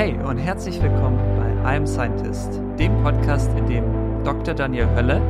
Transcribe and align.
Hey 0.00 0.14
und 0.24 0.38
herzlich 0.38 0.82
willkommen 0.82 1.18
bei 1.36 1.70
I'm 1.70 1.86
Scientist, 1.86 2.58
dem 2.78 3.02
Podcast, 3.02 3.50
in 3.58 3.66
dem 3.66 3.84
Dr. 4.24 4.54
Daniel 4.54 4.86
Hölle 4.96 5.20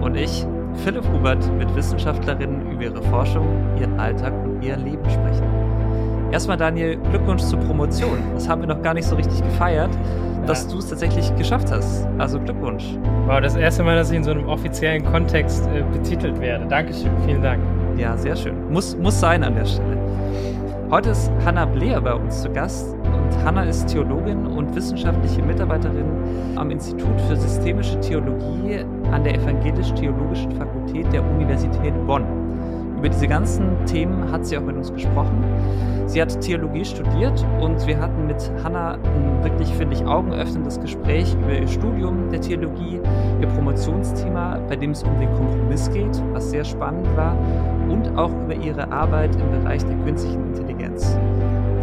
und 0.00 0.16
ich, 0.16 0.46
Philipp 0.82 1.04
Hubert, 1.12 1.46
mit 1.58 1.76
Wissenschaftlerinnen 1.76 2.72
über 2.72 2.84
ihre 2.84 3.02
Forschung, 3.02 3.46
ihren 3.78 4.00
Alltag 4.00 4.32
und 4.42 4.62
ihr 4.62 4.78
Leben 4.78 5.04
sprechen. 5.10 5.44
Erstmal, 6.32 6.56
Daniel, 6.56 6.96
Glückwunsch 7.10 7.42
zur 7.42 7.58
Promotion. 7.60 8.16
Das 8.32 8.48
haben 8.48 8.62
wir 8.62 8.68
noch 8.68 8.80
gar 8.80 8.94
nicht 8.94 9.06
so 9.06 9.14
richtig 9.14 9.42
gefeiert, 9.42 9.94
ja. 9.94 10.46
dass 10.46 10.68
du 10.68 10.78
es 10.78 10.88
tatsächlich 10.88 11.36
geschafft 11.36 11.70
hast. 11.70 12.08
Also 12.16 12.40
Glückwunsch. 12.40 12.96
Wow, 13.26 13.42
das 13.42 13.56
erste 13.56 13.82
Mal, 13.82 13.94
dass 13.94 14.10
ich 14.10 14.16
in 14.16 14.24
so 14.24 14.30
einem 14.30 14.48
offiziellen 14.48 15.04
Kontext 15.04 15.66
äh, 15.66 15.82
betitelt 15.92 16.40
werde. 16.40 16.64
Dankeschön, 16.64 17.10
vielen 17.26 17.42
Dank. 17.42 17.62
Ja, 17.98 18.16
sehr 18.16 18.36
schön. 18.36 18.72
Muss, 18.72 18.96
muss 18.96 19.20
sein 19.20 19.44
an 19.44 19.54
der 19.54 19.66
Stelle. 19.66 19.93
Heute 20.90 21.10
ist 21.10 21.30
Hanna 21.44 21.64
Bleer 21.64 22.00
bei 22.00 22.14
uns 22.14 22.42
zu 22.42 22.50
Gast. 22.50 22.94
Und 22.94 23.44
Hanna 23.44 23.62
ist 23.64 23.86
Theologin 23.86 24.46
und 24.46 24.74
wissenschaftliche 24.76 25.42
Mitarbeiterin 25.42 26.06
am 26.56 26.70
Institut 26.70 27.20
für 27.22 27.36
systemische 27.36 27.98
Theologie 28.00 28.84
an 29.10 29.24
der 29.24 29.34
Evangelisch-Theologischen 29.36 30.52
Fakultät 30.52 31.10
der 31.12 31.24
Universität 31.24 31.94
Bonn. 32.06 32.24
Über 32.98 33.08
diese 33.08 33.26
ganzen 33.26 33.84
Themen 33.86 34.30
hat 34.30 34.46
sie 34.46 34.58
auch 34.58 34.62
mit 34.62 34.76
uns 34.76 34.92
gesprochen. 34.92 35.42
Sie 36.06 36.20
hat 36.20 36.38
Theologie 36.40 36.84
studiert 36.84 37.44
und 37.60 37.86
wir 37.86 37.98
hatten 37.98 38.26
mit 38.26 38.50
Hanna 38.62 38.92
ein 38.94 39.42
wirklich, 39.42 39.68
finde 39.74 39.96
ich, 39.96 40.04
augenöffnendes 40.04 40.80
Gespräch 40.80 41.34
über 41.34 41.58
ihr 41.58 41.66
Studium 41.66 42.30
der 42.30 42.40
Theologie, 42.40 43.00
ihr 43.40 43.48
Promotionsthema, 43.48 44.58
bei 44.68 44.76
dem 44.76 44.90
es 44.90 45.02
um 45.02 45.18
den 45.18 45.32
Kompromiss 45.34 45.90
geht, 45.90 46.22
was 46.32 46.50
sehr 46.50 46.64
spannend 46.64 47.08
war, 47.16 47.36
und 47.88 48.16
auch 48.16 48.30
über 48.30 48.54
ihre 48.54 48.90
Arbeit 48.92 49.34
im 49.36 49.50
Bereich 49.50 49.84
der 49.84 49.96
künstlichen 49.96 50.46
Intelligenz. 50.46 50.73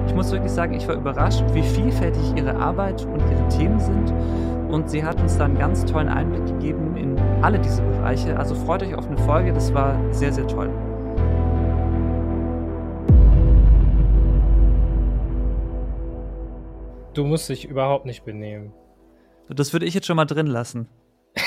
Ich 0.08 0.14
muss 0.14 0.32
wirklich 0.32 0.52
sagen, 0.52 0.74
ich 0.74 0.88
war 0.88 0.96
überrascht, 0.96 1.44
wie 1.54 1.64
vielfältig 1.64 2.22
ihre 2.36 2.56
Arbeit 2.56 3.06
und 3.06 3.20
ihre 3.20 3.48
Themen 3.50 3.80
sind. 3.80 4.14
Und 4.70 4.90
sie 4.90 5.04
hat 5.04 5.20
uns 5.20 5.38
da 5.38 5.46
einen 5.46 5.58
ganz 5.58 5.86
tollen 5.86 6.08
Einblick 6.08 6.46
gegeben 6.46 6.96
in 6.96 7.20
alle 7.42 7.60
diese 7.60 7.82
Bereiche. 7.82 8.38
Also 8.38 8.56
freut 8.56 8.84
euch 8.84 8.96
auf 8.96 9.08
eine 9.08 9.18
Folge, 9.18 9.52
das 9.54 9.74
war 9.74 9.96
sehr, 10.14 10.32
sehr 10.32 10.48
toll. 10.48 10.70
Du 17.14 17.26
musst 17.26 17.50
dich 17.50 17.66
überhaupt 17.66 18.06
nicht 18.06 18.24
benehmen. 18.24 18.72
Das 19.50 19.74
würde 19.74 19.86
ich 19.86 19.94
jetzt 19.94 20.08
schon 20.08 20.16
mal 20.16 20.26
drin 20.26 20.48
lassen. 20.48 20.88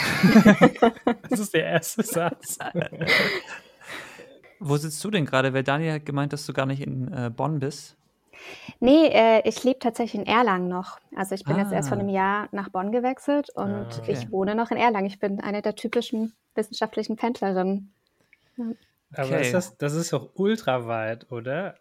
das 1.31 1.41
ist 1.41 1.55
der 1.55 1.65
erste 1.65 2.03
Satz. 2.03 2.59
Wo 4.67 4.79
sitzt 4.79 5.05
du 5.05 5.11
denn 5.11 5.27
gerade? 5.27 5.53
Weil 5.53 5.63
Daniel 5.63 5.93
hat 5.93 6.07
gemeint, 6.07 6.33
dass 6.33 6.47
du 6.47 6.55
gar 6.55 6.65
nicht 6.65 6.81
in 6.81 7.13
äh, 7.13 7.31
Bonn 7.31 7.59
bist. 7.61 7.97
Nee, 8.81 9.09
äh, 9.09 9.47
ich 9.47 9.63
lebe 9.63 9.79
tatsächlich 9.79 10.23
in 10.23 10.27
Erlangen 10.27 10.69
noch. 10.69 10.99
Also 11.15 11.35
ich 11.35 11.45
bin 11.45 11.57
ah. 11.57 11.61
jetzt 11.61 11.73
erst 11.73 11.91
vor 11.91 11.99
einem 11.99 12.09
ah. 12.09 12.13
Jahr 12.13 12.49
nach 12.53 12.71
Bonn 12.71 12.91
gewechselt 12.91 13.51
und 13.51 13.71
ah, 13.71 13.89
okay. 13.99 14.13
ich 14.13 14.31
wohne 14.31 14.55
noch 14.55 14.71
in 14.71 14.79
Erlangen. 14.79 15.07
Ich 15.07 15.19
bin 15.19 15.41
eine 15.41 15.61
der 15.61 15.75
typischen 15.75 16.35
wissenschaftlichen 16.55 17.17
Pendlerinnen. 17.17 17.93
Ja. 18.57 18.65
Aber 19.17 19.29
okay. 19.29 19.43
ist 19.43 19.53
das, 19.55 19.77
das 19.77 19.93
ist 19.93 20.13
doch 20.15 20.31
ultra 20.35 20.87
weit, 20.87 21.31
oder? 21.31 21.75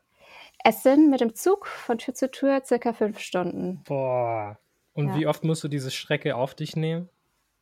Es 0.66 0.84
sind 0.84 1.10
mit 1.10 1.22
dem 1.22 1.36
Zug 1.36 1.68
von 1.68 1.98
Tür 1.98 2.14
zu 2.14 2.30
Tür 2.30 2.64
circa 2.66 2.92
fünf 2.92 3.20
Stunden. 3.20 3.82
Boah. 3.86 4.58
Und 4.94 5.08
ja. 5.08 5.16
wie 5.16 5.28
oft 5.28 5.46
musst 5.46 5.64
du 5.64 5.70
diese 5.70 5.90
Strecke 5.90 6.36
auf 6.36 6.54
dich 6.54 6.76
nehmen? 6.76 7.10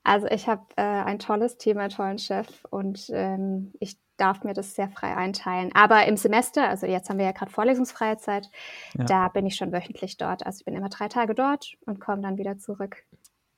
Also 0.04 0.28
ich 0.28 0.48
habe 0.48 0.66
äh, 0.78 0.82
ein 0.82 1.20
tolles 1.20 1.58
Team, 1.58 1.78
einen 1.78 1.92
tollen 1.92 2.18
Chef 2.18 2.48
und 2.70 3.10
ähm, 3.14 3.72
ich 3.80 3.98
darf 4.18 4.44
mir 4.44 4.54
das 4.54 4.76
sehr 4.76 4.90
frei 4.90 5.16
einteilen. 5.16 5.72
Aber 5.74 6.06
im 6.06 6.16
Semester, 6.16 6.68
also 6.68 6.86
jetzt 6.86 7.10
haben 7.10 7.18
wir 7.18 7.26
ja 7.26 7.32
gerade 7.32 7.52
vorlesungsfreie 7.52 8.18
Zeit, 8.18 8.50
ja. 8.98 9.06
da 9.06 9.28
bin 9.28 9.46
ich 9.46 9.56
schon 9.56 9.72
wöchentlich 9.72 10.18
dort. 10.18 10.46
Also 10.46 10.60
ich 10.60 10.66
bin 10.66 10.76
immer 10.76 10.90
drei 10.90 11.08
Tage 11.08 11.34
dort 11.34 11.74
und 11.86 12.00
komme 12.00 12.22
dann 12.22 12.38
wieder 12.38 12.58
zurück. 12.58 13.04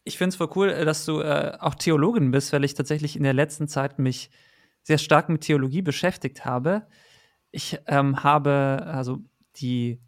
Ich 0.05 0.17
finde 0.17 0.29
es 0.29 0.35
voll 0.35 0.49
cool, 0.55 0.85
dass 0.85 1.05
du 1.05 1.21
äh, 1.21 1.57
auch 1.59 1.75
Theologin 1.75 2.31
bist, 2.31 2.51
weil 2.53 2.63
ich 2.63 2.73
tatsächlich 2.73 3.15
in 3.15 3.23
der 3.23 3.33
letzten 3.33 3.67
Zeit 3.67 3.99
mich 3.99 4.29
sehr 4.83 4.97
stark 4.97 5.29
mit 5.29 5.41
Theologie 5.41 5.81
beschäftigt 5.81 6.45
habe. 6.45 6.87
Ich 7.51 7.79
ähm, 7.87 8.23
habe, 8.23 8.83
also 8.85 9.19
die, 9.57 10.01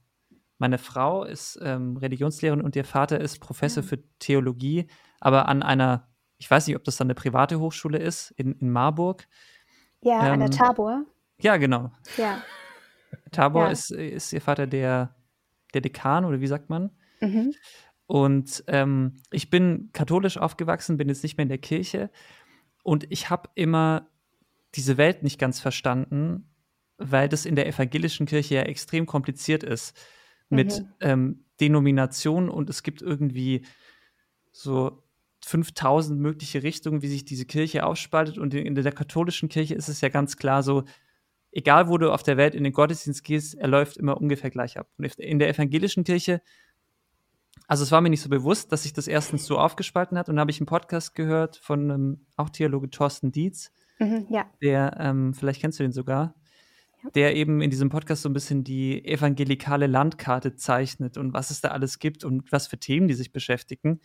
meine 0.57 0.77
Frau 0.77 1.23
ist 1.23 1.59
ähm, 1.61 1.95
Religionslehrerin 1.97 2.61
und 2.61 2.75
ihr 2.75 2.85
Vater 2.85 3.21
ist 3.21 3.39
Professor 3.39 3.83
ja. 3.83 3.87
Ah. 3.87 3.89
für 3.89 4.03
Theologie, 4.19 4.87
aber 5.19 5.47
an 5.47 5.63
einer, 5.63 6.07
ich 6.37 6.49
weiß 6.49 6.67
nicht, 6.67 6.75
ob 6.75 6.83
das 6.83 6.97
dann 6.97 7.07
eine 7.07 7.15
private 7.15 7.59
Hochschule 7.59 7.97
ist, 7.97 8.31
in, 8.31 8.53
in 8.59 8.71
Marburg. 8.71 9.27
Ja, 10.01 10.25
ähm, 10.27 10.33
an 10.33 10.39
der 10.39 10.49
ähm, 10.49 10.51
Tabor. 10.51 11.05
Ja, 11.39 11.57
genau. 11.57 11.91
Ja. 12.17 12.41
Tabor 13.31 13.65
ja. 13.65 13.71
Ist, 13.71 13.91
ist 13.91 14.33
ihr 14.33 14.41
Vater 14.41 14.67
der, 14.67 15.15
der 15.73 15.81
Dekan 15.81 16.25
oder 16.25 16.41
wie 16.41 16.47
sagt 16.47 16.69
man? 16.69 16.91
Mhm. 17.21 17.53
Und 18.07 18.63
ähm, 18.67 19.17
ich 19.31 19.49
bin 19.49 19.89
katholisch 19.93 20.37
aufgewachsen, 20.37 20.97
bin 20.97 21.09
jetzt 21.09 21.23
nicht 21.23 21.37
mehr 21.37 21.43
in 21.43 21.49
der 21.49 21.57
Kirche. 21.57 22.11
Und 22.83 23.11
ich 23.11 23.29
habe 23.29 23.49
immer 23.55 24.07
diese 24.75 24.97
Welt 24.97 25.23
nicht 25.23 25.39
ganz 25.39 25.59
verstanden, 25.59 26.51
weil 26.97 27.29
das 27.29 27.45
in 27.45 27.55
der 27.55 27.67
evangelischen 27.67 28.25
Kirche 28.25 28.55
ja 28.55 28.61
extrem 28.61 29.05
kompliziert 29.05 29.63
ist 29.63 29.97
mit 30.49 30.79
mhm. 30.79 30.93
ähm, 30.99 31.45
Denomination 31.59 32.49
und 32.49 32.69
es 32.69 32.83
gibt 32.83 33.01
irgendwie 33.01 33.65
so 34.51 35.03
5000 35.45 36.19
mögliche 36.19 36.63
Richtungen, 36.63 37.03
wie 37.03 37.07
sich 37.07 37.23
diese 37.23 37.45
Kirche 37.45 37.85
aufspaltet. 37.85 38.39
Und 38.39 38.53
in, 38.55 38.73
der 38.73 38.91
katholischen 38.91 39.47
Kirche 39.47 39.75
ist 39.75 39.89
es 39.89 40.01
ja 40.01 40.09
ganz 40.09 40.37
klar 40.37 40.63
so, 40.63 40.85
egal 41.51 41.87
wo 41.87 41.99
du 41.99 42.11
auf 42.11 42.23
der 42.23 42.35
Welt 42.35 42.55
in 42.55 42.63
den 42.63 42.73
Gottesdienst 42.73 43.23
gehst, 43.23 43.53
er 43.53 43.67
läuft 43.67 43.97
immer 43.97 44.17
ungefähr 44.17 44.49
gleich 44.49 44.79
ab. 44.79 44.89
Und 44.97 45.05
in 45.19 45.37
der 45.37 45.49
evangelischen 45.49 46.03
Kirche, 46.03 46.41
also 47.67 47.83
es 47.83 47.91
war 47.91 48.01
mir 48.01 48.09
nicht 48.09 48.21
so 48.21 48.29
bewusst, 48.29 48.71
dass 48.71 48.83
sich 48.83 48.93
das 48.93 49.07
erstens 49.07 49.45
so 49.45 49.59
aufgespalten 49.59 50.17
hat. 50.17 50.29
Und 50.29 50.35
dann 50.35 50.41
habe 50.41 50.49
ich 50.49 50.59
einen 50.59 50.65
Podcast 50.65 51.13
gehört 51.13 51.57
von 51.57 51.91
ähm, 51.91 52.25
auch 52.35 52.49
Theologe 52.49 52.89
Thorsten 52.89 53.31
Dietz, 53.31 53.71
mhm, 53.99 54.25
ja. 54.31 54.49
der, 54.63 54.97
ähm, 54.99 55.35
vielleicht 55.35 55.61
kennst 55.61 55.79
du 55.79 55.83
den 55.83 55.91
sogar, 55.91 56.33
ja. 57.03 57.09
der 57.11 57.35
eben 57.35 57.61
in 57.61 57.69
diesem 57.69 57.89
Podcast 57.89 58.23
so 58.23 58.29
ein 58.29 58.33
bisschen 58.33 58.63
die 58.63 59.05
evangelikale 59.05 59.85
Landkarte 59.85 60.55
zeichnet 60.55 61.17
und 61.17 61.33
was 61.33 61.51
es 61.51 61.61
da 61.61 61.69
alles 61.69 61.99
gibt 61.99 62.23
und 62.23 62.51
was 62.51 62.65
für 62.65 62.79
Themen 62.79 63.07
die 63.07 63.13
sich 63.13 63.31
beschäftigen. 63.31 64.01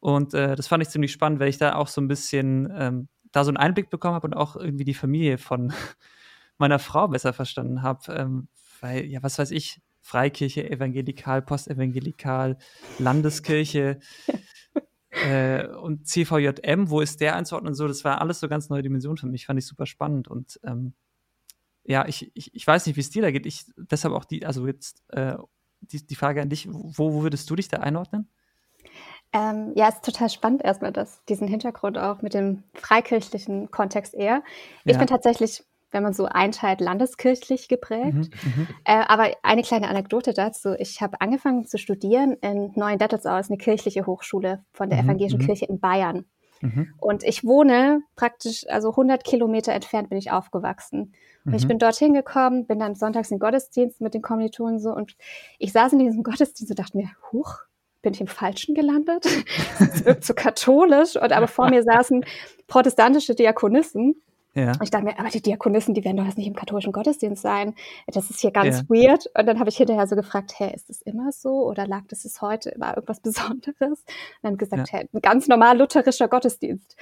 Und 0.00 0.34
äh, 0.34 0.56
das 0.56 0.68
fand 0.68 0.82
ich 0.82 0.88
ziemlich 0.88 1.12
spannend, 1.12 1.40
weil 1.40 1.48
ich 1.48 1.58
da 1.58 1.74
auch 1.74 1.88
so 1.88 2.00
ein 2.00 2.08
bisschen 2.08 2.72
ähm, 2.74 3.08
da 3.32 3.44
so 3.44 3.50
einen 3.50 3.58
Einblick 3.58 3.90
bekommen 3.90 4.14
habe 4.14 4.26
und 4.26 4.34
auch 4.34 4.56
irgendwie 4.56 4.84
die 4.84 4.94
Familie 4.94 5.38
von 5.38 5.72
meiner 6.58 6.78
Frau 6.78 7.08
besser 7.08 7.32
verstanden 7.32 7.82
habe. 7.82 8.12
Ähm, 8.12 8.48
weil, 8.80 9.04
ja, 9.04 9.22
was 9.22 9.38
weiß 9.38 9.50
ich, 9.50 9.80
Freikirche, 10.00 10.68
evangelikal, 10.68 11.42
postevangelikal, 11.42 12.56
Landeskirche 12.98 14.00
äh, 15.10 15.66
und 15.66 16.08
CVJM, 16.08 16.88
wo 16.88 17.00
ist 17.00 17.20
der 17.20 17.36
einzuordnen 17.36 17.72
und 17.72 17.74
so, 17.74 17.86
das 17.86 18.04
war 18.04 18.20
alles 18.20 18.40
so 18.40 18.48
ganz 18.48 18.70
neue 18.70 18.82
Dimensionen 18.82 19.18
für 19.18 19.26
mich, 19.26 19.46
fand 19.46 19.58
ich 19.58 19.66
super 19.66 19.84
spannend 19.84 20.28
und 20.28 20.58
ähm, 20.64 20.94
ja, 21.84 22.06
ich, 22.06 22.30
ich, 22.34 22.54
ich 22.54 22.66
weiß 22.66 22.86
nicht, 22.86 22.96
wie 22.96 23.00
es 23.00 23.10
dir 23.10 23.22
da 23.22 23.30
geht. 23.30 23.46
Ich, 23.46 23.64
deshalb 23.76 24.14
auch 24.14 24.24
die, 24.24 24.46
also 24.46 24.66
jetzt 24.66 25.02
äh, 25.08 25.36
die, 25.80 26.06
die 26.06 26.14
Frage 26.14 26.42
an 26.42 26.48
dich, 26.48 26.68
wo, 26.70 27.14
wo 27.16 27.22
würdest 27.22 27.48
du 27.50 27.56
dich 27.56 27.68
da 27.68 27.78
einordnen? 27.78 28.28
Ähm, 29.32 29.72
ja, 29.76 29.88
es 29.88 29.96
ist 29.96 30.04
total 30.04 30.28
spannend 30.28 30.64
erstmal, 30.64 30.92
dass 30.92 31.24
diesen 31.26 31.46
Hintergrund 31.46 31.98
auch 31.98 32.20
mit 32.22 32.34
dem 32.34 32.64
freikirchlichen 32.74 33.70
Kontext 33.70 34.14
eher. 34.14 34.42
Ich 34.84 34.92
ja. 34.92 34.98
bin 34.98 35.06
tatsächlich, 35.06 35.62
wenn 35.92 36.02
man 36.02 36.14
so 36.14 36.24
einteilt, 36.24 36.80
landeskirchlich 36.80 37.68
geprägt. 37.68 38.14
Mhm, 38.14 38.30
mhm, 38.56 38.68
äh, 38.84 39.04
aber 39.06 39.30
eine 39.42 39.62
kleine 39.62 39.88
Anekdote 39.88 40.34
dazu. 40.34 40.74
Ich 40.78 41.00
habe 41.00 41.20
angefangen 41.20 41.64
zu 41.64 41.78
studieren 41.78 42.36
in 42.40 42.72
Neuendettelsau, 42.74 43.38
ist 43.38 43.50
eine 43.50 43.58
kirchliche 43.58 44.06
Hochschule 44.06 44.64
von 44.72 44.90
der 44.90 45.02
mhm, 45.02 45.08
Evangelischen 45.08 45.40
mhm. 45.40 45.46
Kirche 45.46 45.66
in 45.66 45.78
Bayern. 45.78 46.24
Mhm. 46.60 46.92
Und 46.98 47.22
ich 47.22 47.44
wohne 47.44 48.02
praktisch, 48.16 48.66
also 48.68 48.90
100 48.90 49.24
Kilometer 49.24 49.72
entfernt 49.72 50.10
bin 50.10 50.18
ich 50.18 50.30
aufgewachsen. 50.30 51.14
Und 51.46 51.54
ich 51.54 51.66
bin 51.66 51.78
dorthin 51.78 52.12
gekommen, 52.12 52.66
bin 52.66 52.78
dann 52.78 52.94
sonntags 52.94 53.30
in 53.30 53.36
den 53.36 53.40
Gottesdienst 53.40 54.02
mit 54.02 54.12
den 54.12 54.20
Kommilitonen 54.20 54.78
so 54.78 54.94
und 54.94 55.16
ich 55.58 55.72
saß 55.72 55.94
in 55.94 56.00
diesem 56.00 56.22
Gottesdienst 56.22 56.70
und 56.70 56.78
dachte 56.78 56.98
mir, 56.98 57.08
huch, 57.32 57.60
bin 58.02 58.14
ich 58.14 58.20
im 58.20 58.26
Falschen 58.26 58.74
gelandet? 58.74 59.24
Wirkt 60.04 60.24
so 60.24 60.34
katholisch. 60.34 61.16
Und 61.16 61.32
aber 61.32 61.48
vor 61.48 61.70
mir 61.70 61.82
saßen 61.82 62.24
protestantische 62.66 63.34
Diakonissen. 63.34 64.20
Ja. 64.54 64.72
Und 64.72 64.82
ich 64.82 64.90
dachte 64.90 65.04
mir, 65.04 65.18
aber 65.18 65.28
die 65.28 65.42
Diakonissen, 65.42 65.94
die 65.94 66.04
werden 66.04 66.16
doch 66.16 66.24
jetzt 66.24 66.38
nicht 66.38 66.48
im 66.48 66.56
katholischen 66.56 66.92
Gottesdienst 66.92 67.42
sein. 67.42 67.74
Das 68.08 68.30
ist 68.30 68.40
hier 68.40 68.50
ganz 68.50 68.78
ja. 68.78 68.84
weird. 68.88 69.26
Und 69.38 69.46
dann 69.46 69.60
habe 69.60 69.70
ich 69.70 69.76
hinterher 69.76 70.06
so 70.06 70.16
gefragt, 70.16 70.54
hey, 70.56 70.74
ist 70.74 70.88
das 70.88 71.02
immer 71.02 71.30
so? 71.30 71.66
Oder 71.66 71.86
lag 71.86 72.02
das 72.08 72.24
ist 72.24 72.42
heute 72.42 72.70
immer 72.70 72.94
irgendwas 72.96 73.20
Besonderes? 73.22 73.78
Und 73.80 74.42
dann 74.42 74.56
gesagt, 74.56 74.90
ja. 74.92 74.98
hey, 74.98 75.08
ein 75.12 75.20
ganz 75.20 75.46
normal 75.46 75.78
lutherischer 75.78 76.28
Gottesdienst. 76.28 76.96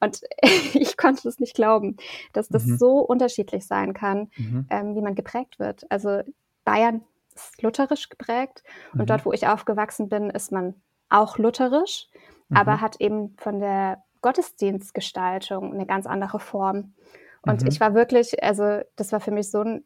Und 0.00 0.20
ich 0.74 0.96
konnte 0.96 1.28
es 1.28 1.38
nicht 1.38 1.54
glauben, 1.54 1.96
dass 2.32 2.48
das 2.48 2.66
mhm. 2.66 2.78
so 2.78 2.98
unterschiedlich 2.98 3.66
sein 3.66 3.94
kann, 3.94 4.30
mhm. 4.36 4.66
ähm, 4.70 4.94
wie 4.94 5.02
man 5.02 5.14
geprägt 5.14 5.58
wird. 5.58 5.86
Also 5.90 6.22
Bayern 6.64 7.02
ist 7.38 7.62
lutherisch 7.62 8.08
geprägt. 8.08 8.62
Und 8.92 9.00
mhm. 9.00 9.06
dort, 9.06 9.24
wo 9.26 9.32
ich 9.32 9.46
aufgewachsen 9.46 10.08
bin, 10.08 10.30
ist 10.30 10.52
man 10.52 10.74
auch 11.08 11.38
lutherisch, 11.38 12.08
mhm. 12.48 12.56
aber 12.56 12.80
hat 12.80 13.00
eben 13.00 13.36
von 13.38 13.60
der 13.60 14.02
Gottesdienstgestaltung 14.20 15.72
eine 15.72 15.86
ganz 15.86 16.06
andere 16.06 16.40
Form. 16.40 16.94
Und 17.42 17.62
mhm. 17.62 17.68
ich 17.68 17.80
war 17.80 17.94
wirklich, 17.94 18.42
also 18.42 18.80
das 18.96 19.12
war 19.12 19.20
für 19.20 19.30
mich 19.30 19.50
so 19.50 19.62
ein 19.62 19.84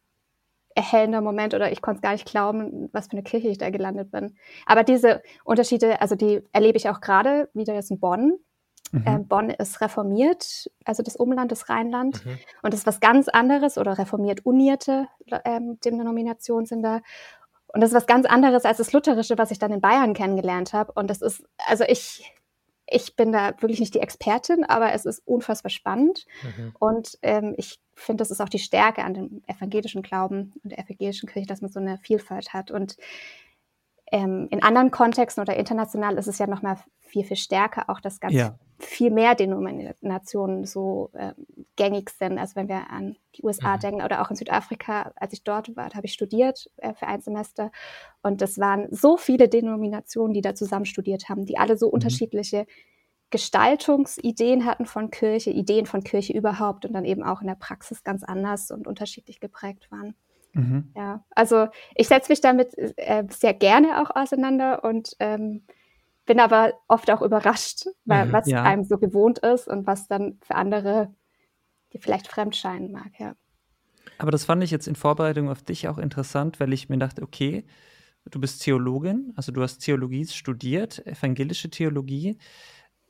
erhellender 0.74 1.20
Moment 1.20 1.54
oder 1.54 1.70
ich 1.70 1.82
konnte 1.82 1.98
es 1.98 2.02
gar 2.02 2.12
nicht 2.12 2.26
glauben, 2.26 2.88
was 2.92 3.06
für 3.06 3.12
eine 3.12 3.22
Kirche 3.22 3.48
ich 3.48 3.58
da 3.58 3.70
gelandet 3.70 4.10
bin. 4.10 4.36
Aber 4.66 4.84
diese 4.84 5.22
Unterschiede, 5.44 6.00
also 6.00 6.14
die 6.14 6.42
erlebe 6.52 6.78
ich 6.78 6.88
auch 6.88 7.00
gerade 7.00 7.50
wieder 7.52 7.74
jetzt 7.74 7.90
in 7.90 8.00
Bonn. 8.00 8.38
Mhm. 8.90 9.04
Ähm, 9.06 9.28
Bonn 9.28 9.50
ist 9.50 9.80
reformiert, 9.80 10.70
also 10.84 11.02
das 11.02 11.16
Umland, 11.16 11.52
das 11.52 11.68
Rheinland. 11.68 12.24
Mhm. 12.24 12.38
Und 12.62 12.72
das 12.72 12.80
ist 12.80 12.86
was 12.86 13.00
ganz 13.00 13.28
anderes 13.28 13.78
oder 13.78 13.98
reformiert 13.98 14.44
unierte 14.44 15.08
ähm, 15.44 15.78
Denominationen 15.84 16.66
sind 16.66 16.82
da. 16.82 17.00
Und 17.72 17.80
das 17.80 17.90
ist 17.90 17.96
was 17.96 18.06
ganz 18.06 18.26
anderes 18.26 18.64
als 18.64 18.78
das 18.78 18.92
Lutherische, 18.92 19.38
was 19.38 19.50
ich 19.50 19.58
dann 19.58 19.72
in 19.72 19.80
Bayern 19.80 20.14
kennengelernt 20.14 20.72
habe. 20.72 20.92
Und 20.92 21.08
das 21.08 21.22
ist, 21.22 21.42
also 21.66 21.84
ich, 21.88 22.30
ich 22.86 23.16
bin 23.16 23.32
da 23.32 23.54
wirklich 23.60 23.80
nicht 23.80 23.94
die 23.94 24.00
Expertin, 24.00 24.64
aber 24.64 24.92
es 24.92 25.06
ist 25.06 25.22
unfassbar 25.26 25.70
spannend. 25.70 26.26
Mhm. 26.42 26.74
Und 26.78 27.18
ähm, 27.22 27.54
ich 27.56 27.80
finde, 27.94 28.22
das 28.22 28.30
ist 28.30 28.40
auch 28.40 28.48
die 28.48 28.58
Stärke 28.58 29.02
an 29.04 29.14
dem 29.14 29.42
evangelischen 29.46 30.02
Glauben 30.02 30.52
und 30.62 30.70
der 30.70 30.78
evangelischen 30.78 31.28
Kirche, 31.28 31.46
dass 31.46 31.62
man 31.62 31.70
so 31.70 31.80
eine 31.80 31.98
Vielfalt 31.98 32.52
hat. 32.52 32.70
Und 32.70 32.96
ähm, 34.10 34.48
in 34.50 34.62
anderen 34.62 34.90
Kontexten 34.90 35.40
oder 35.40 35.56
international 35.56 36.18
ist 36.18 36.26
es 36.28 36.38
ja 36.38 36.46
noch 36.46 36.60
mal 36.60 36.76
viel, 37.00 37.24
viel 37.24 37.36
stärker, 37.36 37.88
auch 37.88 38.00
dass 38.00 38.20
ganz 38.20 38.34
ja. 38.34 38.58
Viel 38.84 39.10
mehr 39.10 39.34
Denominationen 39.34 40.64
so 40.64 41.10
äh, 41.14 41.32
gängig 41.76 42.10
sind. 42.10 42.38
Also 42.38 42.56
wenn 42.56 42.68
wir 42.68 42.90
an 42.90 43.16
die 43.36 43.42
USA 43.42 43.76
mhm. 43.76 43.80
denken 43.80 44.02
oder 44.02 44.22
auch 44.22 44.30
in 44.30 44.36
Südafrika, 44.36 45.12
als 45.16 45.32
ich 45.32 45.44
dort 45.44 45.74
war, 45.76 45.90
habe 45.94 46.06
ich 46.06 46.12
studiert 46.12 46.70
äh, 46.76 46.94
für 46.94 47.06
ein 47.06 47.20
Semester 47.20 47.70
und 48.22 48.40
das 48.40 48.58
waren 48.58 48.88
so 48.90 49.16
viele 49.16 49.48
Denominationen, 49.48 50.34
die 50.34 50.40
da 50.40 50.54
zusammen 50.54 50.86
studiert 50.86 51.28
haben, 51.28 51.46
die 51.46 51.58
alle 51.58 51.76
so 51.76 51.86
mhm. 51.86 51.94
unterschiedliche 51.94 52.66
Gestaltungsideen 53.30 54.66
hatten 54.66 54.84
von 54.84 55.10
Kirche, 55.10 55.50
Ideen 55.50 55.86
von 55.86 56.04
Kirche 56.04 56.34
überhaupt 56.34 56.84
und 56.84 56.92
dann 56.92 57.04
eben 57.04 57.22
auch 57.22 57.40
in 57.40 57.46
der 57.46 57.54
Praxis 57.54 58.04
ganz 58.04 58.22
anders 58.22 58.70
und 58.70 58.86
unterschiedlich 58.86 59.40
geprägt 59.40 59.90
waren. 59.90 60.14
Mhm. 60.52 60.92
Ja, 60.94 61.24
also 61.30 61.68
ich 61.94 62.08
setze 62.08 62.30
mich 62.30 62.42
damit 62.42 62.76
äh, 62.76 63.24
sehr 63.30 63.54
gerne 63.54 64.02
auch 64.02 64.14
auseinander 64.14 64.84
und 64.84 65.16
ähm, 65.18 65.62
bin 66.24 66.40
aber 66.40 66.74
oft 66.88 67.10
auch 67.10 67.22
überrascht, 67.22 67.86
weil, 68.04 68.26
mhm, 68.26 68.32
was 68.32 68.46
ja. 68.46 68.62
einem 68.62 68.84
so 68.84 68.98
gewohnt 68.98 69.38
ist 69.40 69.68
und 69.68 69.86
was 69.86 70.08
dann 70.08 70.38
für 70.42 70.54
andere 70.54 71.14
die 71.92 71.98
vielleicht 71.98 72.28
fremd 72.28 72.56
scheinen 72.56 72.90
mag, 72.90 73.12
ja. 73.18 73.34
Aber 74.18 74.30
das 74.30 74.44
fand 74.44 74.62
ich 74.62 74.70
jetzt 74.70 74.88
in 74.88 74.96
Vorbereitung 74.96 75.48
auf 75.48 75.62
dich 75.62 75.88
auch 75.88 75.98
interessant, 75.98 76.60
weil 76.60 76.72
ich 76.72 76.88
mir 76.88 76.98
dachte, 76.98 77.22
okay, 77.22 77.64
du 78.30 78.40
bist 78.40 78.62
Theologin, 78.62 79.32
also 79.36 79.52
du 79.52 79.62
hast 79.62 79.78
Theologie 79.78 80.26
studiert, 80.26 81.04
evangelische 81.06 81.70
Theologie 81.70 82.38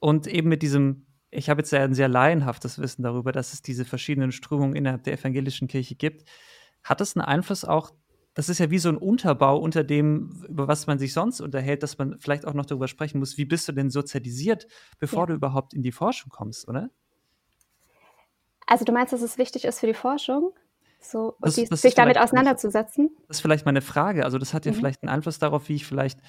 und 0.01 0.27
eben 0.27 0.49
mit 0.49 0.63
diesem, 0.63 1.07
ich 1.31 1.51
habe 1.51 1.61
jetzt 1.61 1.73
ja 1.73 1.83
ein 1.83 1.95
sehr 1.95 2.09
laienhaftes 2.09 2.79
Wissen 2.79 3.03
darüber, 3.03 3.33
dass 3.33 3.53
es 3.53 3.63
diese 3.63 3.85
verschiedenen 3.85 4.33
Strömungen 4.33 4.75
innerhalb 4.75 5.05
der 5.05 5.15
evangelischen 5.15 5.69
Kirche 5.69 5.95
gibt. 5.95 6.29
Hat 6.83 7.01
es 7.01 7.17
einen 7.17 7.25
Einfluss 7.25 7.65
auch, 7.65 7.91
das 8.35 8.49
ist 8.49 8.59
ja 8.59 8.71
wie 8.71 8.79
so 8.79 8.89
ein 8.89 8.97
Unterbau 8.97 9.59
unter 9.59 9.85
dem, 9.85 10.31
über 10.49 10.69
was 10.69 10.87
man 10.87 10.99
sich 10.99 11.13
sonst 11.13 11.41
unterhält, 11.41 11.83
dass 11.83 11.99
man 11.99 12.19
vielleicht 12.19 12.47
auch 12.47 12.55
noch 12.55 12.67
darüber 12.67 12.89
sprechen 12.89 13.19
muss, 13.19 13.37
wie 13.37 13.45
bist 13.45 13.69
du 13.69 13.73
denn 13.73 13.91
sozialisiert, 13.91 14.67
bevor 14.99 15.23
ja. 15.23 15.27
du 15.27 15.35
überhaupt 15.35 15.75
in 15.75 15.83
die 15.83 15.93
Forschung 15.93 16.31
kommst, 16.31 16.69
oder? 16.69 16.91
Also 18.67 18.85
du 18.85 18.93
meinst, 18.93 19.13
dass 19.13 19.23
es 19.23 19.39
wichtig 19.39 19.65
ist 19.65 19.81
für 19.81 19.87
die 19.87 19.95
Forschung? 19.95 20.53
So, 21.01 21.37
das, 21.41 21.57
die, 21.57 21.67
das 21.67 21.83
sich 21.83 21.95
damit 21.95 22.17
auseinanderzusetzen? 22.17 23.11
Das 23.27 23.39
ist 23.39 23.41
vielleicht 23.41 23.67
meine 23.67 23.81
Frage. 23.81 24.25
Also, 24.25 24.39
das 24.39 24.55
hat 24.55 24.67
ja 24.67 24.73
mhm. 24.73 24.77
vielleicht 24.77 25.03
einen 25.03 25.11
Einfluss 25.11 25.39
darauf, 25.39 25.69
wie 25.69 25.75
ich 25.75 25.85
vielleicht 25.85 26.21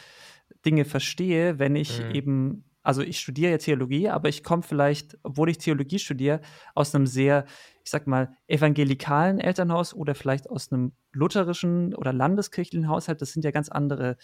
Dinge 0.65 0.83
verstehe, 0.83 1.59
wenn 1.59 1.75
ich 1.75 2.01
mhm. 2.01 2.15
eben 2.15 2.63
also 2.83 3.01
ich 3.01 3.19
studiere 3.19 3.51
ja 3.51 3.57
Theologie, 3.57 4.09
aber 4.09 4.30
ich 4.30 4.44
komme 4.44 4.62
vielleicht, 4.62 5.18
obwohl 5.24 5.50
ich 5.50 5.57
Theologie 5.57 6.00
studiere, 6.00 6.41
aus 6.75 6.94
einem 6.94 7.07
sehr, 7.07 7.45
ich 7.83 7.89
sag 7.89 8.07
mal, 8.07 8.35
evangelikalen 8.47 9.39
Elternhaus 9.39 9.94
oder 9.94 10.15
vielleicht 10.15 10.50
aus 10.50 10.71
einem 10.71 10.91
lutherischen 11.13 11.95
oder 11.95 12.12
landeskirchlichen 12.12 12.89
Haushalt. 12.89 13.21
Das 13.21 13.31
sind 13.31 13.45
ja 13.45 13.51
ganz 13.51 13.69
andere, 13.69 14.18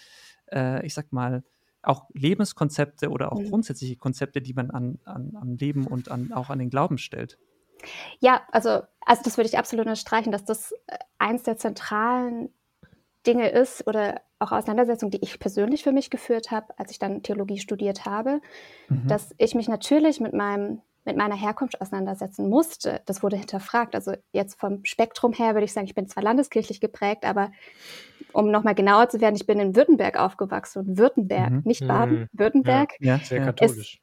äh, 0.52 0.86
ich 0.86 0.94
sag 0.94 1.14
mal, 1.14 1.44
auch 1.82 2.10
Lebenskonzepte 2.14 3.10
oder 3.10 3.32
auch 3.32 3.40
mhm. 3.40 3.50
grundsätzliche 3.50 3.96
Konzepte, 3.96 4.42
die 4.42 4.54
man 4.54 4.70
an, 4.70 5.00
an, 5.06 5.38
an 5.40 5.58
Leben 5.58 5.88
und 5.88 6.12
an, 6.12 6.34
auch 6.34 6.50
an 6.50 6.60
den 6.60 6.70
Glauben 6.70 6.98
stellt. 6.98 7.38
Ja, 8.20 8.42
also, 8.52 8.82
also 9.06 9.22
das 9.24 9.38
würde 9.38 9.48
ich 9.48 9.58
absolut 9.58 9.86
unterstreichen, 9.86 10.32
dass 10.34 10.44
das 10.44 10.74
äh, 10.88 10.98
eins 11.18 11.44
der 11.44 11.58
zentralen 11.58 12.50
Dinge 13.28 13.50
ist 13.50 13.86
oder 13.88 14.22
auch 14.40 14.52
Auseinandersetzungen, 14.52 15.12
die 15.12 15.22
ich 15.22 15.40
persönlich 15.40 15.84
für 15.84 15.92
mich 15.92 16.10
geführt 16.10 16.52
habe, 16.52 16.68
als 16.78 16.92
ich 16.92 17.00
dann 17.00 17.24
Theologie 17.24 17.60
studiert 17.60 18.06
habe, 18.06 18.42
mhm. 18.88 19.08
dass 19.08 19.34
ich 19.38 19.56
mich 19.56 19.68
natürlich 19.68 20.20
mit 20.20 20.34
meinem 20.34 20.82
mit 21.06 21.18
meiner 21.18 21.36
Herkunft 21.36 21.82
auseinandersetzen 21.82 22.50
musste. 22.50 23.02
Das 23.06 23.24
wurde 23.24 23.38
hinterfragt. 23.38 23.96
Also 23.96 24.14
jetzt 24.32 24.60
vom 24.60 24.86
Spektrum 24.86 25.34
her 25.34 25.56
würde 25.56 25.66
ich 25.66 25.74
sagen, 25.74 25.88
ich 25.88 25.96
bin 25.96 26.08
zwar 26.08 26.22
landeskirchlich 26.22 26.82
geprägt, 26.82 27.26
aber 27.26 27.52
um 28.32 28.52
nochmal 28.52 28.76
genauer 28.76 29.10
zu 29.10 29.20
werden, 29.20 29.36
ich 29.36 29.48
bin 29.48 29.60
in 29.60 29.76
Württemberg 29.76 30.20
aufgewachsen 30.20 30.80
und 30.80 30.98
Württemberg, 30.98 31.52
mhm. 31.52 31.62
nicht 31.64 31.88
Baden, 31.88 32.20
mhm. 32.20 32.28
Württemberg. 32.34 32.92
Ja, 33.00 33.16
ja, 33.16 33.24
sehr 33.24 33.46
katholisch. 33.46 33.96
Ist 33.96 34.00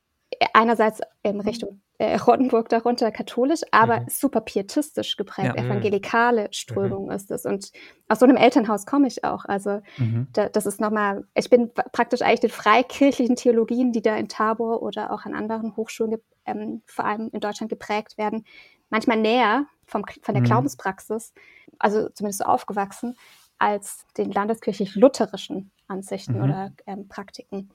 einerseits 0.53 1.01
in 1.23 1.41
Richtung 1.41 1.81
äh, 1.99 2.17
Rottenburg 2.17 2.69
darunter 2.69 3.11
katholisch, 3.11 3.63
aber 3.71 4.01
mhm. 4.01 4.07
super 4.09 4.41
pietistisch 4.41 5.17
geprägt, 5.17 5.55
ja. 5.57 5.65
evangelikale 5.65 6.45
mhm. 6.45 6.53
Strömung 6.53 7.05
mhm. 7.07 7.13
ist 7.13 7.31
es. 7.31 7.47
Und 7.47 7.73
aus 8.09 8.19
so 8.19 8.27
einem 8.27 8.37
Elternhaus 8.37 8.87
komme 8.87 9.07
ich 9.07 9.25
auch. 9.25 9.45
Also 9.47 9.81
mhm. 9.97 10.29
da, 10.33 10.49
das 10.49 10.67
ist 10.67 10.81
nochmal, 10.81 11.25
ich 11.35 11.49
bin 11.49 11.73
praktisch 11.93 12.23
eigentlich 12.23 12.41
den 12.41 12.51
freikirchlichen 12.51 13.37
Theologien, 13.37 13.93
die 13.93 14.03
da 14.03 14.17
in 14.17 14.29
Tabor 14.29 14.83
oder 14.83 15.13
auch 15.13 15.25
an 15.25 15.35
anderen 15.35 15.77
Hochschulen, 15.77 16.19
ähm, 16.45 16.83
vor 16.87 17.07
allem 17.07 17.31
in 17.33 17.41
Deutschland 17.41 17.71
geprägt 17.71 18.19
werden, 18.19 18.45
manchmal 18.91 19.19
näher 19.19 19.67
vom, 19.87 20.05
von 20.23 20.35
der 20.35 20.43
mhm. 20.43 20.47
Glaubenspraxis, 20.47 21.33
also 21.79 22.09
zumindest 22.11 22.41
so 22.41 22.45
aufgewachsen, 22.45 23.17
als 23.59 24.05
den 24.19 24.31
landeskirchlich-lutherischen 24.31 25.71
Ansichten 25.89 26.35
mhm. 26.35 26.43
oder 26.43 26.73
ähm, 26.87 27.09
Praktiken. 27.09 27.71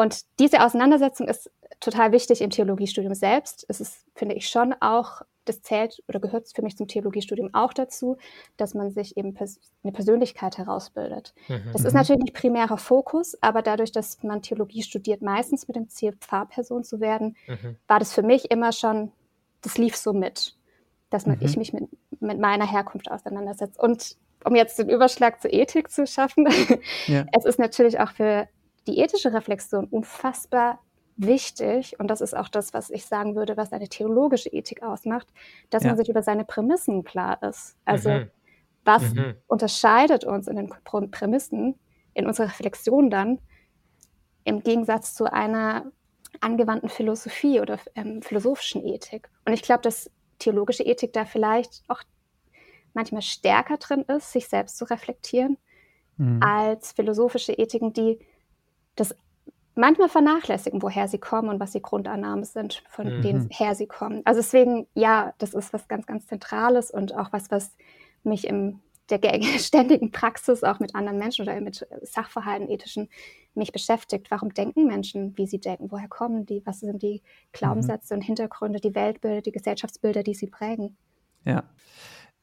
Und 0.00 0.24
diese 0.38 0.64
Auseinandersetzung 0.64 1.28
ist 1.28 1.50
total 1.78 2.10
wichtig 2.10 2.40
im 2.40 2.48
Theologiestudium 2.48 3.14
selbst. 3.14 3.66
Es 3.68 3.82
ist, 3.82 4.06
finde 4.14 4.34
ich, 4.34 4.48
schon 4.48 4.74
auch, 4.80 5.20
das 5.44 5.60
zählt 5.60 6.02
oder 6.08 6.20
gehört 6.20 6.48
für 6.54 6.62
mich 6.62 6.78
zum 6.78 6.88
Theologiestudium 6.88 7.50
auch 7.52 7.74
dazu, 7.74 8.16
dass 8.56 8.72
man 8.72 8.92
sich 8.92 9.18
eben 9.18 9.34
pers 9.34 9.60
eine 9.82 9.92
Persönlichkeit 9.92 10.56
herausbildet. 10.56 11.34
Mhm. 11.48 11.72
Das 11.74 11.84
ist 11.84 11.92
natürlich 11.92 12.22
nicht 12.22 12.32
primärer 12.32 12.78
Fokus, 12.78 13.36
aber 13.42 13.60
dadurch, 13.60 13.92
dass 13.92 14.22
man 14.22 14.40
Theologie 14.40 14.82
studiert, 14.82 15.20
meistens 15.20 15.68
mit 15.68 15.76
dem 15.76 15.90
Ziel, 15.90 16.14
Pfarrperson 16.18 16.82
zu 16.82 17.00
werden, 17.00 17.36
mhm. 17.46 17.76
war 17.86 17.98
das 17.98 18.14
für 18.14 18.22
mich 18.22 18.50
immer 18.50 18.72
schon, 18.72 19.12
das 19.60 19.76
lief 19.76 19.96
so 19.96 20.14
mit, 20.14 20.56
dass 21.10 21.26
man, 21.26 21.36
mhm. 21.36 21.44
ich 21.44 21.58
mich 21.58 21.74
mit, 21.74 21.90
mit 22.20 22.40
meiner 22.40 22.66
Herkunft 22.66 23.10
auseinandersetze. 23.10 23.78
Und 23.78 24.16
um 24.46 24.54
jetzt 24.54 24.78
den 24.78 24.88
Überschlag 24.88 25.42
zur 25.42 25.52
Ethik 25.52 25.90
zu 25.90 26.06
schaffen, 26.06 26.48
ja. 27.06 27.26
es 27.36 27.44
ist 27.44 27.58
natürlich 27.58 28.00
auch 28.00 28.12
für 28.12 28.48
die 28.86 28.98
ethische 28.98 29.32
Reflexion 29.32 29.86
unfassbar 29.86 30.80
wichtig, 31.16 31.98
und 32.00 32.08
das 32.08 32.20
ist 32.20 32.34
auch 32.34 32.48
das, 32.48 32.72
was 32.72 32.90
ich 32.90 33.04
sagen 33.04 33.36
würde, 33.36 33.56
was 33.56 33.72
eine 33.72 33.88
theologische 33.88 34.48
Ethik 34.48 34.82
ausmacht, 34.82 35.28
dass 35.68 35.82
ja. 35.82 35.90
man 35.90 35.98
sich 35.98 36.08
über 36.08 36.22
seine 36.22 36.44
Prämissen 36.44 37.04
klar 37.04 37.42
ist. 37.42 37.76
Also 37.84 38.10
mhm. 38.10 38.30
was 38.84 39.14
mhm. 39.14 39.34
unterscheidet 39.46 40.24
uns 40.24 40.48
in 40.48 40.56
den 40.56 40.72
Prämissen, 41.10 41.78
in 42.14 42.26
unserer 42.26 42.46
Reflexion 42.46 43.10
dann, 43.10 43.38
im 44.44 44.62
Gegensatz 44.62 45.14
zu 45.14 45.30
einer 45.30 45.92
angewandten 46.40 46.88
Philosophie 46.88 47.60
oder 47.60 47.78
ähm, 47.94 48.22
philosophischen 48.22 48.86
Ethik. 48.86 49.28
Und 49.44 49.52
ich 49.52 49.62
glaube, 49.62 49.82
dass 49.82 50.10
theologische 50.38 50.84
Ethik 50.84 51.12
da 51.12 51.26
vielleicht 51.26 51.82
auch 51.88 52.02
manchmal 52.94 53.22
stärker 53.22 53.76
drin 53.76 54.02
ist, 54.02 54.32
sich 54.32 54.48
selbst 54.48 54.78
zu 54.78 54.84
reflektieren, 54.84 55.58
mhm. 56.16 56.42
als 56.42 56.92
philosophische 56.92 57.52
Ethiken, 57.52 57.92
die 57.92 58.18
das 58.96 59.14
manchmal 59.74 60.08
vernachlässigen, 60.08 60.82
woher 60.82 61.08
sie 61.08 61.18
kommen 61.18 61.48
und 61.48 61.60
was 61.60 61.72
die 61.72 61.82
Grundannahmen 61.82 62.44
sind, 62.44 62.82
von 62.88 63.18
mhm. 63.18 63.22
denen 63.22 63.48
her 63.50 63.74
sie 63.74 63.86
kommen. 63.86 64.22
Also 64.24 64.40
deswegen, 64.40 64.86
ja, 64.94 65.34
das 65.38 65.54
ist 65.54 65.72
was 65.72 65.88
ganz, 65.88 66.06
ganz 66.06 66.26
Zentrales 66.26 66.90
und 66.90 67.14
auch 67.14 67.32
was, 67.32 67.50
was 67.50 67.76
mich 68.22 68.46
in 68.46 68.80
der 69.08 69.20
ständigen 69.58 70.12
Praxis 70.12 70.62
auch 70.62 70.78
mit 70.80 70.94
anderen 70.94 71.18
Menschen 71.18 71.42
oder 71.42 71.60
mit 71.60 71.86
Sachverhalten, 72.02 72.68
ethischen, 72.68 73.08
mich 73.54 73.72
beschäftigt. 73.72 74.30
Warum 74.30 74.54
denken 74.54 74.86
Menschen, 74.86 75.36
wie 75.36 75.46
sie 75.46 75.58
denken? 75.58 75.90
Woher 75.90 76.08
kommen 76.08 76.46
die? 76.46 76.62
Was 76.64 76.80
sind 76.80 77.02
die 77.02 77.22
Glaubenssätze 77.52 78.14
mhm. 78.14 78.18
und 78.20 78.24
Hintergründe, 78.24 78.80
die 78.80 78.94
Weltbilder, 78.94 79.42
die 79.42 79.52
Gesellschaftsbilder, 79.52 80.22
die 80.22 80.34
sie 80.34 80.46
prägen? 80.46 80.96
Ja. 81.44 81.64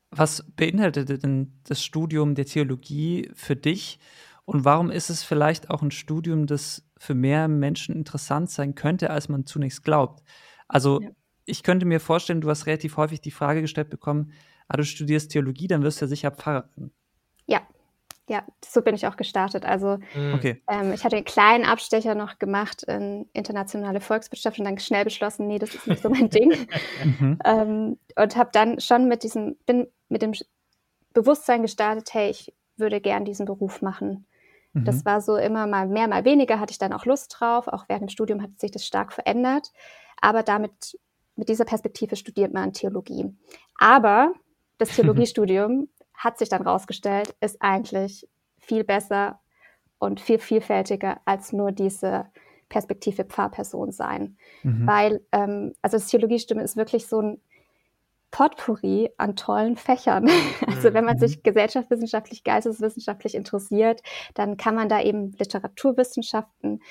Was 0.09 0.43
beinhaltet 0.55 1.23
denn 1.23 1.53
das 1.65 1.83
Studium 1.83 2.35
der 2.35 2.45
Theologie 2.45 3.29
für 3.35 3.55
dich? 3.55 3.99
Und 4.47 4.63
warum 4.63 4.89
ist 4.89 5.09
es 5.09 5.23
vielleicht 5.23 5.69
auch 5.69 5.81
ein 5.81 5.91
Studium, 5.91 6.47
das 6.47 6.81
für 6.97 7.13
mehr 7.13 7.49
Menschen 7.49 7.93
interessant 7.93 8.49
sein 8.49 8.75
könnte, 8.75 9.09
als 9.09 9.27
man 9.27 9.45
zunächst 9.45 9.83
glaubt? 9.83 10.23
Also 10.69 11.01
ja. 11.01 11.09
ich 11.43 11.63
könnte 11.63 11.85
mir 11.85 11.99
vorstellen, 11.99 12.39
du 12.39 12.49
hast 12.49 12.65
relativ 12.65 12.95
häufig 12.95 13.19
die 13.19 13.31
Frage 13.31 13.61
gestellt 13.61 13.89
bekommen, 13.89 14.31
ah, 14.69 14.77
du 14.77 14.85
studierst 14.85 15.31
Theologie, 15.31 15.67
dann 15.67 15.83
wirst 15.83 15.99
du 15.99 16.05
ja 16.05 16.07
sicher 16.07 16.31
Pfarrerin. 16.31 16.91
Ja, 17.45 17.67
ja, 18.29 18.45
so 18.63 18.81
bin 18.81 18.95
ich 18.95 19.05
auch 19.05 19.17
gestartet. 19.17 19.65
Also 19.65 19.97
mhm. 20.15 20.33
okay. 20.33 20.63
ähm, 20.69 20.93
ich 20.93 21.03
hatte 21.03 21.17
einen 21.17 21.25
kleinen 21.25 21.65
Abstecher 21.65 22.15
noch 22.15 22.39
gemacht 22.39 22.83
in 22.83 23.27
internationale 23.33 23.99
Volkswirtschaft 23.99 24.59
und 24.59 24.65
dann 24.65 24.79
schnell 24.79 25.03
beschlossen, 25.03 25.47
nee, 25.47 25.59
das 25.59 25.75
ist 25.75 25.87
nicht 25.87 26.01
so 26.01 26.09
mein 26.09 26.29
Ding. 26.29 26.53
mhm. 27.03 27.39
ähm, 27.43 27.99
und 28.15 28.35
habe 28.37 28.51
dann 28.53 28.79
schon 28.79 29.09
mit 29.09 29.23
diesem, 29.23 29.57
bin 29.65 29.87
mit 30.07 30.21
dem 30.21 30.31
Bewusstsein 31.13 31.63
gestartet, 31.63 32.13
hey, 32.13 32.29
ich 32.29 32.53
würde 32.77 33.01
gern 33.01 33.25
diesen 33.25 33.45
Beruf 33.45 33.81
machen. 33.81 34.25
Mhm. 34.79 34.85
Das 34.85 35.05
war 35.05 35.21
so 35.21 35.35
immer 35.37 35.67
mal 35.67 35.87
mehr, 35.87 36.07
mal 36.07 36.25
weniger, 36.25 36.59
hatte 36.59 36.71
ich 36.71 36.77
dann 36.77 36.93
auch 36.93 37.05
Lust 37.05 37.35
drauf. 37.37 37.67
Auch 37.67 37.85
während 37.87 38.03
dem 38.03 38.09
Studium 38.09 38.41
hat 38.41 38.59
sich 38.59 38.71
das 38.71 38.85
stark 38.85 39.13
verändert. 39.13 39.71
Aber 40.21 40.43
damit, 40.43 40.97
mit 41.35 41.49
dieser 41.49 41.65
Perspektive 41.65 42.15
studiert 42.15 42.53
man 42.53 42.73
Theologie. 42.73 43.35
Aber 43.77 44.33
das 44.77 44.89
Theologiestudium 44.95 45.89
hat 46.13 46.39
sich 46.39 46.49
dann 46.49 46.63
rausgestellt, 46.63 47.35
ist 47.41 47.61
eigentlich 47.61 48.27
viel 48.57 48.83
besser 48.83 49.39
und 49.99 50.19
viel 50.19 50.39
vielfältiger 50.39 51.19
als 51.25 51.53
nur 51.53 51.71
diese 51.71 52.25
Perspektive 52.69 53.23
Pfarrperson 53.23 53.91
sein. 53.91 54.37
Mhm. 54.63 54.87
Weil, 54.87 55.21
ähm, 55.31 55.73
also 55.81 55.97
das 55.97 56.07
Theologiestudium 56.07 56.63
ist 56.63 56.75
wirklich 56.75 57.07
so 57.07 57.21
ein 57.21 57.41
Potpourri 58.31 59.09
an 59.17 59.35
tollen 59.35 59.77
Fächern. 59.77 60.29
Also 60.67 60.93
wenn 60.93 61.05
man 61.05 61.15
mhm. 61.15 61.21
sich 61.21 61.41
gesellschaftswissenschaftlich, 61.41 62.43
geisteswissenschaftlich 62.43 63.33
interessiert, 63.33 64.03
dann 64.35 64.57
kann 64.57 64.75
man 64.75 64.89
da 64.89 65.01
eben 65.01 65.31
Literaturwissenschaften, 65.31 66.81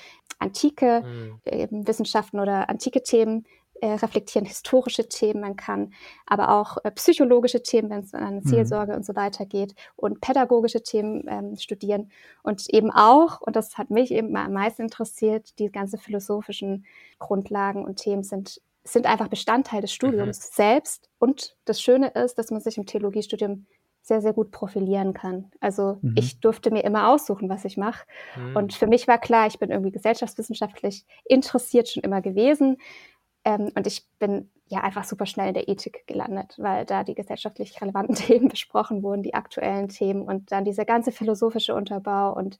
antike 0.41 1.03
mhm. 1.03 1.87
Wissenschaften 1.87 2.41
oder 2.41 2.69
antike 2.69 3.03
Themen 3.03 3.45
äh, 3.81 3.93
reflektieren, 3.93 4.47
historische 4.47 5.09
Themen, 5.09 5.41
man 5.41 5.57
kann 5.57 5.93
aber 6.27 6.51
auch 6.51 6.79
äh, 6.85 6.91
psychologische 6.93 7.63
Themen, 7.63 7.91
wenn 7.91 8.01
es 8.01 8.15
an 8.15 8.41
Seelsorge 8.43 8.93
mhm. 8.93 8.99
und 8.99 9.07
so 9.07 9.15
weiter 9.15 9.45
geht 9.45 9.75
und 9.97 10.21
pädagogische 10.21 10.83
Themen 10.83 11.25
ähm, 11.29 11.57
studieren 11.57 12.11
und 12.43 12.69
eben 12.71 12.91
auch, 12.91 13.41
und 13.43 13.55
das 13.55 13.77
hat 13.77 13.91
mich 13.91 14.13
eben 14.13 14.35
am 14.37 14.53
meisten 14.53 14.83
interessiert, 14.83 15.59
die 15.59 15.71
ganzen 15.71 15.99
philosophischen 15.99 16.87
Grundlagen 17.19 17.85
und 17.85 17.97
Themen 17.97 18.23
sind 18.23 18.61
sind 18.87 19.07
einfach 19.07 19.29
Bestandteil 19.29 19.81
des 19.81 19.93
Studiums 19.93 20.39
mhm. 20.39 20.55
selbst. 20.55 21.11
Und 21.19 21.57
das 21.65 21.81
Schöne 21.81 22.09
ist, 22.09 22.39
dass 22.39 22.51
man 22.51 22.61
sich 22.61 22.79
im 22.79 22.87
Theologiestudium 22.87 23.67
sehr, 24.03 24.21
sehr 24.21 24.33
gut 24.33 24.53
profilieren 24.53 25.15
kann. 25.15 25.51
Also 25.61 25.99
mhm. 26.01 26.15
ich 26.17 26.39
durfte 26.39 26.71
mir 26.71 26.85
immer 26.85 27.09
aussuchen, 27.09 27.49
was 27.49 27.65
ich 27.65 27.77
mache. 27.77 28.07
Mhm. 28.37 28.57
Und 28.57 28.75
für 28.75 28.87
mich 28.87 29.09
war 29.09 29.19
klar, 29.19 29.49
ich 29.49 29.59
bin 29.59 29.71
irgendwie 29.71 29.91
gesellschaftswissenschaftlich 29.91 31.05
interessiert 31.25 31.89
schon 31.89 32.05
immer 32.05 32.23
gewesen. 32.23 32.77
Ähm, 33.45 33.73
und 33.75 33.87
ich 33.87 34.07
bin 34.21 34.51
ja 34.69 34.81
einfach 34.81 35.05
super 35.05 35.27
schnell 35.27 35.49
in 35.49 35.55
der 35.55 35.69
Ethik 35.69 36.07
gelandet, 36.07 36.55
weil 36.59 36.85
da 36.85 37.05
die 37.05 37.15
gesellschaftlich 37.15 37.81
relevanten 37.81 38.15
Themen 38.17 38.49
besprochen 38.49 39.03
wurden, 39.03 39.23
die 39.23 39.35
aktuellen 39.35 39.89
Themen 39.89 40.23
und 40.23 40.53
dann 40.53 40.65
dieser 40.65 40.85
ganze 40.85 41.11
philosophische 41.13 41.75
Unterbau 41.75 42.33
und 42.33 42.59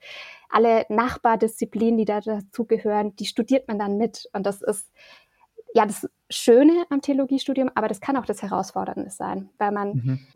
alle 0.49 0.85
Nachbardisziplinen, 0.89 1.99
die 1.99 2.05
da 2.05 2.21
dazugehören, 2.21 3.15
die 3.17 3.27
studiert 3.27 3.69
man 3.69 3.79
dann 3.79 3.97
mit. 3.97 4.29
Und 4.33 4.47
das 4.47 4.63
ist 4.63 4.91
ja 5.77 5.85
das 5.85 6.09
Schöne 6.31 6.87
am 6.89 7.03
Theologiestudium, 7.03 7.71
aber 7.75 7.87
das 7.87 8.01
kann 8.01 8.17
auch 8.17 8.25
das 8.25 8.43
Herausfordernde 8.43 9.11
sein, 9.11 9.51
weil 9.59 9.73
man 9.73 9.89
mhm. 9.93 10.27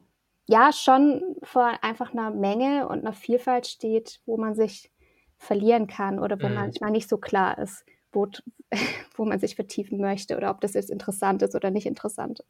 ja 0.47 0.71
schon 0.71 1.23
vor 1.43 1.73
einfach 1.83 2.13
einer 2.13 2.31
Menge 2.31 2.87
und 2.87 3.01
einer 3.01 3.15
Vielfalt 3.15 3.67
steht, 3.67 4.21
wo 4.27 4.37
man 4.37 4.55
sich 4.55 4.93
verlieren 5.39 5.87
kann 5.87 6.19
oder 6.19 6.41
wo 6.41 6.49
mhm. 6.49 6.55
manchmal 6.55 6.91
nicht 6.91 7.09
so 7.09 7.17
klar 7.17 7.57
ist, 7.57 7.87
wo, 8.13 8.29
wo 9.17 9.25
man 9.25 9.39
sich 9.41 9.57
vertiefen 9.57 9.99
möchte 9.99 10.37
oder 10.37 10.51
ob 10.51 10.61
das 10.61 10.75
jetzt 10.75 10.91
interessant 10.91 11.41
ist 11.41 11.55
oder 11.55 11.71
nicht 11.71 11.87
interessant. 11.87 12.45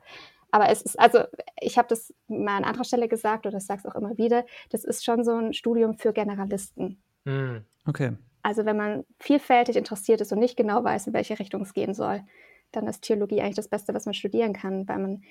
Aber 0.50 0.68
es 0.68 0.82
ist, 0.82 0.98
also 0.98 1.20
ich 1.60 1.78
habe 1.78 1.86
das 1.86 2.12
mal 2.26 2.56
an 2.56 2.64
anderer 2.64 2.82
Stelle 2.82 3.06
gesagt 3.06 3.46
oder 3.46 3.58
ich 3.58 3.66
sage 3.66 3.82
es 3.84 3.86
auch 3.86 3.94
immer 3.94 4.18
wieder, 4.18 4.44
das 4.70 4.82
ist 4.82 5.04
schon 5.04 5.22
so 5.22 5.36
ein 5.36 5.52
Studium 5.52 5.94
für 5.94 6.12
Generalisten. 6.12 7.00
Mhm. 7.24 7.64
Okay. 7.86 8.16
Also 8.42 8.64
wenn 8.64 8.76
man 8.76 9.04
vielfältig 9.20 9.76
interessiert 9.76 10.20
ist 10.20 10.32
und 10.32 10.40
nicht 10.40 10.56
genau 10.56 10.82
weiß, 10.82 11.06
in 11.06 11.12
welche 11.12 11.38
Richtung 11.38 11.62
es 11.62 11.72
gehen 11.72 11.94
soll, 11.94 12.24
dann 12.72 12.86
ist 12.86 13.02
Theologie 13.02 13.40
eigentlich 13.40 13.56
das 13.56 13.68
Beste, 13.68 13.94
was 13.94 14.04
man 14.04 14.14
studieren 14.14 14.52
kann, 14.52 14.88
weil 14.88 14.98
man 14.98 15.22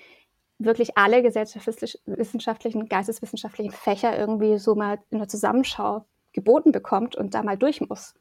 wirklich 0.58 0.96
alle 0.98 1.22
gesellschaftswissenschaftlichen, 1.22 2.88
geisteswissenschaftlichen 2.88 3.72
Fächer 3.72 4.16
irgendwie 4.18 4.58
so 4.58 4.74
mal 4.74 4.98
in 5.10 5.18
der 5.18 5.28
Zusammenschau 5.28 6.04
geboten 6.32 6.70
bekommt 6.70 7.16
und 7.16 7.34
da 7.34 7.42
mal 7.42 7.56
durch 7.56 7.80
muss. 7.80 8.14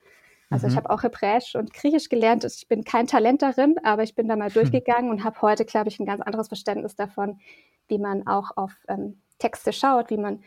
Also 0.50 0.66
mhm. 0.66 0.72
ich 0.72 0.78
habe 0.78 0.90
auch 0.90 1.04
Hebräisch 1.04 1.56
und 1.56 1.74
Griechisch 1.74 2.10
gelernt. 2.10 2.44
Ich 2.44 2.68
bin 2.68 2.84
kein 2.84 3.08
Talent 3.08 3.42
darin, 3.42 3.76
aber 3.84 4.04
ich 4.04 4.16
bin 4.16 4.28
da 4.28 4.36
mal 4.36 4.50
durchgegangen 4.52 5.12
und 5.12 5.24
habe 5.24 5.42
heute, 5.42 5.66
glaube 5.66 5.90
ich, 5.90 6.00
ein 6.00 6.06
ganz 6.06 6.22
anderes 6.22 6.48
Verständnis 6.48 6.96
davon, 6.96 7.40
wie 7.88 8.00
man 8.00 8.26
auch 8.26 8.56
auf 8.56 8.72
ähm, 8.88 9.22
Texte 9.38 9.74
schaut, 9.74 10.10
wie 10.10 10.18
man 10.18 10.44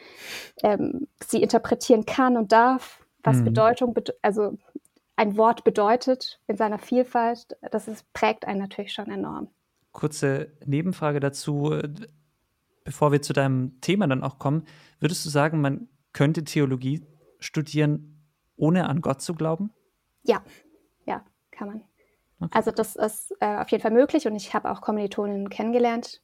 ähm, 0.62 1.08
sie 1.24 1.42
interpretieren 1.42 2.04
kann 2.04 2.36
und 2.36 2.52
darf, 2.52 3.04
was 3.22 3.38
mhm. 3.38 3.44
Bedeutung, 3.44 3.94
also 4.22 4.56
ein 5.22 5.36
Wort 5.36 5.62
bedeutet 5.62 6.40
in 6.48 6.56
seiner 6.56 6.78
Vielfalt, 6.78 7.56
das 7.70 7.86
ist, 7.86 8.12
prägt 8.12 8.44
einen 8.44 8.58
natürlich 8.58 8.92
schon 8.92 9.08
enorm. 9.08 9.48
Kurze 9.92 10.50
Nebenfrage 10.66 11.20
dazu, 11.20 11.78
bevor 12.82 13.12
wir 13.12 13.22
zu 13.22 13.32
deinem 13.32 13.80
Thema 13.80 14.08
dann 14.08 14.24
auch 14.24 14.40
kommen. 14.40 14.64
Würdest 14.98 15.24
du 15.24 15.30
sagen, 15.30 15.60
man 15.60 15.88
könnte 16.12 16.42
Theologie 16.42 17.06
studieren, 17.38 18.20
ohne 18.56 18.88
an 18.88 19.00
Gott 19.00 19.22
zu 19.22 19.34
glauben? 19.34 19.70
Ja, 20.24 20.42
ja, 21.06 21.24
kann 21.52 21.68
man. 21.68 21.84
Okay. 22.40 22.50
Also 22.52 22.72
das 22.72 22.96
ist 22.96 23.32
äh, 23.38 23.58
auf 23.58 23.68
jeden 23.68 23.82
Fall 23.82 23.92
möglich 23.92 24.26
und 24.26 24.34
ich 24.34 24.52
habe 24.54 24.72
auch 24.72 24.80
Kommilitoninnen 24.80 25.50
kennengelernt, 25.50 26.20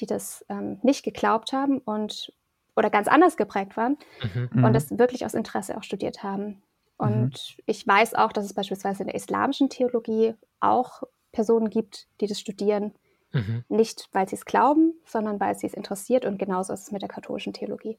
die 0.00 0.06
das 0.06 0.44
ähm, 0.48 0.80
nicht 0.82 1.04
geglaubt 1.04 1.52
haben 1.52 1.78
und 1.78 2.32
oder 2.74 2.90
ganz 2.90 3.06
anders 3.06 3.36
geprägt 3.36 3.76
waren 3.76 3.96
mhm. 4.34 4.64
und 4.64 4.72
das 4.72 4.98
wirklich 4.98 5.24
aus 5.24 5.34
Interesse 5.34 5.76
auch 5.78 5.84
studiert 5.84 6.24
haben. 6.24 6.60
Und 6.98 7.56
mhm. 7.56 7.62
ich 7.66 7.86
weiß 7.86 8.14
auch, 8.14 8.32
dass 8.32 8.44
es 8.44 8.54
beispielsweise 8.54 9.02
in 9.02 9.08
der 9.08 9.16
islamischen 9.16 9.68
Theologie 9.68 10.34
auch 10.60 11.02
Personen 11.32 11.70
gibt, 11.70 12.08
die 12.20 12.26
das 12.26 12.40
studieren. 12.40 12.92
Mhm. 13.32 13.64
Nicht, 13.68 14.08
weil 14.12 14.28
sie 14.28 14.36
es 14.36 14.44
glauben, 14.44 14.94
sondern 15.04 15.38
weil 15.38 15.56
sie 15.58 15.66
es 15.66 15.74
interessiert. 15.74 16.24
Und 16.24 16.38
genauso 16.38 16.72
ist 16.72 16.84
es 16.84 16.92
mit 16.92 17.02
der 17.02 17.08
katholischen 17.08 17.52
Theologie. 17.52 17.98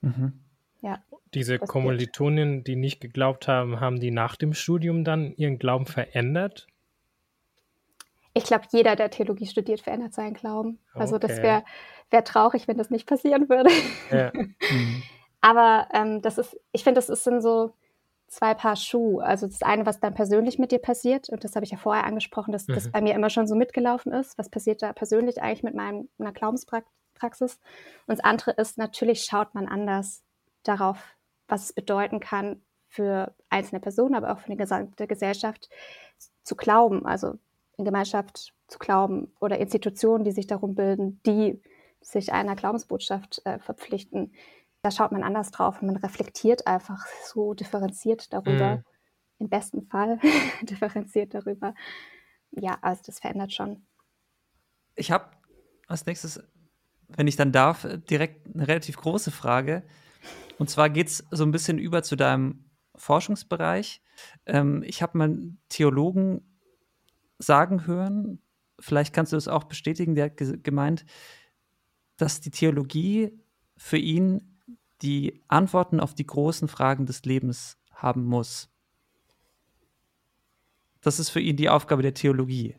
Mhm. 0.00 0.40
Ja, 0.82 1.02
Diese 1.34 1.58
Kommilitonen, 1.58 2.62
die 2.62 2.76
nicht 2.76 3.00
geglaubt 3.00 3.48
haben, 3.48 3.80
haben 3.80 3.98
die 3.98 4.10
nach 4.10 4.36
dem 4.36 4.54
Studium 4.54 5.02
dann 5.04 5.34
ihren 5.36 5.58
Glauben 5.58 5.86
verändert? 5.86 6.68
Ich 8.34 8.44
glaube, 8.44 8.66
jeder, 8.70 8.94
der 8.94 9.10
Theologie 9.10 9.46
studiert, 9.46 9.80
verändert 9.80 10.12
seinen 10.12 10.34
Glauben. 10.34 10.78
Okay. 10.90 11.00
Also 11.00 11.18
das 11.18 11.38
wäre 11.38 11.64
wär 12.10 12.22
traurig, 12.22 12.68
wenn 12.68 12.76
das 12.76 12.90
nicht 12.90 13.06
passieren 13.06 13.48
würde. 13.48 13.70
Ja. 14.10 14.32
Mhm. 14.70 15.02
Aber 15.42 15.86
ähm, 15.92 16.22
das 16.22 16.38
ist, 16.38 16.58
ich 16.72 16.82
finde, 16.82 16.98
das 16.98 17.08
ist 17.08 17.22
sind 17.22 17.40
so 17.40 17.72
zwei 18.28 18.54
Paar 18.54 18.76
Schuhe. 18.76 19.24
Also 19.24 19.46
das 19.46 19.62
eine, 19.62 19.86
was 19.86 20.00
dann 20.00 20.14
persönlich 20.14 20.58
mit 20.58 20.72
dir 20.72 20.78
passiert, 20.78 21.28
und 21.28 21.44
das 21.44 21.54
habe 21.54 21.64
ich 21.64 21.70
ja 21.70 21.78
vorher 21.78 22.04
angesprochen, 22.04 22.52
dass 22.52 22.66
mhm. 22.66 22.74
das 22.74 22.90
bei 22.90 23.00
mir 23.00 23.14
immer 23.14 23.30
schon 23.30 23.46
so 23.46 23.54
mitgelaufen 23.54 24.12
ist. 24.12 24.36
Was 24.38 24.50
passiert 24.50 24.82
da 24.82 24.92
persönlich 24.92 25.42
eigentlich 25.42 25.62
mit 25.62 25.74
meinem, 25.74 26.08
meiner 26.18 26.32
Glaubenspraxis? 26.32 27.58
Und 28.06 28.18
das 28.18 28.20
andere 28.20 28.52
ist, 28.52 28.78
natürlich 28.78 29.24
schaut 29.24 29.54
man 29.54 29.68
anders 29.68 30.22
darauf, 30.64 30.98
was 31.48 31.64
es 31.64 31.72
bedeuten 31.72 32.20
kann 32.20 32.62
für 32.88 33.34
einzelne 33.50 33.80
Personen, 33.80 34.14
aber 34.14 34.32
auch 34.32 34.38
für 34.38 34.46
eine 34.46 34.56
gesamte 34.56 35.06
Gesellschaft 35.06 35.68
zu 36.42 36.56
glauben, 36.56 37.06
also 37.06 37.34
in 37.76 37.84
Gemeinschaft 37.84 38.54
zu 38.68 38.78
glauben 38.78 39.32
oder 39.40 39.58
Institutionen, 39.58 40.24
die 40.24 40.32
sich 40.32 40.46
darum 40.46 40.74
bilden, 40.74 41.20
die 41.26 41.60
sich 42.00 42.32
einer 42.32 42.56
Glaubensbotschaft 42.56 43.42
äh, 43.44 43.58
verpflichten 43.58 44.32
da 44.86 44.92
schaut 44.92 45.10
man 45.10 45.24
anders 45.24 45.50
drauf 45.50 45.82
und 45.82 45.88
man 45.88 45.96
reflektiert 45.96 46.68
einfach 46.68 47.04
so 47.24 47.54
differenziert 47.54 48.32
darüber. 48.32 48.76
Mhm. 48.76 48.84
Im 49.40 49.48
besten 49.48 49.82
Fall 49.82 50.20
differenziert 50.62 51.34
darüber. 51.34 51.74
Ja, 52.52 52.78
also 52.82 53.02
das 53.04 53.18
verändert 53.18 53.52
schon. 53.52 53.84
Ich 54.94 55.10
habe 55.10 55.26
als 55.88 56.06
nächstes, 56.06 56.40
wenn 57.08 57.26
ich 57.26 57.34
dann 57.34 57.50
darf, 57.50 57.84
direkt 58.08 58.54
eine 58.54 58.68
relativ 58.68 58.96
große 58.98 59.32
Frage. 59.32 59.82
Und 60.56 60.70
zwar 60.70 60.88
geht 60.88 61.08
es 61.08 61.26
so 61.32 61.42
ein 61.42 61.50
bisschen 61.50 61.80
über 61.80 62.04
zu 62.04 62.14
deinem 62.14 62.70
Forschungsbereich. 62.94 64.00
Ähm, 64.46 64.84
ich 64.86 65.02
habe 65.02 65.18
mal 65.18 65.24
einen 65.24 65.60
Theologen 65.68 66.56
sagen 67.38 67.88
hören, 67.88 68.40
vielleicht 68.78 69.12
kannst 69.12 69.32
du 69.32 69.36
das 69.36 69.48
auch 69.48 69.64
bestätigen, 69.64 70.14
der 70.14 70.26
hat 70.26 70.62
gemeint, 70.62 71.04
dass 72.16 72.40
die 72.40 72.52
Theologie 72.52 73.36
für 73.76 73.98
ihn 73.98 74.55
die 75.02 75.42
Antworten 75.48 76.00
auf 76.00 76.14
die 76.14 76.26
großen 76.26 76.68
Fragen 76.68 77.06
des 77.06 77.24
Lebens 77.24 77.78
haben 77.92 78.24
muss. 78.24 78.70
Das 81.00 81.18
ist 81.18 81.30
für 81.30 81.40
ihn 81.40 81.56
die 81.56 81.68
Aufgabe 81.68 82.02
der 82.02 82.14
Theologie. 82.14 82.76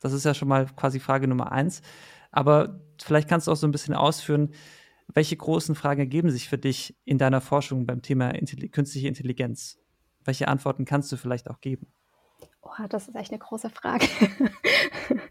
Das 0.00 0.12
ist 0.12 0.24
ja 0.24 0.34
schon 0.34 0.48
mal 0.48 0.66
quasi 0.76 1.00
Frage 1.00 1.28
Nummer 1.28 1.52
eins. 1.52 1.82
Aber 2.30 2.80
vielleicht 3.00 3.28
kannst 3.28 3.46
du 3.46 3.52
auch 3.52 3.56
so 3.56 3.66
ein 3.66 3.72
bisschen 3.72 3.94
ausführen, 3.94 4.54
welche 5.08 5.36
großen 5.36 5.74
Fragen 5.74 6.00
ergeben 6.00 6.30
sich 6.30 6.48
für 6.48 6.58
dich 6.58 6.96
in 7.04 7.18
deiner 7.18 7.40
Forschung 7.40 7.86
beim 7.86 8.02
Thema 8.02 8.30
Intelli 8.30 8.68
künstliche 8.68 9.08
Intelligenz? 9.08 9.78
Welche 10.24 10.48
Antworten 10.48 10.84
kannst 10.84 11.10
du 11.10 11.16
vielleicht 11.16 11.48
auch 11.48 11.60
geben? 11.60 11.92
Oh, 12.60 12.86
das 12.88 13.08
ist 13.08 13.14
echt 13.14 13.30
eine 13.30 13.38
große 13.38 13.70
Frage. 13.70 14.06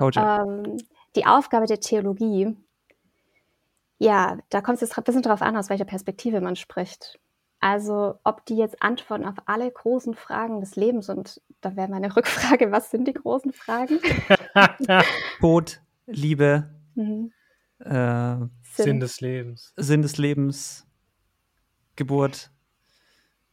ähm, 0.00 0.76
die 1.14 1.26
Aufgabe 1.26 1.66
der 1.66 1.78
Theologie 1.80 2.56
ja, 4.02 4.38
da 4.50 4.60
kommt 4.60 4.76
es 4.76 4.80
jetzt 4.80 4.98
ein 4.98 5.04
bisschen 5.04 5.22
darauf 5.22 5.42
an, 5.42 5.56
aus 5.56 5.70
welcher 5.70 5.84
Perspektive 5.84 6.40
man 6.40 6.56
spricht. 6.56 7.20
Also, 7.60 8.18
ob 8.24 8.44
die 8.46 8.56
jetzt 8.56 8.82
Antworten 8.82 9.24
auf 9.24 9.36
alle 9.46 9.70
großen 9.70 10.14
Fragen 10.14 10.60
des 10.60 10.74
Lebens 10.74 11.06
sind, 11.06 11.40
da 11.60 11.76
wäre 11.76 11.88
meine 11.88 12.14
Rückfrage, 12.16 12.72
was 12.72 12.90
sind 12.90 13.06
die 13.06 13.12
großen 13.12 13.52
Fragen? 13.52 14.00
Tod, 15.40 15.80
Liebe, 16.06 16.68
mhm. 16.96 17.32
äh, 17.78 18.36
Sinn, 18.62 18.84
Sinn 18.84 19.00
des 19.00 19.20
Lebens. 19.20 19.72
Sinn 19.76 20.02
des 20.02 20.18
Lebens, 20.18 20.86
Geburt. 21.94 22.50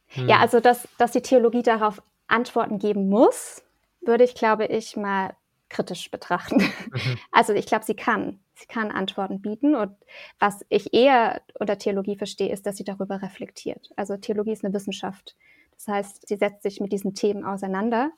Hm. 0.06 0.28
Ja, 0.28 0.38
also 0.40 0.58
dass, 0.58 0.88
dass 0.98 1.12
die 1.12 1.22
Theologie 1.22 1.62
darauf 1.62 2.02
Antworten 2.26 2.78
geben 2.78 3.08
muss, 3.08 3.62
würde 4.00 4.24
ich, 4.24 4.34
glaube 4.34 4.66
ich, 4.66 4.96
mal 4.96 5.36
kritisch 5.68 6.10
betrachten. 6.10 6.56
Mhm. 6.56 7.18
Also 7.30 7.52
ich 7.52 7.66
glaube, 7.66 7.84
sie 7.84 7.94
kann. 7.94 8.40
Sie 8.60 8.66
kann 8.66 8.90
Antworten 8.90 9.40
bieten. 9.40 9.74
Und 9.74 9.96
was 10.38 10.64
ich 10.68 10.92
eher 10.92 11.40
unter 11.58 11.78
Theologie 11.78 12.16
verstehe, 12.16 12.52
ist, 12.52 12.66
dass 12.66 12.76
sie 12.76 12.84
darüber 12.84 13.22
reflektiert. 13.22 13.90
Also 13.96 14.16
Theologie 14.16 14.52
ist 14.52 14.64
eine 14.64 14.74
Wissenschaft. 14.74 15.34
Das 15.74 15.88
heißt, 15.88 16.28
sie 16.28 16.36
setzt 16.36 16.62
sich 16.62 16.78
mit 16.80 16.92
diesen 16.92 17.14
Themen 17.14 17.44
auseinander, 17.44 18.10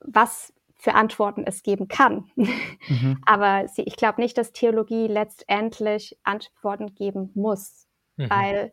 was 0.00 0.52
für 0.76 0.94
Antworten 0.94 1.44
es 1.46 1.62
geben 1.62 1.86
kann. 1.86 2.30
Mhm. 2.34 3.20
Aber 3.26 3.68
sie, 3.68 3.82
ich 3.82 3.96
glaube 3.96 4.20
nicht, 4.20 4.36
dass 4.36 4.52
Theologie 4.52 5.06
letztendlich 5.06 6.18
Antworten 6.24 6.94
geben 6.94 7.30
muss, 7.34 7.86
mhm. 8.16 8.30
weil 8.30 8.72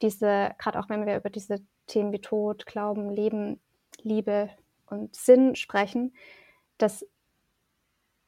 diese, 0.00 0.52
gerade 0.58 0.80
auch 0.80 0.88
wenn 0.88 1.06
wir 1.06 1.16
über 1.16 1.30
diese 1.30 1.58
Themen 1.86 2.12
wie 2.12 2.20
Tod, 2.20 2.66
Glauben, 2.66 3.10
Leben, 3.10 3.60
Liebe 4.02 4.50
und 4.86 5.14
Sinn 5.14 5.54
sprechen, 5.54 6.14
dass 6.78 7.06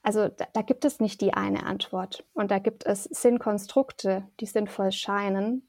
also 0.05 0.29
da, 0.29 0.47
da, 0.53 0.63
gibt 0.63 0.85
es 0.85 1.01
nicht 1.01 1.21
die 1.23 1.33
eine 1.33 1.65
Antwort 1.65 2.25
und 2.35 2.51
da 2.51 2.59
gibt 2.59 2.87
es 2.87 3.05
Sinnkonstrukte, 3.05 4.25
die 4.39 4.47
sinnvoll 4.47 4.93
scheinen. 4.93 5.67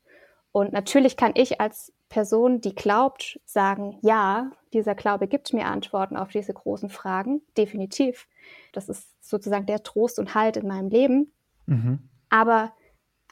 Und 0.52 0.74
natürlich 0.74 1.18
kann 1.18 1.32
ich 1.36 1.60
als 1.62 1.94
Person, 2.10 2.62
die 2.62 2.76
glaubt, 2.76 3.40
sagen, 3.46 3.98
ja, 4.02 4.52
dieser 4.74 4.94
Glaube 4.94 5.28
gibt 5.28 5.54
mir 5.54 5.66
Antworten 5.66 6.18
auf 6.18 6.30
diese 6.30 6.54
großen 6.54 6.90
Fragen, 6.90 7.42
definitiv. 7.58 8.28
Das 8.74 8.90
ist 8.90 9.08
sozusagen 9.22 9.66
der 9.66 9.84
Trost 9.84 10.20
und 10.20 10.36
Halt 10.36 10.58
in 10.58 10.68
meinem 10.68 10.90
Leben. 10.90 11.34
Mhm. 11.66 12.10
Aber 12.30 12.74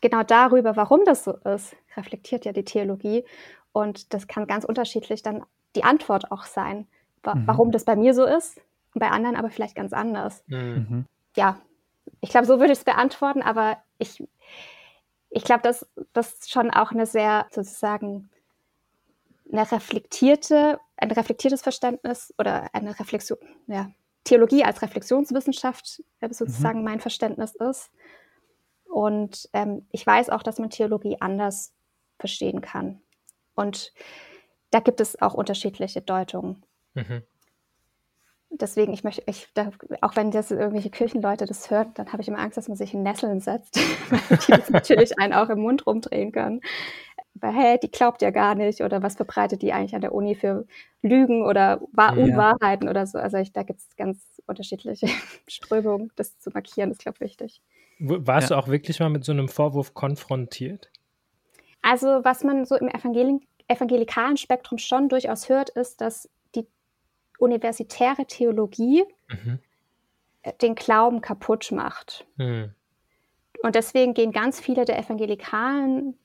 genau 0.01 0.23
darüber, 0.23 0.75
warum 0.75 1.01
das 1.05 1.25
so 1.25 1.33
ist, 1.33 1.75
reflektiert 1.97 2.45
ja 2.45 2.53
die 2.53 2.65
Theologie. 2.65 3.25
Und 3.73 4.13
das 4.13 4.27
kann 4.27 4.47
ganz 4.47 4.63
unterschiedlich 4.63 5.21
dann 5.21 5.43
die 5.75 5.83
Antwort 5.83 6.31
auch 6.31 6.45
sein, 6.45 6.87
wa 7.23 7.35
mhm. 7.35 7.47
warum 7.47 7.71
das 7.71 7.83
bei 7.83 7.95
mir 7.95 8.13
so 8.13 8.25
ist, 8.25 8.61
bei 8.99 9.09
anderen 9.09 9.35
aber 9.35 9.49
vielleicht 9.49 9.75
ganz 9.75 9.93
anders. 9.93 10.43
Mhm. 10.47 11.05
Ja, 11.35 11.59
ich 12.21 12.29
glaube, 12.29 12.45
so 12.45 12.59
würde 12.59 12.73
ich 12.73 12.79
es 12.79 12.85
beantworten, 12.85 13.41
aber 13.41 13.77
ich, 13.97 14.23
ich 15.29 15.43
glaube, 15.43 15.61
dass 15.61 15.85
das 16.13 16.49
schon 16.49 16.71
auch 16.71 16.91
eine 16.91 17.05
sehr 17.05 17.47
sozusagen 17.51 18.29
eine 19.51 19.71
reflektierte, 19.71 20.79
ein 20.97 21.11
reflektiertes 21.11 21.61
Verständnis 21.61 22.33
oder 22.37 22.73
eine 22.73 22.97
Reflexion, 22.99 23.37
ja, 23.67 23.91
Theologie 24.23 24.63
als 24.63 24.81
Reflexionswissenschaft 24.81 26.01
sozusagen 26.31 26.79
mhm. 26.79 26.85
mein 26.85 26.99
Verständnis 27.01 27.55
ist. 27.55 27.91
Und 28.85 29.49
ähm, 29.51 29.85
ich 29.91 30.07
weiß 30.07 30.29
auch, 30.29 30.43
dass 30.43 30.59
man 30.59 30.69
Theologie 30.69 31.17
anders 31.19 31.73
verstehen 32.19 32.61
kann. 32.61 33.01
Und 33.53 33.91
da 34.71 34.79
gibt 34.79 35.01
es 35.01 35.21
auch 35.21 35.33
unterschiedliche 35.33 36.01
Deutungen. 36.01 36.63
Mhm 36.93 37.23
deswegen, 38.59 38.93
ich 38.93 39.03
möchte, 39.03 39.23
ich, 39.25 39.47
da, 39.53 39.71
auch 40.01 40.15
wenn 40.15 40.31
das 40.31 40.51
irgendwelche 40.51 40.89
Kirchenleute 40.89 41.45
das 41.45 41.69
hören, 41.69 41.91
dann 41.95 42.11
habe 42.11 42.21
ich 42.21 42.27
immer 42.27 42.39
Angst, 42.39 42.57
dass 42.57 42.67
man 42.67 42.77
sich 42.77 42.93
in 42.93 43.03
Nesseln 43.03 43.39
setzt, 43.39 43.77
weil 44.09 44.37
die 44.37 44.51
das 44.51 44.69
natürlich 44.69 45.19
einen 45.19 45.33
auch 45.33 45.49
im 45.49 45.59
Mund 45.59 45.85
rumdrehen 45.85 46.31
können. 46.31 46.61
Weil, 47.35 47.53
hey, 47.53 47.79
die 47.81 47.89
glaubt 47.89 48.21
ja 48.21 48.29
gar 48.29 48.53
nicht 48.55 48.81
oder 48.81 49.01
was 49.01 49.15
verbreitet 49.15 49.61
die 49.63 49.73
eigentlich 49.73 49.95
an 49.95 50.01
der 50.01 50.13
Uni 50.13 50.35
für 50.35 50.65
Lügen 51.01 51.43
oder 51.43 51.81
Wahr 51.91 52.15
ja. 52.15 52.23
Unwahrheiten 52.23 52.87
oder 52.87 53.07
so. 53.07 53.17
Also 53.17 53.37
ich, 53.37 53.51
da 53.51 53.63
gibt 53.63 53.79
es 53.79 53.95
ganz 53.95 54.41
unterschiedliche 54.45 55.07
Strömungen, 55.47 56.11
das 56.15 56.37
zu 56.39 56.51
markieren, 56.51 56.91
ist, 56.91 57.01
glaube 57.01 57.15
ich, 57.17 57.21
wichtig. 57.21 57.61
Warst 57.99 58.49
ja. 58.49 58.55
du 58.55 58.61
auch 58.61 58.67
wirklich 58.67 58.99
mal 58.99 59.09
mit 59.09 59.23
so 59.23 59.31
einem 59.31 59.49
Vorwurf 59.49 59.93
konfrontiert? 59.93 60.91
Also 61.81 62.07
was 62.23 62.43
man 62.43 62.65
so 62.65 62.75
im 62.75 62.87
Evangelik 62.87 63.47
evangelikalen 63.67 64.37
Spektrum 64.37 64.77
schon 64.77 65.09
durchaus 65.09 65.49
hört, 65.49 65.69
ist, 65.69 66.01
dass 66.01 66.29
universitäre 67.43 68.25
Theologie 68.25 69.03
mhm. 69.27 69.59
den 70.61 70.75
Glauben 70.75 71.21
kaputt 71.21 71.71
macht. 71.71 72.25
Mhm. 72.37 72.73
Und 73.61 73.75
deswegen 73.75 74.13
gehen 74.13 74.31
ganz 74.31 74.59
viele 74.59 74.85
der 74.85 74.99
evangelikalen 74.99 76.17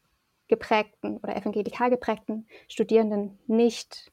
geprägten 0.49 1.19
oder 1.19 1.37
evangelikal 1.37 1.91
geprägten 1.91 2.47
Studierenden 2.69 3.39
nicht 3.47 4.11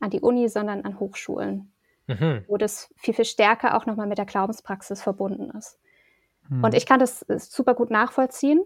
an 0.00 0.10
die 0.10 0.20
Uni, 0.20 0.48
sondern 0.48 0.82
an 0.82 1.00
Hochschulen, 1.00 1.72
mhm. 2.06 2.44
wo 2.46 2.56
das 2.56 2.92
viel, 2.96 3.14
viel 3.14 3.24
stärker 3.24 3.76
auch 3.76 3.86
nochmal 3.86 4.06
mit 4.06 4.18
der 4.18 4.24
Glaubenspraxis 4.24 5.02
verbunden 5.02 5.50
ist. 5.50 5.78
Mhm. 6.48 6.64
Und 6.64 6.74
ich 6.74 6.86
kann 6.86 7.00
das 7.00 7.24
super 7.28 7.74
gut 7.74 7.90
nachvollziehen. 7.90 8.62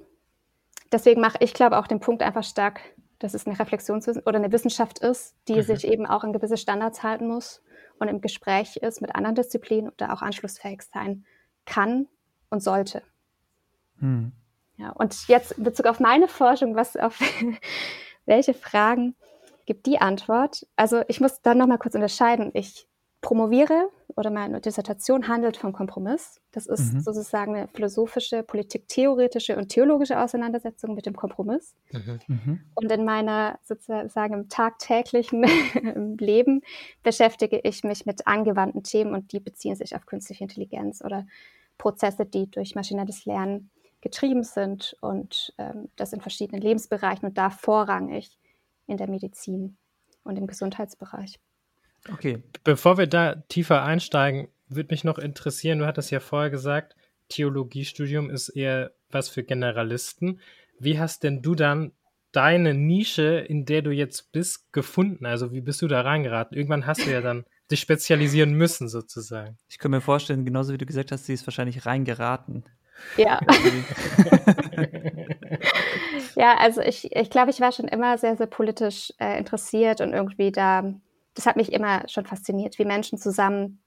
Deswegen 0.93 1.21
mache 1.21 1.39
ich, 1.41 1.55
glaube 1.55 1.79
auch 1.79 1.87
den 1.87 2.01
Punkt 2.01 2.23
einfach 2.23 2.45
stark, 2.45 2.81
dass 3.19 3.35
es 3.35 3.47
eine 3.47 3.59
Reflexionswissenschaft 3.59 4.27
oder 4.27 4.39
eine 4.39 4.53
Wissenschaft 4.53 5.01
ist, 5.01 5.35
die 5.49 5.57
mhm. 5.57 5.63
sich 5.63 5.87
eben 5.87 6.07
auch 6.07 6.25
an 6.25 6.33
gewisse 6.33 6.57
Standards 6.57 7.03
halten 7.03 7.27
muss 7.27 7.63
und 7.99 8.09
im 8.09 8.21
Gespräch 8.21 8.77
ist 8.77 9.01
mit 9.01 9.15
anderen 9.15 9.35
Disziplinen 9.35 9.91
oder 9.91 10.13
auch 10.13 10.23
anschlussfähig 10.23 10.83
sein 10.83 11.25
kann 11.65 12.09
und 12.51 12.63
sollte. 12.63 13.03
Hm. 13.99 14.33
Ja, 14.77 14.91
und 14.91 15.29
jetzt 15.29 15.53
in 15.53 15.65
Bezug 15.65 15.87
auf 15.87 16.01
meine 16.01 16.29
Forschung, 16.29 16.77
was 16.77 16.97
auf 16.97 17.19
welche 18.27 18.55
Fragen 18.55 19.17
gibt 19.67 19.87
die 19.87 20.01
Antwort? 20.01 20.67
Also 20.77 21.03
ich 21.09 21.21
muss 21.21 21.43
dann 21.43 21.59
noch 21.59 21.67
mal 21.67 21.79
kurz 21.79 21.95
unterscheiden. 21.95 22.51
Ich 22.55 22.88
promoviere 23.21 23.91
oder 24.17 24.31
meine 24.31 24.61
Dissertation 24.61 25.29
handelt 25.29 25.57
vom 25.57 25.73
Kompromiss. 25.73 26.41
Das 26.53 26.67
ist 26.67 26.93
mhm. 26.93 27.01
sozusagen 27.01 27.55
eine 27.55 27.69
philosophische, 27.69 28.43
politiktheoretische 28.43 29.57
und 29.57 29.69
theologische 29.69 30.21
Auseinandersetzung 30.21 30.95
mit 30.95 31.07
dem 31.07 31.17
Kompromiss. 31.17 31.75
Mhm. 31.93 32.21
mhm. 32.27 32.61
Und 32.75 32.93
in 32.93 33.05
meiner 33.05 33.59
sozusagen 33.65 34.35
im 34.35 34.49
tagtäglichen 34.49 35.43
Leben 36.19 36.63
beschäftige 37.03 37.61
ich 37.63 37.85
mich 37.85 38.07
mit 38.07 38.27
angewandten 38.27 38.83
Themen 38.83 39.15
und 39.15 39.33
die 39.33 39.41
beziehen 39.41 39.77
sich 39.77 39.95
auf 39.95 40.07
künstliche 40.07 40.45
Intelligenz 40.45 41.03
oder 41.05 41.27
Prozesse, 41.77 42.27
die 42.27 42.51
durch 42.51 42.75
maschinelles 42.75 43.25
Lernen 43.25 43.71
getrieben 44.01 44.45
sind 44.45 44.97
und 45.01 45.53
ähm, 45.59 45.89
das 45.97 46.13
in 46.13 46.21
verschiedenen 46.21 46.63
Lebensbereichen 46.63 47.29
und 47.29 47.39
da 47.39 47.51
vorrangig 47.51 48.39
in 48.87 48.97
der 48.97 49.09
Medizin 49.09 49.77
und 50.23 50.37
im 50.37 50.47
Gesundheitsbereich. 50.47 51.41
Okay. 52.13 52.43
Bevor 52.65 52.99
wir 52.99 53.07
da 53.07 53.37
tiefer 53.49 53.83
einsteigen, 53.83 54.49
würde 54.69 54.93
mich 54.93 55.05
noch 55.05 55.19
interessieren, 55.19 55.79
du 55.79 55.87
hattest 55.87 56.11
ja 56.11 56.21
vorher 56.21 56.51
gesagt, 56.51 56.95
Theologiestudium 57.29 58.31
ist 58.31 58.51
eher 58.51 58.93
was 59.11 59.29
für 59.29 59.43
Generalisten. 59.43 60.41
Wie 60.79 60.99
hast 60.99 61.23
denn 61.23 61.43
du 61.43 61.55
dann 61.55 61.93
deine 62.33 62.75
Nische, 62.75 63.39
in 63.39 63.65
der 63.65 63.83
du 63.83 63.91
jetzt 63.91 64.33
bist, 64.33 64.73
gefunden? 64.73 65.27
Also 65.27 65.53
wie 65.53 65.61
bist 65.61 65.83
du 65.83 65.89
da 65.89 66.03
reingeraten? 66.03 66.57
Irgendwann 66.57 66.87
hast 66.87 67.07
du 67.07 67.11
ja 67.11 67.21
dann 67.21 67.45
dich 67.71 67.81
spezialisieren 67.81 68.53
müssen, 68.53 68.89
sozusagen. 68.89 69.57
Ich 69.69 69.79
kann 69.79 69.91
mir 69.91 70.01
vorstellen, 70.01 70.45
genauso 70.45 70.73
wie 70.73 70.79
du 70.79 70.87
gesagt 70.87 71.13
hast, 71.13 71.27
sie 71.27 71.35
ist 71.35 71.47
wahrscheinlich 71.47 71.87
reingeraten. 71.87 72.65
Ja. 73.17 73.41
ja, 76.35 76.57
also 76.57 76.81
ich, 76.81 77.15
ich 77.15 77.31
glaube, 77.31 77.51
ich 77.51 77.61
war 77.61 77.73
schon 77.73 77.89
immer 77.89 78.19
sehr, 78.19 78.37
sehr 78.37 78.47
politisch 78.47 79.13
äh, 79.19 79.39
interessiert 79.39 80.01
und 80.01 80.13
irgendwie 80.13 80.53
da 80.53 80.95
das 81.39 81.47
hat 81.47 81.55
mich 81.55 81.73
immer 81.73 82.03
schon 82.09 82.27
fasziniert, 82.27 82.81
wie 82.81 82.85
Menschen 82.85 83.17
zusammen 83.17 83.81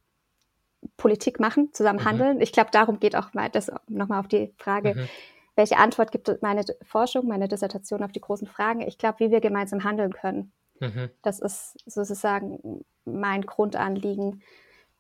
Politik 0.96 1.38
machen, 1.38 1.74
zusammen 1.74 2.00
mhm. 2.00 2.06
handeln. 2.06 2.42
Ich 2.42 2.54
glaube, 2.54 2.70
darum 2.72 3.02
geht 3.02 3.14
auch 3.14 3.34
mal 3.34 3.50
das 3.50 3.70
nochmal 3.90 4.22
auf 4.22 4.30
die 4.30 4.54
Frage, 4.58 4.96
mhm. 4.96 5.10
welche 5.58 5.76
Antwort 5.78 6.14
gibt 6.14 6.42
meine 6.42 6.64
Forschung, 6.82 7.28
meine 7.28 7.50
Dissertation 7.50 8.04
auf 8.04 8.14
die 8.14 8.22
großen 8.22 8.48
Fragen. 8.48 8.80
Ich 8.80 8.98
glaube, 8.98 9.20
wie 9.20 9.32
wir 9.32 9.42
gemeinsam 9.42 9.84
handeln 9.84 10.14
können. 10.14 10.54
Mhm. 10.80 11.10
Das 11.24 11.42
ist 11.42 11.76
sozusagen 11.86 12.86
mein 13.04 13.42
Grundanliegen 13.42 14.42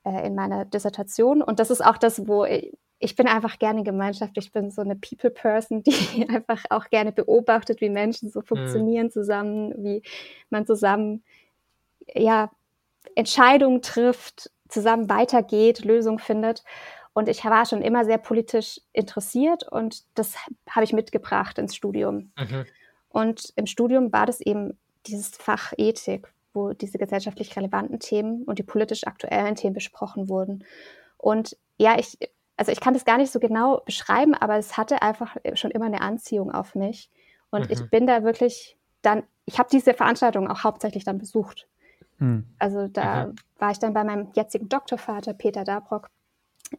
äh, 0.03 0.27
in 0.27 0.35
meiner 0.35 0.65
Dissertation. 0.65 1.41
Und 1.41 1.59
das 1.61 1.71
ist 1.71 1.79
auch 1.79 1.97
das, 1.97 2.27
wo 2.27 2.43
ich, 2.43 2.77
ich 2.99 3.15
bin 3.15 3.29
einfach 3.29 3.59
gerne 3.59 3.83
Gemeinschaft. 3.83 4.37
Ich 4.37 4.51
bin 4.51 4.71
so 4.71 4.81
eine 4.81 4.97
People-Person, 4.97 5.83
die 5.83 6.27
einfach 6.27 6.65
auch 6.69 6.89
gerne 6.89 7.13
beobachtet, 7.13 7.79
wie 7.79 7.89
Menschen 7.89 8.29
so 8.29 8.41
mhm. 8.41 8.45
funktionieren 8.45 9.09
zusammen, 9.09 9.73
wie 9.77 10.03
man 10.49 10.65
zusammen 10.65 11.23
ja, 12.13 12.51
Entscheidungen 13.15 13.81
trifft, 13.81 14.51
zusammen 14.69 15.09
weitergeht, 15.09 15.83
Lösungen 15.83 16.19
findet. 16.19 16.63
Und 17.13 17.27
ich 17.27 17.43
war 17.43 17.65
schon 17.65 17.81
immer 17.81 18.05
sehr 18.05 18.17
politisch 18.17 18.79
interessiert 18.93 19.67
und 19.69 20.03
das 20.15 20.35
habe 20.69 20.85
ich 20.85 20.93
mitgebracht 20.93 21.57
ins 21.57 21.75
Studium. 21.75 22.31
Mhm. 22.37 22.65
Und 23.09 23.51
im 23.57 23.65
Studium 23.65 24.13
war 24.13 24.25
das 24.25 24.39
eben 24.39 24.77
dieses 25.07 25.29
Fach 25.29 25.73
Ethik, 25.77 26.31
wo 26.53 26.71
diese 26.71 26.97
gesellschaftlich 26.97 27.55
relevanten 27.55 27.99
Themen 27.99 28.43
und 28.43 28.59
die 28.59 28.63
politisch 28.63 29.05
aktuellen 29.05 29.55
Themen 29.55 29.73
besprochen 29.73 30.29
wurden. 30.29 30.63
Und 31.17 31.57
ja, 31.77 31.99
ich, 31.99 32.17
also 32.55 32.71
ich 32.71 32.79
kann 32.79 32.93
das 32.93 33.03
gar 33.03 33.17
nicht 33.17 33.31
so 33.31 33.39
genau 33.39 33.81
beschreiben, 33.85 34.33
aber 34.33 34.57
es 34.57 34.77
hatte 34.77 35.01
einfach 35.01 35.35
schon 35.55 35.71
immer 35.71 35.85
eine 35.85 36.01
Anziehung 36.01 36.51
auf 36.51 36.75
mich. 36.75 37.09
Und 37.49 37.65
mhm. 37.65 37.71
ich 37.71 37.89
bin 37.89 38.07
da 38.07 38.23
wirklich 38.23 38.77
dann, 39.01 39.23
ich 39.45 39.59
habe 39.59 39.69
diese 39.69 39.93
Veranstaltung 39.93 40.47
auch 40.47 40.63
hauptsächlich 40.63 41.03
dann 41.03 41.17
besucht. 41.17 41.67
Hm. 42.21 42.45
Also 42.59 42.87
da 42.87 43.27
mhm. 43.27 43.35
war 43.57 43.71
ich 43.71 43.79
dann 43.79 43.93
bei 43.93 44.03
meinem 44.03 44.29
jetzigen 44.35 44.69
Doktorvater 44.69 45.33
Peter 45.33 45.63
Dabrock 45.63 46.07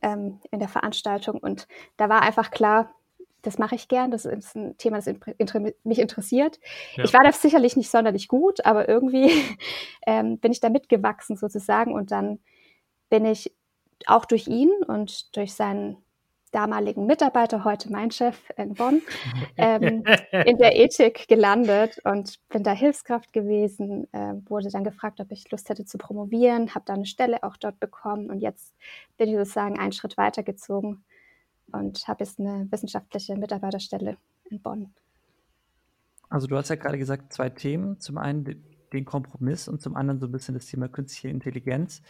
ähm, 0.01 0.41
in 0.51 0.61
der 0.61 0.69
Veranstaltung 0.69 1.39
und 1.39 1.67
da 1.97 2.09
war 2.09 2.23
einfach 2.23 2.51
klar, 2.53 2.95
das 3.43 3.59
mache 3.59 3.75
ich 3.75 3.89
gern. 3.89 4.13
Das 4.13 4.25
ist 4.25 4.55
ein 4.55 4.77
Thema, 4.79 4.99
das 4.99 5.13
mich 5.83 5.99
interessiert. 5.99 6.61
Ja. 6.95 7.03
Ich 7.03 7.13
war 7.13 7.25
da 7.25 7.33
sicherlich 7.33 7.77
nicht 7.77 7.91
sonderlich 7.91 8.29
gut, 8.29 8.65
aber 8.65 8.89
irgendwie 8.89 9.31
ähm, 10.07 10.39
bin 10.39 10.53
ich 10.53 10.61
da 10.61 10.71
mitgewachsen 10.71 11.37
sozusagen. 11.37 11.93
Und 11.93 12.13
dann 12.13 12.39
bin 13.11 13.25
ich 13.25 13.53
auch 14.07 14.25
durch 14.27 14.47
ihn 14.47 14.71
und 14.87 15.37
durch 15.37 15.55
seinen 15.55 15.97
damaligen 16.53 17.07
Mitarbeiter, 17.07 17.65
heute 17.65 17.91
mein 17.91 18.11
Chef 18.11 18.39
in 18.57 18.75
Bonn, 18.75 19.03
ähm, 19.57 20.05
in 20.31 20.59
der 20.59 20.77
Ethik 20.77 21.27
gelandet 21.27 22.01
und 22.05 22.39
bin 22.49 22.63
da 22.63 22.73
Hilfskraft 22.73 23.33
gewesen, 23.33 24.07
äh, 24.13 24.35
wurde 24.49 24.71
dann 24.71 24.85
gefragt, 24.85 25.21
ob 25.21 25.33
ich 25.33 25.51
Lust 25.51 25.69
hätte 25.69 25.85
zu 25.85 25.99
promovieren, 25.99 26.75
habe 26.75 26.85
da 26.87 26.95
eine 26.95 27.07
Stelle 27.07 27.43
auch 27.43 27.57
dort 27.57 27.81
bekommen 27.81 28.31
und 28.31 28.41
jetzt 28.41 28.75
bin 29.17 29.29
ich 29.29 29.37
sozusagen 29.37 29.79
einen 29.79 29.93
Schritt 29.93 30.17
weitergezogen 30.17 31.05
und 31.73 32.07
habe 32.07 32.23
jetzt 32.23 32.39
eine 32.39 32.69
wissenschaftliche 32.71 33.37
Mitarbeiterstelle 33.37 34.17
in 34.51 34.61
Bonn. 34.61 34.95
Also 36.29 36.47
du 36.47 36.57
hast 36.57 36.69
ja 36.71 36.77
gerade 36.77 36.99
gesagt, 36.99 37.33
zwei 37.33 37.51
Themen. 37.51 38.01
Zum 38.01 38.17
einen 38.17 38.63
den 38.93 39.05
Kompromiss 39.05 39.69
und 39.69 39.83
zum 39.83 39.97
anderen 39.97 40.21
so 40.21 40.27
ein 40.27 40.33
bisschen 40.33 40.55
das 40.55 40.67
Thema 40.67 40.89
künstliche 40.89 41.29
Intelligenz. 41.29 42.03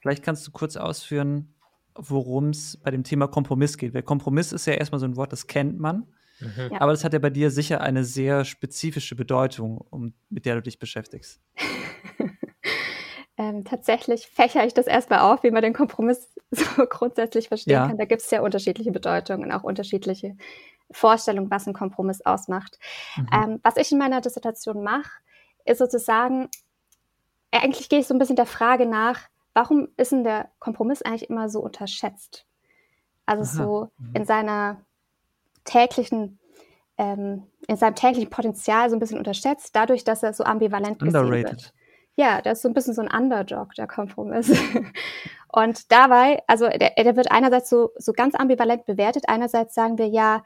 Vielleicht 0.00 0.22
kannst 0.22 0.46
du 0.46 0.52
kurz 0.52 0.76
ausführen, 0.76 1.54
worum 1.98 2.50
es 2.50 2.76
bei 2.76 2.90
dem 2.90 3.04
Thema 3.04 3.26
Kompromiss 3.26 3.76
geht. 3.76 3.92
Weil 3.92 4.02
Kompromiss 4.02 4.52
ist 4.52 4.66
ja 4.66 4.74
erstmal 4.74 5.00
so 5.00 5.06
ein 5.06 5.16
Wort, 5.16 5.32
das 5.32 5.46
kennt 5.46 5.78
man. 5.78 6.06
Mhm. 6.40 6.72
Aber 6.78 6.92
das 6.92 7.04
hat 7.04 7.12
ja 7.12 7.18
bei 7.18 7.30
dir 7.30 7.50
sicher 7.50 7.80
eine 7.80 8.04
sehr 8.04 8.44
spezifische 8.44 9.16
Bedeutung, 9.16 9.78
um, 9.90 10.14
mit 10.30 10.46
der 10.46 10.56
du 10.56 10.62
dich 10.62 10.78
beschäftigst. 10.78 11.40
ähm, 13.36 13.64
tatsächlich 13.64 14.28
fächere 14.28 14.66
ich 14.66 14.74
das 14.74 14.86
erstmal 14.86 15.20
auf, 15.20 15.42
wie 15.42 15.50
man 15.50 15.62
den 15.62 15.72
Kompromiss 15.72 16.28
so 16.50 16.64
grundsätzlich 16.88 17.48
verstehen 17.48 17.72
ja. 17.72 17.88
kann. 17.88 17.98
Da 17.98 18.04
gibt 18.04 18.22
es 18.22 18.30
ja 18.30 18.40
unterschiedliche 18.40 18.92
Bedeutungen 18.92 19.44
und 19.44 19.52
auch 19.52 19.64
unterschiedliche 19.64 20.36
Vorstellungen, 20.90 21.50
was 21.50 21.66
ein 21.66 21.74
Kompromiss 21.74 22.24
ausmacht. 22.24 22.78
Mhm. 23.16 23.28
Ähm, 23.32 23.60
was 23.62 23.76
ich 23.76 23.92
in 23.92 23.98
meiner 23.98 24.20
Dissertation 24.20 24.82
mache, 24.82 25.10
ist 25.64 25.78
sozusagen, 25.78 26.48
eigentlich 27.50 27.88
gehe 27.88 27.98
ich 27.98 28.06
so 28.06 28.14
ein 28.14 28.18
bisschen 28.18 28.36
der 28.36 28.46
Frage 28.46 28.86
nach, 28.86 29.28
warum 29.58 29.88
ist 29.96 30.12
denn 30.12 30.22
der 30.22 30.50
Kompromiss 30.60 31.02
eigentlich 31.02 31.28
immer 31.28 31.48
so 31.48 31.60
unterschätzt? 31.60 32.46
Also 33.26 33.42
Aha. 33.42 33.64
so 33.64 33.90
mhm. 33.98 34.14
in 34.14 34.24
seiner 34.24 34.80
täglichen, 35.64 36.38
ähm, 36.96 37.42
in 37.66 37.76
seinem 37.76 37.96
täglichen 37.96 38.30
Potenzial 38.30 38.88
so 38.88 38.94
ein 38.94 39.00
bisschen 39.00 39.18
unterschätzt, 39.18 39.74
dadurch, 39.74 40.04
dass 40.04 40.22
er 40.22 40.32
so 40.32 40.44
ambivalent 40.44 41.02
Underrated. 41.02 41.32
gesehen 41.32 41.44
wird. 41.44 41.74
Ja, 42.14 42.40
das 42.40 42.58
ist 42.58 42.62
so 42.62 42.68
ein 42.68 42.74
bisschen 42.74 42.94
so 42.94 43.02
ein 43.02 43.10
Underdog, 43.10 43.74
der 43.74 43.88
Kompromiss. 43.88 44.48
Und 45.52 45.90
dabei, 45.90 46.40
also 46.46 46.68
der, 46.68 46.90
der 46.96 47.16
wird 47.16 47.30
einerseits 47.30 47.68
so, 47.68 47.90
so 47.96 48.12
ganz 48.12 48.34
ambivalent 48.36 48.86
bewertet, 48.86 49.24
einerseits 49.26 49.74
sagen 49.74 49.98
wir 49.98 50.06
ja, 50.08 50.44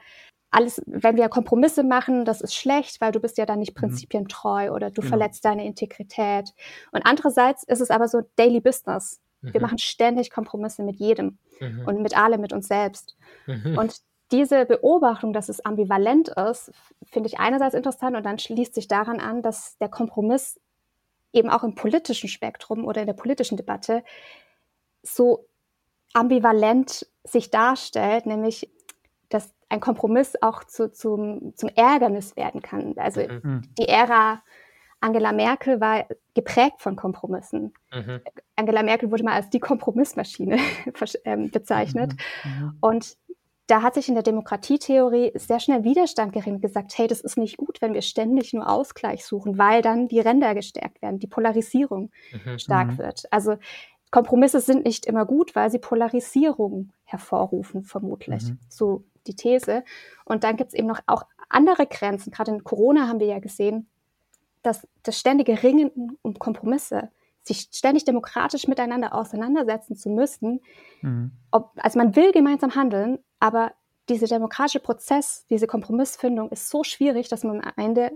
alles, 0.53 0.81
wenn 0.85 1.17
wir 1.17 1.29
Kompromisse 1.29 1.83
machen, 1.83 2.25
das 2.25 2.41
ist 2.41 2.53
schlecht, 2.53 3.01
weil 3.01 3.11
du 3.11 3.19
bist 3.19 3.37
ja 3.37 3.45
dann 3.45 3.59
nicht 3.59 3.75
mhm. 3.75 3.79
prinzipientreu 3.79 4.71
oder 4.71 4.89
du 4.91 5.01
genau. 5.01 5.09
verletzt 5.09 5.43
deine 5.45 5.65
Integrität. 5.65 6.49
Und 6.91 7.05
andererseits 7.05 7.63
ist 7.63 7.81
es 7.81 7.89
aber 7.89 8.07
so 8.07 8.21
Daily 8.35 8.61
Business. 8.61 9.19
Mhm. 9.41 9.53
Wir 9.53 9.61
machen 9.61 9.77
ständig 9.79 10.29
Kompromisse 10.29 10.83
mit 10.83 10.97
jedem 10.97 11.37
mhm. 11.59 11.85
und 11.87 12.01
mit 12.01 12.17
allem, 12.17 12.41
mit 12.41 12.53
uns 12.53 12.67
selbst. 12.67 13.15
Mhm. 13.47 13.77
Und 13.77 13.97
diese 14.31 14.65
Beobachtung, 14.65 15.33
dass 15.33 15.49
es 15.49 15.63
ambivalent 15.65 16.29
ist, 16.29 16.71
finde 17.11 17.27
ich 17.27 17.39
einerseits 17.39 17.75
interessant 17.75 18.15
und 18.15 18.23
dann 18.23 18.39
schließt 18.39 18.73
sich 18.73 18.87
daran 18.87 19.19
an, 19.19 19.41
dass 19.41 19.77
der 19.77 19.89
Kompromiss 19.89 20.59
eben 21.33 21.49
auch 21.49 21.63
im 21.63 21.75
politischen 21.75 22.29
Spektrum 22.29 22.85
oder 22.85 23.01
in 23.01 23.07
der 23.07 23.13
politischen 23.13 23.57
Debatte 23.57 24.03
so 25.01 25.47
ambivalent 26.13 27.07
sich 27.23 27.49
darstellt, 27.49 28.25
nämlich 28.25 28.69
dass 29.33 29.53
ein 29.69 29.79
Kompromiss 29.79 30.35
auch 30.41 30.63
zu, 30.63 30.91
zum, 30.91 31.53
zum 31.55 31.69
Ärgernis 31.69 32.35
werden 32.35 32.61
kann. 32.61 32.93
Also 32.97 33.21
mhm. 33.21 33.39
mhm. 33.43 33.61
die 33.77 33.87
Ära 33.87 34.41
Angela 35.01 35.33
Merkel 35.33 35.81
war 35.81 36.05
geprägt 36.33 36.79
von 36.79 36.95
Kompromissen. 36.95 37.73
Mhm. 37.93 38.21
Angela 38.55 38.83
Merkel 38.83 39.11
wurde 39.11 39.23
mal 39.23 39.33
als 39.33 39.49
die 39.49 39.59
Kompromissmaschine 39.59 40.57
ähm, 41.25 41.51
bezeichnet. 41.51 42.13
Mhm. 42.43 42.51
mhm. 42.51 42.77
Und 42.79 43.17
da 43.67 43.81
hat 43.81 43.93
sich 43.93 44.09
in 44.09 44.13
der 44.13 44.23
Demokratietheorie 44.23 45.31
sehr 45.35 45.59
schnell 45.59 45.83
Widerstand 45.83 46.33
gering 46.33 46.59
gesagt, 46.59 46.97
hey, 46.97 47.07
das 47.07 47.21
ist 47.21 47.37
nicht 47.37 47.57
gut, 47.57 47.81
wenn 47.81 47.93
wir 47.93 48.01
ständig 48.01 48.53
nur 48.53 48.69
Ausgleich 48.69 49.25
suchen, 49.25 49.57
weil 49.57 49.81
dann 49.81 50.09
die 50.09 50.19
Ränder 50.19 50.53
gestärkt 50.53 51.01
werden, 51.01 51.19
die 51.19 51.27
Polarisierung 51.27 52.11
mhm. 52.31 52.59
stark 52.59 52.91
mhm. 52.91 52.97
wird. 52.99 53.23
Also 53.31 53.55
Kompromisse 54.11 54.59
sind 54.59 54.85
nicht 54.85 55.05
immer 55.05 55.25
gut, 55.25 55.55
weil 55.55 55.71
sie 55.71 55.79
Polarisierung 55.79 56.91
hervorrufen, 57.03 57.83
vermutlich. 57.83 58.43
Mhm. 58.43 58.59
So 58.69 59.05
die 59.27 59.35
These. 59.35 59.83
Und 60.25 60.43
dann 60.43 60.57
gibt 60.57 60.69
es 60.69 60.73
eben 60.73 60.87
noch 60.87 60.99
auch 61.05 61.25
andere 61.49 61.85
Grenzen. 61.87 62.31
Gerade 62.31 62.51
in 62.51 62.63
Corona 62.63 63.07
haben 63.07 63.19
wir 63.19 63.27
ja 63.27 63.39
gesehen, 63.39 63.87
dass 64.61 64.87
das 65.03 65.19
ständige 65.19 65.61
Ringen 65.61 66.17
um 66.21 66.39
Kompromisse, 66.39 67.09
sich 67.43 67.67
ständig 67.73 68.05
demokratisch 68.05 68.67
miteinander 68.67 69.13
auseinandersetzen 69.13 69.97
zu 69.97 70.09
müssen, 70.09 70.61
mhm. 71.01 71.31
ob, 71.51 71.71
also 71.75 71.99
man 71.99 72.15
will 72.15 72.31
gemeinsam 72.31 72.73
handeln, 72.75 73.19
aber 73.39 73.73
dieser 74.09 74.27
demokratische 74.27 74.79
Prozess, 74.79 75.45
diese 75.49 75.67
Kompromissfindung 75.67 76.49
ist 76.49 76.69
so 76.69 76.83
schwierig, 76.83 77.27
dass 77.27 77.43
man 77.43 77.61
am 77.61 77.73
Ende 77.75 78.11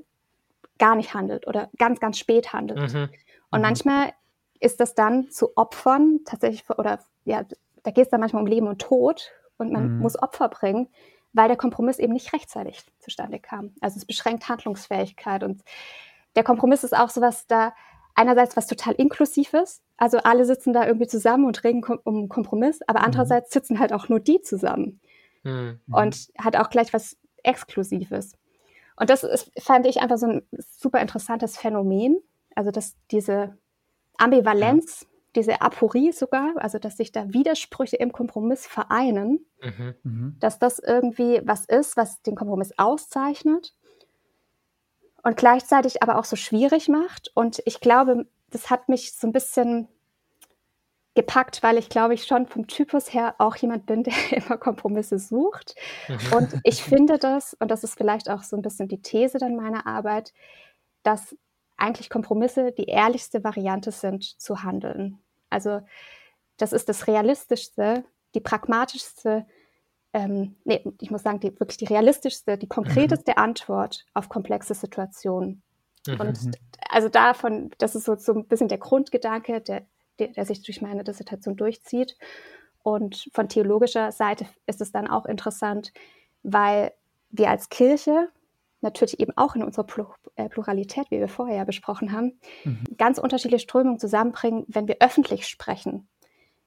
gar 0.79 0.95
nicht 0.95 1.13
handelt 1.13 1.47
oder 1.47 1.69
ganz, 1.77 1.99
ganz 1.99 2.17
spät 2.17 2.53
handelt. 2.53 2.93
Mhm. 2.93 3.09
Und 3.51 3.59
mhm. 3.59 3.61
manchmal 3.61 4.13
ist 4.59 4.79
das 4.79 4.95
dann 4.95 5.29
zu 5.29 5.55
Opfern 5.57 6.21
tatsächlich, 6.25 6.69
oder 6.69 6.99
ja, 7.25 7.45
da 7.83 7.91
geht 7.91 8.05
es 8.05 8.09
dann 8.09 8.19
manchmal 8.19 8.41
um 8.41 8.47
Leben 8.47 8.67
und 8.67 8.79
Tod 8.79 9.31
und 9.57 9.71
man 9.71 9.95
mhm. 9.95 9.99
muss 9.99 10.21
Opfer 10.21 10.49
bringen, 10.49 10.89
weil 11.33 11.47
der 11.47 11.57
Kompromiss 11.57 11.99
eben 11.99 12.13
nicht 12.13 12.33
rechtzeitig 12.33 12.85
zustande 12.99 13.39
kam. 13.39 13.73
Also 13.81 13.97
es 13.97 14.05
beschränkt 14.05 14.47
Handlungsfähigkeit 14.49 15.43
und 15.43 15.63
der 16.35 16.43
Kompromiss 16.43 16.83
ist 16.83 16.95
auch 16.95 17.09
sowas 17.09 17.47
da 17.47 17.73
einerseits 18.15 18.57
was 18.57 18.67
total 18.67 18.93
inklusives, 18.95 19.81
also 19.95 20.17
alle 20.19 20.45
sitzen 20.45 20.73
da 20.73 20.87
irgendwie 20.87 21.07
zusammen 21.07 21.45
und 21.45 21.63
reden 21.63 21.83
um 22.03 22.29
Kompromiss, 22.29 22.79
aber 22.87 22.99
mhm. 22.99 23.05
andererseits 23.05 23.51
sitzen 23.53 23.79
halt 23.79 23.93
auch 23.93 24.09
nur 24.09 24.19
die 24.19 24.41
zusammen 24.41 24.99
mhm. 25.43 25.79
und 25.91 26.29
hat 26.37 26.55
auch 26.55 26.69
gleich 26.69 26.93
was 26.93 27.17
Exklusives. 27.43 28.33
Und 28.95 29.11
das 29.11 29.23
ist, 29.23 29.51
fand 29.61 29.85
ich 29.85 30.01
einfach 30.01 30.17
so 30.17 30.25
ein 30.25 30.41
super 30.59 30.99
interessantes 30.99 31.57
Phänomen, 31.57 32.17
also 32.55 32.71
dass 32.71 32.95
diese 33.11 33.55
Ambivalenz 34.17 35.01
ja 35.01 35.16
diese 35.37 35.61
Aporie 35.61 36.11
sogar, 36.11 36.55
also 36.57 36.79
dass 36.79 36.97
sich 36.97 37.11
da 37.11 37.31
Widersprüche 37.31 37.95
im 37.95 38.11
Kompromiss 38.11 38.65
vereinen, 38.65 39.45
mhm. 39.61 39.95
mhm. 40.03 40.35
dass 40.39 40.59
das 40.59 40.79
irgendwie 40.79 41.41
was 41.45 41.65
ist, 41.65 41.95
was 41.95 42.21
den 42.23 42.35
Kompromiss 42.35 42.73
auszeichnet 42.77 43.73
und 45.23 45.37
gleichzeitig 45.37 46.01
aber 46.01 46.17
auch 46.17 46.25
so 46.25 46.35
schwierig 46.35 46.89
macht. 46.89 47.31
Und 47.35 47.61
ich 47.65 47.79
glaube, 47.79 48.25
das 48.49 48.69
hat 48.69 48.89
mich 48.89 49.13
so 49.13 49.27
ein 49.27 49.31
bisschen 49.31 49.87
gepackt, 51.13 51.61
weil 51.63 51.77
ich 51.77 51.89
glaube 51.89 52.15
ich 52.15 52.25
schon 52.25 52.47
vom 52.47 52.67
Typus 52.67 53.13
her 53.13 53.35
auch 53.37 53.55
jemand 53.57 53.85
bin, 53.85 54.03
der 54.03 54.13
immer 54.31 54.57
Kompromisse 54.57 55.19
sucht. 55.19 55.75
Mhm. 56.07 56.33
Und 56.35 56.59
ich 56.63 56.83
finde 56.83 57.19
das, 57.19 57.55
und 57.59 57.69
das 57.69 57.83
ist 57.83 57.95
vielleicht 57.95 58.29
auch 58.29 58.41
so 58.41 58.55
ein 58.55 58.63
bisschen 58.63 58.87
die 58.87 59.01
These 59.01 59.37
dann 59.37 59.55
meiner 59.55 59.85
Arbeit, 59.85 60.33
dass 61.03 61.35
eigentlich 61.77 62.09
Kompromisse 62.09 62.71
die 62.71 62.85
ehrlichste 62.85 63.43
Variante 63.43 63.91
sind 63.91 64.23
zu 64.41 64.63
handeln. 64.63 65.19
Also 65.49 65.81
das 66.57 66.73
ist 66.73 66.89
das 66.89 67.07
realistischste, 67.07 68.03
die 68.35 68.39
pragmatischste, 68.39 69.45
ähm, 70.13 70.55
nee, 70.63 70.83
ich 70.99 71.11
muss 71.11 71.23
sagen, 71.23 71.39
die, 71.39 71.59
wirklich 71.59 71.77
die 71.77 71.85
realistischste, 71.85 72.57
die 72.57 72.67
konkreteste 72.67 73.31
mhm. 73.31 73.43
Antwort 73.43 74.05
auf 74.13 74.29
komplexe 74.29 74.73
Situationen. 74.73 75.61
Mhm. 76.07 76.19
Und 76.19 76.43
mhm. 76.43 76.51
also 76.89 77.09
davon, 77.09 77.71
das 77.77 77.95
ist 77.95 78.05
so, 78.05 78.15
so 78.15 78.33
ein 78.33 78.47
bisschen 78.47 78.67
der 78.67 78.77
Grundgedanke, 78.79 79.61
der, 79.61 79.85
der, 80.19 80.29
der 80.29 80.45
sich 80.45 80.63
durch 80.63 80.81
meine 80.81 81.03
Dissertation 81.03 81.55
durchzieht. 81.55 82.17
Und 82.83 83.29
von 83.33 83.49
theologischer 83.49 84.11
Seite 84.11 84.45
ist 84.65 84.81
es 84.81 84.91
dann 84.91 85.07
auch 85.07 85.25
interessant, 85.25 85.91
weil 86.43 86.93
wir 87.29 87.49
als 87.49 87.69
Kirche 87.69 88.29
natürlich 88.81 89.19
eben 89.19 89.35
auch 89.35 89.55
in 89.55 89.63
unserer 89.63 89.85
äh, 90.35 90.49
Pluralität, 90.49 91.09
wie 91.09 91.19
wir 91.19 91.27
vorher 91.27 91.57
ja 91.57 91.63
besprochen 91.63 92.11
haben, 92.11 92.39
mhm. 92.63 92.83
ganz 92.97 93.17
unterschiedliche 93.17 93.63
Strömungen 93.63 93.99
zusammenbringen, 93.99 94.65
wenn 94.67 94.87
wir 94.87 94.97
öffentlich 94.99 95.47
sprechen. 95.47 96.07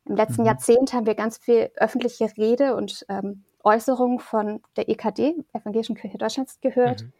Im 0.05 0.17
letzten 0.17 0.43
mhm. 0.43 0.49
Jahrzehnt 0.49 0.93
haben 0.93 1.07
wir 1.07 1.15
ganz 1.15 1.39
viel 1.39 1.71
öffentliche 1.77 2.31
Rede 2.37 2.75
und 2.75 3.05
ähm, 3.09 3.45
Äußerungen 3.63 4.19
von 4.19 4.61
der 4.77 4.89
EKD, 4.89 5.45
Evangelischen 5.53 5.97
Kirche 5.97 6.19
Deutschlands, 6.19 6.61
gehört, 6.61 7.03
mhm. 7.03 7.13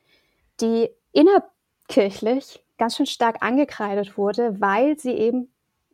die 0.61 0.91
innerkirchlich 1.13 2.65
ganz 2.79 2.97
schön 2.97 3.07
stark 3.07 3.43
angekreidet 3.43 4.17
wurde, 4.17 4.61
weil 4.61 4.99
sie 4.99 5.13
eben 5.13 5.53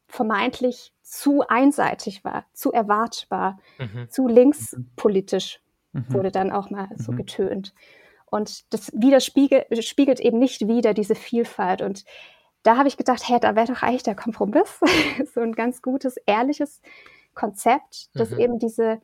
vermeintlich 0.09 0.93
zu 1.03 1.43
einseitig 1.49 2.25
war, 2.25 2.45
zu 2.53 2.73
erwartbar, 2.73 3.59
mhm. 3.79 4.09
zu 4.09 4.29
linkspolitisch 4.29 5.61
mhm. 5.93 6.05
wurde 6.09 6.31
dann 6.31 6.53
auch 6.53 6.71
mal 6.71 6.89
so 6.97 7.13
mhm. 7.13 7.17
getönt. 7.17 7.75
Und 8.27 8.73
das 8.73 8.93
widerspiegelt 8.93 9.85
spiegelt 9.85 10.21
eben 10.21 10.39
nicht 10.39 10.67
wieder 10.67 10.95
diese 10.95 11.15
Vielfalt. 11.15 11.81
Und 11.81 12.05
da 12.63 12.77
habe 12.77 12.89
ich 12.89 12.97
gedacht, 12.97 13.29
hey, 13.29 13.39
da 13.41 13.55
wäre 13.55 13.67
doch 13.67 13.83
eigentlich 13.83 14.03
der 14.03 14.17
Kompromiss, 14.17 14.81
so 15.35 15.41
ein 15.41 15.53
ganz 15.53 15.83
gutes, 15.83 16.17
ehrliches 16.27 16.81
Konzept, 17.35 18.09
das 18.15 18.31
mhm. 18.31 18.41
eben 18.41 18.59
diese 18.59 19.01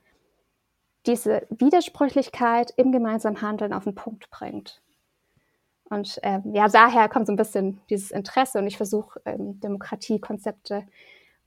diese 1.06 1.46
Widersprüchlichkeit 1.50 2.72
im 2.76 2.92
gemeinsamen 2.92 3.42
Handeln 3.42 3.72
auf 3.72 3.84
den 3.84 3.94
Punkt 3.94 4.30
bringt. 4.30 4.80
Und 5.84 6.18
ähm, 6.22 6.54
ja, 6.54 6.68
daher 6.68 7.08
kommt 7.08 7.26
so 7.26 7.32
ein 7.32 7.36
bisschen 7.36 7.80
dieses 7.90 8.10
Interesse 8.10 8.58
und 8.58 8.66
ich 8.66 8.76
versuche 8.76 9.20
ähm, 9.24 9.60
Demokratiekonzepte, 9.60 10.86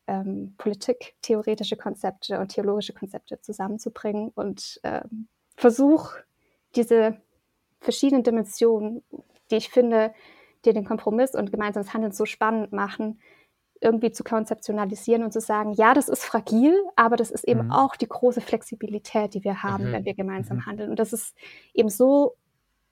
ähm, 0.07 0.53
politiktheoretische 0.57 1.77
Konzepte 1.77 2.39
und 2.39 2.49
theologische 2.49 2.93
Konzepte 2.93 3.41
zusammenzubringen 3.41 4.31
und 4.35 4.79
ähm, 4.83 5.29
versuche 5.55 6.23
diese 6.75 7.19
verschiedenen 7.85 8.23
Dimensionen, 8.23 9.03
die 9.49 9.55
ich 9.55 9.69
finde, 9.69 10.13
die 10.65 10.73
den 10.73 10.85
Kompromiss 10.85 11.35
und 11.35 11.51
gemeinsames 11.51 11.93
Handeln 11.93 12.11
so 12.11 12.25
spannend 12.25 12.73
machen, 12.73 13.19
irgendwie 13.79 14.11
zu 14.11 14.23
konzeptionalisieren 14.23 15.23
und 15.23 15.31
zu 15.31 15.39
sagen, 15.39 15.73
ja, 15.73 15.93
das 15.93 16.09
ist 16.09 16.23
fragil, 16.23 16.75
aber 16.95 17.15
das 17.17 17.29
ist 17.29 17.43
eben 17.43 17.65
mhm. 17.65 17.71
auch 17.71 17.95
die 17.95 18.07
große 18.07 18.41
Flexibilität, 18.41 19.33
die 19.33 19.43
wir 19.43 19.63
haben, 19.63 19.89
mhm. 19.89 19.91
wenn 19.91 20.05
wir 20.05 20.15
gemeinsam 20.15 20.57
mhm. 20.57 20.65
handeln. 20.65 20.89
Und 20.89 20.99
das 20.99 21.13
ist 21.13 21.35
eben 21.73 21.89
so 21.89 22.35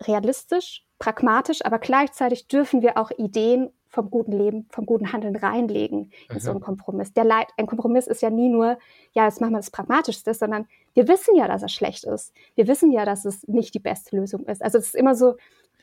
realistisch, 0.02 0.86
pragmatisch, 1.00 1.66
aber 1.66 1.80
gleichzeitig 1.80 2.48
dürfen 2.48 2.82
wir 2.82 2.98
auch 2.98 3.12
Ideen 3.18 3.72
vom 3.94 4.10
guten 4.10 4.32
Leben, 4.32 4.66
vom 4.72 4.88
guten 4.88 5.14
Handeln 5.14 5.36
reinlegen 5.36 6.12
in 6.30 6.40
so 6.40 6.50
einen 6.50 6.62
Kompromiss. 6.62 7.14
Der 7.14 7.24
Leid, 7.24 7.48
ein 7.58 7.68
Kompromiss 7.68 8.08
ist 8.08 8.24
ja 8.24 8.32
nie 8.32 8.50
nur, 8.50 8.80
ja, 9.12 9.26
jetzt 9.26 9.40
machen 9.40 9.52
wir 9.52 9.60
das 9.60 9.70
Pragmatischste, 9.70 10.34
sondern 10.34 10.68
wir 10.96 11.08
wissen 11.08 11.36
ja, 11.36 11.48
dass 11.48 11.62
er 11.62 11.70
schlecht 11.70 12.04
ist. 12.04 12.34
Wir 12.56 12.68
wissen 12.68 12.92
ja, 12.92 13.06
dass 13.06 13.24
es 13.24 13.48
nicht 13.48 13.76
die 13.76 13.80
beste 13.80 14.16
Lösung 14.16 14.46
ist. 14.48 14.64
Also 14.64 14.80
es 14.80 14.88
ist 14.88 14.96
immer 14.96 15.14
so, 15.14 15.36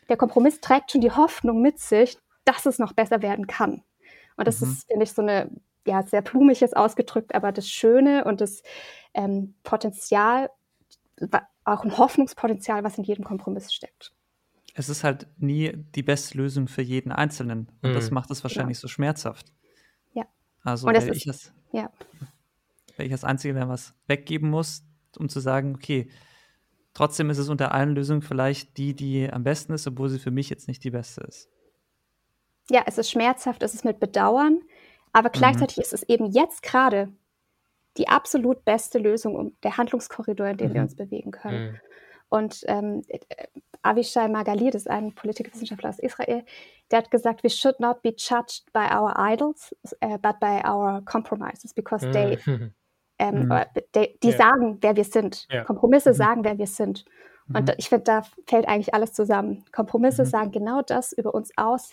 der 0.08 0.16
Kompromiss 0.16 0.60
trägt 0.60 0.90
schon 0.90 1.00
die 1.00 1.12
Hoffnung 1.12 1.62
mit 1.62 1.78
sich, 1.78 2.18
dass 2.44 2.66
es 2.66 2.80
noch 2.80 2.92
besser 2.94 3.22
werden 3.22 3.46
kann. 3.46 3.82
Und 4.36 4.48
das 4.48 4.60
mhm. 4.60 4.72
ist, 4.72 4.86
finde 4.88 5.04
ich, 5.04 5.12
so 5.12 5.22
eine, 5.22 5.48
ja, 5.86 6.02
sehr 6.02 6.22
blumig 6.22 6.58
jetzt 6.60 6.76
ausgedrückt, 6.76 7.32
aber 7.32 7.52
das 7.52 7.68
Schöne 7.68 8.24
und 8.24 8.40
das 8.40 8.64
ähm, 9.14 9.54
Potenzial, 9.62 10.50
auch 11.64 11.84
ein 11.84 11.96
Hoffnungspotenzial, 11.96 12.82
was 12.82 12.98
in 12.98 13.04
jedem 13.04 13.24
Kompromiss 13.24 13.72
steckt. 13.72 14.12
Es 14.74 14.88
ist 14.88 15.04
halt 15.04 15.26
nie 15.38 15.72
die 15.94 16.02
beste 16.02 16.38
Lösung 16.38 16.68
für 16.68 16.82
jeden 16.82 17.12
Einzelnen. 17.12 17.68
Und 17.82 17.90
mhm. 17.90 17.94
das 17.94 18.10
macht 18.10 18.30
es 18.30 18.42
wahrscheinlich 18.42 18.78
ja. 18.78 18.82
so 18.82 18.88
schmerzhaft. 18.88 19.52
Ja. 20.12 20.24
Also, 20.62 20.86
wenn, 20.86 20.96
ist, 20.96 21.16
ich 21.16 21.24
das, 21.24 21.52
ja. 21.72 21.90
wenn 22.96 23.06
ich 23.06 23.12
als 23.12 23.24
Einzige 23.24 23.54
dann 23.54 23.68
was 23.68 23.94
weggeben 24.06 24.50
muss, 24.50 24.84
um 25.18 25.28
zu 25.28 25.40
sagen, 25.40 25.74
okay, 25.74 26.08
trotzdem 26.94 27.30
ist 27.30 27.38
es 27.38 27.48
unter 27.48 27.72
allen 27.72 27.94
Lösungen 27.94 28.22
vielleicht 28.22 28.76
die, 28.76 28.94
die 28.94 29.30
am 29.30 29.42
besten 29.42 29.72
ist, 29.72 29.86
obwohl 29.86 30.08
sie 30.08 30.18
für 30.18 30.30
mich 30.30 30.50
jetzt 30.50 30.68
nicht 30.68 30.84
die 30.84 30.90
beste 30.90 31.22
ist 31.22 31.48
ja, 32.70 32.84
es 32.86 32.98
ist 32.98 33.10
schmerzhaft, 33.10 33.62
es 33.62 33.74
ist 33.74 33.84
mit 33.84 34.00
Bedauern, 34.00 34.60
aber 35.12 35.28
mhm. 35.28 35.32
gleichzeitig 35.32 35.76
mhm. 35.76 35.82
ist 35.82 35.92
es 35.92 36.02
eben 36.04 36.26
jetzt 36.30 36.62
gerade 36.62 37.12
die 37.96 38.08
absolut 38.08 38.64
beste 38.64 38.98
Lösung, 38.98 39.34
um 39.34 39.56
der 39.62 39.76
Handlungskorridor, 39.76 40.46
in 40.48 40.56
dem 40.56 40.70
mhm. 40.70 40.74
wir 40.74 40.82
uns 40.82 40.94
bewegen 40.94 41.32
können. 41.32 41.80
Mhm. 42.30 42.38
Und 42.38 42.64
ähm, 42.66 43.02
Avishai 43.82 44.28
Magalit 44.28 44.74
ist 44.74 44.88
ein 44.88 45.14
Politikwissenschaftler 45.14 45.90
aus 45.90 45.98
Israel, 45.98 46.44
der 46.90 46.98
hat 46.98 47.10
gesagt, 47.10 47.44
we 47.44 47.50
should 47.50 47.78
not 47.80 48.02
be 48.02 48.10
judged 48.16 48.72
by 48.72 48.86
our 48.92 49.14
idols, 49.16 49.74
uh, 50.04 50.18
but 50.18 50.38
by 50.40 50.60
our 50.64 51.02
compromises, 51.04 51.72
because 51.72 52.10
they, 52.10 52.38
mhm. 52.44 52.72
ähm, 53.18 53.48
mhm. 53.48 53.64
they 53.92 54.18
die 54.22 54.28
yeah. 54.28 54.36
sagen, 54.38 54.78
wer 54.80 54.96
wir 54.96 55.04
sind. 55.04 55.46
Yeah. 55.50 55.64
Kompromisse 55.64 56.12
sagen, 56.14 56.44
wer 56.44 56.58
wir 56.58 56.66
sind. 56.66 57.04
Und 57.52 57.74
ich 57.78 57.88
finde, 57.88 58.04
da 58.04 58.22
fällt 58.46 58.68
eigentlich 58.68 58.94
alles 58.94 59.12
zusammen. 59.12 59.64
Kompromisse 59.72 60.24
sagen 60.24 60.52
genau 60.52 60.82
das 60.82 61.12
über 61.12 61.34
uns 61.34 61.50
aus, 61.56 61.92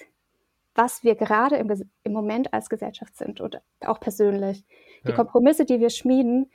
was 0.76 1.04
wir 1.04 1.16
gerade 1.16 1.56
im, 1.56 1.72
im 2.04 2.14
Moment 2.14 2.54
als 2.54 2.70
Gesellschaft 2.70 3.18
sind 3.18 3.42
und 3.42 3.60
auch 3.82 4.00
persönlich. 4.00 4.64
Die 5.04 5.10
ja. 5.10 5.16
Kompromisse, 5.16 5.66
die 5.66 5.80
wir 5.80 5.90
schmieden, 5.90 6.52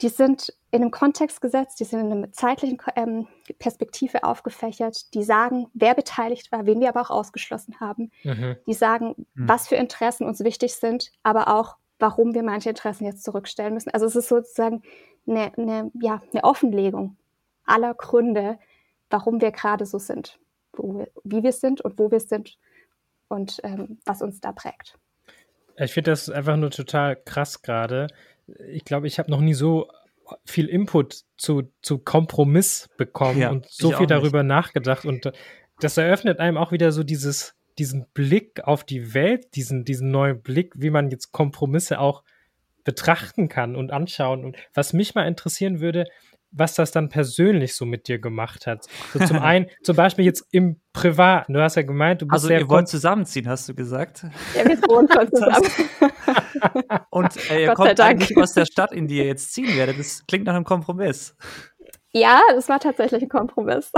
die 0.00 0.08
sind 0.08 0.54
in 0.70 0.82
einem 0.82 0.90
Kontext 0.90 1.40
gesetzt, 1.40 1.80
die 1.80 1.84
sind 1.84 2.00
in 2.00 2.12
einer 2.12 2.32
zeitlichen 2.32 2.78
ähm, 2.94 3.26
Perspektive 3.58 4.22
aufgefächert, 4.22 5.12
die 5.14 5.24
sagen, 5.24 5.66
wer 5.74 5.94
beteiligt 5.94 6.52
war, 6.52 6.66
wen 6.66 6.80
wir 6.80 6.90
aber 6.90 7.00
auch 7.00 7.10
ausgeschlossen 7.10 7.80
haben. 7.80 8.10
Mhm. 8.22 8.56
Die 8.66 8.74
sagen, 8.74 9.26
mhm. 9.34 9.48
was 9.48 9.68
für 9.68 9.76
Interessen 9.76 10.26
uns 10.26 10.40
wichtig 10.44 10.74
sind, 10.74 11.10
aber 11.22 11.48
auch, 11.48 11.76
warum 11.98 12.34
wir 12.34 12.42
manche 12.42 12.68
Interessen 12.68 13.06
jetzt 13.06 13.24
zurückstellen 13.24 13.74
müssen. 13.74 13.90
Also 13.90 14.06
es 14.06 14.14
ist 14.14 14.28
sozusagen 14.28 14.82
eine, 15.26 15.52
eine, 15.56 15.90
ja, 16.00 16.22
eine 16.32 16.44
Offenlegung 16.44 17.16
aller 17.64 17.94
Gründe, 17.94 18.58
warum 19.10 19.40
wir 19.40 19.50
gerade 19.50 19.84
so 19.84 19.98
sind, 19.98 20.38
wir, 20.76 21.08
wie 21.24 21.42
wir 21.42 21.52
sind 21.52 21.80
und 21.80 21.98
wo 21.98 22.10
wir 22.10 22.20
sind 22.20 22.56
und 23.28 23.58
ähm, 23.64 23.98
was 24.04 24.22
uns 24.22 24.40
da 24.40 24.52
prägt. 24.52 24.96
Ich 25.76 25.92
finde 25.92 26.10
das 26.10 26.28
einfach 26.28 26.56
nur 26.56 26.70
total 26.70 27.16
krass 27.16 27.62
gerade. 27.62 28.08
Ich 28.70 28.84
glaube, 28.84 29.06
ich 29.06 29.18
habe 29.18 29.30
noch 29.30 29.40
nie 29.40 29.54
so 29.54 29.88
viel 30.44 30.66
Input 30.66 31.24
zu, 31.36 31.72
zu 31.82 31.98
Kompromiss 31.98 32.88
bekommen 32.96 33.40
ja, 33.40 33.50
und 33.50 33.66
so 33.70 33.92
viel 33.92 34.06
darüber 34.06 34.42
nicht. 34.42 34.48
nachgedacht. 34.48 35.04
Und 35.04 35.32
das 35.80 35.96
eröffnet 35.96 36.38
einem 36.38 36.56
auch 36.56 36.72
wieder 36.72 36.92
so 36.92 37.02
dieses, 37.02 37.54
diesen 37.78 38.06
Blick 38.12 38.64
auf 38.64 38.84
die 38.84 39.14
Welt, 39.14 39.54
diesen, 39.54 39.84
diesen 39.84 40.10
neuen 40.10 40.42
Blick, 40.42 40.74
wie 40.76 40.90
man 40.90 41.10
jetzt 41.10 41.32
Kompromisse 41.32 42.00
auch 42.00 42.24
betrachten 42.84 43.48
kann 43.48 43.76
und 43.76 43.90
anschauen. 43.92 44.44
Und 44.44 44.56
was 44.74 44.92
mich 44.92 45.14
mal 45.14 45.26
interessieren 45.26 45.80
würde, 45.80 46.06
was 46.58 46.74
das 46.74 46.90
dann 46.90 47.08
persönlich 47.08 47.74
so 47.74 47.84
mit 47.84 48.08
dir 48.08 48.18
gemacht 48.18 48.66
hat. 48.66 48.86
So 49.12 49.18
zum 49.26 49.38
einen, 49.38 49.66
zum 49.82 49.96
Beispiel 49.96 50.24
jetzt 50.24 50.46
im 50.50 50.80
Privaten. 50.92 51.52
Du 51.52 51.62
hast 51.62 51.76
ja 51.76 51.82
gemeint, 51.82 52.22
du 52.22 52.26
bist 52.26 52.44
Also, 52.44 52.50
ihr 52.50 52.68
wollt 52.68 52.88
zusammenziehen, 52.88 53.48
hast 53.48 53.68
du 53.68 53.74
gesagt? 53.74 54.26
Ja, 54.54 54.64
wir 54.66 54.76
wohnen 54.88 55.08
schon 55.12 55.28
zusammen. 55.32 57.06
Und 57.10 57.50
äh, 57.50 57.62
ihr 57.62 57.66
Gott 57.68 57.76
kommt 57.76 58.00
eigentlich 58.00 58.36
aus 58.36 58.54
der 58.54 58.64
Stadt, 58.64 58.92
in 58.92 59.06
die 59.06 59.18
ihr 59.18 59.26
jetzt 59.26 59.52
ziehen 59.52 59.76
werdet. 59.76 59.98
Das 59.98 60.24
klingt 60.26 60.46
nach 60.46 60.54
einem 60.54 60.64
Kompromiss. 60.64 61.36
Ja, 62.12 62.40
das 62.54 62.68
war 62.68 62.80
tatsächlich 62.80 63.22
ein 63.22 63.28
Kompromiss. 63.28 63.92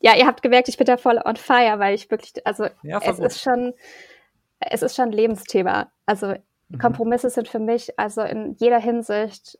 ja, 0.00 0.14
ihr 0.16 0.26
habt 0.26 0.42
gemerkt, 0.42 0.68
ich 0.68 0.76
bin 0.76 0.86
da 0.86 0.96
voll 0.96 1.20
on 1.24 1.36
fire, 1.36 1.78
weil 1.78 1.94
ich 1.94 2.10
wirklich, 2.10 2.34
also 2.46 2.66
ja, 2.82 3.00
es 3.02 3.18
ist 3.18 3.40
schon, 3.40 3.72
es 4.60 4.82
ist 4.82 4.94
schon 4.94 5.06
ein 5.06 5.12
Lebensthema. 5.12 5.90
Also 6.06 6.34
mhm. 6.68 6.78
Kompromisse 6.78 7.30
sind 7.30 7.48
für 7.48 7.58
mich 7.58 7.98
also 7.98 8.20
in 8.22 8.54
jeder 8.58 8.78
Hinsicht 8.78 9.58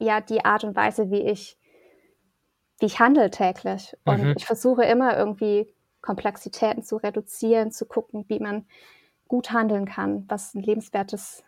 ja 0.00 0.20
die 0.20 0.44
Art 0.44 0.64
und 0.64 0.74
Weise, 0.74 1.10
wie 1.10 1.22
ich, 1.22 1.56
wie 2.78 2.86
ich 2.86 2.98
handle 2.98 3.30
täglich. 3.30 3.96
Und 4.04 4.22
mhm. 4.22 4.34
ich 4.36 4.46
versuche 4.46 4.84
immer 4.84 5.16
irgendwie 5.16 5.72
Komplexitäten 6.00 6.82
zu 6.82 6.96
reduzieren, 6.96 7.70
zu 7.70 7.86
gucken, 7.86 8.24
wie 8.28 8.40
man 8.40 8.66
gut 9.28 9.52
handeln 9.52 9.86
kann, 9.86 10.24
was 10.28 10.54
ein 10.54 10.62
lebenswertes 10.62 11.44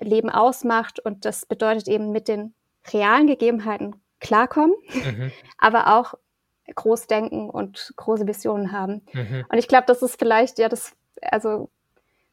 Leben 0.00 0.30
ausmacht. 0.30 1.00
Und 1.00 1.24
das 1.24 1.46
bedeutet 1.46 1.88
eben 1.88 2.12
mit 2.12 2.28
den 2.28 2.54
realen 2.92 3.26
Gegebenheiten 3.26 3.96
klarkommen, 4.20 4.74
mhm. 4.92 5.32
aber 5.58 5.98
auch 5.98 6.14
groß 6.74 7.06
denken 7.06 7.48
und 7.48 7.94
große 7.96 8.26
Visionen 8.26 8.72
haben. 8.72 9.02
Mhm. 9.12 9.46
Und 9.48 9.58
ich 9.58 9.68
glaube, 9.68 9.86
das 9.86 10.02
ist 10.02 10.18
vielleicht, 10.18 10.58
ja, 10.58 10.68
das, 10.68 10.94
also, 11.22 11.70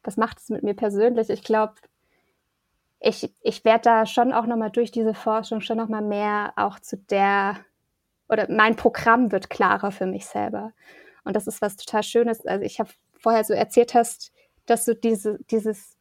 was 0.02 0.16
macht 0.16 0.38
es 0.38 0.50
mit 0.50 0.62
mir 0.62 0.74
persönlich? 0.74 1.30
Ich 1.30 1.42
glaube, 1.42 1.74
ich, 3.00 3.32
ich 3.42 3.64
werde 3.64 3.82
da 3.82 4.06
schon 4.06 4.32
auch 4.32 4.46
nochmal 4.46 4.70
durch 4.70 4.90
diese 4.90 5.14
Forschung 5.14 5.60
schon 5.60 5.76
nochmal 5.76 6.02
mehr 6.02 6.52
auch 6.56 6.80
zu 6.80 6.96
der, 6.96 7.56
oder 8.28 8.46
mein 8.50 8.76
Programm 8.76 9.32
wird 9.32 9.50
klarer 9.50 9.90
für 9.90 10.06
mich 10.06 10.26
selber. 10.26 10.72
Und 11.24 11.36
das 11.36 11.46
ist 11.46 11.60
was 11.60 11.76
total 11.76 12.02
Schönes. 12.02 12.46
Also 12.46 12.64
ich 12.64 12.80
habe 12.80 12.90
vorher 13.18 13.44
so 13.44 13.52
erzählt 13.52 13.94
hast, 13.94 14.32
dass 14.66 14.84
du 14.84 14.94
diese, 14.94 15.38
dieses 15.50 15.96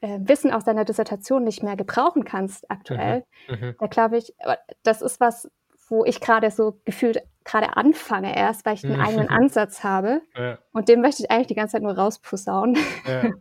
äh, 0.00 0.18
Wissen 0.22 0.52
aus 0.52 0.64
deiner 0.64 0.84
Dissertation 0.84 1.44
nicht 1.44 1.62
mehr 1.62 1.76
gebrauchen 1.76 2.24
kannst 2.24 2.70
aktuell. 2.70 3.24
Mhm. 3.48 3.54
Mhm. 3.54 3.74
Da 3.78 3.86
glaube 3.86 4.18
ich, 4.18 4.34
das 4.82 5.02
ist 5.02 5.20
was, 5.20 5.50
wo 5.90 6.04
ich 6.04 6.20
gerade 6.20 6.50
so 6.50 6.80
gefühlt 6.84 7.22
gerade 7.44 7.76
anfange 7.76 8.36
erst, 8.36 8.64
weil 8.64 8.74
ich 8.74 8.84
einen 8.84 9.00
eigenen 9.00 9.28
Ansatz 9.28 9.82
habe. 9.84 10.22
Ja. 10.38 10.58
Und 10.72 10.88
den 10.88 11.00
möchte 11.00 11.22
ich 11.22 11.30
eigentlich 11.30 11.48
die 11.48 11.54
ganze 11.54 11.72
Zeit 11.72 11.82
nur 11.82 11.98
rausposaunen 11.98 12.78
ja, 13.06 13.24
ja. 13.24 13.32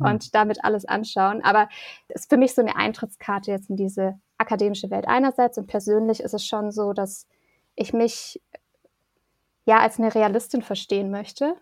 und 0.00 0.34
damit 0.34 0.62
alles 0.64 0.84
anschauen. 0.84 1.42
Aber 1.42 1.68
es 2.08 2.22
ist 2.22 2.30
für 2.30 2.36
mich 2.36 2.54
so 2.54 2.60
eine 2.60 2.76
Eintrittskarte 2.76 3.50
jetzt 3.52 3.70
in 3.70 3.76
diese 3.76 4.18
akademische 4.36 4.90
Welt 4.90 5.06
einerseits 5.06 5.56
und 5.56 5.68
persönlich 5.68 6.20
ist 6.20 6.34
es 6.34 6.44
schon 6.44 6.72
so, 6.72 6.92
dass 6.92 7.26
ich 7.76 7.92
mich 7.92 8.42
ja 9.64 9.78
als 9.78 9.98
eine 9.98 10.14
Realistin 10.14 10.60
verstehen 10.60 11.10
möchte, 11.10 11.54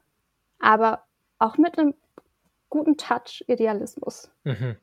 aber 0.59 1.05
auch 1.39 1.59
mit 1.59 1.79
einem 1.79 1.95
guten 2.71 2.97
Touch 2.97 3.45
Idealismus. 3.47 4.31
Mhm. 4.45 4.77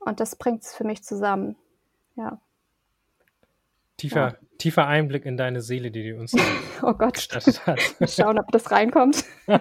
Und 0.00 0.20
das 0.20 0.36
bringt 0.36 0.64
es 0.64 0.74
für 0.74 0.84
mich 0.84 1.04
zusammen. 1.04 1.56
Ja. 2.16 2.40
Tiefer, 4.00 4.28
ja. 4.28 4.36
tiefer 4.56 4.86
Einblick 4.86 5.26
in 5.26 5.36
deine 5.36 5.60
Seele, 5.60 5.90
die 5.90 6.10
du 6.10 6.18
uns 6.18 6.34
oh 6.82 6.94
Gott. 6.94 7.14
gestattet 7.14 7.66
hat. 7.66 7.80
Schauen, 8.08 8.38
ob 8.38 8.50
das 8.50 8.70
reinkommt. 8.70 9.24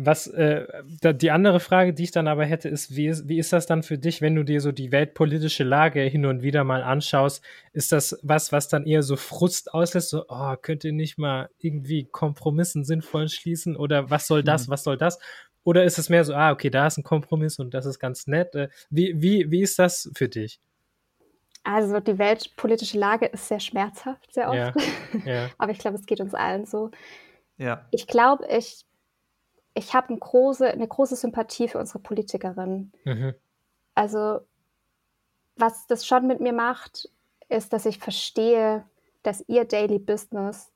Was 0.00 0.26
äh, 0.28 0.66
die 1.14 1.30
andere 1.30 1.60
Frage, 1.60 1.94
die 1.94 2.04
ich 2.04 2.10
dann 2.10 2.28
aber 2.28 2.44
hätte, 2.44 2.68
ist 2.68 2.94
wie, 2.94 3.06
ist, 3.06 3.26
wie 3.26 3.38
ist 3.38 3.54
das 3.54 3.64
dann 3.66 3.82
für 3.82 3.96
dich, 3.96 4.20
wenn 4.20 4.34
du 4.34 4.44
dir 4.44 4.60
so 4.60 4.70
die 4.70 4.92
weltpolitische 4.92 5.64
Lage 5.64 6.02
hin 6.02 6.26
und 6.26 6.42
wieder 6.42 6.62
mal 6.62 6.82
anschaust? 6.82 7.42
Ist 7.72 7.90
das 7.90 8.18
was, 8.22 8.52
was 8.52 8.68
dann 8.68 8.84
eher 8.84 9.02
so 9.02 9.16
Frust 9.16 9.72
auslässt, 9.72 10.10
so, 10.10 10.26
oh, 10.28 10.54
könnt 10.60 10.84
ihr 10.84 10.92
nicht 10.92 11.18
mal 11.18 11.48
irgendwie 11.58 12.04
Kompromissen 12.04 12.84
sinnvoll 12.84 13.28
schließen 13.28 13.76
oder 13.76 14.10
was 14.10 14.26
soll 14.26 14.44
das, 14.44 14.68
mhm. 14.68 14.72
was 14.72 14.84
soll 14.84 14.98
das? 14.98 15.18
Oder 15.64 15.84
ist 15.84 15.98
es 15.98 16.10
mehr 16.10 16.24
so, 16.24 16.34
ah, 16.34 16.52
okay, 16.52 16.70
da 16.70 16.86
ist 16.86 16.98
ein 16.98 17.02
Kompromiss 17.02 17.58
und 17.58 17.72
das 17.72 17.86
ist 17.86 17.98
ganz 17.98 18.26
nett? 18.26 18.54
Äh, 18.54 18.68
wie, 18.90 19.14
wie, 19.16 19.50
wie 19.50 19.62
ist 19.62 19.78
das 19.78 20.10
für 20.14 20.28
dich? 20.28 20.60
Also 21.64 22.00
die 22.00 22.18
weltpolitische 22.18 22.98
Lage 22.98 23.26
ist 23.26 23.48
sehr 23.48 23.60
schmerzhaft, 23.60 24.32
sehr 24.32 24.48
oft. 24.48 24.56
Ja, 24.56 24.74
ja. 25.24 25.50
Aber 25.58 25.72
ich 25.72 25.78
glaube, 25.78 25.96
es 25.96 26.06
geht 26.06 26.20
uns 26.20 26.34
allen 26.34 26.64
so. 26.64 26.90
Ja. 27.56 27.86
Ich 27.90 28.06
glaube, 28.06 28.46
ich, 28.46 28.86
ich 29.74 29.94
habe 29.94 30.08
eine 30.08 30.18
große, 30.18 30.68
eine 30.68 30.88
große 30.88 31.16
Sympathie 31.16 31.68
für 31.68 31.78
unsere 31.78 31.98
Politikerinnen. 31.98 32.92
Mhm. 33.04 33.34
Also 33.94 34.40
was 35.56 35.86
das 35.86 36.06
schon 36.06 36.26
mit 36.26 36.40
mir 36.40 36.52
macht, 36.52 37.10
ist, 37.48 37.72
dass 37.72 37.84
ich 37.84 37.98
verstehe, 37.98 38.84
dass 39.22 39.44
ihr 39.48 39.64
Daily 39.64 39.98
Business 39.98 40.70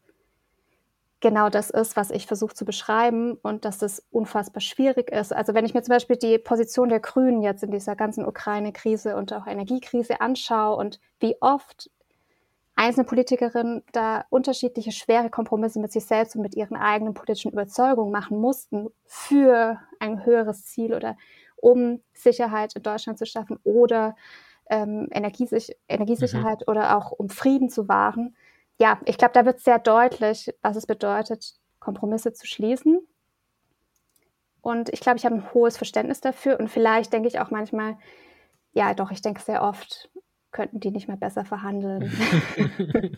genau 1.23 1.49
das 1.49 1.71
ist, 1.71 1.97
was 1.97 2.11
ich 2.11 2.27
versuche 2.27 2.55
zu 2.55 2.67
beschreiben 2.67 3.39
und 3.43 3.65
dass 3.65 3.79
das 3.79 4.05
unfassbar 4.11 4.61
schwierig 4.61 5.11
ist. 5.11 5.33
Also 5.33 5.55
wenn 5.55 5.65
ich 5.65 5.73
mir 5.73 5.83
zum 5.83 5.95
Beispiel 5.95 6.17
die 6.17 6.37
Position 6.37 6.91
der 6.91 7.01
Grünen 7.01 7.41
jetzt 7.41 7.63
in 7.63 7.71
dieser 7.71 7.97
ganzen 7.97 8.27
Ukraine-Krise 8.27 9.17
und 9.17 9.33
auch 9.33 9.47
Energiekrise 9.47 10.21
anschaue 10.21 10.77
und 10.77 11.01
wie 11.21 11.37
oft 11.41 11.91
einzelne 12.75 13.07
Politikerinnen 13.07 13.83
da 13.93 14.25
unterschiedliche 14.31 14.93
schwere 14.93 15.31
Kompromisse 15.31 15.79
mit 15.79 15.93
sich 15.93 16.05
selbst 16.05 16.35
und 16.35 16.43
mit 16.43 16.57
ihren 16.57 16.77
eigenen 16.77 17.15
politischen 17.15 17.53
Überzeugungen 17.53 18.11
machen 18.11 18.39
mussten 18.39 18.89
für 19.07 19.79
ein 20.01 20.27
höheres 20.27 20.65
Ziel 20.65 20.93
oder 20.93 21.17
um 21.57 22.01
Sicherheit 22.13 22.75
in 22.75 22.83
Deutschland 22.83 23.19
zu 23.19 23.27
schaffen 23.27 23.59
oder 23.63 24.17
ähm, 24.69 25.09
Energiesich 25.13 25.77
Energiesicherheit 25.89 26.61
mhm. 26.61 26.73
oder 26.73 26.97
auch 26.97 27.13
um 27.13 27.29
Frieden 27.29 27.69
zu 27.69 27.89
wahren. 27.89 28.35
Ja, 28.79 29.01
ich 29.05 29.19
glaube, 29.19 29.35
da 29.35 29.45
wird 29.45 29.61
sehr 29.61 29.79
deutlich, 29.79 30.53
was 30.63 30.77
es 30.77 30.87
bedeutet, 30.87 31.55
Kompromisse 31.79 32.33
zu 32.33 32.47
schließen. 32.47 33.01
Und 34.61 34.89
ich 34.91 35.01
glaube, 35.01 35.19
ich 35.19 35.25
habe 35.25 35.35
ein 35.35 35.53
hohes 35.53 35.77
Verständnis 35.77 36.21
dafür. 36.21 36.59
Und 36.59 36.69
vielleicht 36.69 37.13
denke 37.13 37.29
ich 37.29 37.41
auch 37.41 37.51
manchmal, 37.51 37.99
ja, 38.73 38.95
doch, 38.95 39.11
ich 39.11 39.21
denke 39.21 39.41
sehr 39.43 39.63
oft, 39.63 40.11
könnten 40.53 40.81
die 40.81 40.91
nicht 40.91 41.09
mehr 41.09 41.17
besser 41.17 41.45
verhandeln? 41.45 42.13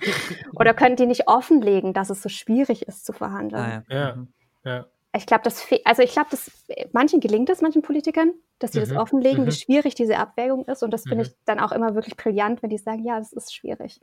Oder 0.59 0.73
könnten 0.73 0.97
die 0.97 1.07
nicht 1.07 1.29
offenlegen, 1.29 1.93
dass 1.93 2.11
es 2.11 2.23
so 2.23 2.29
schwierig 2.29 2.89
ist 2.89 3.05
zu 3.05 3.13
verhandeln? 3.13 3.63
Ah, 3.63 3.85
ja. 3.89 3.97
ja. 3.97 4.17
Mhm. 4.17 4.29
ja. 4.65 4.87
Ich 5.17 5.27
glaube, 5.27 5.45
das, 5.45 5.65
also 5.85 6.03
ich 6.03 6.13
glaube, 6.13 6.31
dass 6.31 6.51
manchen 6.93 7.21
gelingt 7.21 7.49
es, 7.49 7.61
manchen 7.61 7.83
Politikern, 7.83 8.33
dass 8.59 8.73
sie 8.73 8.81
mhm. 8.81 8.89
das 8.89 8.97
offenlegen, 8.97 9.45
mhm. 9.45 9.47
wie 9.47 9.53
schwierig 9.53 9.95
diese 9.95 10.19
Abwägung 10.19 10.65
ist. 10.65 10.83
Und 10.83 10.91
das 10.91 11.03
finde 11.03 11.19
mhm. 11.19 11.23
ich 11.23 11.37
dann 11.45 11.61
auch 11.61 11.71
immer 11.71 11.95
wirklich 11.95 12.17
brillant, 12.17 12.63
wenn 12.63 12.71
die 12.71 12.79
sagen, 12.79 13.05
ja, 13.05 13.19
das 13.19 13.33
ist 13.33 13.55
schwierig. 13.55 14.01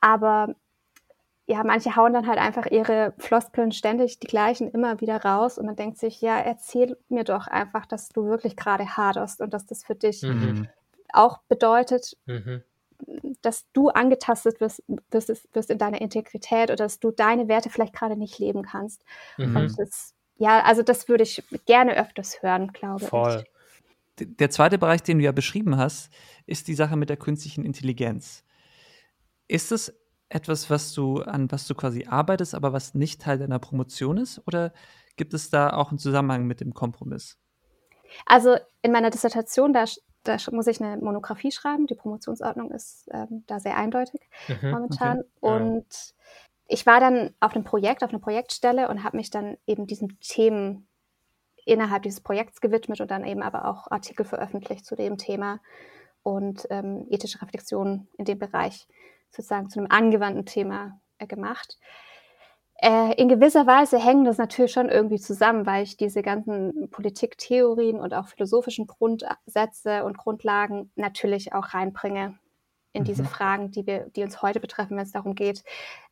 Aber 0.00 0.54
ja, 1.50 1.64
manche 1.64 1.96
hauen 1.96 2.12
dann 2.12 2.28
halt 2.28 2.38
einfach 2.38 2.66
ihre 2.66 3.12
Floskeln 3.18 3.72
ständig 3.72 4.20
die 4.20 4.28
gleichen 4.28 4.70
immer 4.70 5.00
wieder 5.00 5.16
raus 5.24 5.58
und 5.58 5.66
man 5.66 5.74
denkt 5.74 5.98
sich, 5.98 6.20
ja, 6.20 6.38
erzähl 6.38 6.96
mir 7.08 7.24
doch 7.24 7.48
einfach, 7.48 7.86
dass 7.86 8.08
du 8.08 8.26
wirklich 8.26 8.54
gerade 8.54 8.96
haderst 8.96 9.40
und 9.40 9.52
dass 9.52 9.66
das 9.66 9.82
für 9.82 9.96
dich 9.96 10.22
mhm. 10.22 10.68
auch 11.12 11.38
bedeutet, 11.48 12.16
mhm. 12.26 12.62
dass 13.42 13.66
du 13.72 13.88
angetastet 13.88 14.60
wirst, 14.60 14.84
wirst, 15.10 15.48
wirst, 15.52 15.70
in 15.70 15.78
deiner 15.78 16.00
Integrität 16.00 16.70
oder 16.70 16.76
dass 16.76 17.00
du 17.00 17.10
deine 17.10 17.48
Werte 17.48 17.68
vielleicht 17.68 17.94
gerade 17.94 18.16
nicht 18.16 18.38
leben 18.38 18.62
kannst. 18.62 19.04
Mhm. 19.36 19.56
Und 19.56 19.76
das, 19.76 20.14
ja, 20.36 20.62
also 20.62 20.84
das 20.84 21.08
würde 21.08 21.24
ich 21.24 21.42
gerne 21.66 21.96
öfters 21.96 22.44
hören, 22.44 22.68
glaube 22.72 23.04
Voll. 23.04 23.44
ich. 24.18 24.38
Der 24.38 24.50
zweite 24.50 24.78
Bereich, 24.78 25.02
den 25.02 25.18
du 25.18 25.24
ja 25.24 25.32
beschrieben 25.32 25.78
hast, 25.78 26.12
ist 26.46 26.68
die 26.68 26.74
Sache 26.74 26.94
mit 26.94 27.08
der 27.08 27.16
künstlichen 27.16 27.64
Intelligenz. 27.64 28.44
Ist 29.50 29.72
es 29.72 29.92
etwas, 30.28 30.70
was 30.70 30.92
du, 30.92 31.22
an 31.22 31.50
was 31.50 31.66
du 31.66 31.74
quasi 31.74 32.06
arbeitest, 32.06 32.54
aber 32.54 32.72
was 32.72 32.94
nicht 32.94 33.20
Teil 33.20 33.36
deiner 33.36 33.58
Promotion 33.58 34.16
ist? 34.16 34.40
Oder 34.46 34.72
gibt 35.16 35.34
es 35.34 35.50
da 35.50 35.70
auch 35.70 35.90
einen 35.90 35.98
Zusammenhang 35.98 36.46
mit 36.46 36.60
dem 36.60 36.72
Kompromiss? 36.72 37.36
Also 38.26 38.56
in 38.82 38.92
meiner 38.92 39.10
Dissertation, 39.10 39.72
da, 39.72 39.86
da 40.22 40.36
muss 40.52 40.68
ich 40.68 40.80
eine 40.80 40.98
Monographie 40.98 41.50
schreiben. 41.50 41.88
Die 41.88 41.96
Promotionsordnung 41.96 42.70
ist 42.70 43.08
ähm, 43.12 43.42
da 43.48 43.58
sehr 43.58 43.76
eindeutig 43.76 44.20
mhm, 44.46 44.70
momentan. 44.70 45.18
Okay. 45.18 45.28
Und 45.40 45.86
ja. 45.88 46.14
ich 46.68 46.86
war 46.86 47.00
dann 47.00 47.34
auf 47.40 47.56
einem 47.56 47.64
Projekt, 47.64 48.04
auf 48.04 48.10
einer 48.10 48.20
Projektstelle 48.20 48.88
und 48.88 49.02
habe 49.02 49.16
mich 49.16 49.30
dann 49.30 49.56
eben 49.66 49.88
diesen 49.88 50.16
Themen 50.20 50.86
innerhalb 51.64 52.04
dieses 52.04 52.20
Projekts 52.20 52.60
gewidmet 52.60 53.00
und 53.00 53.10
dann 53.10 53.24
eben 53.24 53.42
aber 53.42 53.64
auch 53.64 53.90
Artikel 53.90 54.24
veröffentlicht 54.24 54.86
zu 54.86 54.94
dem 54.94 55.18
Thema 55.18 55.58
und 56.22 56.68
ähm, 56.70 57.08
ethische 57.10 57.42
Reflexionen 57.42 58.06
in 58.16 58.26
dem 58.26 58.38
Bereich 58.38 58.86
sozusagen 59.30 59.70
zu 59.70 59.80
einem 59.80 59.90
angewandten 59.90 60.46
Thema 60.46 61.00
äh, 61.18 61.26
gemacht. 61.26 61.78
Äh, 62.82 63.14
in 63.20 63.28
gewisser 63.28 63.66
Weise 63.66 63.98
hängen 63.98 64.24
das 64.24 64.38
natürlich 64.38 64.72
schon 64.72 64.88
irgendwie 64.88 65.20
zusammen, 65.20 65.66
weil 65.66 65.82
ich 65.82 65.96
diese 65.96 66.22
ganzen 66.22 66.88
Politiktheorien 66.90 68.00
und 68.00 68.14
auch 68.14 68.28
philosophischen 68.28 68.86
Grundsätze 68.86 70.04
und 70.04 70.16
Grundlagen 70.16 70.90
natürlich 70.96 71.52
auch 71.52 71.74
reinbringe 71.74 72.38
in 72.92 73.02
mhm. 73.02 73.06
diese 73.06 73.24
Fragen, 73.24 73.70
die, 73.70 73.86
wir, 73.86 74.08
die 74.16 74.22
uns 74.22 74.40
heute 74.40 74.60
betreffen, 74.60 74.96
wenn 74.96 75.04
es 75.04 75.12
darum 75.12 75.34
geht, 75.34 75.62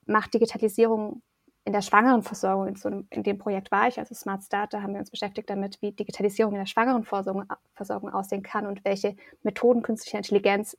macht 0.05 0.35
Digitalisierung 0.35 1.23
in 1.65 1.73
der 1.73 1.83
Schwangerenversorgung, 1.83 2.67
in, 2.67 2.77
so 2.77 2.89
einem, 2.89 3.07
in 3.11 3.23
dem 3.23 3.39
Projekt 3.39 3.71
war 3.71 3.89
ich, 3.89 3.99
also 3.99 4.15
Smart 4.15 4.43
Start, 4.43 4.73
da 4.73 4.83
haben 4.83 4.95
wir 4.95 5.01
uns 5.01 5.11
beschäftigt 5.11 5.51
damit, 5.51 5.81
wie 5.83 5.93
Digitalisierung 5.93 6.55
in 6.55 6.61
der 6.61 6.67
Schwangerenversorgung 6.67 7.45
Versorgung 7.75 8.11
aussehen 8.11 8.43
kann 8.43 8.67
und 8.67 8.85
welche 8.85 9.17
Methoden 9.43 9.83
künstlicher 9.83 10.19
Intelligenz 10.19 10.77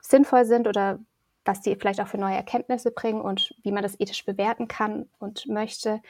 sinnvoll 0.00 0.44
sind 0.44 0.68
oder 0.68 1.00
was 1.44 1.60
die 1.60 1.74
vielleicht 1.76 2.00
auch 2.00 2.06
für 2.06 2.18
neue 2.18 2.36
Erkenntnisse 2.36 2.90
bringen 2.90 3.20
und 3.20 3.54
wie 3.62 3.72
man 3.72 3.82
das 3.82 3.98
ethisch 3.98 4.24
bewerten 4.24 4.68
kann 4.68 5.08
und 5.18 5.46
möchte. 5.48 6.00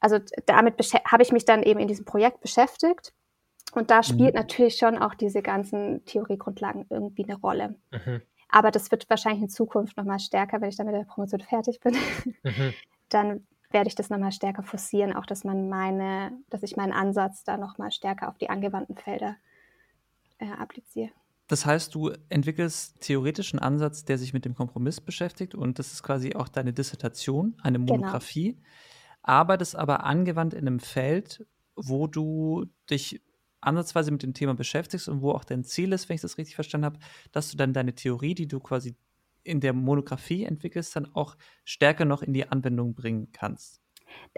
Also 0.00 0.18
damit 0.46 0.78
habe 1.04 1.22
ich 1.22 1.32
mich 1.32 1.44
dann 1.44 1.62
eben 1.62 1.80
in 1.80 1.88
diesem 1.88 2.04
Projekt 2.04 2.40
beschäftigt. 2.40 3.12
Und 3.72 3.90
da 3.90 4.02
spielt 4.02 4.34
mhm. 4.34 4.40
natürlich 4.40 4.76
schon 4.76 4.96
auch 4.96 5.14
diese 5.14 5.42
ganzen 5.42 6.04
Theoriegrundlagen 6.06 6.86
irgendwie 6.88 7.24
eine 7.24 7.36
Rolle. 7.36 7.74
Mhm. 7.90 8.22
Aber 8.48 8.70
das 8.70 8.90
wird 8.90 9.10
wahrscheinlich 9.10 9.42
in 9.42 9.48
Zukunft 9.48 9.96
nochmal 9.96 10.20
stärker, 10.20 10.60
wenn 10.60 10.68
ich 10.68 10.76
dann 10.76 10.86
mit 10.86 10.94
der 10.94 11.04
Promotion 11.04 11.40
fertig 11.40 11.80
bin. 11.80 11.96
Mhm. 12.42 12.72
Dann 13.08 13.46
werde 13.70 13.88
ich 13.88 13.94
das 13.94 14.10
nochmal 14.10 14.32
stärker 14.32 14.62
forcieren, 14.62 15.14
auch 15.14 15.26
dass 15.26 15.44
man 15.44 15.68
meine, 15.68 16.32
dass 16.50 16.62
ich 16.62 16.76
meinen 16.76 16.92
Ansatz 16.92 17.44
da 17.44 17.56
nochmal 17.56 17.90
stärker 17.90 18.28
auf 18.28 18.38
die 18.38 18.48
angewandten 18.48 18.96
Felder 18.96 19.36
äh, 20.38 20.50
appliziere. 20.50 21.10
Das 21.48 21.64
heißt, 21.64 21.94
du 21.94 22.12
entwickelst 22.28 23.00
theoretischen 23.00 23.58
Ansatz, 23.58 24.04
der 24.04 24.18
sich 24.18 24.32
mit 24.32 24.44
dem 24.44 24.54
Kompromiss 24.54 25.00
beschäftigt 25.00 25.54
und 25.54 25.78
das 25.78 25.92
ist 25.92 26.02
quasi 26.02 26.34
auch 26.34 26.48
deine 26.48 26.72
Dissertation, 26.72 27.54
eine 27.62 27.78
genau. 27.78 27.94
Monographie, 27.94 28.54
genau. 28.54 28.66
arbeitest 29.22 29.76
aber 29.76 30.04
angewandt 30.04 30.54
in 30.54 30.66
einem 30.66 30.80
Feld, 30.80 31.46
wo 31.76 32.08
du 32.08 32.66
dich 32.90 33.22
ansatzweise 33.60 34.10
mit 34.10 34.22
dem 34.22 34.34
Thema 34.34 34.54
beschäftigst 34.54 35.08
und 35.08 35.22
wo 35.22 35.32
auch 35.32 35.44
dein 35.44 35.64
Ziel 35.64 35.92
ist, 35.92 36.08
wenn 36.08 36.16
ich 36.16 36.20
das 36.20 36.38
richtig 36.38 36.54
verstanden 36.54 36.86
habe, 36.86 36.98
dass 37.32 37.50
du 37.50 37.56
dann 37.56 37.72
deine 37.72 37.94
Theorie, 37.94 38.34
die 38.34 38.48
du 38.48 38.60
quasi 38.60 38.96
in 39.42 39.60
der 39.60 39.72
Monographie 39.72 40.44
entwickelst, 40.44 40.96
dann 40.96 41.14
auch 41.14 41.36
stärker 41.64 42.04
noch 42.04 42.22
in 42.22 42.32
die 42.32 42.48
Anwendung 42.48 42.94
bringen 42.94 43.30
kannst. 43.32 43.80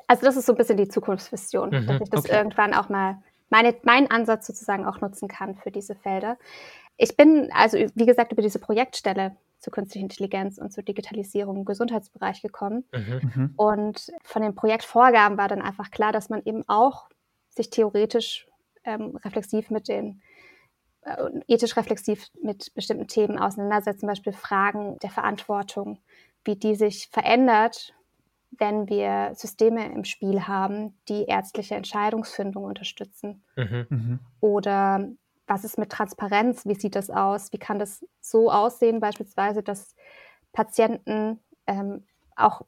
Also 0.06 0.24
das 0.24 0.36
ist 0.36 0.46
so 0.46 0.52
ein 0.52 0.58
bisschen 0.58 0.76
die 0.76 0.88
Zukunftsvision, 0.88 1.70
mhm, 1.70 1.86
dass 1.86 2.00
ich 2.00 2.10
das 2.10 2.24
okay. 2.24 2.36
irgendwann 2.36 2.74
auch 2.74 2.88
mal 2.88 3.22
meine, 3.50 3.74
meinen 3.82 4.10
Ansatz 4.10 4.46
sozusagen 4.46 4.86
auch 4.86 5.00
nutzen 5.00 5.28
kann 5.28 5.54
für 5.56 5.70
diese 5.70 5.94
Felder. 5.94 6.36
Ich 6.98 7.16
bin 7.16 7.50
also, 7.52 7.78
wie 7.78 8.06
gesagt, 8.06 8.32
über 8.32 8.42
diese 8.42 8.58
Projektstelle 8.58 9.36
zur 9.58 9.72
künstlichen 9.72 10.06
Intelligenz 10.06 10.58
und 10.58 10.72
zur 10.72 10.82
Digitalisierung 10.84 11.58
im 11.58 11.64
Gesundheitsbereich 11.64 12.42
gekommen. 12.42 12.84
Mhm. 12.92 13.30
mhm. 13.34 13.54
Und 13.56 14.12
von 14.22 14.42
den 14.42 14.54
Projektvorgaben 14.54 15.38
war 15.38 15.48
dann 15.48 15.62
einfach 15.62 15.90
klar, 15.90 16.12
dass 16.12 16.28
man 16.28 16.42
eben 16.44 16.68
auch 16.68 17.08
sich 17.50 17.70
theoretisch 17.70 18.46
ähm, 18.84 19.16
reflexiv 19.24 19.70
mit 19.70 19.88
den 19.88 20.20
äh, 21.02 21.30
ethisch 21.46 21.76
reflexiv 21.76 22.26
mit 22.42 22.74
bestimmten 22.74 23.08
Themen 23.08 23.38
auseinandersetzt, 23.38 24.00
zum 24.00 24.08
Beispiel 24.08 24.32
Fragen 24.32 24.98
der 25.00 25.10
Verantwortung, 25.10 26.00
wie 26.44 26.56
die 26.56 26.74
sich 26.74 27.08
verändert, 27.10 27.94
wenn 28.50 28.88
wir 28.88 29.32
Systeme 29.34 29.92
im 29.92 30.04
Spiel 30.04 30.46
haben, 30.46 30.96
die 31.08 31.24
ärztliche 31.24 31.74
Entscheidungsfindung 31.74 32.64
unterstützen. 32.64 33.42
Mhm. 33.56 33.86
mhm. 33.88 34.18
Oder 34.40 35.08
was 35.48 35.64
ist 35.64 35.78
mit 35.78 35.90
Transparenz? 35.90 36.66
Wie 36.66 36.74
sieht 36.74 36.94
das 36.94 37.10
aus? 37.10 37.52
Wie 37.52 37.58
kann 37.58 37.78
das 37.78 38.04
so 38.20 38.50
aussehen, 38.50 39.00
beispielsweise, 39.00 39.62
dass 39.62 39.94
Patienten 40.52 41.40
ähm, 41.66 42.04
auch 42.36 42.62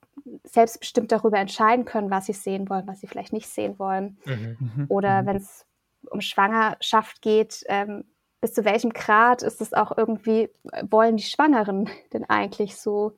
selbstbestimmt 0.45 1.13
darüber 1.13 1.39
entscheiden 1.39 1.85
können, 1.85 2.11
was 2.11 2.27
sie 2.27 2.33
sehen 2.33 2.69
wollen, 2.69 2.87
was 2.87 3.01
sie 3.01 3.07
vielleicht 3.07 3.33
nicht 3.33 3.49
sehen 3.49 3.79
wollen. 3.79 4.19
Mhm. 4.25 4.57
mhm. 4.59 4.87
Oder 4.89 5.23
mhm. 5.23 5.27
wenn 5.27 5.37
es 5.37 5.67
um 6.11 6.21
Schwangerschaft 6.21 7.23
geht, 7.23 7.63
ähm, 7.69 8.05
bis 8.41 8.55
zu 8.55 8.65
welchem 8.65 8.91
Grad 8.91 9.43
ist 9.43 9.61
es 9.61 9.75
auch 9.75 9.97
irgendwie, 9.97 10.49
wollen 10.89 11.17
die 11.17 11.23
Schwangeren 11.25 11.91
denn 12.13 12.25
eigentlich 12.25 12.77
so 12.77 13.13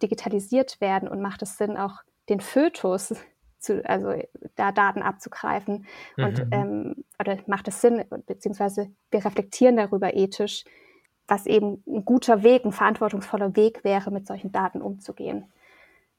digitalisiert 0.00 0.80
werden 0.80 1.08
und 1.08 1.20
macht 1.20 1.42
es 1.42 1.56
Sinn, 1.56 1.76
auch 1.76 2.02
den 2.28 2.40
Fötus 2.40 3.14
zu, 3.60 3.88
also 3.88 4.14
da 4.56 4.72
Daten 4.72 5.02
abzugreifen 5.02 5.86
mhm. 6.16 6.24
und 6.24 6.46
ähm, 6.50 7.04
oder 7.18 7.38
macht 7.46 7.68
es 7.68 7.80
Sinn, 7.80 8.04
beziehungsweise 8.26 8.90
wir 9.10 9.24
reflektieren 9.24 9.76
darüber 9.76 10.14
ethisch, 10.14 10.64
was 11.28 11.46
eben 11.46 11.82
ein 11.86 12.04
guter 12.04 12.42
Weg, 12.42 12.64
ein 12.64 12.72
verantwortungsvoller 12.72 13.54
Weg 13.56 13.84
wäre, 13.84 14.10
mit 14.10 14.26
solchen 14.26 14.50
Daten 14.50 14.82
umzugehen. 14.82 15.52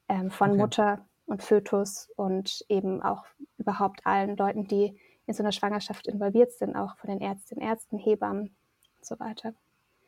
Ähm, 0.08 0.30
von 0.30 0.50
okay. 0.50 0.60
Mutter 0.60 1.06
und 1.26 1.42
Fötus 1.42 2.10
und 2.16 2.64
eben 2.68 3.02
auch 3.02 3.24
überhaupt 3.58 4.06
allen 4.06 4.36
Leuten, 4.36 4.66
die 4.66 4.98
in 5.26 5.34
so 5.34 5.42
einer 5.42 5.52
Schwangerschaft 5.52 6.06
involviert 6.06 6.52
sind, 6.52 6.76
auch 6.76 6.96
von 6.96 7.10
den 7.10 7.20
Ärztinnen, 7.20 7.64
Ärzten, 7.64 7.98
Hebammen 7.98 8.54
und 8.96 9.04
so 9.04 9.18
weiter. 9.20 9.54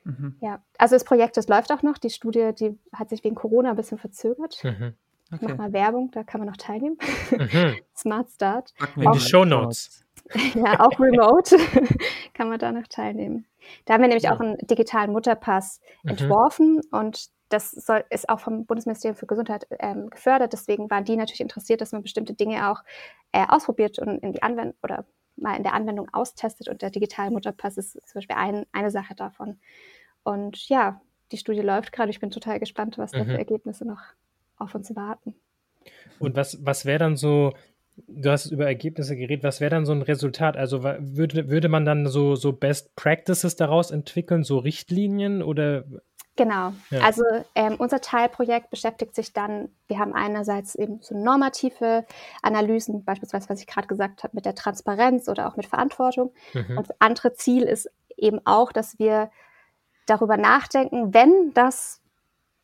Mhm. 0.05 0.37
Ja, 0.41 0.63
also 0.79 0.95
das 0.95 1.05
Projekt, 1.05 1.37
das 1.37 1.49
läuft 1.49 1.73
auch 1.73 1.83
noch. 1.83 1.99
Die 1.99 2.11
Studie, 2.11 2.53
die 2.59 2.79
hat 2.93 3.09
sich 3.09 3.25
wegen 3.25 3.35
Corona 3.35 3.71
ein 3.71 3.77
bisschen 3.77 3.99
verzögert. 3.99 4.63
Mhm. 4.63 4.95
Okay. 5.33 5.39
Ich 5.41 5.49
mache 5.49 5.57
mal 5.57 5.73
Werbung, 5.73 6.11
da 6.11 6.23
kann 6.23 6.41
man 6.41 6.49
noch 6.49 6.57
teilnehmen. 6.57 6.99
Mhm. 7.31 7.77
Smart 7.97 8.31
Start. 8.31 8.75
In 8.97 9.11
die 9.13 9.21
Show 9.21 9.45
Notes. 9.45 10.05
ja, 10.55 10.81
auch 10.81 10.99
remote 10.99 11.57
kann 12.35 12.49
man 12.49 12.59
da 12.59 12.73
noch 12.73 12.87
teilnehmen. 12.89 13.47
Da 13.85 13.95
haben 13.95 14.01
wir 14.03 14.09
nämlich 14.09 14.25
ja. 14.25 14.35
auch 14.35 14.41
einen 14.41 14.57
digitalen 14.59 15.13
Mutterpass 15.13 15.81
mhm. 16.03 16.11
entworfen 16.11 16.81
und 16.91 17.29
das 17.51 17.71
soll, 17.71 18.05
ist 18.11 18.29
auch 18.29 18.41
vom 18.41 18.65
Bundesministerium 18.67 19.17
für 19.17 19.27
Gesundheit 19.27 19.67
ähm, 19.79 20.11
gefördert. 20.11 20.53
Deswegen 20.53 20.91
waren 20.91 21.05
die 21.05 21.17
natürlich 21.17 21.41
interessiert, 21.41 21.81
dass 21.81 21.93
man 21.93 22.03
bestimmte 22.03 22.35
Dinge 22.35 22.71
auch 22.71 22.83
äh, 23.33 23.45
ausprobiert 23.47 23.99
und 23.99 24.19
in 24.23 24.33
die 24.33 24.43
Anwendung 24.43 24.75
oder 24.83 25.05
mal 25.37 25.57
in 25.57 25.63
der 25.63 25.75
Anwendung 25.75 26.09
austestet. 26.13 26.69
Und 26.69 26.83
der 26.83 26.91
digitale 26.91 27.31
Mutterpass 27.31 27.77
ist 27.77 27.93
zum 27.93 28.15
Beispiel 28.15 28.37
ein, 28.37 28.67
eine 28.73 28.91
Sache 28.91 29.15
davon. 29.15 29.61
Und 30.23 30.69
ja, 30.69 31.01
die 31.33 31.37
Studie 31.37 31.61
läuft 31.61 31.93
gerade. 31.93 32.11
Ich 32.11 32.21
bin 32.21 32.31
total 32.31 32.59
gespannt, 32.59 32.99
was 32.99 33.13
mhm. 33.13 33.19
da 33.19 33.25
für. 33.25 33.39
Ergebnisse 33.39 33.85
noch 33.85 34.01
auf 34.65 34.75
uns 34.75 34.95
warten. 34.97 35.35
Und 36.19 36.37
was, 36.37 36.65
was 36.65 36.85
wäre 36.85 36.99
dann 36.99 37.17
so, 37.17 37.53
du 38.09 38.31
hast 38.31 38.47
über 38.47 38.67
Ergebnisse 38.67 39.17
geredet, 39.17 39.45
was 39.45 39.61
wäre 39.61 39.71
dann 39.71 39.87
so 39.87 39.93
ein 39.93 40.03
Resultat? 40.03 40.57
Also 40.57 40.83
würde, 40.83 41.49
würde 41.49 41.69
man 41.69 41.85
dann 41.85 42.07
so, 42.07 42.35
so 42.35 42.53
Best 42.53 42.97
Practices 42.97 43.57
daraus 43.57 43.91
entwickeln, 43.91 44.45
so 44.45 44.59
Richtlinien 44.59 45.43
oder? 45.43 45.85
Genau. 46.37 46.73
Ja. 46.91 47.01
Also 47.03 47.23
ähm, 47.55 47.77
unser 47.79 48.01
Teilprojekt 48.01 48.71
beschäftigt 48.71 49.15
sich 49.15 49.33
dann, 49.33 49.69
wir 49.87 49.99
haben 49.99 50.15
einerseits 50.15 50.75
eben 50.75 51.01
so 51.01 51.17
normative 51.17 52.05
Analysen, 52.43 53.05
beispielsweise, 53.05 53.49
was 53.49 53.61
ich 53.61 53.67
gerade 53.67 53.87
gesagt 53.87 54.25
habe, 54.25 54.35
mit 54.35 54.45
der 54.45 54.57
Transparenz 54.57 55.29
oder 55.29 55.47
auch 55.47 55.57
mit 55.57 55.67
Verantwortung. 55.67 56.33
Mhm. 56.53 56.79
Und 56.79 56.89
das 56.89 57.01
andere 57.01 57.35
Ziel 57.35 57.63
ist 57.63 57.89
eben 58.17 58.41
auch, 58.45 58.73
dass 58.73 58.99
wir 58.99 59.31
darüber 60.07 60.37
nachdenken, 60.37 61.15
wenn 61.15 61.53
das 61.55 62.01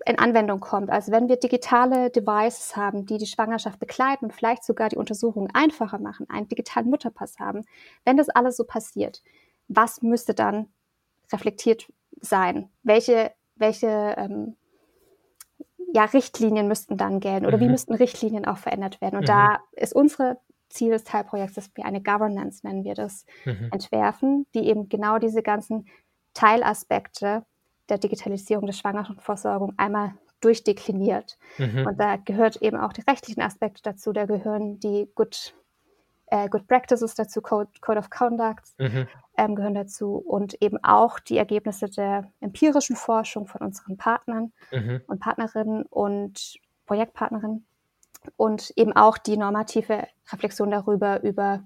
in 0.07 0.19
Anwendung 0.19 0.61
kommt. 0.61 0.91
Also 0.91 1.13
wenn 1.13 1.29
wir 1.29 1.37
digitale 1.37 2.11
Devices 2.11 2.77
haben, 2.77 3.07
die 3.07 3.19
die 3.19 3.27
Schwangerschaft 3.27 3.79
begleiten 3.79 4.27
und 4.27 4.33
vielleicht 4.33 4.65
sogar 4.65 4.89
die 4.89 4.97
Untersuchung 4.97 5.49
einfacher 5.53 5.99
machen, 5.99 6.29
einen 6.31 6.49
digitalen 6.49 6.89
Mutterpass 6.89 7.39
haben, 7.39 7.65
wenn 8.05 8.17
das 8.17 8.31
alles 8.31 8.57
so 8.57 8.65
passiert, 8.65 9.23
was 9.69 10.03
müsste 10.03 10.35
dann 10.35 10.69
reflektiert 11.33 11.93
sein? 12.21 12.71
Welche, 12.83 13.33
welche 13.57 14.15
ähm, 14.17 14.57
ja, 15.93 16.05
Richtlinien 16.05 16.69
müssten 16.69 16.97
dann 16.97 17.21
gelten 17.21 17.47
oder 17.47 17.57
mhm. 17.57 17.63
wie 17.63 17.69
müssten 17.69 17.95
Richtlinien 17.95 18.47
auch 18.47 18.59
verändert 18.59 19.01
werden? 19.01 19.17
Und 19.17 19.23
mhm. 19.23 19.27
da 19.27 19.59
ist 19.73 19.95
unsere 19.95 20.39
Ziel 20.69 20.91
des 20.91 21.05
Teilprojekts, 21.05 21.55
dass 21.55 21.71
wir 21.75 21.85
eine 21.85 22.03
Governance, 22.03 22.67
nennen 22.67 22.85
wir 22.85 22.95
das, 22.95 23.27
mhm. 23.45 23.69
entwerfen, 23.73 24.47
die 24.55 24.67
eben 24.67 24.89
genau 24.89 25.19
diese 25.19 25.43
ganzen 25.43 25.87
Teilaspekte 26.33 27.45
der 27.91 27.99
Digitalisierung 27.99 28.67
der 28.67 28.73
Schwangerschaftsversorgung 28.73 29.75
einmal 29.77 30.15
durchdekliniert. 30.41 31.39
Mhm. 31.59 31.87
Und 31.87 32.01
da 32.01 32.17
gehört 32.17 32.57
eben 32.57 32.79
auch 32.79 32.93
die 32.93 33.03
rechtlichen 33.03 33.43
Aspekte 33.43 33.83
dazu, 33.83 34.13
da 34.13 34.25
gehören 34.27 34.81
die 34.81 35.11
Good, 35.15 35.55
äh, 36.27 36.49
Good 36.49 36.67
Practices 36.67 37.15
dazu, 37.15 37.43
Code, 37.43 37.71
Code 37.81 37.99
of 37.99 38.11
Conduct 38.11 38.65
mhm. 38.79 39.07
ähm, 39.37 39.55
gehören 39.55 39.75
dazu 39.75 40.17
und 40.17 40.55
eben 40.63 40.83
auch 40.83 41.19
die 41.19 41.37
Ergebnisse 41.37 41.91
der 41.91 42.31
empirischen 42.41 42.97
Forschung 42.97 43.47
von 43.47 43.61
unseren 43.61 43.97
Partnern 43.97 44.53
mhm. 44.73 45.03
und 45.07 45.21
Partnerinnen 45.21 45.85
und 45.85 46.59
Projektpartnerinnen 46.87 47.67
und 48.37 48.73
eben 48.77 48.95
auch 48.95 49.19
die 49.19 49.37
normative 49.37 50.07
Reflexion 50.33 50.71
darüber, 50.71 51.23
über 51.23 51.65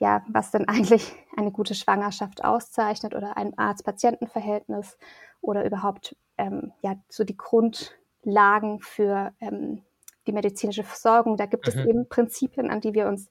ja, 0.00 0.24
was 0.28 0.50
denn 0.50 0.66
eigentlich 0.68 1.12
eine 1.36 1.52
gute 1.52 1.74
Schwangerschaft 1.74 2.44
auszeichnet 2.44 3.14
oder 3.14 3.36
ein 3.36 3.56
Arzt-Patienten-Verhältnis 3.56 4.98
oder 5.40 5.64
überhaupt 5.64 6.16
ähm, 6.38 6.72
ja, 6.82 6.96
so 7.08 7.24
die 7.24 7.36
Grundlagen 7.36 8.80
für 8.80 9.32
ähm, 9.40 9.82
die 10.26 10.32
medizinische 10.32 10.84
Versorgung. 10.84 11.36
Da 11.36 11.46
gibt 11.46 11.66
mhm. 11.66 11.80
es 11.80 11.86
eben 11.86 12.08
Prinzipien, 12.08 12.70
an 12.70 12.80
die 12.80 12.94
wir 12.94 13.06
uns 13.06 13.30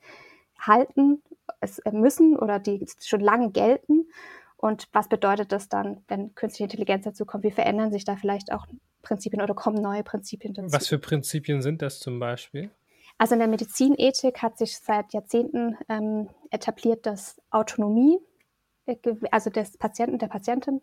halten 0.57 1.21
es 1.61 1.79
äh, 1.79 1.91
müssen 1.91 2.37
oder 2.37 2.59
die 2.59 2.85
schon 2.99 3.21
lange 3.21 3.51
gelten. 3.51 4.07
Und 4.57 4.87
was 4.91 5.07
bedeutet 5.07 5.51
das 5.51 5.69
dann, 5.69 6.03
wenn 6.07 6.35
künstliche 6.35 6.65
Intelligenz 6.65 7.05
dazu 7.05 7.25
kommt? 7.25 7.43
Wie 7.43 7.51
verändern 7.51 7.91
sich 7.91 8.03
da 8.03 8.17
vielleicht 8.17 8.51
auch 8.51 8.67
Prinzipien 9.01 9.41
oder 9.41 9.53
kommen 9.53 9.81
neue 9.81 10.03
Prinzipien 10.03 10.53
dazu? 10.53 10.73
Was 10.73 10.87
für 10.87 10.99
Prinzipien 10.99 11.61
sind 11.61 11.81
das 11.81 11.99
zum 11.99 12.19
Beispiel? 12.19 12.69
Also 13.17 13.33
in 13.33 13.39
der 13.39 13.47
Medizinethik 13.47 14.41
hat 14.41 14.57
sich 14.57 14.77
seit 14.77 15.13
Jahrzehnten 15.13 15.77
ähm, 15.87 16.29
etabliert, 16.51 17.05
dass 17.05 17.41
Autonomie, 17.51 18.19
also 19.31 19.49
des 19.49 19.77
Patienten, 19.77 20.17
der 20.17 20.27
Patientin, 20.27 20.81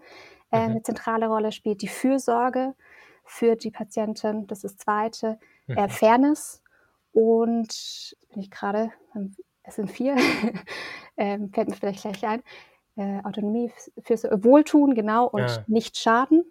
äh, 0.51 0.59
mhm. 0.59 0.71
eine 0.71 0.83
zentrale 0.83 1.29
Rolle 1.29 1.53
spielt. 1.53 1.83
Die 1.83 1.89
Fürsorge 1.89 2.75
für 3.25 3.57
die 3.57 3.71
Patientin, 3.71 4.47
das 4.47 4.65
ist 4.65 4.81
zweite. 4.81 5.39
Mhm. 5.67 5.77
Äh, 5.77 5.89
Fairness 5.89 6.63
und, 7.13 8.17
bin 8.31 8.43
ich 8.43 8.51
gerade, 8.51 8.93
es 9.63 9.77
sind 9.77 9.91
vier, 9.91 10.17
ähm, 11.17 11.51
fällt 11.53 11.69
mir 11.69 11.77
vielleicht 11.77 12.03
gleich 12.03 12.25
ein. 12.27 12.43
Äh, 12.97 13.23
Autonomie, 13.25 13.73
Fürsorge, 14.03 14.45
Wohltun, 14.45 14.95
genau, 14.95 15.27
und 15.27 15.41
ja. 15.41 15.65
nicht 15.67 15.99
schaden. 15.99 16.45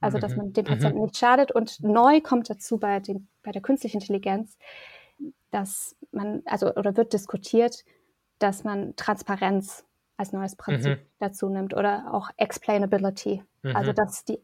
Also, 0.00 0.18
dass 0.18 0.32
mhm. 0.32 0.38
man 0.38 0.52
dem 0.52 0.64
Patienten 0.66 0.98
mhm. 0.98 1.04
nicht 1.04 1.16
schadet. 1.16 1.50
Und 1.52 1.82
neu 1.82 2.20
kommt 2.20 2.50
dazu 2.50 2.78
bei, 2.78 3.00
dem, 3.00 3.26
bei 3.42 3.52
der 3.52 3.62
künstlichen 3.62 4.00
Intelligenz, 4.00 4.58
dass 5.50 5.96
man, 6.12 6.42
also 6.44 6.74
oder 6.74 6.96
wird 6.96 7.14
diskutiert, 7.14 7.84
dass 8.38 8.64
man 8.64 8.96
Transparenz 8.96 9.84
als 10.16 10.32
neues 10.32 10.56
Prinzip 10.56 10.98
mhm. 10.98 11.06
dazu 11.18 11.48
nimmt 11.48 11.74
oder 11.74 12.12
auch 12.12 12.30
Explainability, 12.36 13.42
also 13.62 13.68
mhm. 13.68 13.76
also 13.76 13.92
dass 13.92 14.24
die 14.24 14.38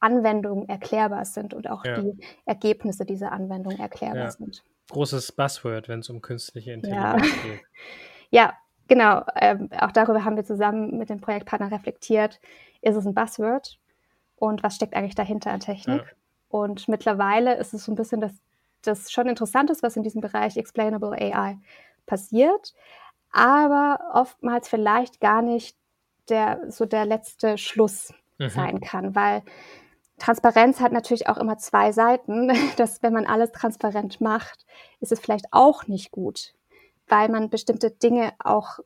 Anwendungen 0.00 0.68
erklärbar 0.68 1.24
sind 1.24 1.54
und 1.54 1.68
auch 1.68 1.84
ja. 1.84 2.00
die 2.00 2.18
Ergebnisse 2.44 3.04
dieser 3.04 3.32
Anwendung 3.32 3.78
erklärbar 3.78 4.24
ja. 4.24 4.30
sind. 4.30 4.62
Großes 4.90 5.32
Buzzword, 5.32 5.88
wenn 5.88 6.00
es 6.00 6.10
um 6.10 6.20
künstliche 6.20 6.72
Intelligenz 6.72 7.26
ja. 7.26 7.42
geht. 7.42 7.60
Ja, 8.30 8.54
genau. 8.88 9.22
Ähm, 9.36 9.70
auch 9.78 9.92
darüber 9.92 10.24
haben 10.24 10.34
wir 10.34 10.44
zusammen 10.44 10.98
mit 10.98 11.10
den 11.10 11.20
Projektpartnern 11.20 11.72
reflektiert. 11.72 12.40
Ist 12.82 12.96
es 12.96 13.06
ein 13.06 13.14
Buzzword? 13.14 13.78
Und 14.34 14.64
was 14.64 14.74
steckt 14.74 14.94
eigentlich 14.94 15.14
dahinter 15.14 15.52
an 15.52 15.60
Technik? 15.60 16.16
Und 16.48 16.88
mittlerweile 16.88 17.56
ist 17.56 17.72
es 17.72 17.84
so 17.84 17.92
ein 17.92 17.94
bisschen 17.94 18.20
das 18.20 18.34
das 18.86 19.10
schon 19.10 19.28
interessant 19.28 19.70
ist, 19.70 19.82
was 19.82 19.96
in 19.96 20.02
diesem 20.02 20.20
Bereich 20.20 20.56
Explainable 20.56 21.12
AI 21.12 21.58
passiert, 22.06 22.74
aber 23.36 23.98
oftmals 24.14 24.68
vielleicht 24.68 25.20
gar 25.20 25.42
nicht 25.42 25.76
der, 26.30 26.70
so 26.70 26.86
der 26.86 27.04
letzte 27.04 27.58
Schluss 27.58 28.14
mhm. 28.38 28.48
sein 28.48 28.80
kann, 28.80 29.14
weil 29.14 29.42
Transparenz 30.18 30.80
hat 30.80 30.92
natürlich 30.92 31.28
auch 31.28 31.36
immer 31.36 31.58
zwei 31.58 31.92
Seiten, 31.92 32.50
dass 32.78 33.02
wenn 33.02 33.12
man 33.12 33.26
alles 33.26 33.52
transparent 33.52 34.20
macht, 34.22 34.64
ist 35.00 35.12
es 35.12 35.20
vielleicht 35.20 35.46
auch 35.50 35.86
nicht 35.86 36.10
gut, 36.10 36.54
weil 37.08 37.28
man 37.28 37.50
bestimmte 37.50 37.90
Dinge 37.90 38.32
auch 38.42 38.78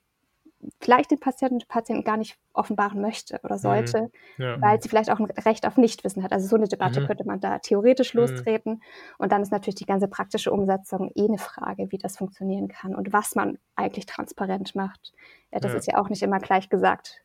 vielleicht 0.80 1.10
den 1.10 1.20
Patienten 1.20 1.56
und 1.56 1.68
Patienten 1.68 2.04
gar 2.04 2.16
nicht 2.16 2.36
offenbaren 2.52 3.00
möchte 3.00 3.40
oder 3.42 3.56
mhm. 3.56 3.60
sollte, 3.60 4.10
mhm. 4.36 4.44
ja. 4.44 4.60
weil 4.60 4.80
sie 4.80 4.88
vielleicht 4.88 5.10
auch 5.10 5.18
ein 5.18 5.26
Recht 5.26 5.66
auf 5.66 5.76
Nichtwissen 5.76 6.22
hat. 6.22 6.32
Also 6.32 6.46
so 6.48 6.56
eine 6.56 6.68
Debatte 6.68 7.00
mhm. 7.00 7.06
könnte 7.06 7.24
man 7.24 7.40
da 7.40 7.58
theoretisch 7.58 8.14
mhm. 8.14 8.20
lostreten. 8.20 8.82
Und 9.18 9.32
dann 9.32 9.42
ist 9.42 9.52
natürlich 9.52 9.76
die 9.76 9.86
ganze 9.86 10.08
praktische 10.08 10.52
Umsetzung 10.52 11.10
eh 11.14 11.24
eine 11.24 11.38
Frage, 11.38 11.90
wie 11.90 11.98
das 11.98 12.16
funktionieren 12.16 12.68
kann 12.68 12.94
und 12.94 13.12
was 13.12 13.34
man 13.34 13.58
eigentlich 13.76 14.06
transparent 14.06 14.74
macht. 14.74 15.12
Ja, 15.52 15.60
das 15.60 15.72
ja. 15.72 15.78
ist 15.78 15.86
ja 15.86 15.98
auch 15.98 16.08
nicht 16.08 16.22
immer 16.22 16.38
gleich 16.38 16.68
gesagt 16.68 17.22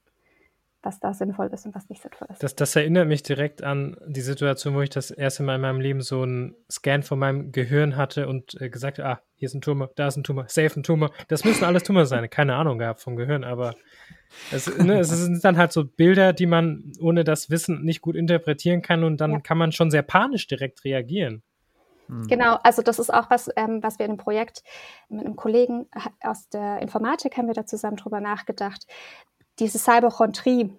was 0.86 1.00
da 1.00 1.14
sinnvoll 1.14 1.50
ist 1.52 1.66
und 1.66 1.76
was 1.76 1.90
nicht 1.90 2.02
sinnvoll 2.02 2.28
ist. 2.32 2.42
Das, 2.42 2.56
das 2.56 2.76
erinnert 2.76 3.08
mich 3.08 3.24
direkt 3.24 3.64
an 3.64 3.98
die 4.08 4.22
Situation, 4.22 4.76
wo 4.76 4.82
ich 4.82 4.90
das 4.90 5.12
erste 5.12 5.44
Mal 5.44 5.56
in 5.56 5.62
meinem 5.62 5.82
Leben 5.82 6.02
so 6.02 6.22
einen 6.22 6.56
Scan 6.72 7.02
von 7.02 7.20
meinem 7.20 7.52
Gehirn 7.52 7.98
hatte 7.98 8.28
und 8.28 8.60
äh, 8.62 8.70
gesagt, 8.70 9.00
ah, 9.00 9.20
hier 9.36 9.48
ist 9.48 9.56
ein 9.56 9.62
Tumor, 9.62 9.90
da 9.96 10.08
ist 10.08 10.16
ein 10.16 10.24
Tumor, 10.24 10.46
safe 10.48 10.80
ein 10.80 10.84
Tumor. 10.84 11.12
Das 11.28 11.44
müssen 11.44 11.66
alles 11.66 11.84
Tumor 11.84 12.06
sein. 12.06 12.30
Keine 12.30 12.56
Ahnung 12.56 12.78
gehabt 12.78 13.02
vom 13.02 13.16
Gehirn, 13.16 13.44
aber 13.44 13.74
es, 14.52 14.68
ne, 14.78 15.00
es 15.00 15.10
sind 15.10 15.44
dann 15.44 15.58
halt 15.58 15.72
so 15.72 15.84
Bilder, 15.84 16.32
die 16.32 16.46
man 16.46 16.94
ohne 17.02 17.24
das 17.24 17.50
Wissen 17.50 17.84
nicht 17.84 18.02
gut 18.02 18.16
interpretieren 18.16 18.82
kann 18.82 19.04
und 19.04 19.20
dann 19.20 19.32
ja. 19.32 19.40
kann 19.40 19.58
man 19.58 19.72
schon 19.72 19.92
sehr 19.92 20.04
panisch 20.04 20.48
direkt 20.48 20.86
reagieren. 20.86 21.42
Hm. 22.08 22.28
Genau, 22.28 22.60
also 22.62 22.84
das 22.84 23.00
ist 23.00 23.12
auch 23.12 23.30
was, 23.32 23.50
ähm, 23.56 23.82
was 23.82 23.98
wir 23.98 24.06
in 24.06 24.12
einem 24.12 24.20
Projekt 24.20 24.64
mit 25.10 25.26
einem 25.26 25.36
Kollegen 25.36 25.88
aus 26.22 26.48
der 26.50 26.80
Informatik 26.80 27.36
haben 27.38 27.48
wir 27.48 27.56
da 27.56 27.66
zusammen 27.66 27.98
drüber 27.98 28.22
nachgedacht 28.22 28.86
diese 29.60 29.80
Cyberchontrie, 29.80 30.74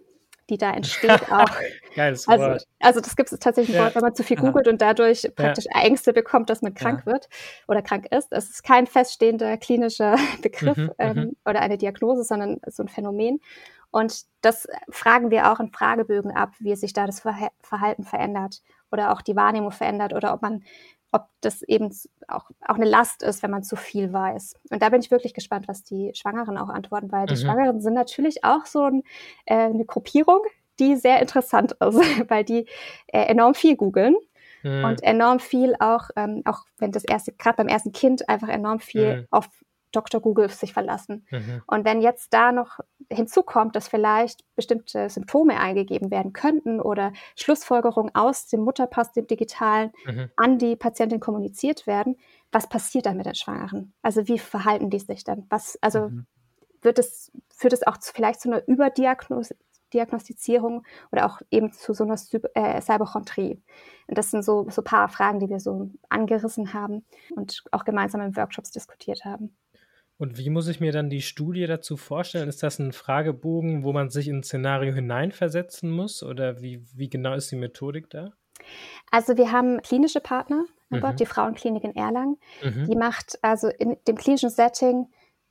die 0.49 0.59
da 0.59 0.73
entsteht 0.73 1.11
auch. 1.33 1.51
Geiles 1.95 2.29
also, 2.29 2.45
Wort. 2.45 2.65
Also 2.81 3.01
das 3.01 3.17
gibt 3.17 3.33
es 3.33 3.39
tatsächlich 3.39 3.77
ja. 3.77 3.95
Wenn 3.95 4.03
man 4.03 4.15
zu 4.15 4.23
viel 4.23 4.37
googelt 4.37 4.69
und 4.69 4.81
dadurch 4.81 5.29
praktisch 5.35 5.65
ja. 5.67 5.81
Ängste 5.83 6.13
bekommt, 6.13 6.51
dass 6.51 6.63
man 6.63 6.75
krank 6.75 7.03
ja. 7.07 7.13
wird 7.13 7.29
oder 7.67 7.83
krank 7.83 8.07
ist. 8.11 8.29
Es 8.33 8.51
ist 8.51 8.63
kein 8.63 8.87
feststehender 8.87 9.57
klinischer 9.57 10.17
Begriff 10.43 10.77
mhm, 10.77 10.91
ähm, 10.99 11.17
mhm. 11.17 11.37
oder 11.45 11.61
eine 11.61 11.79
Diagnose, 11.79 12.23
sondern 12.23 12.61
so 12.67 12.83
ein 12.83 12.89
Phänomen. 12.89 13.41
Und 13.91 14.25
das 14.43 14.69
fragen 14.91 15.31
wir 15.31 15.51
auch 15.51 15.61
in 15.61 15.73
Fragebögen 15.73 16.31
ab, 16.31 16.53
wie 16.59 16.77
sich 16.77 16.93
da 16.93 17.07
das 17.07 17.21
Verhalten 17.21 18.05
verändert 18.05 18.63
oder 18.93 19.13
auch 19.13 19.23
die 19.23 19.37
Wahrnehmung 19.37 19.71
verändert 19.71 20.13
oder 20.13 20.35
ob 20.35 20.43
man 20.43 20.65
ob 21.17 21.29
das 21.41 21.63
eben 21.63 21.91
auch, 22.29 22.51
auch 22.61 22.75
eine 22.75 22.85
Last 22.85 23.23
ist, 23.23 23.43
wenn 23.43 23.51
man 23.51 23.63
zu 23.63 23.77
viel 23.77 24.13
weiß. 24.13 24.55
Und 24.71 24.83
da 24.83 24.91
bin 24.91 25.01
ich 25.01 25.11
wirklich 25.11 25.33
gespannt, 25.33 25.67
was 25.67 25.83
die 25.83 26.13
Schwangeren 26.15 26.59
auch 26.59 26.69
antworten, 26.69 27.11
weil 27.11 27.27
die 27.27 27.35
mhm. 27.35 27.39
Schwangeren 27.39 27.81
sind 27.81 27.95
natürlich 27.95 28.45
auch 28.45 28.67
so 28.67 28.85
ein, 28.85 29.03
äh, 29.47 29.55
eine 29.55 29.87
Gruppierung, 29.87 30.41
die 30.79 30.97
sehr 30.97 31.21
interessant 31.21 31.73
ist, 31.73 31.81
weil 32.31 32.45
die 32.45 32.67
äh, 33.09 33.23
enorm 33.23 33.55
viel 33.55 33.77
googeln 33.77 34.17
mhm. 34.63 34.85
und 34.85 35.03
enorm 35.03 35.41
viel 35.41 35.75
auch, 35.81 36.11
ähm, 36.17 36.43
auch 36.45 36.61
wenn 36.79 36.93
das 36.93 37.05
erste, 37.05 37.33
gerade 37.33 37.57
beim 37.57 37.69
ersten 37.69 37.93
Kind 37.93 38.29
einfach 38.29 38.49
enorm 38.49 38.81
viel 38.81 39.17
mhm. 39.17 39.27
auf 39.31 39.49
Dr. 39.93 40.21
Google 40.21 40.51
sich 40.51 40.73
verlassen. 40.73 41.27
Mhm. 41.31 41.63
Und 41.67 41.85
wenn 41.85 42.03
jetzt 42.03 42.33
da 42.33 42.53
noch 42.53 42.81
hinzukommt, 43.11 43.77
dass 43.77 43.89
vielleicht 43.89 44.45
bestimmte 44.55 45.09
Symptome 45.09 45.59
eingegeben 45.59 46.11
werden 46.11 46.33
könnten 46.33 46.81
oder 46.81 47.13
Schlussfolgerungen 47.37 48.15
aus 48.15 48.47
dem 48.47 48.63
Mutterpass, 48.63 49.13
dem 49.13 49.27
digitalen, 49.27 49.93
mhm. 50.05 50.31
an 50.37 50.59
die 50.59 50.77
Patientin 50.77 51.21
kommuniziert 51.21 51.87
werden, 51.87 52.17
was 52.53 52.69
passiert 52.69 53.07
dann 53.07 53.17
mit 53.17 53.27
den 53.27 53.35
Schwangeren? 53.35 53.93
Also 54.03 54.29
wie 54.29 54.39
verhalten 54.39 54.91
die 54.91 54.99
sich 54.99 55.25
dann? 55.25 55.47
Was, 55.49 55.79
also 55.81 56.09
mhm. 56.09 56.27
wird 56.83 56.99
es, 56.99 57.33
führt 57.55 57.73
es 57.73 57.87
auch 57.87 57.97
zu, 57.99 58.13
vielleicht 58.13 58.41
zu 58.41 58.51
einer 58.51 58.67
Überdiagnostizierung 58.67 60.85
oder 61.13 61.27
auch 61.27 61.41
eben 61.51 61.73
zu 61.73 61.95
so 61.95 62.05
einer 62.05 62.17
äh, 62.55 62.81
Cyberchontrie? 62.81 63.63
Und 64.09 64.19
das 64.19 64.31
sind 64.31 64.45
so, 64.45 64.69
so 64.71 64.83
paar 64.83 65.09
Fragen, 65.09 65.41
die 65.41 65.49
wir 65.49 65.61
so 65.61 65.91
angerissen 66.09 66.73
haben 66.73 67.05
und 67.35 67.65
auch 67.73 67.85
gemeinsam 67.85 68.21
in 68.21 68.37
Workshops 68.37 68.71
diskutiert 68.71 69.25
haben. 69.25 69.57
Und 70.19 70.39
wie 70.39 70.49
muss 70.49 70.69
ich 70.69 70.81
mir 70.81 70.93
dann 70.93 71.11
die 71.11 71.21
Studie 71.21 71.67
dazu 71.67 71.97
vorstellen? 71.97 72.49
Ist 72.49 72.63
das 72.63 72.79
ein 72.79 72.93
Fragebogen, 72.93 73.85
wo 73.85 73.93
man 73.93 74.09
sich 74.09 74.29
in 74.29 74.39
ein 74.39 74.43
Szenario 74.43 74.95
hineinversetzen 74.95 75.91
muss? 75.91 76.23
Oder 76.23 76.63
wie, 76.63 76.83
wie 76.95 77.11
genau 77.11 77.35
ist 77.35 77.51
die 77.51 77.57
Methodik 77.57 78.09
da? 78.09 78.33
Also 79.11 79.37
wir 79.37 79.53
haben 79.53 79.83
klinische 79.83 80.21
Partner, 80.21 80.65
mhm. 80.89 81.17
die 81.17 81.27
Frauenklinik 81.27 81.85
in 81.85 81.95
Erlangen. 81.95 82.39
Mhm. 82.63 82.87
Die 82.89 82.97
macht 82.97 83.39
also 83.43 83.69
in 83.69 83.97
dem 84.09 84.17
klinischen 84.17 84.51
Setting 84.51 85.07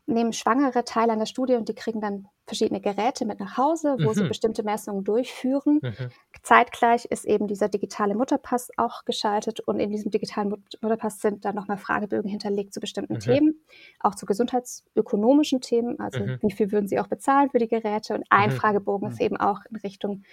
nehmen 0.07 0.33
Schwangere 0.33 0.83
teil 0.83 1.09
an 1.09 1.19
der 1.19 1.25
Studie 1.25 1.55
und 1.55 1.69
die 1.69 1.75
kriegen 1.75 2.01
dann 2.01 2.27
verschiedene 2.45 2.79
Geräte 2.79 3.25
mit 3.25 3.39
nach 3.39 3.57
Hause, 3.57 3.97
wo 3.99 4.09
mhm. 4.09 4.13
sie 4.13 4.23
bestimmte 4.27 4.63
Messungen 4.63 5.03
durchführen. 5.03 5.79
Mhm. 5.81 6.09
Zeitgleich 6.43 7.05
ist 7.05 7.25
eben 7.25 7.47
dieser 7.47 7.69
digitale 7.69 8.15
Mutterpass 8.15 8.69
auch 8.77 9.03
geschaltet 9.05 9.59
und 9.61 9.79
in 9.79 9.89
diesem 9.89 10.11
digitalen 10.11 10.63
Mutterpass 10.81 11.19
sind 11.19 11.43
dann 11.45 11.55
nochmal 11.55 11.77
Fragebögen 11.77 12.29
hinterlegt 12.29 12.73
zu 12.73 12.79
bestimmten 12.79 13.15
mhm. 13.15 13.19
Themen, 13.19 13.65
auch 13.99 14.15
zu 14.15 14.25
gesundheitsökonomischen 14.25 15.61
Themen, 15.61 15.99
also 15.99 16.19
mhm. 16.19 16.37
wie 16.41 16.51
viel 16.51 16.71
würden 16.71 16.87
sie 16.87 16.99
auch 16.99 17.07
bezahlen 17.07 17.49
für 17.49 17.59
die 17.59 17.67
Geräte 17.67 18.13
und 18.13 18.25
ein 18.29 18.51
mhm. 18.51 18.55
Fragebogen 18.55 19.09
ist 19.09 19.19
mhm. 19.19 19.25
eben 19.25 19.37
auch 19.37 19.61
in 19.69 19.77
Richtung 19.77 20.23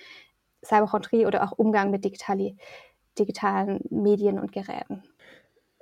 Cyberchondrie 0.65 1.27
oder 1.27 1.43
auch 1.45 1.53
Umgang 1.53 1.91
mit 1.91 2.05
digitali 2.05 2.57
digitalen 3.19 3.81
Medien 3.91 4.39
und 4.39 4.53
Geräten. 4.53 5.03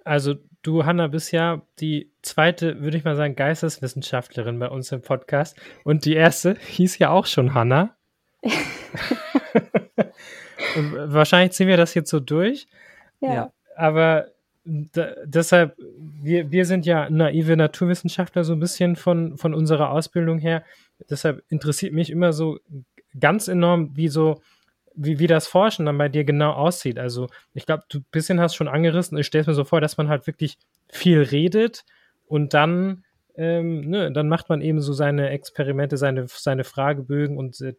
Also 0.05 0.35
du, 0.63 0.85
Hanna, 0.85 1.07
bist 1.09 1.33
ja 1.33 1.63
die 1.79 2.11
zweite, 2.23 2.81
würde 2.81 2.97
ich 2.97 3.05
mal 3.05 3.17
sagen, 3.17 3.37
Geisteswissenschaftlerin 3.37 4.59
bei 4.59 4.69
uns 4.69 4.93
im 4.93 5.03
Podcast. 5.03 5.57
Und 5.85 6.05
die 6.05 6.15
erste 6.15 6.57
hieß 6.59 6.99
ja 6.99 7.11
auch 7.11 7.27
schon 7.27 7.55
Hanna. 7.55 7.97
wahrscheinlich 10.75 11.53
ziehen 11.53 11.69
wir 11.69 11.77
das 11.77 11.95
jetzt 11.95 12.11
so 12.11 12.21
durch. 12.21 12.67
Ja. 13.21 13.53
Aber 13.77 14.29
da, 14.65 15.15
deshalb, 15.25 15.77
wir, 15.79 16.51
wir 16.51 16.65
sind 16.65 16.87
ja 16.87 17.09
naive 17.11 17.57
Naturwissenschaftler 17.57 18.45
so 18.45 18.53
ein 18.53 18.61
bisschen 18.61 18.97
von, 18.97 19.37
von 19.37 19.55
unserer 19.55 19.91
Ausbildung 19.91 20.39
her. 20.39 20.65
Deshalb 21.09 21.43
interessiert 21.49 21.93
mich 21.93 22.11
immer 22.11 22.33
so 22.33 22.59
ganz 23.19 23.49
enorm, 23.49 23.97
wie 23.97 24.09
so 24.09 24.41
wie, 25.03 25.19
wie 25.19 25.27
das 25.27 25.47
Forschen 25.47 25.87
dann 25.87 25.99
bei 25.99 26.09
dir 26.09 26.25
genau 26.25 26.53
aussieht. 26.53 26.99
Also 26.99 27.29
ich 27.55 27.67
glaube, 27.67 27.85
du 27.89 27.99
ein 27.99 28.07
bisschen 28.11 28.41
hast 28.41 28.55
schon 28.55 28.69
angerissen, 28.69 29.17
ich 29.17 29.27
stelle 29.27 29.43
es 29.43 29.47
mir 29.47 29.55
so 29.55 29.65
vor, 29.65 29.81
dass 29.81 29.97
man 29.97 30.09
halt 30.09 30.27
wirklich 30.27 30.59
viel 30.89 31.23
redet 31.23 31.85
und 32.27 32.53
dann, 32.53 33.05
ähm, 33.35 33.89
ne, 33.89 34.13
dann 34.13 34.29
macht 34.29 34.51
man 34.51 34.61
eben 34.61 34.81
so 34.81 34.93
seine 34.93 35.31
Experimente, 35.31 35.97
seine, 35.97 36.27
seine 36.29 36.65
Fragebögen 36.65 37.39
und, 37.39 37.61
äh, 37.63 37.75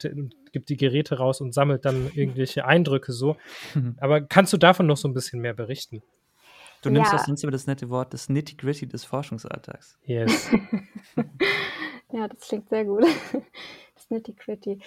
gibt 0.51 0.69
die 0.69 0.77
Geräte 0.77 1.17
raus 1.17 1.41
und 1.41 1.53
sammelt 1.53 1.85
dann 1.85 2.11
irgendwelche 2.15 2.65
Eindrücke 2.65 3.13
so. 3.13 3.37
Aber 3.99 4.21
kannst 4.21 4.51
du 4.53 4.57
davon 4.57 4.87
noch 4.87 4.97
so 4.97 5.07
ein 5.07 5.13
bisschen 5.13 5.41
mehr 5.41 5.53
berichten? 5.53 6.01
Du 6.81 6.89
nimmst 6.89 7.11
ja. 7.11 7.17
das 7.17 7.27
sonst 7.27 7.43
über 7.43 7.51
das 7.51 7.67
nette 7.67 7.89
Wort 7.89 8.13
das 8.13 8.29
Nitty-Gritty 8.29 8.87
des 8.87 9.05
Forschungsalltags. 9.05 9.99
Yes. 10.03 10.49
ja, 12.11 12.27
das 12.27 12.47
klingt 12.47 12.69
sehr 12.69 12.85
gut. 12.85 13.05
Das 13.93 14.09
Nitty-Gritty. 14.09 14.79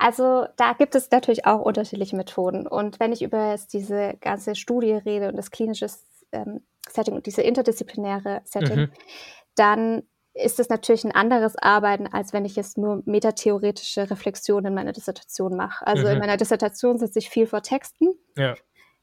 Also 0.00 0.46
da 0.56 0.72
gibt 0.72 0.94
es 0.94 1.10
natürlich 1.10 1.44
auch 1.44 1.60
unterschiedliche 1.60 2.16
Methoden. 2.16 2.66
Und 2.66 2.98
wenn 3.00 3.12
ich 3.12 3.20
über 3.20 3.54
diese 3.70 4.14
ganze 4.22 4.54
Studie 4.54 4.94
rede 4.94 5.28
und 5.28 5.36
das 5.36 5.50
klinische 5.50 5.88
ähm, 6.32 6.64
Setting 6.88 7.14
und 7.14 7.26
diese 7.26 7.42
interdisziplinäre 7.42 8.40
Setting, 8.44 8.76
mhm. 8.76 8.92
dann 9.56 10.02
ist 10.32 10.58
es 10.58 10.70
natürlich 10.70 11.04
ein 11.04 11.14
anderes 11.14 11.56
Arbeiten, 11.56 12.06
als 12.06 12.32
wenn 12.32 12.46
ich 12.46 12.56
jetzt 12.56 12.78
nur 12.78 13.02
metatheoretische 13.04 14.10
Reflexionen 14.10 14.66
in 14.66 14.74
meiner 14.74 14.92
Dissertation 14.92 15.54
mache. 15.54 15.86
Also 15.86 16.06
mhm. 16.06 16.14
in 16.14 16.18
meiner 16.18 16.38
Dissertation 16.38 16.98
sitze 16.98 17.18
ich 17.18 17.28
viel 17.28 17.46
vor 17.46 17.62
Texten. 17.62 18.14
Ja 18.38 18.54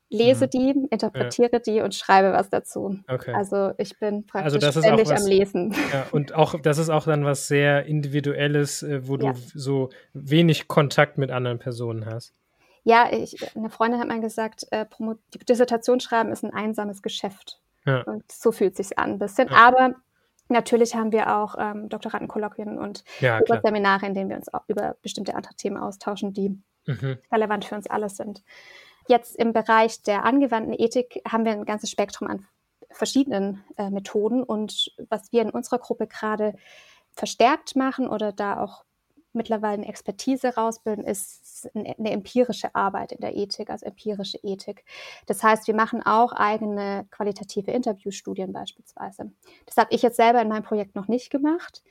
lese 0.10 0.46
mhm. 0.46 0.50
die, 0.50 0.88
interpretiere 0.90 1.50
ja. 1.54 1.60
die 1.60 1.82
und 1.82 1.94
schreibe 1.96 2.32
was 2.34 2.50
dazu. 2.50 3.00
Okay. 3.08 3.34
Also 3.34 3.72
ich 3.78 3.98
bin 4.00 4.26
also 4.34 4.58
praktisch 4.60 4.64
also 4.64 4.82
ständig 4.82 5.10
was, 5.10 5.22
am 5.22 5.28
Lesen. 5.28 5.76
Ja, 5.94 6.08
und 6.12 6.34
auch 6.34 6.60
das 6.62 6.78
ist 6.78 6.90
auch 6.90 7.06
dann 7.06 7.26
was 7.26 7.48
sehr 7.48 7.86
Individuelles, 7.86 8.84
äh, 8.84 9.08
wo 9.08 9.18
du 9.18 9.28
ja. 9.28 9.34
so 9.54 9.90
wenig 10.14 10.68
Kontakt 10.68 11.18
mit 11.18 11.32
anderen 11.32 11.60
Personen 11.60 12.06
hast. 12.06 12.34
Ja, 12.84 13.10
ich, 13.12 13.36
eine 13.56 13.70
Freundin 13.70 14.00
hat 14.00 14.08
mal 14.08 14.22
gesagt, 14.22 14.66
äh, 14.72 14.86
die 15.34 15.40
Dissertation 15.40 16.00
schreiben 16.00 16.32
ist 16.32 16.44
ein 16.44 16.54
einsames 16.54 17.02
Geschäft. 17.02 17.60
Und 18.06 18.30
so 18.30 18.52
fühlt 18.52 18.78
es 18.78 18.90
sich 18.90 19.00
an 19.00 19.12
ein 19.12 19.20
bisschen. 19.20 19.50
Aber 19.50 19.96
natürlich 20.50 20.96
haben 20.96 21.12
wir 21.12 21.38
auch 21.38 21.56
ähm, 21.58 21.90
Doktorandenkolloquien 21.90 22.78
und 22.78 23.04
Seminare, 23.64 24.06
in 24.06 24.14
denen 24.14 24.30
wir 24.30 24.36
uns 24.36 24.54
auch 24.54 24.64
über 24.68 24.98
bestimmte 25.02 25.36
andere 25.36 25.54
Themen 25.56 25.78
austauschen, 25.78 26.34
die 26.34 26.50
mhm. 26.86 27.18
relevant 27.32 27.66
für 27.66 27.76
uns 27.76 27.88
alle 27.88 28.10
sind. 28.10 28.44
Jetzt 29.08 29.36
im 29.38 29.54
Bereich 29.54 30.02
der 30.04 30.26
angewandten 30.26 30.74
Ethik 30.74 31.22
haben 31.28 31.46
wir 31.46 31.54
ein 31.54 31.66
ganzes 31.66 31.90
Spektrum 31.90 32.28
an 32.28 32.46
verschiedenen 32.92 33.64
äh, 33.78 33.90
Methoden 33.90 34.44
und 34.44 34.92
was 35.10 35.32
wir 35.32 35.42
in 35.42 35.50
unserer 35.50 35.80
Gruppe 35.80 36.08
gerade 36.08 36.54
verstärkt 37.12 37.76
machen 37.76 38.08
oder 38.08 38.32
da 38.32 38.62
auch 38.62 38.86
mittlerweile 39.34 39.76
eine 39.76 39.88
Expertise 39.88 40.56
rausbilden, 40.56 41.06
ist 41.06 41.70
eine 41.74 42.12
empirische 42.12 42.74
Arbeit 42.76 43.12
in 43.12 43.22
der 43.22 43.36
Ethik, 43.36 43.70
also 43.70 43.86
empirische 43.86 44.40
Ethik. 44.44 44.84
Das 45.28 45.44
heißt, 45.44 45.68
wir 45.68 45.76
machen 45.76 46.02
auch 46.04 46.34
eigene 46.34 47.06
qualitative 47.12 47.72
Interviewstudien 47.72 48.52
beispielsweise. 48.52 49.32
Das 49.66 49.78
habe 49.78 49.94
ich 49.94 50.02
jetzt 50.02 50.18
selber 50.18 50.42
in 50.42 50.48
meinem 50.48 50.64
Projekt 50.64 50.96
noch 50.96 51.08
nicht 51.08 51.30
gemacht, 51.30 51.84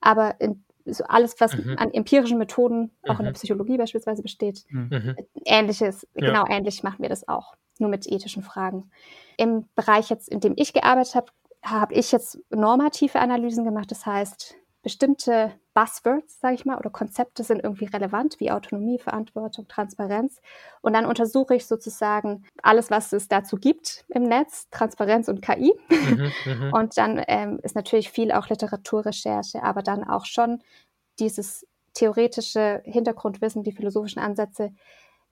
aber 0.00 0.40
in 0.40 0.64
so 0.86 1.04
alles, 1.04 1.40
was 1.40 1.56
mhm. 1.56 1.76
an 1.78 1.92
empirischen 1.92 2.38
Methoden 2.38 2.90
auch 3.02 3.14
mhm. 3.14 3.20
in 3.20 3.24
der 3.24 3.32
mhm. 3.32 3.36
Psychologie 3.36 3.76
beispielsweise 3.76 4.22
besteht. 4.22 4.64
Mhm. 4.68 5.16
Ähnliches, 5.44 6.06
ja. 6.14 6.26
genau 6.26 6.44
ähnlich 6.48 6.82
machen 6.82 7.02
wir 7.02 7.08
das 7.08 7.28
auch, 7.28 7.54
nur 7.78 7.90
mit 7.90 8.06
ethischen 8.10 8.42
Fragen. 8.42 8.90
Im 9.36 9.68
Bereich 9.74 10.10
jetzt, 10.10 10.28
in 10.28 10.40
dem 10.40 10.54
ich 10.56 10.72
gearbeitet 10.72 11.14
habe, 11.14 11.26
habe 11.62 11.94
ich 11.94 12.10
jetzt 12.12 12.38
normative 12.50 13.20
Analysen 13.20 13.64
gemacht. 13.64 13.90
Das 13.90 14.04
heißt, 14.04 14.56
bestimmte 14.82 15.52
Buzzwords, 15.74 16.40
sage 16.40 16.54
ich 16.54 16.64
mal, 16.64 16.76
oder 16.76 16.90
Konzepte 16.90 17.44
sind 17.44 17.62
irgendwie 17.62 17.84
relevant, 17.84 18.40
wie 18.40 18.50
Autonomie, 18.50 18.98
Verantwortung, 18.98 19.68
Transparenz. 19.68 20.40
Und 20.80 20.92
dann 20.92 21.06
untersuche 21.06 21.54
ich 21.54 21.66
sozusagen 21.66 22.44
alles, 22.62 22.90
was 22.90 23.12
es 23.12 23.28
dazu 23.28 23.56
gibt 23.56 24.04
im 24.08 24.24
Netz, 24.24 24.68
Transparenz 24.70 25.28
und 25.28 25.40
KI. 25.40 25.72
Mhm, 25.88 26.32
mhm, 26.44 26.72
und 26.72 26.98
dann 26.98 27.22
ähm, 27.28 27.60
ist 27.62 27.76
natürlich 27.76 28.10
viel 28.10 28.32
auch 28.32 28.48
Literaturrecherche, 28.48 29.62
aber 29.62 29.82
dann 29.82 30.04
auch 30.04 30.26
schon 30.26 30.62
dieses 31.20 31.66
theoretische 31.94 32.82
Hintergrundwissen, 32.84 33.62
die 33.62 33.72
philosophischen 33.72 34.20
Ansätze, 34.20 34.72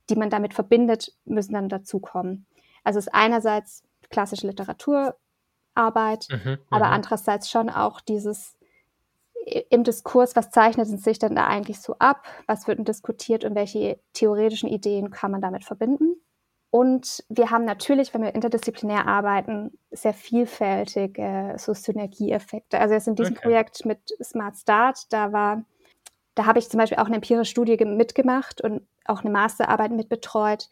die 0.08 0.16
man 0.16 0.30
damit 0.30 0.54
verbindet, 0.54 1.12
müssen 1.24 1.54
dann 1.54 1.68
dazukommen. 1.68 2.46
Also 2.84 2.98
es 2.98 3.06
ist 3.06 3.14
einerseits 3.14 3.82
klassische 4.10 4.46
Literaturarbeit, 4.46 6.28
mhm, 6.30 6.58
aber 6.70 6.86
mhm. 6.86 6.92
andererseits 6.92 7.50
schon 7.50 7.68
auch 7.68 8.00
dieses 8.00 8.59
im 9.70 9.84
Diskurs, 9.84 10.36
was 10.36 10.50
zeichnet 10.50 10.88
sich 10.88 11.18
denn 11.18 11.34
da 11.34 11.46
eigentlich 11.46 11.80
so 11.80 11.96
ab? 11.98 12.26
Was 12.46 12.66
wird 12.66 12.78
denn 12.78 12.84
diskutiert 12.84 13.44
und 13.44 13.54
welche 13.54 14.00
theoretischen 14.12 14.68
Ideen 14.68 15.10
kann 15.10 15.30
man 15.30 15.40
damit 15.40 15.64
verbinden? 15.64 16.16
Und 16.70 17.24
wir 17.28 17.50
haben 17.50 17.64
natürlich, 17.64 18.14
wenn 18.14 18.22
wir 18.22 18.34
interdisziplinär 18.34 19.06
arbeiten, 19.08 19.76
sehr 19.90 20.14
vielfältige 20.14 21.54
so 21.58 21.74
Synergieeffekte. 21.74 22.78
Also 22.78 22.94
jetzt 22.94 23.08
in 23.08 23.16
diesem 23.16 23.34
okay. 23.34 23.42
Projekt 23.42 23.84
mit 23.84 23.98
Smart 24.22 24.56
Start, 24.56 25.12
da 25.12 25.32
war, 25.32 25.64
da 26.36 26.46
habe 26.46 26.60
ich 26.60 26.70
zum 26.70 26.78
Beispiel 26.78 26.98
auch 26.98 27.06
eine 27.06 27.16
empirische 27.16 27.50
Studie 27.50 27.76
mitgemacht 27.84 28.60
und 28.60 28.86
auch 29.04 29.22
eine 29.22 29.30
Masterarbeit 29.30 29.90
mitbetreut, 29.90 30.68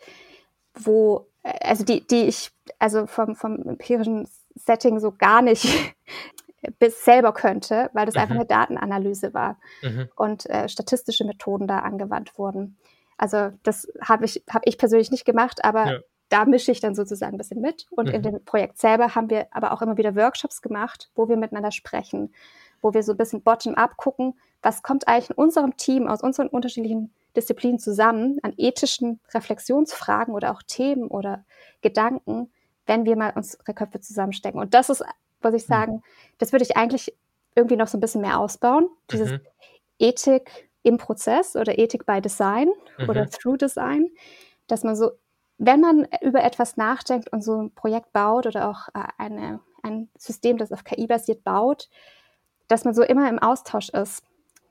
wo, 0.74 1.26
also 1.42 1.84
die, 1.84 2.06
die 2.06 2.26
ich, 2.26 2.52
also 2.78 3.06
vom, 3.06 3.34
vom 3.34 3.60
empirischen 3.62 4.28
Setting 4.54 5.00
so 5.00 5.10
gar 5.10 5.42
nicht 5.42 5.66
bis 6.78 7.04
selber 7.04 7.32
könnte, 7.32 7.90
weil 7.92 8.06
das 8.06 8.14
mhm. 8.14 8.20
einfach 8.22 8.34
eine 8.34 8.46
Datenanalyse 8.46 9.34
war 9.34 9.58
mhm. 9.82 10.08
und 10.16 10.48
äh, 10.50 10.68
statistische 10.68 11.24
Methoden 11.24 11.66
da 11.66 11.80
angewandt 11.80 12.38
wurden. 12.38 12.76
Also 13.16 13.50
das 13.62 13.88
habe 14.00 14.24
ich, 14.24 14.44
hab 14.48 14.62
ich 14.64 14.78
persönlich 14.78 15.10
nicht 15.10 15.24
gemacht, 15.24 15.64
aber 15.64 15.86
ja. 15.86 15.98
da 16.28 16.44
mische 16.44 16.72
ich 16.72 16.80
dann 16.80 16.94
sozusagen 16.94 17.34
ein 17.34 17.38
bisschen 17.38 17.60
mit. 17.60 17.86
Und 17.90 18.08
mhm. 18.08 18.14
in 18.14 18.22
dem 18.22 18.44
Projekt 18.44 18.78
selber 18.78 19.14
haben 19.14 19.30
wir 19.30 19.46
aber 19.50 19.72
auch 19.72 19.82
immer 19.82 19.96
wieder 19.96 20.16
Workshops 20.16 20.62
gemacht, 20.62 21.10
wo 21.14 21.28
wir 21.28 21.36
miteinander 21.36 21.72
sprechen, 21.72 22.32
wo 22.80 22.94
wir 22.94 23.02
so 23.02 23.12
ein 23.12 23.18
bisschen 23.18 23.42
bottom-up 23.42 23.96
gucken, 23.96 24.34
was 24.62 24.82
kommt 24.82 25.06
eigentlich 25.06 25.30
in 25.30 25.36
unserem 25.36 25.76
Team 25.76 26.08
aus 26.08 26.22
unseren 26.22 26.48
unterschiedlichen 26.48 27.12
Disziplinen 27.36 27.78
zusammen 27.78 28.38
an 28.42 28.54
ethischen 28.56 29.20
Reflexionsfragen 29.32 30.34
oder 30.34 30.52
auch 30.52 30.62
Themen 30.62 31.08
oder 31.08 31.44
Gedanken, 31.82 32.50
wenn 32.86 33.04
wir 33.04 33.16
mal 33.16 33.32
unsere 33.34 33.74
Köpfe 33.74 34.00
zusammenstecken. 34.00 34.60
Und 34.60 34.74
das 34.74 34.90
ist, 34.90 35.04
muss 35.42 35.54
ich 35.54 35.62
hm. 35.62 35.68
sagen, 35.68 36.02
das 36.38 36.52
würde 36.52 36.64
ich 36.64 36.76
eigentlich 36.76 37.14
irgendwie 37.54 37.76
noch 37.76 37.88
so 37.88 37.98
ein 37.98 38.00
bisschen 38.00 38.20
mehr 38.20 38.38
ausbauen. 38.38 38.88
Dieses 39.10 39.32
mhm. 39.32 39.40
Ethik 39.98 40.68
im 40.82 40.96
Prozess 40.96 41.56
oder 41.56 41.76
Ethik 41.78 42.06
by 42.06 42.20
Design 42.20 42.70
mhm. 42.98 43.08
oder 43.08 43.28
Through 43.28 43.56
Design, 43.56 44.08
dass 44.68 44.84
man 44.84 44.94
so, 44.94 45.10
wenn 45.58 45.80
man 45.80 46.06
über 46.22 46.44
etwas 46.44 46.76
nachdenkt 46.76 47.32
und 47.32 47.42
so 47.42 47.62
ein 47.62 47.74
Projekt 47.74 48.12
baut 48.12 48.46
oder 48.46 48.68
auch 48.68 48.88
äh, 48.94 49.08
eine, 49.18 49.60
ein 49.82 50.08
System, 50.16 50.56
das 50.56 50.72
auf 50.72 50.84
KI 50.84 51.06
basiert, 51.08 51.42
baut, 51.42 51.88
dass 52.68 52.84
man 52.84 52.94
so 52.94 53.02
immer 53.02 53.28
im 53.28 53.40
Austausch 53.40 53.88
ist 53.88 54.22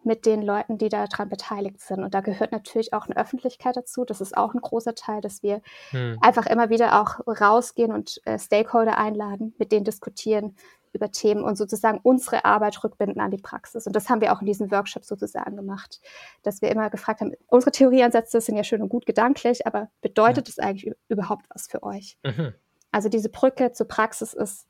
mit 0.08 0.26
den 0.26 0.41
Leuten, 0.41 0.78
die 0.78 0.89
daran 0.89 1.30
beteiligt 1.30 1.82
sind. 1.82 2.03
Und 2.03 2.14
da 2.14 2.22
gehört 2.22 2.51
natürlich 2.51 2.93
auch 2.93 3.05
eine 3.05 3.18
Öffentlichkeit 3.18 3.76
dazu. 3.76 4.05
Das 4.05 4.22
ist 4.22 4.36
auch 4.36 4.53
ein 4.53 4.62
großer 4.62 4.95
Teil, 4.95 5.22
dass 5.22 5.43
wir 5.43 5.62
hm. 5.91 6.18
einfach 6.22 6.47
immer 6.47 6.70
wieder 6.70 7.01
auch 7.01 7.20
rausgehen 7.28 7.91
und 7.91 8.22
äh, 8.26 8.39
Stakeholder 8.39 8.97
einladen, 8.97 9.53
mit 9.60 9.72
denen 9.72 9.86
diskutieren 9.86 10.55
über 10.93 11.12
Themen 11.12 11.43
und 11.43 11.58
sozusagen 11.58 11.99
unsere 12.01 12.45
Arbeit 12.45 12.84
rückbinden 12.84 13.20
an 13.20 13.30
die 13.30 13.38
Praxis. 13.38 13.86
Und 13.86 13.95
das 13.95 14.10
haben 14.10 14.22
wir 14.22 14.34
auch 14.34 14.39
in 14.39 14.47
diesen 14.47 14.72
Workshops 14.72 15.08
sozusagen 15.08 15.55
gemacht, 15.55 15.99
dass 16.41 16.62
wir 16.62 16.72
immer 16.72 16.89
gefragt 16.89 17.22
haben, 17.22 17.34
unsere 17.47 17.72
Theorieansätze 17.72 18.41
sind 18.41 18.55
ja 18.55 18.64
schön 18.64 18.82
und 18.82 18.89
gut 18.89 19.05
gedanklich, 19.05 19.68
aber 19.68 19.89
bedeutet 20.01 20.47
ja. 20.55 20.64
eigentlich 20.64 20.95
überhaupt 21.10 21.45
was 21.49 21.68
für 21.68 21.84
euch? 21.84 22.18
Mhm. 22.24 22.53
Also 22.91 23.10
diese 23.10 23.30
Brücke 23.30 23.74
zur 23.74 23.88
Praxis 23.88 24.34
ist 24.34 24.66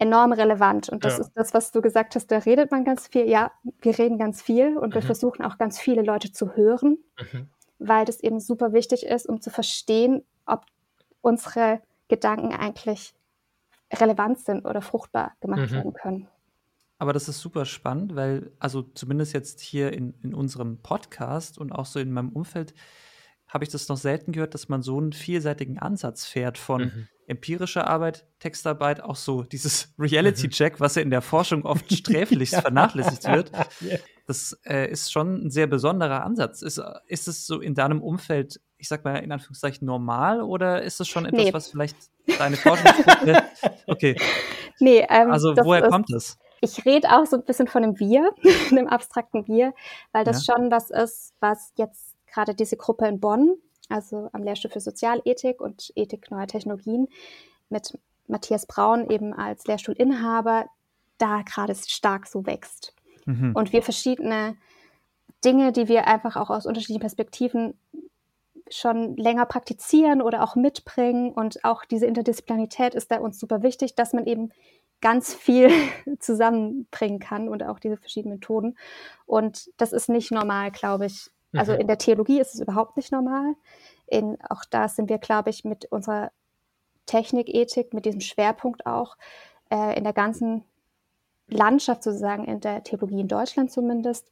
enorm 0.00 0.32
relevant. 0.32 0.88
Und 0.88 1.04
das 1.04 1.18
ja. 1.18 1.24
ist 1.24 1.32
das, 1.34 1.54
was 1.54 1.70
du 1.70 1.80
gesagt 1.82 2.16
hast, 2.16 2.28
da 2.32 2.38
redet 2.38 2.72
man 2.72 2.84
ganz 2.84 3.06
viel. 3.06 3.28
Ja, 3.28 3.52
wir 3.80 3.96
reden 3.96 4.18
ganz 4.18 4.42
viel 4.42 4.76
und 4.76 4.90
mhm. 4.90 4.94
wir 4.94 5.02
versuchen 5.02 5.44
auch 5.44 5.58
ganz 5.58 5.78
viele 5.78 6.02
Leute 6.02 6.32
zu 6.32 6.56
hören, 6.56 6.98
mhm. 7.20 7.48
weil 7.78 8.06
das 8.06 8.20
eben 8.20 8.40
super 8.40 8.72
wichtig 8.72 9.04
ist, 9.04 9.28
um 9.28 9.40
zu 9.40 9.50
verstehen, 9.50 10.24
ob 10.46 10.64
unsere 11.20 11.80
Gedanken 12.08 12.52
eigentlich 12.52 13.14
relevant 13.92 14.38
sind 14.38 14.64
oder 14.64 14.80
fruchtbar 14.80 15.32
gemacht 15.40 15.70
mhm. 15.70 15.74
werden 15.74 15.92
können. 15.92 16.28
Aber 16.98 17.12
das 17.12 17.28
ist 17.28 17.40
super 17.40 17.64
spannend, 17.64 18.16
weil, 18.16 18.52
also 18.58 18.82
zumindest 18.82 19.32
jetzt 19.34 19.60
hier 19.60 19.92
in, 19.92 20.14
in 20.22 20.34
unserem 20.34 20.78
Podcast 20.78 21.58
und 21.58 21.72
auch 21.72 21.86
so 21.86 21.98
in 22.00 22.10
meinem 22.10 22.30
Umfeld, 22.30 22.74
habe 23.48 23.64
ich 23.64 23.70
das 23.70 23.88
noch 23.88 23.96
selten 23.96 24.32
gehört, 24.32 24.54
dass 24.54 24.68
man 24.68 24.82
so 24.82 24.98
einen 24.98 25.12
vielseitigen 25.12 25.78
Ansatz 25.78 26.24
fährt 26.24 26.56
von 26.56 26.82
mhm. 26.82 27.08
Empirischer 27.30 27.86
Arbeit, 27.86 28.26
Textarbeit, 28.40 29.02
auch 29.02 29.16
so 29.16 29.42
dieses 29.42 29.94
Reality-Check, 29.98 30.80
was 30.80 30.96
ja 30.96 31.02
in 31.02 31.10
der 31.10 31.22
Forschung 31.22 31.64
oft 31.64 31.90
sträflich 31.92 32.50
vernachlässigt 32.50 33.24
wird. 33.24 33.52
Das 34.26 34.56
äh, 34.64 34.88
ist 34.88 35.10
schon 35.10 35.46
ein 35.46 35.50
sehr 35.50 35.66
besonderer 35.66 36.22
Ansatz. 36.22 36.62
Ist, 36.62 36.80
ist 37.08 37.26
es 37.26 37.48
so 37.48 37.60
in 37.60 37.74
deinem 37.74 38.00
Umfeld, 38.00 38.60
ich 38.76 38.86
sag 38.86 39.04
mal 39.04 39.16
in 39.16 39.32
Anführungszeichen, 39.32 39.84
normal 39.84 40.40
oder 40.40 40.82
ist 40.82 41.00
es 41.00 41.08
schon 41.08 41.26
etwas, 41.26 41.44
nee. 41.44 41.52
was 41.52 41.68
vielleicht 41.68 41.96
deine 42.38 42.56
Forschungsgruppe. 42.56 43.42
Okay. 43.88 44.14
Nee, 44.78 45.04
ähm, 45.08 45.32
also 45.32 45.56
woher 45.56 45.82
ist, 45.82 45.90
kommt 45.90 46.12
das? 46.12 46.38
Ich 46.60 46.84
rede 46.84 47.08
auch 47.10 47.26
so 47.26 47.38
ein 47.38 47.44
bisschen 47.44 47.66
von 47.66 47.82
einem 47.82 47.98
Wir, 47.98 48.32
einem 48.70 48.86
abstrakten 48.86 49.48
Wir, 49.48 49.74
weil 50.12 50.22
das 50.22 50.46
ja. 50.46 50.54
schon 50.54 50.70
was 50.70 50.90
ist, 50.90 51.34
was 51.40 51.72
jetzt 51.76 52.14
gerade 52.32 52.54
diese 52.54 52.76
Gruppe 52.76 53.08
in 53.08 53.18
Bonn, 53.18 53.56
also 53.90 54.30
am 54.32 54.42
Lehrstuhl 54.42 54.70
für 54.70 54.80
Sozialethik 54.80 55.60
und 55.60 55.92
Ethik 55.96 56.30
neuer 56.30 56.46
Technologien, 56.46 57.08
mit 57.68 57.98
Matthias 58.26 58.66
Braun 58.66 59.10
eben 59.10 59.32
als 59.32 59.66
Lehrstuhlinhaber, 59.66 60.66
da 61.18 61.42
gerade 61.42 61.74
stark 61.74 62.26
so 62.26 62.46
wächst. 62.46 62.94
Mhm. 63.26 63.52
Und 63.54 63.72
wir 63.72 63.82
verschiedene 63.82 64.56
Dinge, 65.44 65.72
die 65.72 65.88
wir 65.88 66.06
einfach 66.06 66.36
auch 66.36 66.50
aus 66.50 66.66
unterschiedlichen 66.66 67.00
Perspektiven 67.00 67.74
schon 68.70 69.16
länger 69.16 69.46
praktizieren 69.46 70.22
oder 70.22 70.42
auch 70.44 70.54
mitbringen. 70.54 71.32
Und 71.32 71.64
auch 71.64 71.84
diese 71.84 72.06
Interdisziplinarität 72.06 72.94
ist 72.94 73.10
da 73.10 73.18
uns 73.18 73.38
super 73.38 73.62
wichtig, 73.62 73.94
dass 73.94 74.12
man 74.12 74.26
eben 74.26 74.50
ganz 75.00 75.34
viel 75.34 75.70
zusammenbringen 76.18 77.18
kann 77.18 77.48
und 77.48 77.62
auch 77.62 77.78
diese 77.78 77.96
verschiedenen 77.96 78.36
Methoden. 78.36 78.76
Und 79.26 79.70
das 79.76 79.92
ist 79.92 80.08
nicht 80.08 80.30
normal, 80.30 80.70
glaube 80.70 81.06
ich. 81.06 81.30
Also 81.52 81.72
mhm. 81.72 81.80
in 81.80 81.86
der 81.86 81.98
Theologie 81.98 82.40
ist 82.40 82.54
es 82.54 82.60
überhaupt 82.60 82.96
nicht 82.96 83.12
normal. 83.12 83.54
In, 84.06 84.38
auch 84.48 84.64
da 84.68 84.88
sind 84.88 85.08
wir, 85.08 85.18
glaube 85.18 85.50
ich, 85.50 85.64
mit 85.64 85.86
unserer 85.86 86.30
Technikethik, 87.06 87.92
mit 87.92 88.04
diesem 88.04 88.20
Schwerpunkt 88.20 88.86
auch 88.86 89.16
äh, 89.70 89.96
in 89.96 90.04
der 90.04 90.12
ganzen 90.12 90.64
Landschaft 91.48 92.04
sozusagen, 92.04 92.44
in 92.44 92.60
der 92.60 92.84
Theologie 92.84 93.20
in 93.20 93.28
Deutschland 93.28 93.72
zumindest, 93.72 94.30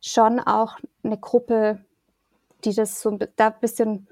schon 0.00 0.40
auch 0.40 0.78
eine 1.02 1.18
Gruppe, 1.18 1.84
die 2.64 2.74
das 2.74 3.00
so 3.00 3.18
da 3.36 3.48
ein 3.48 3.60
bisschen 3.60 4.06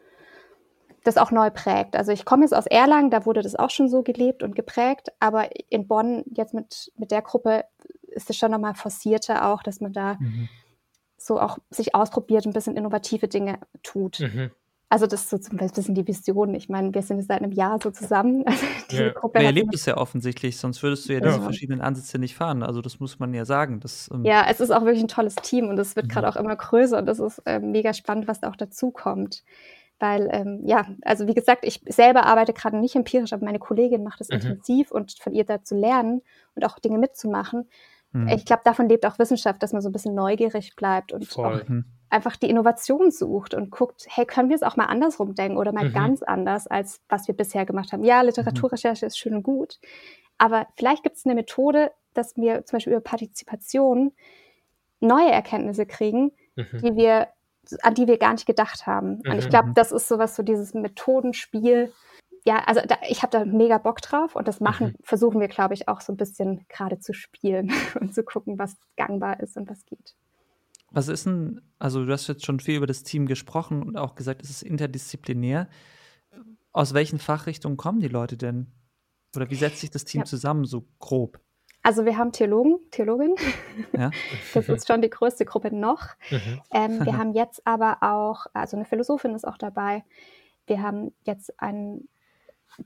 das 1.05 1.17
auch 1.17 1.31
neu 1.31 1.51
prägt. 1.51 1.97
Also 1.97 2.13
ich 2.13 2.25
komme 2.25 2.43
jetzt 2.43 2.55
aus 2.55 2.67
Erlangen, 2.67 3.11
da 3.11 3.25
wurde 3.25 3.43
das 3.43 3.55
auch 3.55 3.71
schon 3.71 3.89
so 3.89 4.03
gelebt 4.03 4.43
und 4.43 4.55
geprägt, 4.55 5.13
aber 5.21 5.49
in 5.71 5.87
Bonn 5.87 6.25
jetzt 6.35 6.55
mit, 6.55 6.93
mit 6.97 7.11
der 7.11 7.23
Gruppe 7.23 7.65
ist 8.09 8.29
es 8.31 8.37
schon 8.37 8.51
nochmal 8.51 8.75
forcierter 8.75 9.49
auch, 9.49 9.63
dass 9.63 9.81
man 9.81 9.93
da 9.93 10.15
mhm. 10.15 10.49
So 11.29 11.41
auch 11.41 11.59
sich 11.71 11.95
ausprobiert 11.95 12.47
und 12.47 12.51
ein 12.51 12.55
bisschen 12.55 12.77
innovative 12.77 13.29
Dinge 13.29 13.59
tut. 13.83 14.21
Mhm. 14.21 14.51
Also 14.91 15.07
das 15.07 15.21
ist 15.23 15.31
so 15.31 15.37
zum 15.37 15.59
bisschen 15.59 15.95
die 15.95 16.07
Vision. 16.07 16.55
Ich 16.55 16.71
meine, 16.71 16.95
wir 16.95 17.03
sind 17.03 17.19
jetzt 17.19 17.29
seit 17.29 17.43
einem 17.43 17.53
Jahr 17.53 17.79
so 17.81 17.91
zusammen. 17.91 18.45
Also 18.91 19.03
ja. 19.03 19.11
Gruppe 19.11 19.41
er 19.41 19.53
lebt 19.53 19.75
es 19.75 19.85
ja 19.85 19.99
offensichtlich, 19.99 20.57
sonst 20.57 20.83
würdest 20.83 21.07
du 21.07 21.13
ja, 21.13 21.19
ja, 21.19 21.27
diese 21.27 21.43
verschiedenen 21.43 21.83
Ansätze 21.83 22.19
nicht 22.19 22.35
fahren. 22.35 22.63
Also 22.63 22.81
das 22.81 23.01
muss 23.01 23.19
man 23.19 23.35
ja 23.35 23.45
sagen. 23.45 23.81
Das, 23.81 24.09
ähm 24.11 24.25
ja, 24.25 24.47
es 24.49 24.61
ist 24.61 24.71
auch 24.71 24.83
wirklich 24.87 25.05
ein 25.05 25.09
tolles 25.09 25.35
Team 25.35 25.69
und 25.69 25.79
es 25.79 25.95
wird 25.95 26.07
mhm. 26.07 26.11
gerade 26.11 26.27
auch 26.27 26.37
immer 26.37 26.57
größer 26.57 26.97
und 26.97 27.05
das 27.05 27.19
ist 27.19 27.43
äh, 27.45 27.59
mega 27.61 27.93
spannend, 27.93 28.29
was 28.29 28.41
da 28.41 28.49
auch 28.49 28.57
dazu 28.57 28.91
kommt. 28.91 29.45
Weil, 29.99 30.31
ähm, 30.33 30.63
ja, 30.65 30.87
also 31.03 31.27
wie 31.27 31.35
gesagt, 31.35 31.67
ich 31.67 31.83
selber 31.87 32.25
arbeite 32.25 32.55
gerade 32.55 32.79
nicht 32.79 32.97
empirisch, 32.97 33.35
aber 33.35 33.45
meine 33.45 33.59
Kollegin 33.59 34.03
macht 34.03 34.23
es 34.23 34.29
mhm. 34.29 34.37
intensiv 34.37 34.91
und 34.91 35.19
von 35.21 35.35
ihr 35.35 35.45
da 35.45 35.63
zu 35.63 35.77
lernen 35.77 36.23
und 36.55 36.65
auch 36.65 36.79
Dinge 36.79 36.97
mitzumachen. 36.97 37.69
Mhm. 38.13 38.29
Ich 38.29 38.45
glaube, 38.45 38.63
davon 38.65 38.89
lebt 38.89 39.07
auch 39.07 39.19
Wissenschaft, 39.19 39.63
dass 39.63 39.73
man 39.73 39.83
so 39.83 39.89
ein 39.89 39.93
bisschen 39.93 40.15
neugierig 40.15 40.75
bleibt 40.77 41.13
und 41.13 41.37
mhm 41.69 41.85
einfach 42.11 42.37
die 42.37 42.49
Innovation 42.49 43.11
sucht 43.11 43.55
und 43.55 43.71
guckt, 43.71 44.07
hey, 44.09 44.25
können 44.25 44.49
wir 44.49 44.57
es 44.57 44.63
auch 44.63 44.77
mal 44.77 44.87
andersrum 44.87 45.35
denken 45.35 45.59
oder 45.59 45.73
mal 45.73 45.89
mhm. 45.89 45.93
ganz 45.93 46.23
anders, 46.23 46.67
als 46.67 47.01
was 47.09 47.29
wir 47.29 47.37
bisher 47.37 47.67
gemacht 47.67 47.93
haben. 47.93 48.05
Ja, 48.05 48.23
Literaturrecherche 48.23 49.05
mhm. 49.05 49.09
ist 49.09 49.19
schön 49.19 49.35
und 49.35 49.43
gut, 49.43 49.79
aber 50.39 50.67
vielleicht 50.77 51.03
gibt 51.03 51.17
es 51.17 51.27
eine 51.27 51.35
Methode, 51.35 51.93
dass 52.15 52.37
wir 52.37 52.65
zum 52.65 52.77
Beispiel 52.77 52.93
über 52.95 53.03
Partizipation 53.03 54.13
neue 55.01 55.31
Erkenntnisse 55.31 55.87
kriegen, 55.87 56.33
mhm. 56.57 56.79
die 56.83 56.97
wir, 56.97 57.29
an 57.83 57.95
die 57.95 58.07
wir 58.07 58.19
gar 58.19 58.33
nicht 58.33 58.47
gedacht 58.47 58.87
haben. 58.87 59.21
Und 59.29 59.39
ich 59.39 59.47
mhm. 59.47 59.51
glaube, 59.51 59.73
das 59.75 59.93
ist 59.93 60.09
sowas, 60.09 60.35
so 60.35 60.43
dieses 60.43 60.75
Methodenspiel. 60.75 61.93
Ja, 62.49 62.65
also 62.65 62.81
da, 62.81 62.97
ich 63.07 63.21
habe 63.23 63.31
da 63.31 63.45
mega 63.45 63.77
Bock 63.77 64.01
drauf 64.01 64.35
und 64.35 64.49
das 64.49 64.59
machen, 64.59 64.87
mhm. 64.87 64.95
versuchen 65.03 65.39
wir, 65.39 65.49
glaube 65.49 65.75
ich, 65.75 65.87
auch 65.87 66.01
so 66.01 66.15
ein 66.15 66.17
bisschen 66.17 66.65
gerade 66.71 66.99
zu 66.99 67.13
spielen 67.13 67.71
und 68.01 68.15
zu 68.15 68.23
gucken, 68.23 68.59
was 68.59 68.79
gangbar 68.97 69.41
ist 69.41 69.59
und 69.59 69.69
was 69.69 69.85
geht. 69.85 70.15
Was 70.91 71.09
ist 71.09 71.27
denn, 71.27 71.61
also 71.79 72.07
du 72.07 72.11
hast 72.11 72.27
jetzt 72.27 72.47
schon 72.47 72.59
viel 72.59 72.77
über 72.77 72.87
das 72.87 73.03
Team 73.03 73.27
gesprochen 73.27 73.83
und 73.83 73.99
auch 73.99 74.15
gesagt, 74.15 74.41
es 74.41 74.49
ist 74.49 74.63
interdisziplinär. 74.63 75.69
Aus 76.73 76.95
welchen 76.95 77.19
Fachrichtungen 77.19 77.77
kommen 77.77 78.01
die 78.01 78.09
Leute 78.09 78.39
denn? 78.39 78.73
Oder 79.37 79.51
wie 79.51 79.57
setzt 79.57 79.81
sich 79.81 79.91
das 79.91 80.07
Team 80.07 80.23
ja. 80.23 80.25
zusammen, 80.25 80.65
so 80.65 80.89
grob? 81.01 81.39
Also 81.83 82.07
wir 82.07 82.17
haben 82.17 82.33
Theologen, 82.33 82.79
Theologin. 82.91 83.35
Ja. 83.93 84.11
Das 84.55 84.71
ist 84.71 84.89
schon 84.89 85.03
die 85.03 85.11
größte 85.11 85.45
Gruppe 85.45 85.71
noch. 85.71 86.17
Mhm. 86.31 86.61
Ähm, 86.73 87.05
wir 87.05 87.17
haben 87.19 87.35
jetzt 87.35 87.67
aber 87.67 87.99
auch, 88.01 88.47
also 88.55 88.79
eine 88.79 88.87
Philosophin 88.87 89.35
ist 89.35 89.47
auch 89.47 89.59
dabei. 89.59 90.03
Wir 90.67 90.81
haben 90.81 91.13
jetzt 91.25 91.61
einen 91.61 92.09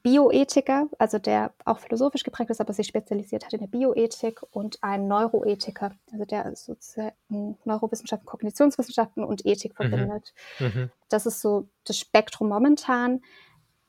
Bioethiker, 0.02 0.88
also 0.98 1.18
der 1.18 1.52
auch 1.64 1.80
philosophisch 1.80 2.24
geprägt 2.24 2.50
ist, 2.50 2.60
aber 2.60 2.72
sich 2.72 2.86
spezialisiert 2.86 3.44
hat 3.44 3.52
in 3.52 3.60
der 3.60 3.66
Bioethik 3.66 4.40
und 4.50 4.78
ein 4.82 5.06
Neuroethiker, 5.06 5.92
also 6.10 6.24
der 6.24 6.54
sozusagen 6.56 7.58
Neurowissenschaften, 7.64 8.26
Kognitionswissenschaften 8.26 9.24
und 9.24 9.44
Ethik 9.44 9.72
mhm. 9.72 9.76
verbindet. 9.76 10.32
Mhm. 10.58 10.90
Das 11.08 11.26
ist 11.26 11.40
so 11.40 11.68
das 11.84 11.98
Spektrum 11.98 12.48
momentan. 12.48 13.20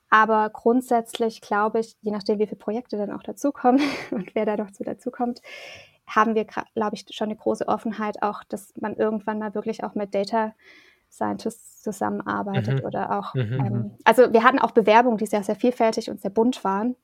Aber 0.10 0.50
grundsätzlich 0.52 1.42
glaube 1.42 1.80
ich, 1.80 1.96
je 2.02 2.12
nachdem, 2.12 2.38
wie 2.38 2.46
viele 2.46 2.60
Projekte 2.60 2.98
dann 2.98 3.12
auch 3.12 3.24
dazukommen 3.24 3.82
und 4.12 4.36
wer 4.36 4.46
da 4.46 4.58
noch 4.58 4.72
zu 4.72 4.84
dazukommt, 4.84 5.42
haben 6.06 6.36
wir, 6.36 6.46
glaube 6.46 6.96
ich, 6.96 7.06
schon 7.10 7.30
eine 7.30 7.38
große 7.38 7.68
Offenheit 7.68 8.22
auch, 8.22 8.44
dass 8.44 8.74
man 8.80 8.96
irgendwann 8.96 9.40
mal 9.40 9.56
wirklich 9.56 9.84
auch 9.84 9.96
mit 9.96 10.14
Data 10.14 10.54
Scientists 11.14 11.82
zusammenarbeitet 11.82 12.80
mhm. 12.80 12.86
oder 12.86 13.20
auch, 13.20 13.36
mhm. 13.36 13.42
ähm, 13.42 13.60
mhm. 13.60 13.92
also 14.04 14.34
wir 14.34 14.44
hatten 14.44 14.60
auch 14.60 14.72
Bewerbungen, 14.72 15.18
die 15.18 15.28
sehr, 15.28 15.44
sehr 15.44 15.56
vielfältig 15.56 16.10
und 16.10 16.20
sehr 16.20 16.32
bunt 16.32 16.64
waren. 16.64 16.96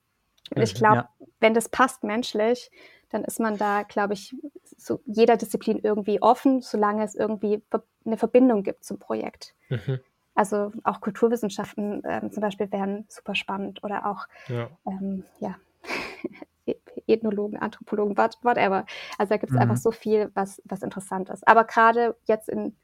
Und 0.55 0.61
ich 0.61 0.73
mhm, 0.73 0.77
glaube, 0.77 0.97
ja. 0.97 1.09
wenn 1.39 1.53
das 1.53 1.69
passt 1.69 2.03
menschlich, 2.03 2.71
dann 3.09 3.23
ist 3.23 3.39
man 3.39 3.57
da, 3.57 3.83
glaube 3.83 4.13
ich, 4.13 4.35
so 4.77 4.99
jeder 5.05 5.37
Disziplin 5.37 5.79
irgendwie 5.79 6.21
offen, 6.21 6.61
solange 6.61 7.03
es 7.03 7.15
irgendwie 7.15 7.61
eine 8.05 8.17
Verbindung 8.17 8.63
gibt 8.63 8.83
zum 8.83 8.97
Projekt. 8.97 9.53
Mhm. 9.69 9.99
Also 10.33 10.71
auch 10.83 11.01
Kulturwissenschaften 11.01 12.01
ähm, 12.05 12.31
zum 12.31 12.41
Beispiel 12.41 12.71
wären 12.71 13.05
super 13.09 13.35
spannend 13.35 13.83
oder 13.83 14.05
auch 14.05 14.27
ja, 14.47 14.69
ähm, 14.87 15.25
ja 15.39 15.55
Ethnologen, 17.07 17.57
Anthropologen, 17.57 18.15
whatever. 18.17 18.85
Also 19.17 19.29
da 19.29 19.37
gibt 19.37 19.51
es 19.51 19.55
mhm. 19.55 19.63
einfach 19.63 19.77
so 19.77 19.91
viel, 19.91 20.31
was, 20.35 20.61
was 20.65 20.81
interessant 20.81 21.29
ist. 21.29 21.47
Aber 21.47 21.63
gerade 21.65 22.15
jetzt 22.25 22.47
in 22.47 22.75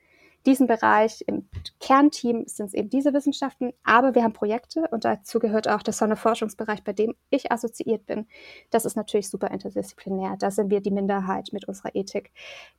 diesen 0.45 0.67
Bereich, 0.67 1.23
im 1.27 1.47
Kernteam 1.79 2.45
sind 2.47 2.67
es 2.67 2.73
eben 2.73 2.89
diese 2.89 3.13
Wissenschaften, 3.13 3.73
aber 3.83 4.15
wir 4.15 4.23
haben 4.23 4.33
Projekte 4.33 4.87
und 4.91 5.05
dazu 5.05 5.39
gehört 5.39 5.67
auch 5.67 5.81
der 5.81 5.93
Sonderforschungsbereich, 5.93 6.83
bei 6.83 6.93
dem 6.93 7.15
ich 7.29 7.51
assoziiert 7.51 8.05
bin. 8.05 8.27
Das 8.69 8.85
ist 8.85 8.95
natürlich 8.95 9.29
super 9.29 9.51
interdisziplinär. 9.51 10.35
Da 10.39 10.51
sind 10.51 10.69
wir 10.69 10.81
die 10.81 10.91
Minderheit 10.91 11.49
mit 11.51 11.65
unserer 11.65 11.95
Ethik. 11.95 12.31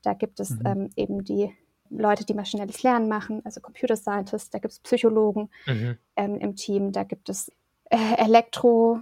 Da 0.02 0.14
gibt 0.14 0.40
es 0.40 0.50
mhm. 0.50 0.66
ähm, 0.66 0.90
eben 0.96 1.24
die 1.24 1.52
Leute, 1.90 2.24
die 2.24 2.34
maschinelles 2.34 2.82
Lernen 2.82 3.08
machen, 3.08 3.42
also 3.44 3.60
Computer 3.60 3.96
Scientists, 3.96 4.50
da 4.50 4.58
gibt 4.58 4.72
es 4.72 4.80
Psychologen 4.80 5.50
mhm. 5.66 5.96
ähm, 6.16 6.38
im 6.38 6.56
Team, 6.56 6.92
da 6.92 7.04
gibt 7.04 7.28
es 7.28 7.50
äh, 7.90 8.16
Elektro, 8.18 8.98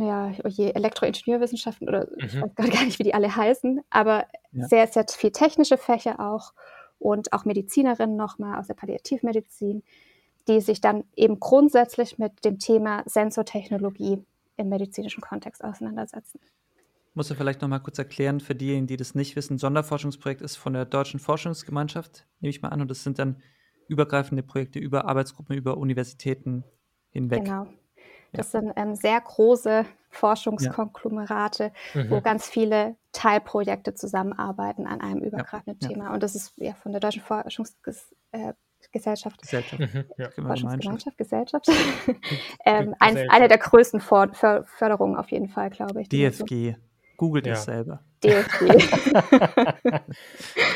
ja, 0.00 0.32
oh 0.42 0.48
je, 0.48 0.72
Elektroingenieurwissenschaften 0.72 1.88
oder 1.88 2.08
mhm. 2.10 2.26
ich 2.26 2.40
weiß 2.40 2.70
gar 2.70 2.84
nicht, 2.84 2.98
wie 2.98 3.04
die 3.04 3.14
alle 3.14 3.34
heißen, 3.34 3.80
aber 3.90 4.26
ja. 4.52 4.66
sehr, 4.66 4.86
sehr 4.88 5.06
viel 5.08 5.30
technische 5.30 5.78
Fächer 5.78 6.18
auch 6.18 6.52
und 6.98 7.32
auch 7.32 7.44
Medizinerinnen 7.44 8.16
nochmal 8.16 8.58
aus 8.58 8.66
der 8.66 8.74
Palliativmedizin, 8.74 9.82
die 10.48 10.60
sich 10.60 10.80
dann 10.80 11.04
eben 11.14 11.40
grundsätzlich 11.40 12.18
mit 12.18 12.44
dem 12.44 12.58
Thema 12.58 13.02
Sensortechnologie 13.06 14.24
im 14.56 14.68
medizinischen 14.68 15.20
Kontext 15.20 15.62
auseinandersetzen. 15.62 16.40
Muss 17.14 17.30
er 17.30 17.36
vielleicht 17.36 17.62
noch 17.62 17.68
mal 17.68 17.78
kurz 17.78 17.98
erklären 17.98 18.40
für 18.40 18.54
diejenigen, 18.54 18.86
die 18.86 18.96
das 18.96 19.14
nicht 19.14 19.36
wissen. 19.36 19.58
Sonderforschungsprojekt 19.58 20.42
ist 20.42 20.56
von 20.56 20.74
der 20.74 20.84
Deutschen 20.84 21.18
Forschungsgemeinschaft, 21.18 22.26
nehme 22.40 22.50
ich 22.50 22.62
mal 22.62 22.68
an, 22.68 22.82
und 22.82 22.90
das 22.90 23.02
sind 23.02 23.18
dann 23.18 23.42
übergreifende 23.88 24.42
Projekte 24.42 24.78
über 24.78 25.06
Arbeitsgruppen, 25.06 25.56
über 25.56 25.78
Universitäten 25.78 26.64
hinweg. 27.10 27.44
Genau. 27.44 27.66
Das 28.36 28.52
ja. 28.52 28.60
sind 28.60 28.72
ähm, 28.76 28.94
sehr 28.94 29.20
große 29.20 29.84
Forschungskonglomerate, 30.10 31.72
ja. 31.94 32.10
wo 32.10 32.16
mhm. 32.16 32.22
ganz 32.22 32.48
viele 32.48 32.96
Teilprojekte 33.12 33.94
zusammenarbeiten 33.94 34.86
an 34.86 35.00
einem 35.00 35.22
übergreifenden 35.22 35.78
ja. 35.80 35.88
Thema. 35.88 36.14
Und 36.14 36.22
das 36.22 36.34
ist 36.34 36.54
ja 36.56 36.74
von 36.74 36.92
der 36.92 37.00
Deutschen 37.00 37.22
Forschungsgesellschaft. 37.22 38.12
Äh, 38.32 38.52
Gesellschaft. 38.92 39.42
Gesellschaft. 39.42 39.80
Mhm, 39.80 40.04
ja. 40.16 40.30
Forschungsgemeinschaft, 40.30 41.18
Gesellschaft. 41.18 41.66
ähm, 42.64 42.94
ein, 42.98 43.28
eine 43.30 43.48
der 43.48 43.58
größten 43.58 44.00
For 44.00 44.30
Förderungen 44.32 45.16
auf 45.16 45.30
jeden 45.30 45.48
Fall, 45.48 45.70
glaube 45.70 46.02
ich. 46.02 46.08
DFG. 46.08 46.76
Googelt 47.16 47.46
ja. 47.46 47.54
es 47.54 47.64
selber. 47.64 48.00
DFG. 48.22 48.66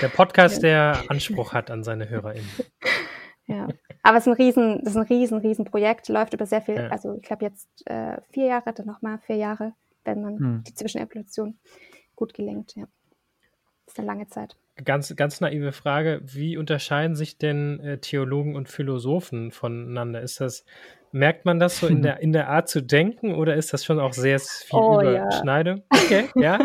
der 0.03 0.09
Podcast, 0.09 0.63
der 0.63 1.05
Anspruch 1.09 1.53
hat 1.53 1.71
an 1.71 1.85
seine 1.85 2.09
HörerInnen. 2.09 2.49
Ja, 3.47 3.69
aber 4.03 4.19
es 4.19 4.27
ist 4.27 4.33
ein 4.33 4.43
riesen, 4.43 4.81
das 4.83 4.95
ist 4.95 4.97
ein 4.97 5.07
riesen, 5.07 5.39
riesen 5.39 5.65
Projekt, 5.65 6.09
läuft 6.09 6.35
über 6.35 6.47
sehr 6.47 6.63
viel, 6.63 6.77
ja. 6.77 6.89
also 6.89 7.15
ich 7.15 7.23
glaube 7.23 7.45
jetzt 7.45 7.69
äh, 7.87 8.21
vier 8.31 8.47
Jahre, 8.47 8.73
dann 8.73 8.87
nochmal 8.87 9.19
vier 9.19 9.37
Jahre, 9.37 9.75
wenn 10.05 10.23
man 10.23 10.39
hm. 10.39 10.65
die 10.67 10.75
Zwischenevolution 10.75 11.59
gut 12.17 12.35
gelingt, 12.35 12.75
ja. 12.77 12.87
Das 13.87 13.95
ist 13.95 13.99
eine 13.99 14.07
lange 14.07 14.29
Zeit. 14.29 14.57
Ganz, 14.85 15.15
ganz 15.17 15.41
naive 15.41 15.73
Frage, 15.73 16.21
wie 16.23 16.57
unterscheiden 16.57 17.17
sich 17.17 17.39
denn 17.39 17.81
äh, 17.81 17.99
Theologen 17.99 18.55
und 18.55 18.69
Philosophen 18.69 19.51
voneinander? 19.51 20.21
Ist 20.23 20.41
das 20.41 20.65
Merkt 21.13 21.45
man 21.45 21.59
das 21.59 21.79
so 21.79 21.87
in 21.87 22.03
der, 22.03 22.21
in 22.21 22.33
der 22.33 22.49
Art 22.49 22.69
zu 22.69 22.83
denken 22.83 23.35
oder 23.35 23.55
ist 23.57 23.73
das 23.73 23.85
schon 23.85 23.99
auch 23.99 24.13
sehr 24.13 24.39
viel 24.39 24.79
oh, 24.79 25.01
Überschneidung? 25.01 25.83
Ja. 25.93 26.01
Okay, 26.03 26.29
ja. 26.37 26.59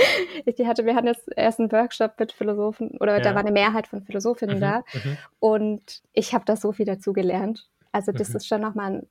ich 0.44 0.66
hatte, 0.66 0.84
wir 0.84 0.94
hatten 0.94 1.06
jetzt 1.06 1.28
erst 1.36 1.60
einen 1.60 1.72
Workshop 1.72 2.18
mit 2.18 2.32
Philosophen 2.32 2.90
oder 3.00 3.14
ja. 3.14 3.20
da 3.20 3.34
war 3.34 3.40
eine 3.40 3.52
Mehrheit 3.52 3.86
von 3.86 4.02
Philosophinnen 4.02 4.56
mhm, 4.56 4.60
da 4.60 4.78
mhm. 4.92 5.16
und 5.40 6.02
ich 6.12 6.34
habe 6.34 6.44
da 6.44 6.56
so 6.56 6.72
viel 6.72 6.86
dazu 6.86 7.12
gelernt. 7.12 7.68
Also 7.92 8.12
das 8.12 8.30
mhm. 8.30 8.36
ist 8.36 8.46
schon 8.46 8.60
nochmal 8.60 8.92
ein 8.92 9.06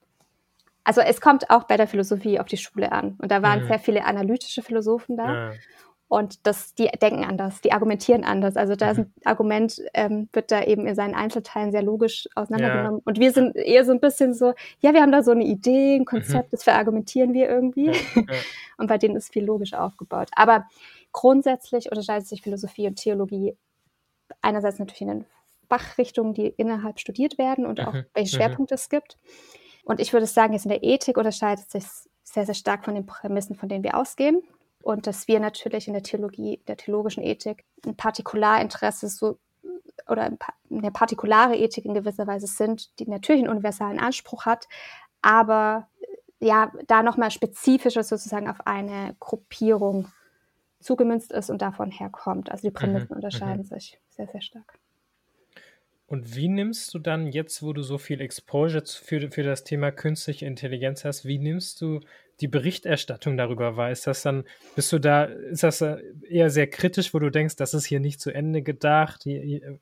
also 0.87 1.01
es 1.01 1.19
kommt 1.19 1.49
auch 1.49 1.63
bei 1.63 1.77
der 1.77 1.87
Philosophie 1.87 2.39
auf 2.39 2.45
die 2.45 2.57
Schule 2.57 2.91
an. 2.91 3.15
Und 3.17 3.31
da 3.31 3.41
waren 3.41 3.63
mhm. 3.63 3.67
sehr 3.67 3.79
viele 3.79 4.05
analytische 4.05 4.61
Philosophen 4.61 5.17
da. 5.17 5.51
Und 6.15 6.47
das, 6.47 6.73
die 6.75 6.87
denken 6.87 7.25
anders, 7.25 7.59
die 7.59 7.73
argumentieren 7.73 8.23
anders. 8.23 8.55
Also 8.55 8.77
da 8.77 8.91
ist 8.91 8.99
ein 8.99 9.13
mhm. 9.17 9.21
Argument, 9.25 9.81
ähm, 9.93 10.29
wird 10.31 10.49
da 10.49 10.63
eben 10.63 10.87
in 10.87 10.95
seinen 10.95 11.13
Einzelteilen 11.13 11.73
sehr 11.73 11.83
logisch 11.83 12.29
auseinandergenommen. 12.35 12.99
Ja. 12.99 13.03
Und 13.03 13.19
wir 13.19 13.33
sind 13.33 13.53
eher 13.57 13.83
so 13.83 13.91
ein 13.91 13.99
bisschen 13.99 14.33
so, 14.33 14.53
ja, 14.79 14.93
wir 14.93 15.01
haben 15.01 15.11
da 15.11 15.23
so 15.23 15.31
eine 15.31 15.43
Idee, 15.43 15.97
ein 15.97 16.05
Konzept, 16.05 16.45
mhm. 16.45 16.51
das 16.51 16.63
verargumentieren 16.63 17.33
wir 17.33 17.49
irgendwie. 17.49 17.87
Ja. 17.87 18.23
Und 18.77 18.87
bei 18.87 18.97
denen 18.97 19.17
ist 19.17 19.33
viel 19.33 19.43
logisch 19.43 19.73
aufgebaut. 19.73 20.29
Aber 20.37 20.67
grundsätzlich 21.11 21.91
unterscheidet 21.91 22.29
sich 22.29 22.41
Philosophie 22.41 22.87
und 22.87 22.95
Theologie 22.95 23.57
einerseits 24.41 24.79
natürlich 24.79 25.01
in 25.01 25.07
den 25.09 25.25
Fachrichtungen, 25.67 26.33
die 26.33 26.47
innerhalb 26.47 27.01
studiert 27.01 27.37
werden 27.37 27.65
und 27.65 27.81
auch 27.81 27.91
mhm. 27.91 28.05
welche 28.13 28.33
mhm. 28.33 28.39
Schwerpunkte 28.39 28.75
es 28.75 28.87
gibt. 28.87 29.17
Und 29.83 29.99
ich 29.99 30.13
würde 30.13 30.27
sagen, 30.27 30.53
jetzt 30.53 30.63
in 30.63 30.69
der 30.69 30.83
Ethik 30.83 31.17
unterscheidet 31.17 31.69
sich 31.69 31.83
sehr, 32.23 32.45
sehr 32.45 32.55
stark 32.55 32.85
von 32.85 32.95
den 32.95 33.05
Prämissen, 33.05 33.57
von 33.57 33.67
denen 33.67 33.83
wir 33.83 33.97
ausgehen 33.97 34.41
und 34.85 35.07
dass 35.07 35.27
wir 35.27 35.39
natürlich 35.39 35.87
in 35.87 35.93
der 35.93 36.03
Theologie, 36.03 36.61
der 36.67 36.77
theologischen 36.77 37.23
Ethik 37.23 37.65
ein 37.87 37.97
Partikularinteresse 37.97 39.09
so 39.09 39.39
oder 40.07 40.29
eine 40.69 40.91
partikulare 40.91 41.57
Ethik 41.57 41.85
in 41.85 41.95
gewisser 41.95 42.27
Weise 42.27 42.45
sind, 42.45 42.99
die 42.99 43.09
natürlich 43.09 43.41
einen 43.41 43.51
universalen 43.51 43.99
Anspruch 43.99 44.45
hat, 44.45 44.67
aber 45.23 45.87
ja, 46.39 46.71
da 46.85 47.01
nochmal 47.01 47.31
spezifischer 47.31 48.03
sozusagen 48.03 48.47
auf 48.47 48.67
eine 48.67 49.15
Gruppierung 49.19 50.11
zugemünzt 50.79 51.31
ist 51.31 51.49
und 51.49 51.63
davon 51.63 51.89
herkommt. 51.89 52.51
Also 52.51 52.67
die 52.67 52.71
Prämissen 52.71 53.07
mhm, 53.09 53.15
unterscheiden 53.15 53.63
mhm. 53.63 53.67
sich 53.67 53.99
sehr, 54.09 54.27
sehr 54.27 54.41
stark. 54.41 54.77
Und 56.07 56.35
wie 56.35 56.49
nimmst 56.49 56.93
du 56.93 56.99
dann 56.99 57.27
jetzt, 57.27 57.63
wo 57.63 57.73
du 57.73 57.81
so 57.81 57.97
viel 57.97 58.21
Exposure 58.21 58.83
für, 58.85 59.31
für 59.31 59.43
das 59.43 59.63
Thema 59.63 59.91
künstliche 59.91 60.45
Intelligenz 60.45 61.03
hast, 61.03 61.25
wie 61.25 61.39
nimmst 61.39 61.81
du 61.81 61.99
die 62.41 62.47
Berichterstattung 62.47 63.37
darüber 63.37 63.75
wahr? 63.75 63.91
Ist 63.91 64.05
das 64.05 64.21
dann, 64.21 64.43
bist 64.75 64.91
du 64.91 64.99
da, 64.99 65.23
ist 65.23 65.63
das 65.63 65.81
äh, 65.81 65.97
eher 66.29 66.51
sehr 66.51 66.67
kritisch, 66.67 67.13
wo 67.13 67.19
du 67.19 67.31
denkst, 67.31 67.55
das 67.55 67.73
ist 67.73 67.85
hier 67.85 67.99
nicht 67.99 68.19
zu 68.21 68.29
Ende 68.29 68.61
gedacht, 68.61 69.23
hier, 69.23 69.41
hier 69.41 69.79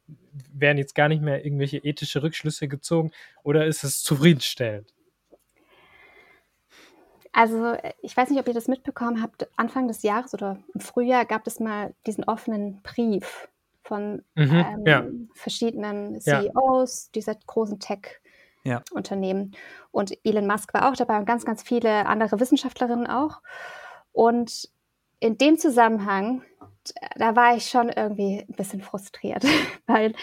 werden 0.53 0.77
jetzt 0.77 0.95
gar 0.95 1.09
nicht 1.09 1.21
mehr 1.21 1.43
irgendwelche 1.43 1.77
ethische 1.77 2.23
Rückschlüsse 2.23 2.69
gezogen 2.69 3.11
oder 3.43 3.65
ist 3.65 3.83
es 3.83 4.01
zufriedenstellend? 4.01 4.93
Also, 7.35 7.75
ich 8.03 8.15
weiß 8.15 8.29
nicht, 8.29 8.39
ob 8.39 8.47
ihr 8.47 8.53
das 8.53 8.67
mitbekommen 8.67 9.19
habt. 9.21 9.47
Anfang 9.57 9.87
des 9.87 10.03
Jahres 10.03 10.35
oder 10.35 10.59
im 10.75 10.79
Frühjahr 10.79 11.25
gab 11.25 11.47
es 11.47 11.59
mal 11.59 11.95
diesen 12.05 12.23
offenen 12.23 12.81
Brief 12.83 13.49
von 13.93 14.23
mhm, 14.33 14.51
ähm, 14.51 14.83
ja. 14.87 15.05
verschiedenen 15.35 16.19
CEOs 16.19 17.05
ja. 17.05 17.11
dieser 17.13 17.35
großen 17.35 17.79
Tech-Unternehmen. 17.79 19.51
Ja. 19.51 19.59
Und 19.91 20.17
Elon 20.23 20.47
Musk 20.47 20.73
war 20.73 20.89
auch 20.89 20.95
dabei 20.95 21.19
und 21.19 21.25
ganz, 21.25 21.45
ganz 21.45 21.61
viele 21.61 22.07
andere 22.07 22.39
Wissenschaftlerinnen 22.39 23.05
auch. 23.05 23.43
Und 24.11 24.67
in 25.19 25.37
dem 25.37 25.59
Zusammenhang, 25.59 26.41
da 27.17 27.35
war 27.35 27.55
ich 27.55 27.67
schon 27.67 27.89
irgendwie 27.89 28.39
ein 28.39 28.55
bisschen 28.55 28.81
frustriert, 28.81 29.43
weil 29.85 30.13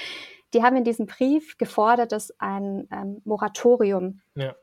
die 0.52 0.64
haben 0.64 0.76
in 0.76 0.84
diesem 0.84 1.06
Brief 1.06 1.56
gefordert, 1.56 2.10
dass 2.10 2.34
ein 2.40 2.88
ähm, 2.90 3.22
Moratorium 3.24 4.20
ja 4.34 4.56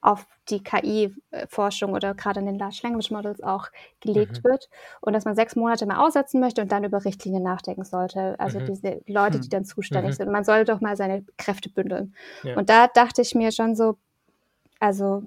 auf 0.00 0.26
die 0.48 0.62
KI-Forschung 0.62 1.92
oder 1.92 2.14
gerade 2.14 2.40
in 2.40 2.46
den 2.46 2.58
Large 2.58 2.80
Language 2.82 3.10
Models 3.10 3.42
auch 3.42 3.68
gelegt 4.00 4.38
mhm. 4.38 4.48
wird 4.48 4.68
und 5.00 5.12
dass 5.12 5.24
man 5.24 5.34
sechs 5.34 5.56
Monate 5.56 5.86
mal 5.86 6.04
aussetzen 6.04 6.40
möchte 6.40 6.62
und 6.62 6.70
dann 6.70 6.84
über 6.84 7.04
Richtlinien 7.04 7.42
nachdenken 7.42 7.84
sollte. 7.84 8.38
Also 8.38 8.60
mhm. 8.60 8.66
diese 8.66 9.00
Leute, 9.06 9.40
die 9.40 9.48
mhm. 9.48 9.50
dann 9.50 9.64
zuständig 9.64 10.12
mhm. 10.12 10.16
sind. 10.16 10.30
Man 10.30 10.44
sollte 10.44 10.72
doch 10.72 10.80
mal 10.80 10.96
seine 10.96 11.24
Kräfte 11.36 11.68
bündeln. 11.68 12.14
Ja. 12.44 12.56
Und 12.56 12.70
da 12.70 12.86
dachte 12.86 13.22
ich 13.22 13.34
mir 13.34 13.50
schon 13.50 13.74
so, 13.74 13.96
also 14.78 15.24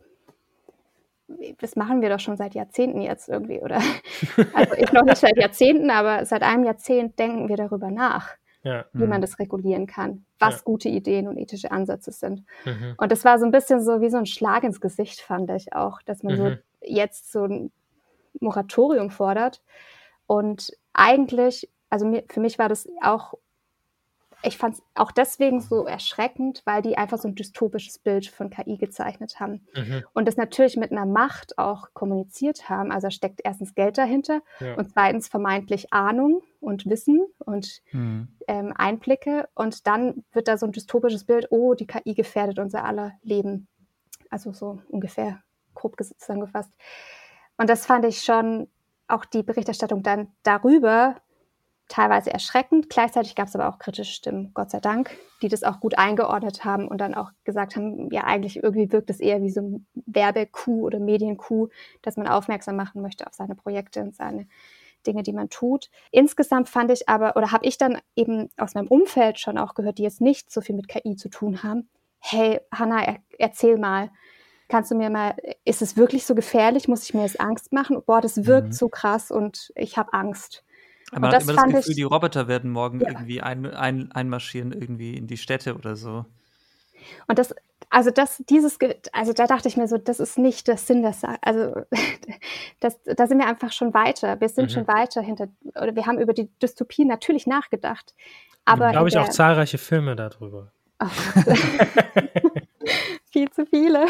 das 1.60 1.76
machen 1.76 2.02
wir 2.02 2.10
doch 2.10 2.20
schon 2.20 2.38
seit 2.38 2.56
Jahrzehnten 2.56 3.02
jetzt 3.02 3.30
irgendwie, 3.30 3.62
oder? 3.62 3.82
Also 4.54 4.76
ich 4.76 4.92
noch 4.92 5.04
nicht 5.04 5.18
seit 5.18 5.38
Jahrzehnten, 5.38 5.90
aber 5.90 6.26
seit 6.26 6.44
einem 6.44 6.64
Jahrzehnt 6.64 7.20
denken 7.20 7.50
wir 7.50 7.58
darüber 7.58 7.90
nach 7.90 8.36
ja. 8.64 8.86
wie 8.94 9.08
man 9.08 9.20
mhm. 9.20 9.22
das 9.22 9.40
regulieren 9.40 9.88
kann, 9.88 10.26
was 10.40 10.58
ja. 10.58 10.62
gute 10.64 10.90
Ideen 10.90 11.28
und 11.28 11.38
ethische 11.38 11.72
Ansätze 11.72 12.12
sind. 12.12 12.44
Mhm. 12.66 12.96
Und 12.98 13.12
das 13.12 13.26
war 13.26 13.40
so 13.40 13.46
ein 13.46 13.52
bisschen 13.52 13.82
so 13.82 14.02
wie 14.02 14.10
so 14.10 14.18
ein 14.18 14.26
Schlag 14.26 14.64
ins 14.64 14.82
Gesicht, 14.82 15.22
fand 15.22 15.50
ich 15.52 15.74
auch, 15.74 16.02
dass 16.04 16.24
man 16.24 16.34
mhm. 16.34 16.38
so 16.38 16.58
jetzt 16.82 17.32
so 17.32 17.46
ein 17.46 17.72
Moratorium 18.40 19.10
fordert. 19.10 19.62
Und 20.28 20.72
eigentlich, 20.94 21.70
also 21.90 22.06
mir, 22.06 22.24
für 22.30 22.40
mich 22.40 22.60
war 22.60 22.70
das 22.70 22.88
auch 23.02 23.34
ich 24.44 24.58
fand 24.58 24.76
es 24.76 24.84
auch 24.96 25.12
deswegen 25.12 25.62
so 25.62 25.86
erschreckend, 25.86 26.62
weil 26.66 26.82
die 26.82 26.98
einfach 26.98 27.18
so 27.18 27.28
ein 27.28 27.36
dystopisches 27.36 28.00
Bild 28.00 28.28
von 28.28 28.50
KI 28.50 28.78
gezeichnet 28.78 29.40
haben. 29.40 29.66
Mhm. 29.76 30.04
Und 30.14 30.28
das 30.28 30.38
natürlich 30.38 30.78
mit 30.78 30.92
einer 30.92 31.06
Macht 31.06 31.58
auch 31.58 31.90
kommuniziert 31.94 32.70
haben. 32.70 32.92
Also 32.92 33.10
steckt 33.10 33.42
erstens 33.44 33.76
Geld 33.76 33.98
dahinter 33.98 34.42
ja. 34.60 34.76
und 34.76 34.92
zweitens 34.92 35.28
vermeintlich 35.28 35.94
Ahnung 35.94 36.42
und 36.60 36.90
Wissen 36.90 37.26
und 37.40 37.82
mhm. 37.92 38.30
ähm, 38.48 38.74
Einblicke. 38.76 39.48
Und 39.54 39.86
dann 39.88 40.24
wird 40.32 40.48
da 40.48 40.58
so 40.58 40.66
ein 40.66 40.72
dystopisches 40.72 41.26
Bild, 41.26 41.48
oh, 41.52 41.74
die 41.74 41.88
KI 41.88 42.14
gefährdet 42.14 42.60
unser 42.60 42.84
aller 42.84 43.14
Leben. 43.24 43.68
Also 44.30 44.54
so 44.54 44.80
ungefähr 44.90 45.42
grob 45.76 45.96
zusammengefasst. 46.02 46.72
Und 47.58 47.70
das 47.70 47.86
fand 47.86 48.06
ich 48.06 48.24
schon 48.24 48.68
auch 49.08 49.26
die 49.26 49.44
Berichterstattung 49.44 50.04
dann 50.04 50.30
darüber 50.44 51.18
teilweise 51.92 52.32
erschreckend. 52.32 52.90
Gleichzeitig 52.90 53.36
gab 53.36 53.48
es 53.48 53.56
aber 53.56 53.68
auch 53.68 53.78
kritische 53.78 54.14
Stimmen, 54.14 54.52
Gott 54.54 54.72
sei 54.72 54.80
Dank, 54.80 55.12
die 55.42 55.50
das 55.50 55.64
auch 55.64 55.80
gut 55.82 55.98
eingeordnet 55.98 56.64
haben 56.64 56.88
und 56.88 57.00
dann 57.00 57.14
auch 57.14 57.32
gesagt 57.44 57.76
haben, 57.76 58.10
ja, 58.12 58.24
eigentlich 58.24 58.64
irgendwie 58.64 58.92
wirkt 58.92 59.10
es 59.10 59.20
eher 59.20 59.42
wie 59.42 59.50
so 59.50 59.62
ein 59.62 59.88
Werbecoup 60.06 60.84
oder 60.84 61.00
Mediencoup, 61.00 61.72
dass 62.02 62.16
man 62.16 62.28
aufmerksam 62.28 62.78
machen 62.78 63.02
möchte 63.02 63.28
auf 63.28 63.34
seine 63.34 63.56
Projekte 63.56 64.02
und 64.02 64.16
seine 64.16 64.48
Dinge, 65.06 65.24
die 65.24 65.34
man 65.34 65.50
tut. 65.50 65.90
Insgesamt 66.12 66.70
fand 66.70 66.92
ich 66.92 67.10
aber, 67.10 67.36
oder 67.36 67.52
habe 67.52 67.66
ich 67.66 67.78
dann 67.78 67.98
eben 68.16 68.50
aus 68.58 68.74
meinem 68.74 68.88
Umfeld 68.88 69.40
schon 69.40 69.58
auch 69.58 69.74
gehört, 69.74 69.98
die 69.98 70.04
jetzt 70.04 70.22
nicht 70.22 70.52
so 70.52 70.62
viel 70.62 70.76
mit 70.76 70.88
KI 70.88 71.18
zu 71.18 71.30
tun 71.30 71.62
haben. 71.64 71.90
Hey, 72.20 72.62
Hanna, 72.74 73.04
er, 73.04 73.18
erzähl 73.38 73.78
mal. 73.78 74.12
Kannst 74.70 74.92
du 74.92 74.96
mir 74.96 75.10
mal, 75.10 75.36
ist 75.66 75.82
es 75.82 75.98
wirklich 75.98 76.26
so 76.26 76.36
gefährlich? 76.36 76.88
Muss 76.88 77.04
ich 77.04 77.14
mir 77.14 77.24
jetzt 77.24 77.42
Angst 77.42 77.74
machen? 77.74 78.02
Boah, 78.06 78.22
das 78.22 78.46
wirkt 78.46 78.70
mhm. 78.70 78.74
so 78.74 78.88
krass 78.88 79.30
und 79.30 79.74
ich 79.76 79.98
habe 79.98 80.14
Angst. 80.14 80.64
Aber 81.12 81.22
man 81.22 81.34
hat 81.34 81.44
immer 81.44 81.54
das 81.54 81.66
Gefühl, 81.66 81.92
ich, 81.92 81.96
die 81.96 82.04
Roboter 82.04 82.48
werden 82.48 82.72
morgen 82.72 83.02
ja. 83.02 83.10
irgendwie 83.10 83.42
ein, 83.42 83.66
ein, 83.66 84.12
einmarschieren 84.12 84.72
irgendwie 84.72 85.16
in 85.16 85.28
die 85.28 85.38
Städte 85.38 85.76
oder 85.76 85.96
so. 85.96 86.26
Und 87.28 87.40
das, 87.40 87.54
also 87.90 88.10
das, 88.10 88.42
dieses, 88.50 88.78
also 89.12 89.34
da 89.34 89.48
dachte 89.48 89.68
ich 89.68 89.76
mir 89.76 89.88
so, 89.88 89.98
das 89.98 90.20
ist 90.20 90.38
nicht 90.38 90.68
der 90.68 90.78
Sinn 90.78 91.02
der 91.02 91.14
Sache. 91.14 91.38
Also 91.42 91.82
das, 92.80 93.00
da 93.04 93.28
sind 93.28 93.40
wir 93.40 93.48
einfach 93.48 93.72
schon 93.72 93.94
weiter. 93.94 94.40
Wir 94.40 94.50
sind 94.50 94.66
mhm. 94.66 94.70
schon 94.70 94.88
weiter 94.88 95.22
hinter, 95.22 95.48
oder 95.76 95.96
wir 95.96 96.06
haben 96.06 96.20
über 96.20 96.34
die 96.34 96.50
Dystopie 96.62 97.06
natürlich 97.06 97.48
nachgedacht. 97.48 98.14
Aber 98.66 98.92
glaube 98.92 99.10
ich 99.10 99.18
auch 99.18 99.30
zahlreiche 99.30 99.78
Filme 99.78 100.16
darüber. 100.16 100.72
Oh, 101.00 101.06
viel 103.32 103.50
zu 103.50 103.66
viele. 103.66 104.06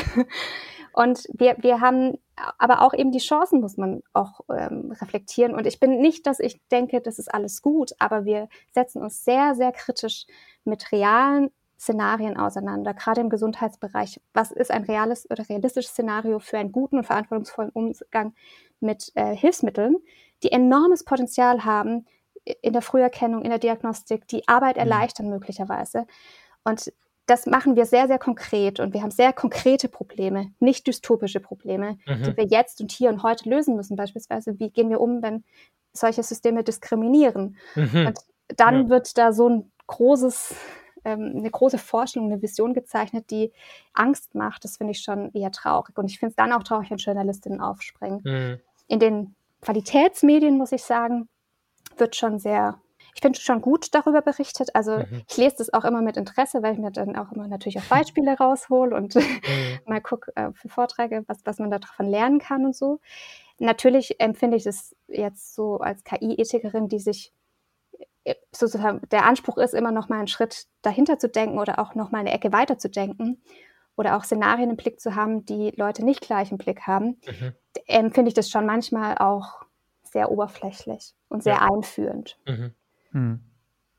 Und 0.93 1.27
wir, 1.33 1.55
wir 1.59 1.81
haben 1.81 2.17
aber 2.57 2.81
auch 2.81 2.93
eben 2.93 3.11
die 3.11 3.19
Chancen 3.19 3.61
muss 3.61 3.77
man 3.77 4.01
auch 4.13 4.41
ähm, 4.49 4.91
reflektieren. 4.99 5.53
Und 5.53 5.67
ich 5.67 5.79
bin 5.79 5.99
nicht, 5.99 6.25
dass 6.25 6.39
ich 6.39 6.59
denke, 6.69 7.01
das 7.01 7.19
ist 7.19 7.33
alles 7.33 7.61
gut, 7.61 7.91
aber 7.99 8.25
wir 8.25 8.49
setzen 8.71 9.01
uns 9.01 9.23
sehr, 9.23 9.55
sehr 9.55 9.71
kritisch 9.71 10.25
mit 10.63 10.91
realen 10.91 11.51
Szenarien 11.79 12.37
auseinander, 12.37 12.93
gerade 12.93 13.21
im 13.21 13.29
Gesundheitsbereich. 13.29 14.21
Was 14.33 14.51
ist 14.51 14.69
ein 14.69 14.83
reales 14.83 15.29
oder 15.29 15.47
realistisches 15.49 15.91
Szenario 15.91 16.39
für 16.39 16.57
einen 16.57 16.71
guten 16.71 16.97
und 16.97 17.05
verantwortungsvollen 17.05 17.71
Umgang 17.71 18.33
mit 18.79 19.11
äh, 19.15 19.35
Hilfsmitteln, 19.35 19.97
die 20.43 20.51
enormes 20.51 21.03
Potenzial 21.03 21.65
haben 21.65 22.05
in 22.43 22.73
der 22.73 22.81
Früherkennung, 22.81 23.41
in 23.41 23.49
der 23.49 23.59
Diagnostik, 23.59 24.27
die 24.27 24.47
Arbeit 24.47 24.75
mhm. 24.75 24.81
erleichtern 24.81 25.29
möglicherweise. 25.29 26.05
Und 26.63 26.93
das 27.25 27.45
machen 27.45 27.75
wir 27.75 27.85
sehr, 27.85 28.07
sehr 28.07 28.19
konkret 28.19 28.79
und 28.79 28.93
wir 28.93 29.01
haben 29.01 29.11
sehr 29.11 29.31
konkrete 29.33 29.87
Probleme, 29.87 30.51
nicht 30.59 30.87
dystopische 30.87 31.39
Probleme, 31.39 31.97
mhm. 32.05 32.23
die 32.23 32.37
wir 32.37 32.45
jetzt 32.45 32.81
und 32.81 32.91
hier 32.91 33.09
und 33.09 33.23
heute 33.23 33.49
lösen 33.49 33.75
müssen. 33.75 33.95
Beispielsweise, 33.95 34.59
wie 34.59 34.69
gehen 34.69 34.89
wir 34.89 34.99
um, 34.99 35.21
wenn 35.21 35.43
solche 35.93 36.23
Systeme 36.23 36.63
diskriminieren? 36.63 37.57
Mhm. 37.75 38.07
Und 38.07 38.19
dann 38.57 38.83
ja. 38.83 38.89
wird 38.89 39.17
da 39.17 39.33
so 39.33 39.49
ein 39.49 39.71
großes 39.87 40.55
ähm, 41.03 41.33
eine 41.37 41.49
große 41.49 41.77
Vorstellung, 41.77 42.31
eine 42.31 42.41
Vision 42.41 42.73
gezeichnet, 42.73 43.31
die 43.31 43.51
Angst 43.93 44.35
macht. 44.35 44.63
Das 44.63 44.77
finde 44.77 44.91
ich 44.91 45.01
schon 45.01 45.31
eher 45.33 45.51
traurig. 45.51 45.97
Und 45.97 46.05
ich 46.05 46.19
finde 46.19 46.31
es 46.31 46.35
dann 46.35 46.53
auch 46.53 46.63
traurig, 46.63 46.91
wenn 46.91 46.97
Journalistinnen 46.97 47.59
aufspringen. 47.59 48.21
Mhm. 48.23 48.59
In 48.87 48.99
den 48.99 49.35
Qualitätsmedien, 49.61 50.57
muss 50.57 50.71
ich 50.71 50.83
sagen, 50.83 51.27
wird 51.97 52.15
schon 52.15 52.39
sehr, 52.39 52.79
ich 53.13 53.21
finde 53.21 53.39
schon 53.39 53.61
gut 53.61 53.93
darüber 53.93 54.21
berichtet. 54.21 54.75
Also 54.75 54.99
mhm. 54.99 55.23
ich 55.27 55.37
lese 55.37 55.55
das 55.57 55.73
auch 55.73 55.85
immer 55.85 56.01
mit 56.01 56.17
Interesse, 56.17 56.63
weil 56.63 56.73
ich 56.73 56.79
mir 56.79 56.91
dann 56.91 57.15
auch 57.15 57.31
immer 57.31 57.47
natürlich 57.47 57.77
auch 57.79 57.85
Beispiele 57.85 58.37
raushole 58.37 58.95
und 58.95 59.15
mhm. 59.15 59.21
mal 59.85 60.01
gucke 60.01 60.31
äh, 60.35 60.51
für 60.53 60.69
Vorträge, 60.69 61.23
was, 61.27 61.45
was 61.45 61.59
man 61.59 61.71
davon 61.71 62.07
lernen 62.07 62.39
kann 62.39 62.65
und 62.65 62.75
so. 62.75 62.99
Natürlich 63.59 64.19
empfinde 64.19 64.57
ich 64.57 64.65
es 64.65 64.95
jetzt 65.07 65.53
so 65.53 65.77
als 65.77 66.03
KI-Ethikerin, 66.03 66.87
die 66.87 66.99
sich 66.99 67.31
äh, 68.23 68.35
sozusagen 68.51 69.01
der 69.11 69.25
Anspruch 69.25 69.57
ist, 69.57 69.73
immer 69.73 69.91
noch 69.91 70.09
mal 70.09 70.17
einen 70.17 70.27
Schritt 70.27 70.67
dahinter 70.81 71.19
zu 71.19 71.29
denken 71.29 71.59
oder 71.59 71.79
auch 71.79 71.95
noch 71.95 72.11
mal 72.11 72.19
eine 72.19 72.31
Ecke 72.31 72.51
weiter 72.51 72.77
zu 72.77 72.89
denken 72.89 73.41
oder 73.95 74.17
auch 74.17 74.23
Szenarien 74.23 74.69
im 74.69 74.77
Blick 74.77 74.99
zu 74.99 75.15
haben, 75.15 75.45
die 75.45 75.71
Leute 75.75 76.03
nicht 76.03 76.21
gleich 76.21 76.51
im 76.51 76.57
Blick 76.57 76.87
haben, 76.87 77.19
mhm. 77.27 77.53
empfinde 77.85 78.29
ich 78.29 78.33
das 78.33 78.49
schon 78.49 78.65
manchmal 78.65 79.17
auch 79.17 79.63
sehr 80.03 80.31
oberflächlich 80.31 81.13
und 81.29 81.43
sehr 81.43 81.55
ja. 81.55 81.69
einführend. 81.71 82.37
Mhm. 82.47 82.73
Mhm. 83.11 83.41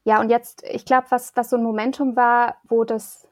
Ja, 0.04 0.20
und 0.20 0.30
jetzt, 0.30 0.64
ich 0.64 0.84
glaube, 0.84 1.06
was, 1.10 1.36
was 1.36 1.50
so 1.50 1.56
ein 1.56 1.62
Momentum 1.62 2.16
war, 2.16 2.56
wo 2.64 2.84
das, 2.84 3.28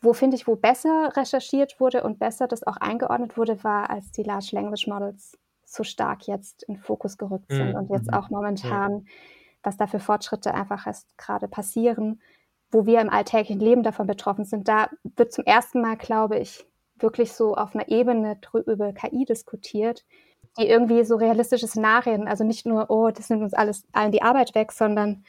wo 0.00 0.14
finde 0.14 0.36
ich, 0.36 0.46
wo 0.46 0.56
besser 0.56 1.12
recherchiert 1.16 1.80
wurde 1.80 2.02
und 2.02 2.18
besser 2.18 2.48
das 2.48 2.66
auch 2.66 2.78
eingeordnet 2.78 3.36
wurde, 3.36 3.62
war, 3.62 3.90
als 3.90 4.10
die 4.10 4.22
Large 4.22 4.50
Language 4.52 4.86
Models 4.86 5.38
so 5.64 5.84
stark 5.84 6.26
jetzt 6.26 6.62
in 6.62 6.78
Fokus 6.78 7.18
gerückt 7.18 7.50
sind 7.50 7.70
mhm. 7.70 7.76
und 7.76 7.90
jetzt 7.90 8.08
mhm. 8.08 8.14
auch 8.14 8.30
momentan 8.30 9.06
was 9.64 9.76
da 9.76 9.86
für 9.86 9.98
Fortschritte 9.98 10.54
einfach 10.54 10.86
erst 10.86 11.16
gerade 11.18 11.48
passieren, 11.48 12.20
wo 12.70 12.86
wir 12.86 13.00
im 13.00 13.10
alltäglichen 13.10 13.60
Leben 13.60 13.82
davon 13.82 14.06
betroffen 14.06 14.44
sind. 14.44 14.68
Da 14.68 14.90
wird 15.16 15.32
zum 15.32 15.44
ersten 15.44 15.80
Mal, 15.80 15.96
glaube 15.96 16.38
ich, 16.38 16.64
wirklich 16.96 17.32
so 17.32 17.56
auf 17.56 17.74
einer 17.74 17.88
Ebene 17.88 18.38
über 18.66 18.92
KI 18.92 19.24
diskutiert, 19.24 20.04
die 20.58 20.68
irgendwie 20.68 21.04
so 21.04 21.16
realistische 21.16 21.66
Szenarien, 21.66 22.28
also 22.28 22.44
nicht 22.44 22.66
nur, 22.66 22.90
oh, 22.90 23.10
das 23.10 23.30
nimmt 23.30 23.42
uns 23.42 23.54
alles 23.54 23.84
allen 23.92 24.12
die 24.12 24.22
Arbeit 24.22 24.54
weg, 24.54 24.72
sondern 24.72 25.24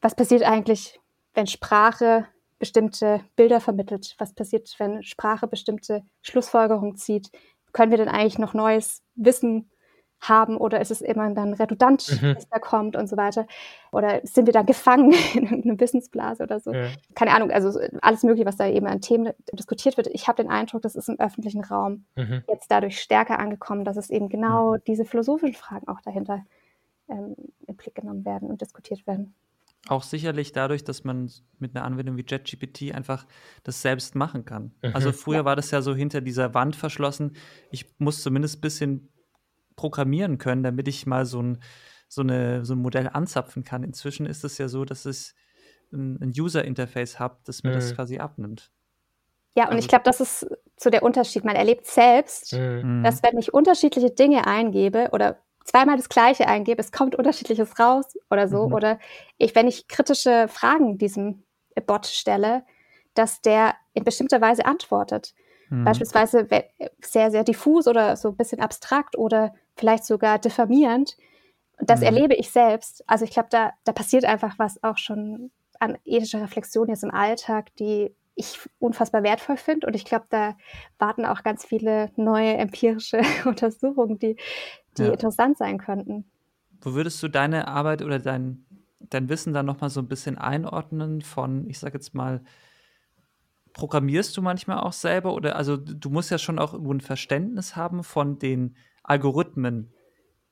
was 0.00 0.14
passiert 0.14 0.42
eigentlich, 0.42 1.00
wenn 1.34 1.46
Sprache 1.46 2.26
bestimmte 2.58 3.20
Bilder 3.36 3.60
vermittelt? 3.60 4.14
Was 4.18 4.34
passiert, 4.34 4.74
wenn 4.78 5.02
Sprache 5.02 5.46
bestimmte 5.46 6.02
Schlussfolgerungen 6.22 6.96
zieht? 6.96 7.30
Können 7.72 7.90
wir 7.90 7.98
denn 7.98 8.08
eigentlich 8.08 8.38
noch 8.38 8.54
neues 8.54 9.02
Wissen 9.14 9.70
haben 10.20 10.56
oder 10.56 10.80
ist 10.80 10.90
es 10.90 11.00
immer 11.00 11.30
dann 11.30 11.54
redundant, 11.54 12.20
mhm. 12.20 12.36
was 12.36 12.48
da 12.48 12.58
kommt 12.58 12.96
und 12.96 13.08
so 13.08 13.16
weiter? 13.16 13.46
Oder 13.90 14.20
sind 14.24 14.46
wir 14.46 14.52
da 14.52 14.62
gefangen 14.62 15.12
in 15.34 15.64
einer 15.64 15.80
Wissensblase 15.80 16.42
oder 16.42 16.60
so? 16.60 16.72
Ja. 16.72 16.88
Keine 17.14 17.32
Ahnung, 17.32 17.50
also 17.50 17.78
alles 18.02 18.22
Mögliche, 18.22 18.46
was 18.46 18.56
da 18.56 18.68
eben 18.68 18.86
an 18.86 19.00
Themen 19.00 19.32
diskutiert 19.52 19.96
wird. 19.96 20.08
Ich 20.08 20.28
habe 20.28 20.42
den 20.42 20.50
Eindruck, 20.50 20.82
das 20.82 20.94
ist 20.94 21.08
im 21.08 21.18
öffentlichen 21.18 21.64
Raum 21.64 22.04
mhm. 22.16 22.42
jetzt 22.48 22.70
dadurch 22.70 23.00
stärker 23.00 23.38
angekommen, 23.38 23.84
dass 23.84 23.96
es 23.96 24.10
eben 24.10 24.28
genau 24.28 24.74
mhm. 24.74 24.82
diese 24.86 25.04
philosophischen 25.04 25.54
Fragen 25.54 25.88
auch 25.88 26.00
dahinter 26.02 26.44
ähm, 27.08 27.34
in 27.66 27.76
Blick 27.76 27.94
genommen 27.94 28.24
werden 28.24 28.48
und 28.50 28.60
diskutiert 28.60 29.06
werden. 29.06 29.34
Auch 29.88 30.02
sicherlich 30.02 30.52
dadurch, 30.52 30.84
dass 30.84 31.04
man 31.04 31.30
mit 31.58 31.74
einer 31.74 31.86
Anwendung 31.86 32.18
wie 32.18 32.24
JetGPT 32.28 32.94
einfach 32.94 33.26
das 33.62 33.80
selbst 33.80 34.14
machen 34.14 34.44
kann. 34.44 34.72
Also 34.92 35.08
mhm. 35.08 35.14
früher 35.14 35.36
ja. 35.36 35.44
war 35.46 35.56
das 35.56 35.70
ja 35.70 35.80
so 35.80 35.94
hinter 35.94 36.20
dieser 36.20 36.52
Wand 36.52 36.76
verschlossen. 36.76 37.32
Ich 37.70 37.86
muss 37.98 38.22
zumindest 38.22 38.58
ein 38.58 38.60
bisschen 38.60 39.08
programmieren 39.80 40.36
können, 40.36 40.62
damit 40.62 40.88
ich 40.88 41.06
mal 41.06 41.24
so 41.24 41.40
ein, 41.40 41.62
so, 42.06 42.20
eine, 42.20 42.66
so 42.66 42.74
ein 42.74 42.82
Modell 42.82 43.08
anzapfen 43.10 43.64
kann. 43.64 43.82
Inzwischen 43.82 44.26
ist 44.26 44.44
es 44.44 44.58
ja 44.58 44.68
so, 44.68 44.84
dass 44.84 45.06
es 45.06 45.34
ein, 45.90 46.20
ein 46.20 46.32
User-Interface 46.38 47.18
habe, 47.18 47.38
das 47.46 47.62
mir 47.62 47.70
mhm. 47.70 47.74
das 47.76 47.94
quasi 47.94 48.18
abnimmt. 48.18 48.70
Ja, 49.56 49.64
und 49.64 49.70
also, 49.70 49.78
ich 49.78 49.88
glaube, 49.88 50.04
das 50.04 50.20
ist 50.20 50.46
so 50.76 50.90
der 50.90 51.02
Unterschied. 51.02 51.46
Man 51.46 51.56
erlebt 51.56 51.86
selbst, 51.86 52.52
mhm. 52.52 53.02
dass 53.02 53.22
wenn 53.22 53.38
ich 53.38 53.54
unterschiedliche 53.54 54.10
Dinge 54.10 54.46
eingebe 54.46 55.08
oder 55.12 55.38
zweimal 55.64 55.96
das 55.96 56.10
Gleiche 56.10 56.46
eingebe, 56.46 56.80
es 56.80 56.92
kommt 56.92 57.16
unterschiedliches 57.16 57.78
raus 57.78 58.18
oder 58.30 58.48
so. 58.48 58.68
Mhm. 58.68 58.74
Oder 58.74 58.98
ich, 59.38 59.54
wenn 59.54 59.66
ich 59.66 59.88
kritische 59.88 60.46
Fragen 60.48 60.98
diesem 60.98 61.42
Bot 61.86 62.06
stelle, 62.06 62.64
dass 63.14 63.40
der 63.40 63.76
in 63.94 64.04
bestimmter 64.04 64.42
Weise 64.42 64.66
antwortet. 64.66 65.32
Mhm. 65.70 65.84
Beispielsweise 65.84 66.46
sehr, 67.00 67.30
sehr 67.30 67.44
diffus 67.44 67.86
oder 67.86 68.16
so 68.16 68.28
ein 68.28 68.36
bisschen 68.36 68.60
abstrakt 68.60 69.16
oder 69.16 69.54
vielleicht 69.76 70.04
sogar 70.04 70.38
diffamierend. 70.38 71.16
Das 71.80 72.00
mhm. 72.00 72.06
erlebe 72.06 72.34
ich 72.34 72.50
selbst. 72.50 73.02
Also 73.08 73.24
ich 73.24 73.30
glaube, 73.30 73.48
da, 73.50 73.72
da 73.84 73.92
passiert 73.92 74.24
einfach 74.24 74.58
was 74.58 74.82
auch 74.82 74.98
schon 74.98 75.50
an 75.78 75.96
ethischer 76.04 76.42
Reflexion 76.42 76.88
jetzt 76.88 77.04
im 77.04 77.10
Alltag, 77.10 77.74
die 77.76 78.14
ich 78.34 78.58
unfassbar 78.78 79.22
wertvoll 79.22 79.56
finde. 79.56 79.86
Und 79.86 79.94
ich 79.94 80.04
glaube, 80.04 80.26
da 80.28 80.56
warten 80.98 81.24
auch 81.24 81.42
ganz 81.42 81.64
viele 81.64 82.10
neue 82.16 82.54
empirische 82.54 83.20
Untersuchungen, 83.44 84.18
die, 84.18 84.36
die 84.98 85.04
ja. 85.04 85.12
interessant 85.12 85.58
sein 85.58 85.78
könnten. 85.78 86.24
Wo 86.80 86.94
würdest 86.94 87.22
du 87.22 87.28
deine 87.28 87.68
Arbeit 87.68 88.02
oder 88.02 88.18
dein, 88.18 88.64
dein 88.98 89.28
Wissen 89.28 89.52
dann 89.52 89.66
nochmal 89.66 89.90
so 89.90 90.00
ein 90.00 90.08
bisschen 90.08 90.38
einordnen 90.38 91.22
von, 91.22 91.68
ich 91.68 91.78
sage 91.78 91.94
jetzt 91.94 92.14
mal, 92.14 92.42
programmierst 93.72 94.36
du 94.36 94.42
manchmal 94.42 94.80
auch 94.80 94.92
selber 94.92 95.34
oder 95.34 95.56
also 95.56 95.76
du 95.76 96.10
musst 96.10 96.30
ja 96.30 96.38
schon 96.38 96.58
auch 96.58 96.74
ein 96.74 97.00
Verständnis 97.00 97.76
haben 97.76 98.02
von 98.04 98.38
den 98.38 98.76
Algorithmen, 99.02 99.92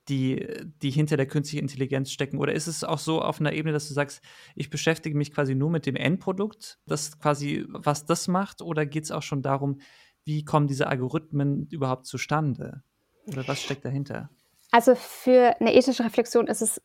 die, 0.09 0.47
die 0.83 0.91
hinter 0.91 1.17
der 1.17 1.27
künstlichen 1.27 1.63
Intelligenz 1.63 2.11
stecken? 2.11 2.39
Oder 2.39 2.53
ist 2.55 2.67
es 2.67 2.85
auch 2.85 2.99
so 2.99 3.21
auf 3.21 3.41
einer 3.41 3.53
Ebene, 3.53 3.73
dass 3.73 3.89
du 3.89 3.95
sagst, 3.95 4.23
ich 4.55 4.71
beschäftige 4.71 5.17
mich 5.17 5.33
quasi 5.33 5.55
nur 5.55 5.71
mit 5.71 5.87
dem 5.87 5.97
Endprodukt, 5.97 6.79
das 6.87 7.19
quasi, 7.19 7.65
was 7.69 8.07
das 8.07 8.29
macht? 8.29 8.63
Oder 8.63 8.87
geht 8.87 9.05
es 9.05 9.11
auch 9.11 9.23
schon 9.23 9.43
darum, 9.43 9.81
wie 10.25 10.45
kommen 10.45 10.67
diese 10.67 10.87
Algorithmen 10.87 11.67
überhaupt 11.69 12.07
zustande? 12.07 12.83
Oder 13.27 13.47
was 13.47 13.63
steckt 13.63 13.85
dahinter? 13.85 14.31
Also 14.71 14.95
für 14.95 15.55
eine 15.61 15.75
ethische 15.75 16.05
Reflexion 16.05 16.47
ist 16.47 16.63
es 16.63 16.83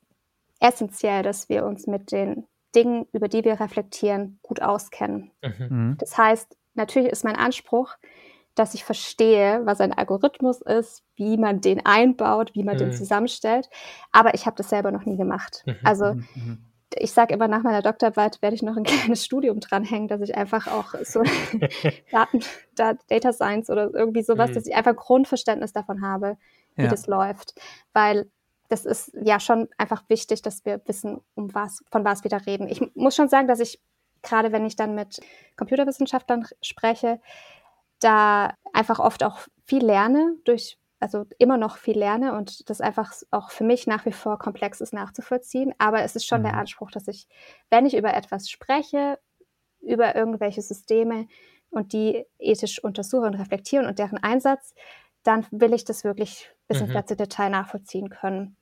essentiell, 0.60 1.24
dass 1.24 1.50
wir 1.50 1.66
uns 1.66 1.88
mit 1.88 2.12
den 2.12 2.46
Dingen, 2.76 3.08
über 3.14 3.28
die 3.28 3.44
wir 3.44 3.60
reflektieren, 3.60 4.40
gut 4.42 4.62
auskennen. 4.62 5.32
Mhm. 5.42 5.68
mhm. 5.70 5.98
Das 6.00 6.18
heißt, 6.18 6.56
natürlich 6.74 7.12
ist 7.12 7.24
mein 7.24 7.36
Anspruch, 7.36 7.96
dass 8.56 8.74
ich 8.74 8.84
verstehe, 8.84 9.62
was 9.66 9.82
ein 9.82 9.94
Algorithmus 9.94 10.62
ist, 10.62 11.04
wie 11.16 11.38
man 11.38 11.62
den 11.62 11.86
einbaut, 11.86 12.52
wie 12.54 12.64
man 12.64 12.76
mhm. 12.76 12.80
den 12.80 12.94
zusammenstellt. 12.94 13.70
Aber 14.12 14.36
ich 14.36 14.46
habe 14.46 14.56
das 14.56 14.70
selber 14.70 14.92
noch 14.92 15.06
nie 15.06 15.18
gemacht. 15.18 15.64
Mhm. 15.66 15.76
Also 15.84 16.14
mhm. 16.14 16.28
mhm. 16.36 16.66
ich 16.96 17.12
sage 17.12 17.34
immer, 17.34 17.48
nach 17.48 17.64
meiner 17.64 17.82
Doktorarbeit 17.82 18.42
werde 18.42 18.56
ich 18.56 18.62
noch 18.62 18.78
ein 18.78 18.84
kleines 18.84 19.26
Studium 19.26 19.60
dranhängen, 19.60 20.08
dass 20.08 20.22
ich 20.22 20.36
einfach 20.36 20.68
auch 20.68 20.94
so 21.04 21.24
Daten, 22.12 22.42
Data 22.76 23.34
Science 23.34 23.70
oder 23.70 23.92
irgendwie 23.94 24.24
sowas, 24.24 24.52
dass 24.52 24.68
ich 24.68 24.76
einfach 24.76 24.96
Grundverständnis 24.96 25.74
davon 25.74 26.02
habe, 26.02 26.38
wie 26.76 26.84
ja. 26.84 26.90
das 26.90 27.08
läuft. 27.08 27.56
Weil 27.94 28.30
das 28.74 28.86
ist 28.86 29.12
ja 29.22 29.40
schon 29.40 29.70
einfach 29.78 30.04
wichtig, 30.10 30.42
dass 30.42 30.66
wir 30.66 30.82
wissen, 30.86 31.22
um 31.36 31.54
was, 31.54 31.84
von 31.92 32.04
was 32.04 32.24
wir 32.24 32.30
da 32.30 32.38
reden. 32.38 32.68
Ich 32.68 32.82
muss 32.96 33.16
schon 33.16 33.30
sagen, 33.30 33.48
dass 33.48 33.60
ich 33.60 33.80
gerade 34.24 34.52
wenn 34.52 34.66
ich 34.66 34.76
dann 34.76 34.96
mit 34.96 35.20
Computerwissenschaftlern 35.58 36.48
spreche, 36.62 37.20
da 38.00 38.56
einfach 38.74 39.00
oft 39.00 39.24
auch 39.24 39.40
viel 39.66 39.86
lerne 39.86 40.36
durch 40.46 40.80
also 41.00 41.26
immer 41.38 41.58
noch 41.58 41.76
viel 41.76 42.00
lerne 42.00 42.34
und 42.34 42.70
das 42.70 42.80
einfach 42.80 43.12
auch 43.30 43.52
für 43.52 43.66
mich 43.66 43.88
nach 43.88 44.06
wie 44.06 44.14
vor 44.14 44.40
komplex 44.40 44.80
ist 44.80 44.94
nachzuvollziehen. 44.94 45.74
Aber 45.78 46.02
es 46.02 46.16
ist 46.16 46.26
schon 46.26 46.40
mhm. 46.40 46.46
der 46.46 46.54
Anspruch, 46.54 46.92
dass 46.92 47.10
ich, 47.10 47.28
wenn 47.70 47.86
ich 47.86 47.98
über 47.98 48.14
etwas 48.14 48.50
spreche, 48.50 49.20
über 49.82 50.16
irgendwelche 50.16 50.62
Systeme 50.62 51.28
und 51.72 51.92
die 51.92 52.26
ethisch 52.40 52.82
untersuche 52.82 53.26
und 53.26 53.34
reflektiere 53.34 53.86
und 53.86 54.00
deren 54.00 54.18
Einsatz, 54.18 54.74
dann 55.24 55.46
will 55.52 55.74
ich 55.74 55.84
das 55.84 56.06
wirklich 56.06 56.50
bis 56.70 56.78
mhm. 56.78 56.86
ins 56.86 56.94
letzte 56.94 57.16
Detail 57.18 57.50
nachvollziehen 57.50 58.10
können. 58.10 58.56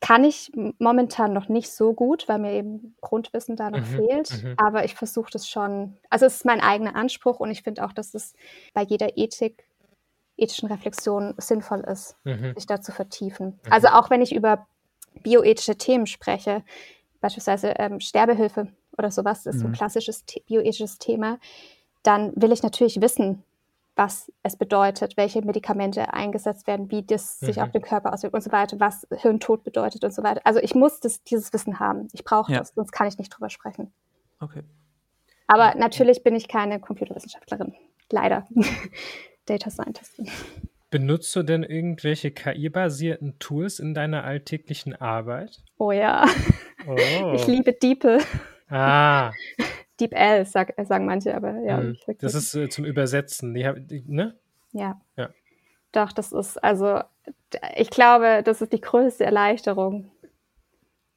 Kann 0.00 0.22
ich 0.22 0.52
momentan 0.78 1.32
noch 1.32 1.48
nicht 1.48 1.70
so 1.70 1.92
gut, 1.92 2.28
weil 2.28 2.38
mir 2.38 2.52
eben 2.52 2.94
Grundwissen 3.00 3.56
da 3.56 3.70
noch 3.70 3.80
mhm. 3.80 3.84
fehlt. 3.84 4.44
Mhm. 4.44 4.54
Aber 4.56 4.84
ich 4.84 4.94
versuche 4.94 5.30
das 5.32 5.48
schon. 5.48 5.96
Also 6.08 6.26
es 6.26 6.36
ist 6.36 6.44
mein 6.44 6.60
eigener 6.60 6.94
Anspruch 6.94 7.40
und 7.40 7.50
ich 7.50 7.62
finde 7.62 7.84
auch, 7.84 7.92
dass 7.92 8.14
es 8.14 8.34
bei 8.74 8.82
jeder 8.82 9.16
Ethik, 9.16 9.64
ethischen 10.36 10.68
Reflexion 10.68 11.34
sinnvoll 11.38 11.80
ist, 11.80 12.16
mhm. 12.24 12.54
sich 12.54 12.66
da 12.66 12.80
zu 12.80 12.92
vertiefen. 12.92 13.58
Mhm. 13.64 13.72
Also 13.72 13.88
auch 13.88 14.08
wenn 14.08 14.22
ich 14.22 14.32
über 14.32 14.66
bioethische 15.22 15.76
Themen 15.76 16.06
spreche, 16.06 16.62
beispielsweise 17.20 17.74
ähm, 17.78 17.98
Sterbehilfe 17.98 18.68
oder 18.96 19.10
sowas, 19.10 19.46
ist 19.46 19.58
so 19.58 19.66
ein 19.66 19.70
mhm. 19.70 19.74
klassisches 19.74 20.24
bioethisches 20.46 20.98
Thema, 20.98 21.38
dann 22.02 22.32
will 22.36 22.52
ich 22.52 22.62
natürlich 22.62 23.00
wissen, 23.00 23.42
was 23.98 24.32
es 24.44 24.56
bedeutet, 24.56 25.16
welche 25.16 25.42
Medikamente 25.42 26.14
eingesetzt 26.14 26.68
werden, 26.68 26.90
wie 26.90 27.02
das 27.02 27.40
sich 27.40 27.56
mhm. 27.56 27.62
auf 27.64 27.70
den 27.72 27.82
Körper 27.82 28.14
auswirkt 28.14 28.34
und 28.34 28.42
so 28.42 28.52
weiter, 28.52 28.78
was 28.78 29.06
Hirntod 29.10 29.64
bedeutet 29.64 30.04
und 30.04 30.14
so 30.14 30.22
weiter. 30.22 30.40
Also 30.44 30.60
ich 30.60 30.76
muss 30.76 31.00
das, 31.00 31.24
dieses 31.24 31.52
Wissen 31.52 31.80
haben. 31.80 32.06
Ich 32.12 32.22
brauche 32.22 32.52
ja. 32.52 32.60
das, 32.60 32.72
sonst 32.74 32.92
kann 32.92 33.08
ich 33.08 33.18
nicht 33.18 33.30
drüber 33.30 33.50
sprechen. 33.50 33.92
Okay. 34.38 34.62
Aber 35.48 35.74
natürlich 35.74 36.22
bin 36.22 36.36
ich 36.36 36.46
keine 36.46 36.78
Computerwissenschaftlerin. 36.78 37.74
Leider. 38.10 38.46
Data 39.46 39.68
Scientistin. 39.68 40.28
Benutzt 40.90 41.34
du 41.34 41.42
denn 41.42 41.64
irgendwelche 41.64 42.30
KI-basierten 42.30 43.38
Tools 43.40 43.80
in 43.80 43.94
deiner 43.94 44.24
alltäglichen 44.24 44.94
Arbeit? 44.94 45.62
Oh 45.76 45.90
ja. 45.90 46.24
Oh. 46.86 46.96
Ich 47.34 47.46
liebe 47.46 47.72
DeepL. 47.72 48.20
Ah. 48.70 49.32
DeepL 50.00 50.44
sag, 50.46 50.74
sagen 50.86 51.06
manche, 51.06 51.34
aber 51.34 51.58
ja. 51.60 51.78
Mhm. 51.78 51.96
Das 52.18 52.34
ist 52.34 52.54
äh, 52.54 52.68
zum 52.68 52.84
Übersetzen, 52.84 53.54
die, 53.54 53.68
die, 53.78 54.04
ne? 54.06 54.36
Ja. 54.72 55.00
ja. 55.16 55.30
Doch, 55.92 56.12
das 56.12 56.32
ist, 56.32 56.62
also, 56.62 57.00
ich 57.76 57.90
glaube, 57.90 58.42
das 58.44 58.60
ist 58.60 58.72
die 58.72 58.80
größte 58.80 59.24
Erleichterung, 59.24 60.10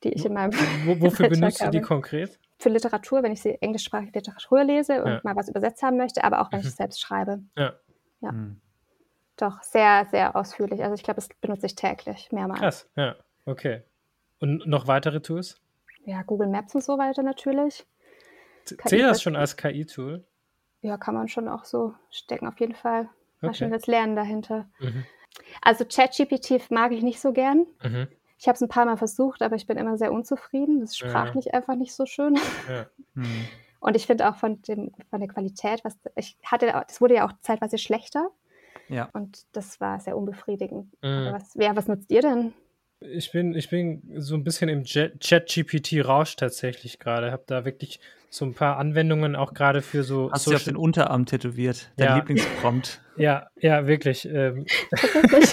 die 0.04 0.10
ich 0.10 0.26
in 0.26 0.34
meinem. 0.34 0.54
Wo, 0.86 1.00
wofür 1.02 1.30
benutzt 1.30 1.62
du 1.62 1.70
die 1.70 1.82
konkret? 1.82 2.40
Für 2.58 2.70
Literatur, 2.70 3.24
wenn 3.24 3.32
ich 3.32 3.42
sie 3.42 3.60
englischsprachige 3.62 4.20
Literatur 4.20 4.64
lese 4.64 5.04
und 5.04 5.12
ja. 5.12 5.22
mal 5.24 5.36
was 5.36 5.50
übersetzt 5.50 5.82
haben 5.82 5.98
möchte, 5.98 6.24
aber 6.24 6.42
auch 6.42 6.52
wenn 6.52 6.62
mhm. 6.62 6.68
ich 6.68 6.76
selbst 6.76 7.02
schreibe. 7.02 7.42
Ja. 7.58 7.74
Ja. 8.22 8.32
Mhm. 8.32 8.62
Doch, 9.38 9.64
sehr, 9.64 10.06
sehr 10.12 10.36
ausführlich. 10.36 10.84
Also 10.84 10.94
ich 10.94 11.04
glaube, 11.04 11.16
das 11.16 11.30
benutze 11.42 11.66
ich 11.66 11.76
täglich, 11.76 12.32
mehrmals. 12.32 12.60
Krass, 12.60 12.90
ja, 12.96 13.16
okay. 13.46 13.82
Und 14.40 14.68
noch 14.68 14.88
weitere 14.88 15.22
Tools? 15.22 15.60
Ja, 16.06 16.22
Google 16.24 16.48
Maps 16.48 16.76
und 16.76 16.84
so 16.84 16.98
weiter 16.98 17.24
natürlich. 17.24 17.86
Zählt 18.66 19.04
das 19.04 19.22
schon 19.22 19.36
als 19.36 19.58
KI-Tool? 19.58 20.24
Ja, 20.82 20.98
kann 20.98 21.14
man 21.14 21.28
schon 21.28 21.48
auch 21.48 21.66
so 21.66 21.94
stecken, 22.10 22.48
auf 22.48 22.60
jeden 22.60 22.76
Fall. 22.76 23.10
Okay. 23.38 23.48
Maschinelles 23.48 23.88
Lernen 23.88 24.16
dahinter. 24.16 24.70
Mhm. 24.80 25.06
Also 25.62 25.86
ChatGPT 25.86 26.70
mag 26.72 26.92
ich 26.92 27.04
nicht 27.04 27.20
so 27.20 27.32
gern. 27.32 27.66
Mhm. 27.84 28.08
Ich 28.38 28.48
habe 28.48 28.56
es 28.56 28.62
ein 28.62 28.70
paar 28.70 28.86
Mal 28.86 28.98
versucht, 28.98 29.42
aber 29.44 29.56
ich 29.56 29.68
bin 29.68 29.78
immer 29.78 29.98
sehr 29.98 30.12
unzufrieden. 30.12 30.80
Das 30.80 30.92
ist 30.92 30.98
sprachlich 30.98 31.46
ja. 31.46 31.54
einfach 31.54 31.76
nicht 31.76 31.94
so 31.94 32.06
schön. 32.06 32.40
Ja. 32.68 32.88
Mhm. 33.14 33.48
Und 33.80 33.96
ich 33.96 34.06
finde 34.06 34.30
auch 34.30 34.36
von, 34.36 34.62
dem, 34.64 34.92
von 35.10 35.20
der 35.20 35.30
Qualität, 35.30 35.84
was 35.84 35.98
ich 36.16 36.38
hatte, 36.44 36.68
das 36.88 37.02
wurde 37.02 37.16
ja 37.16 37.28
auch 37.28 37.34
zeitweise 37.42 37.78
schlechter. 37.78 38.30
Ja. 38.90 39.10
Und 39.14 39.46
das 39.54 39.80
war 39.82 40.00
sehr 40.00 40.18
unbefriedigend. 40.18 40.92
Mhm. 41.02 41.30
Was, 41.32 41.54
ja, 41.56 41.76
was 41.76 41.88
nutzt 41.88 42.12
ihr 42.12 42.22
denn? 42.22 42.54
Ich 43.02 43.32
bin, 43.32 43.56
ich 43.56 43.70
bin 43.70 44.04
so 44.18 44.36
ein 44.36 44.44
bisschen 44.44 44.70
im 44.70 44.84
Chat-GPT-Rausch 44.84 46.36
tatsächlich 46.36 47.00
gerade. 47.00 47.32
Habe 47.32 47.44
da 47.48 47.66
wirklich 47.66 48.00
so 48.30 48.46
ein 48.46 48.54
paar 48.54 48.78
Anwendungen 48.78 49.36
auch 49.36 49.56
gerade 49.56 49.82
für 49.82 50.04
so. 50.04 50.32
Hast 50.32 50.44
Social 50.44 50.58
du 50.58 50.62
auf 50.62 50.64
den 50.66 50.76
Unterarm 50.76 51.26
tätowiert? 51.26 51.92
Dein 51.98 52.08
ja. 52.08 52.16
Lieblingsprompt. 52.18 53.02
Ja, 53.18 53.50
ja, 53.60 53.86
wirklich. 53.88 54.26
Ähm. 54.26 54.66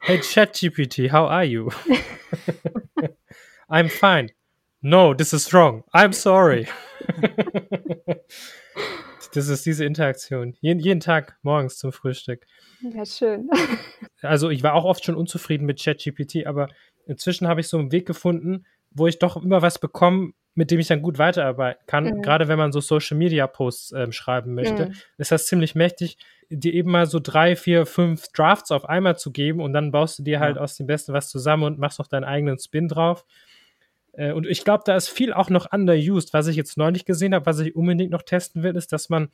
hey 0.00 0.20
ChatGPT, 0.20 1.10
how 1.10 1.28
are 1.28 1.44
you? 1.44 1.70
I'm 3.68 3.88
fine. 3.88 4.30
No, 4.82 5.14
this 5.14 5.32
is 5.32 5.52
wrong. 5.52 5.82
I'm 5.94 6.12
sorry. 6.12 6.68
Das 9.34 9.48
ist 9.48 9.66
diese 9.66 9.84
Interaktion. 9.84 10.56
Jeden, 10.60 10.80
jeden 10.80 11.00
Tag 11.00 11.38
morgens 11.42 11.78
zum 11.78 11.92
Frühstück. 11.92 12.46
Ja, 12.80 13.04
schön. 13.04 13.48
Also 14.22 14.50
ich 14.50 14.62
war 14.62 14.74
auch 14.74 14.84
oft 14.84 15.04
schon 15.04 15.14
unzufrieden 15.14 15.64
mit 15.64 15.80
ChatGPT, 15.80 16.46
aber 16.46 16.68
inzwischen 17.06 17.46
habe 17.46 17.60
ich 17.60 17.68
so 17.68 17.78
einen 17.78 17.92
Weg 17.92 18.06
gefunden, 18.06 18.66
wo 18.90 19.06
ich 19.06 19.18
doch 19.18 19.36
immer 19.36 19.62
was 19.62 19.78
bekomme, 19.78 20.32
mit 20.54 20.72
dem 20.72 20.80
ich 20.80 20.88
dann 20.88 21.02
gut 21.02 21.18
weiterarbeiten 21.18 21.84
kann. 21.86 22.04
Mhm. 22.04 22.22
Gerade 22.22 22.48
wenn 22.48 22.58
man 22.58 22.72
so 22.72 22.80
Social 22.80 23.16
Media 23.16 23.46
Posts 23.46 23.92
ähm, 23.92 24.12
schreiben 24.12 24.54
möchte, 24.54 24.86
mhm. 24.86 24.94
ist 25.18 25.30
das 25.30 25.46
ziemlich 25.46 25.74
mächtig, 25.74 26.18
dir 26.50 26.72
eben 26.74 26.90
mal 26.90 27.06
so 27.06 27.20
drei, 27.20 27.54
vier, 27.54 27.86
fünf 27.86 28.28
Drafts 28.32 28.72
auf 28.72 28.88
einmal 28.88 29.16
zu 29.16 29.30
geben 29.30 29.60
und 29.60 29.72
dann 29.72 29.92
baust 29.92 30.18
du 30.18 30.22
dir 30.22 30.40
halt 30.40 30.56
ja. 30.56 30.62
aus 30.62 30.76
dem 30.76 30.86
Besten 30.86 31.12
was 31.12 31.28
zusammen 31.28 31.62
und 31.62 31.78
machst 31.78 31.98
noch 31.98 32.08
deinen 32.08 32.24
eigenen 32.24 32.58
Spin 32.58 32.88
drauf. 32.88 33.24
Äh, 34.18 34.32
und 34.32 34.46
ich 34.46 34.64
glaube, 34.64 34.82
da 34.84 34.96
ist 34.96 35.08
viel 35.08 35.32
auch 35.32 35.48
noch 35.48 35.72
underused. 35.72 36.34
Was 36.34 36.48
ich 36.48 36.56
jetzt 36.56 36.76
neulich 36.76 37.04
gesehen 37.04 37.34
habe, 37.34 37.46
was 37.46 37.60
ich 37.60 37.74
unbedingt 37.74 38.10
noch 38.10 38.22
testen 38.22 38.62
will, 38.62 38.76
ist, 38.76 38.92
dass 38.92 39.08
man 39.08 39.30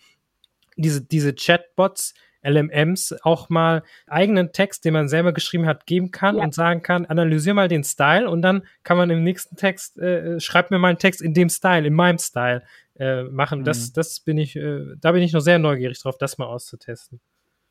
diese, 0.76 1.00
diese 1.00 1.34
Chatbots, 1.34 2.14
LMMs, 2.46 3.14
auch 3.22 3.48
mal 3.48 3.82
eigenen 4.06 4.52
Text, 4.52 4.84
den 4.84 4.92
man 4.92 5.08
selber 5.08 5.32
geschrieben 5.32 5.64
hat, 5.64 5.86
geben 5.86 6.10
kann 6.10 6.36
ja. 6.36 6.44
und 6.44 6.52
sagen 6.52 6.82
kann, 6.82 7.06
analysier 7.06 7.54
mal 7.54 7.68
den 7.68 7.84
Style 7.84 8.28
und 8.28 8.42
dann 8.42 8.66
kann 8.82 8.98
man 8.98 9.08
im 9.08 9.22
nächsten 9.22 9.56
Text, 9.56 9.98
äh, 9.98 10.38
schreib 10.40 10.70
mir 10.70 10.78
mal 10.78 10.88
einen 10.88 10.98
Text 10.98 11.22
in 11.22 11.32
dem 11.32 11.48
Style, 11.48 11.86
in 11.86 11.94
meinem 11.94 12.18
Style 12.18 12.62
äh, 12.96 13.22
machen. 13.22 13.60
Mhm. 13.60 13.64
Das, 13.64 13.94
das 13.94 14.20
bin 14.20 14.36
ich, 14.36 14.56
äh, 14.56 14.94
da 15.00 15.12
bin 15.12 15.22
ich 15.22 15.32
noch 15.32 15.40
sehr 15.40 15.58
neugierig 15.58 15.98
drauf, 16.02 16.18
das 16.18 16.36
mal 16.36 16.44
auszutesten. 16.44 17.18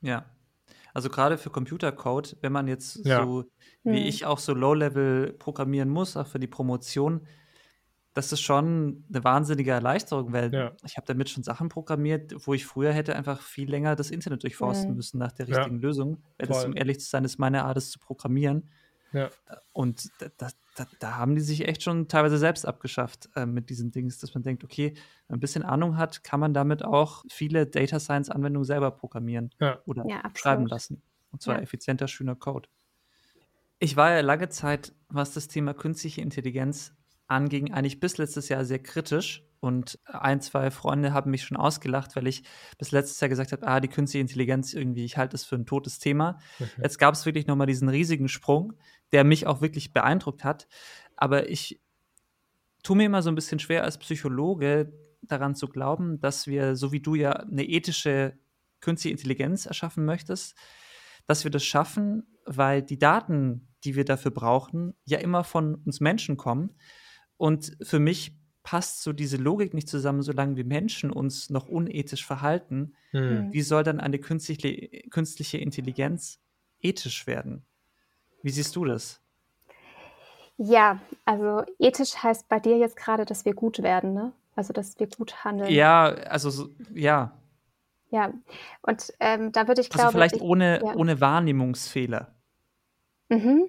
Ja, 0.01 0.25
also 0.93 1.09
gerade 1.09 1.37
für 1.37 1.49
Computercode, 1.49 2.37
wenn 2.41 2.51
man 2.51 2.67
jetzt 2.67 3.05
ja. 3.05 3.23
so 3.23 3.45
wie 3.83 3.99
hm. 3.99 4.07
ich 4.07 4.25
auch 4.25 4.37
so 4.39 4.53
Low-Level 4.53 5.33
programmieren 5.33 5.89
muss, 5.89 6.15
auch 6.15 6.27
für 6.27 6.39
die 6.39 6.47
Promotion, 6.47 7.27
das 8.13 8.31
ist 8.31 8.41
schon 8.41 9.03
eine 9.09 9.23
wahnsinnige 9.23 9.71
Erleichterung, 9.71 10.33
weil 10.33 10.53
ja. 10.53 10.71
ich 10.85 10.97
habe 10.97 11.07
damit 11.07 11.29
schon 11.29 11.43
Sachen 11.43 11.69
programmiert, 11.69 12.33
wo 12.45 12.53
ich 12.53 12.65
früher 12.65 12.93
hätte 12.93 13.15
einfach 13.15 13.41
viel 13.41 13.69
länger 13.69 13.95
das 13.95 14.11
Internet 14.11 14.43
durchforsten 14.43 14.91
mhm. 14.91 14.97
müssen 14.97 15.17
nach 15.17 15.31
der 15.31 15.47
richtigen 15.47 15.77
ja. 15.77 15.81
Lösung. 15.81 16.23
Weil 16.37 16.47
das, 16.47 16.63
um 16.63 16.75
ehrlich 16.75 16.99
zu 16.99 17.09
sein, 17.09 17.25
ist 17.25 17.39
meine 17.39 17.63
Art, 17.63 17.75
es 17.77 17.89
zu 17.89 17.97
programmieren. 17.97 18.69
Ja. 19.13 19.29
Und 19.71 20.09
da, 20.37 20.49
da, 20.75 20.87
da, 20.99 21.15
haben 21.17 21.35
die 21.35 21.41
sich 21.41 21.67
echt 21.67 21.83
schon 21.83 22.07
teilweise 22.07 22.37
selbst 22.37 22.65
abgeschafft 22.65 23.29
äh, 23.35 23.45
mit 23.45 23.69
diesen 23.69 23.91
Dings, 23.91 24.19
dass 24.19 24.33
man 24.33 24.43
denkt, 24.43 24.63
okay, 24.63 24.93
wenn 24.93 25.01
man 25.29 25.37
ein 25.37 25.39
bisschen 25.39 25.63
Ahnung 25.63 25.97
hat, 25.97 26.23
kann 26.23 26.39
man 26.39 26.53
damit 26.53 26.83
auch 26.83 27.23
viele 27.29 27.67
Data 27.67 27.99
Science-Anwendungen 27.99 28.65
selber 28.65 28.91
programmieren 28.91 29.51
ja. 29.59 29.79
oder 29.85 30.05
schreiben 30.35 30.65
lassen. 30.65 31.01
Und 31.31 31.41
zwar 31.41 31.61
effizienter, 31.61 32.07
schöner 32.07 32.35
Code. 32.35 32.69
Ich 33.79 33.97
war 33.97 34.11
ja 34.11 34.21
lange 34.21 34.49
Zeit, 34.49 34.93
was 35.09 35.33
das 35.33 35.47
Thema 35.47 35.73
künstliche 35.73 36.21
Intelligenz 36.21 36.93
anging, 37.33 37.73
eigentlich 37.73 37.99
bis 37.99 38.17
letztes 38.17 38.49
Jahr 38.49 38.65
sehr 38.65 38.79
kritisch. 38.79 39.43
Und 39.59 39.97
ein, 40.05 40.41
zwei 40.41 40.71
Freunde 40.71 41.13
haben 41.13 41.31
mich 41.31 41.43
schon 41.43 41.55
ausgelacht, 41.55 42.17
weil 42.17 42.27
ich 42.27 42.43
bis 42.77 42.91
letztes 42.91 43.19
Jahr 43.21 43.29
gesagt 43.29 43.53
habe, 43.53 43.65
ah, 43.65 43.79
die 43.79 43.87
künstliche 43.87 44.21
Intelligenz 44.21 44.73
irgendwie, 44.73 45.05
ich 45.05 45.17
halte 45.17 45.37
es 45.37 45.45
für 45.45 45.55
ein 45.55 45.65
totes 45.65 45.99
Thema. 45.99 46.37
Mhm. 46.59 46.65
Jetzt 46.83 46.99
gab 46.99 47.13
es 47.13 47.25
wirklich 47.25 47.47
nochmal 47.47 47.67
diesen 47.67 47.87
riesigen 47.87 48.27
Sprung, 48.27 48.73
der 49.13 49.23
mich 49.23 49.47
auch 49.47 49.61
wirklich 49.61 49.93
beeindruckt 49.93 50.43
hat. 50.43 50.67
Aber 51.15 51.49
ich 51.49 51.79
tue 52.83 52.97
mir 52.97 53.05
immer 53.05 53.21
so 53.21 53.29
ein 53.29 53.35
bisschen 53.35 53.59
schwer 53.59 53.85
als 53.85 53.97
Psychologe 53.97 54.91
daran 55.21 55.55
zu 55.55 55.69
glauben, 55.69 56.19
dass 56.19 56.47
wir, 56.47 56.75
so 56.75 56.91
wie 56.91 56.99
du 56.99 57.15
ja 57.15 57.31
eine 57.31 57.63
ethische 57.63 58.37
künstliche 58.81 59.13
Intelligenz 59.13 59.65
erschaffen 59.65 60.03
möchtest, 60.03 60.55
dass 61.25 61.45
wir 61.45 61.51
das 61.51 61.63
schaffen, 61.63 62.27
weil 62.45 62.81
die 62.81 62.99
Daten, 62.99 63.69
die 63.85 63.95
wir 63.95 64.03
dafür 64.03 64.31
brauchen, 64.31 64.93
ja 65.05 65.19
immer 65.19 65.43
von 65.43 65.75
uns 65.75 66.01
Menschen 66.01 66.35
kommen. 66.35 66.75
Und 67.37 67.75
für 67.81 67.99
mich 67.99 68.35
passt 68.63 69.03
so 69.03 69.13
diese 69.13 69.37
Logik 69.37 69.73
nicht 69.73 69.89
zusammen, 69.89 70.21
solange 70.21 70.55
wir 70.55 70.65
Menschen 70.65 71.11
uns 71.11 71.49
noch 71.49 71.67
unethisch 71.67 72.25
verhalten. 72.25 72.95
Hm. 73.11 73.51
Wie 73.51 73.61
soll 73.61 73.83
dann 73.83 73.99
eine 73.99 74.19
künstliche, 74.19 74.87
künstliche 75.09 75.57
Intelligenz 75.57 76.39
ethisch 76.79 77.27
werden? 77.27 77.65
Wie 78.41 78.51
siehst 78.51 78.75
du 78.75 78.85
das? 78.85 79.21
Ja, 80.57 80.99
also 81.25 81.63
ethisch 81.79 82.15
heißt 82.15 82.47
bei 82.47 82.59
dir 82.59 82.77
jetzt 82.77 82.95
gerade, 82.95 83.25
dass 83.25 83.45
wir 83.45 83.53
gut 83.53 83.81
werden, 83.83 84.13
ne? 84.13 84.33
Also 84.55 84.71
dass 84.71 84.99
wir 84.99 85.07
gut 85.07 85.43
handeln. 85.43 85.71
Ja, 85.71 86.05
also 86.05 86.49
so, 86.49 86.69
ja. 86.93 87.33
Ja, 88.11 88.31
und 88.83 89.11
ähm, 89.19 89.51
da 89.51 89.67
würde 89.67 89.81
ich 89.81 89.89
glaube. 89.89 90.05
Also 90.07 90.17
vielleicht 90.17 90.35
ich, 90.35 90.41
ohne, 90.41 90.79
ja. 90.83 90.95
ohne 90.95 91.19
Wahrnehmungsfehler. 91.19 92.35
Mhm. 93.29 93.67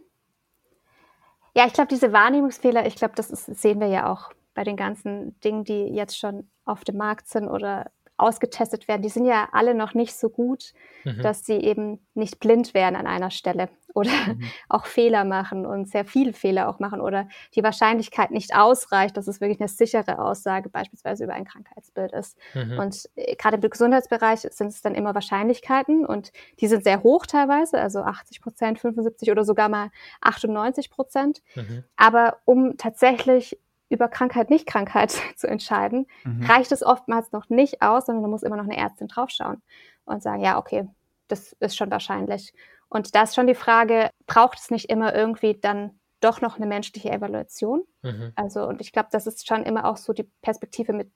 Ja, 1.56 1.66
ich 1.66 1.72
glaube, 1.72 1.88
diese 1.88 2.12
Wahrnehmungsfehler, 2.12 2.86
ich 2.86 2.96
glaube, 2.96 3.14
das 3.16 3.30
ist, 3.30 3.46
sehen 3.60 3.80
wir 3.80 3.86
ja 3.86 4.12
auch 4.12 4.30
bei 4.54 4.64
den 4.64 4.76
ganzen 4.76 5.38
Dingen, 5.40 5.64
die 5.64 5.86
jetzt 5.88 6.18
schon 6.18 6.48
auf 6.64 6.84
dem 6.84 6.96
Markt 6.96 7.28
sind 7.28 7.48
oder 7.48 7.90
ausgetestet 8.16 8.86
werden, 8.86 9.02
die 9.02 9.08
sind 9.08 9.24
ja 9.24 9.48
alle 9.52 9.74
noch 9.74 9.94
nicht 9.94 10.14
so 10.14 10.28
gut, 10.28 10.72
mhm. 11.04 11.20
dass 11.22 11.44
sie 11.44 11.54
eben 11.54 12.06
nicht 12.14 12.38
blind 12.38 12.74
werden 12.74 12.96
an 12.96 13.06
einer 13.06 13.30
Stelle 13.30 13.68
oder 13.94 14.10
mhm. 14.10 14.42
auch 14.68 14.86
Fehler 14.86 15.24
machen 15.24 15.64
und 15.64 15.88
sehr 15.88 16.04
viele 16.04 16.32
Fehler 16.32 16.68
auch 16.68 16.80
machen 16.80 17.00
oder 17.00 17.28
die 17.54 17.62
Wahrscheinlichkeit 17.62 18.30
nicht 18.30 18.54
ausreicht, 18.54 19.16
dass 19.16 19.28
es 19.28 19.40
wirklich 19.40 19.60
eine 19.60 19.68
sichere 19.68 20.18
Aussage 20.18 20.68
beispielsweise 20.68 21.24
über 21.24 21.32
ein 21.32 21.44
Krankheitsbild 21.44 22.12
ist. 22.12 22.36
Mhm. 22.54 22.78
Und 22.78 23.08
äh, 23.14 23.36
gerade 23.36 23.56
im 23.56 23.70
Gesundheitsbereich 23.70 24.40
sind 24.40 24.68
es 24.68 24.82
dann 24.82 24.94
immer 24.94 25.14
Wahrscheinlichkeiten 25.14 26.04
und 26.04 26.32
die 26.60 26.66
sind 26.66 26.84
sehr 26.84 27.02
hoch 27.02 27.24
teilweise, 27.24 27.80
also 27.80 28.00
80 28.00 28.42
Prozent, 28.42 28.78
75 28.80 29.30
oder 29.30 29.44
sogar 29.44 29.68
mal 29.68 29.90
98 30.20 30.90
Prozent. 30.90 31.42
Mhm. 31.54 31.84
Aber 31.96 32.38
um 32.44 32.76
tatsächlich 32.76 33.58
über 33.88 34.08
Krankheit, 34.08 34.50
Nicht-Krankheit 34.50 35.14
zu 35.36 35.46
entscheiden, 35.46 36.06
mhm. 36.24 36.44
reicht 36.44 36.72
es 36.72 36.82
oftmals 36.82 37.32
noch 37.32 37.48
nicht 37.48 37.80
aus, 37.80 38.06
sondern 38.06 38.24
da 38.24 38.28
muss 38.28 38.42
immer 38.42 38.56
noch 38.56 38.64
eine 38.64 38.76
Ärztin 38.76 39.08
draufschauen 39.08 39.62
und 40.04 40.22
sagen, 40.22 40.42
ja, 40.42 40.58
okay, 40.58 40.88
das 41.28 41.52
ist 41.60 41.76
schon 41.76 41.90
wahrscheinlich. 41.90 42.52
Und 42.94 43.16
da 43.16 43.24
ist 43.24 43.34
schon 43.34 43.48
die 43.48 43.56
Frage, 43.56 44.08
braucht 44.28 44.60
es 44.60 44.70
nicht 44.70 44.88
immer 44.88 45.12
irgendwie 45.16 45.58
dann 45.58 45.98
doch 46.20 46.40
noch 46.40 46.58
eine 46.58 46.66
menschliche 46.66 47.10
Evaluation? 47.10 47.82
Mhm. 48.02 48.30
Also, 48.36 48.64
und 48.68 48.80
ich 48.80 48.92
glaube, 48.92 49.08
das 49.10 49.26
ist 49.26 49.48
schon 49.48 49.64
immer 49.64 49.86
auch 49.86 49.96
so 49.96 50.12
die 50.12 50.30
Perspektive, 50.42 50.92
mit, 50.92 51.10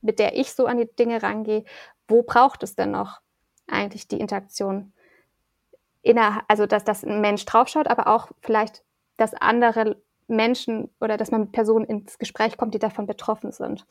mit 0.00 0.18
der 0.18 0.34
ich 0.34 0.54
so 0.54 0.64
an 0.64 0.78
die 0.78 0.88
Dinge 0.96 1.22
rangehe. 1.22 1.64
Wo 2.08 2.22
braucht 2.22 2.62
es 2.62 2.74
denn 2.74 2.92
noch 2.92 3.20
eigentlich 3.66 4.08
die 4.08 4.18
Interaktion? 4.18 4.94
Inner, 6.00 6.42
also, 6.48 6.64
dass, 6.64 6.84
dass 6.84 7.04
ein 7.04 7.20
Mensch 7.20 7.44
draufschaut, 7.44 7.86
aber 7.86 8.06
auch 8.06 8.30
vielleicht, 8.40 8.82
dass 9.18 9.34
andere 9.34 10.00
Menschen 10.26 10.88
oder 11.02 11.18
dass 11.18 11.30
man 11.30 11.42
mit 11.42 11.52
Personen 11.52 11.84
ins 11.84 12.18
Gespräch 12.18 12.56
kommt, 12.56 12.72
die 12.72 12.78
davon 12.78 13.06
betroffen 13.06 13.52
sind. 13.52 13.84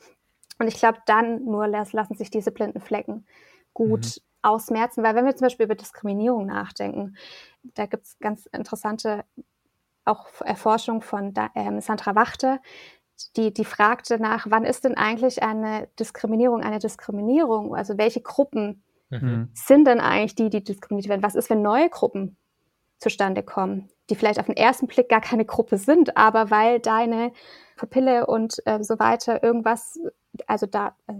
Und 0.58 0.66
ich 0.66 0.74
glaube, 0.74 0.98
dann 1.06 1.44
nur 1.44 1.68
lassen 1.68 2.16
sich 2.16 2.30
diese 2.32 2.50
blinden 2.50 2.80
Flecken 2.80 3.24
gut 3.72 4.00
mhm. 4.16 4.33
Ausmerzen, 4.44 5.02
weil 5.02 5.14
wenn 5.14 5.24
wir 5.24 5.36
zum 5.36 5.46
Beispiel 5.46 5.64
über 5.64 5.74
Diskriminierung 5.74 6.46
nachdenken, 6.46 7.16
da 7.62 7.86
gibt 7.86 8.04
es 8.04 8.18
ganz 8.18 8.46
interessante 8.46 9.24
auch 10.04 10.26
Erforschung 10.42 11.00
von 11.00 11.32
ähm, 11.54 11.80
Sandra 11.80 12.14
Wachte, 12.14 12.60
die, 13.36 13.54
die 13.54 13.64
fragte 13.64 14.20
nach, 14.20 14.46
wann 14.50 14.64
ist 14.64 14.84
denn 14.84 14.96
eigentlich 14.96 15.42
eine 15.42 15.88
Diskriminierung 15.98 16.62
eine 16.62 16.78
Diskriminierung? 16.78 17.74
Also 17.74 17.96
welche 17.96 18.20
Gruppen 18.20 18.82
mhm. 19.08 19.48
sind 19.54 19.86
denn 19.86 20.00
eigentlich 20.00 20.34
die, 20.34 20.50
die 20.50 20.62
diskriminiert 20.62 21.08
werden? 21.08 21.22
Was 21.22 21.36
ist, 21.36 21.48
wenn 21.48 21.62
neue 21.62 21.88
Gruppen 21.88 22.36
zustande 22.98 23.42
kommen? 23.42 23.88
die 24.10 24.14
vielleicht 24.16 24.38
auf 24.38 24.46
den 24.46 24.56
ersten 24.56 24.86
Blick 24.86 25.08
gar 25.08 25.20
keine 25.20 25.44
Gruppe 25.44 25.78
sind, 25.78 26.16
aber 26.16 26.50
weil 26.50 26.80
deine 26.80 27.32
Pupille 27.76 28.26
und 28.26 28.56
äh, 28.66 28.82
so 28.82 28.98
weiter 28.98 29.42
irgendwas, 29.42 29.98
also 30.46 30.66
da 30.66 30.96
äh, 31.06 31.14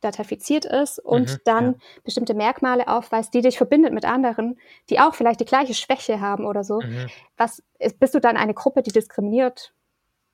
datafiziert 0.00 0.64
ist 0.64 0.98
und 0.98 1.30
mhm, 1.30 1.38
dann 1.44 1.64
ja. 1.64 1.78
bestimmte 2.04 2.34
Merkmale 2.34 2.88
aufweist, 2.88 3.32
die 3.34 3.40
dich 3.40 3.56
verbindet 3.56 3.92
mit 3.92 4.04
anderen, 4.04 4.58
die 4.90 5.00
auch 5.00 5.14
vielleicht 5.14 5.40
die 5.40 5.46
gleiche 5.46 5.74
Schwäche 5.74 6.20
haben 6.20 6.46
oder 6.46 6.64
so. 6.64 6.80
Mhm. 6.80 7.08
Was 7.36 7.62
ist, 7.78 7.98
bist 7.98 8.14
du 8.14 8.20
dann 8.20 8.36
eine 8.36 8.54
Gruppe, 8.54 8.82
die 8.82 8.92
diskriminiert 8.92 9.72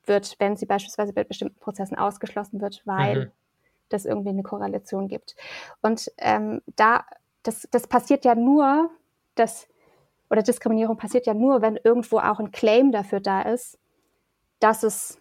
wird, 0.05 0.37
wenn 0.39 0.57
sie 0.57 0.67
beispielsweise 0.67 1.13
bei 1.13 1.25
bestimmten 1.25 1.59
Prozessen 1.61 1.97
ausgeschlossen 1.97 2.61
wird, 2.61 2.83
weil 2.85 3.27
mhm. 3.27 3.31
das 3.89 4.05
irgendwie 4.05 4.31
eine 4.31 4.43
Korrelation 4.43 5.09
gibt. 5.09 5.37
Und 5.81 6.11
ähm, 6.19 6.61
da, 6.77 7.05
das, 7.43 7.69
das 7.71 7.87
passiert 7.87 8.25
ja 8.25 8.35
nur, 8.35 8.91
dass 9.37 9.69
oder 10.29 10.43
Diskriminierung 10.43 10.97
passiert 10.97 11.27
ja 11.27 11.35
nur, 11.35 11.61
wenn 11.61 11.77
irgendwo 11.77 12.19
auch 12.19 12.41
ein 12.41 12.53
Claim 12.53 12.91
dafür 12.91 13.21
da 13.21 13.43
ist, 13.43 13.79
dass 14.61 14.83
es 14.83 15.19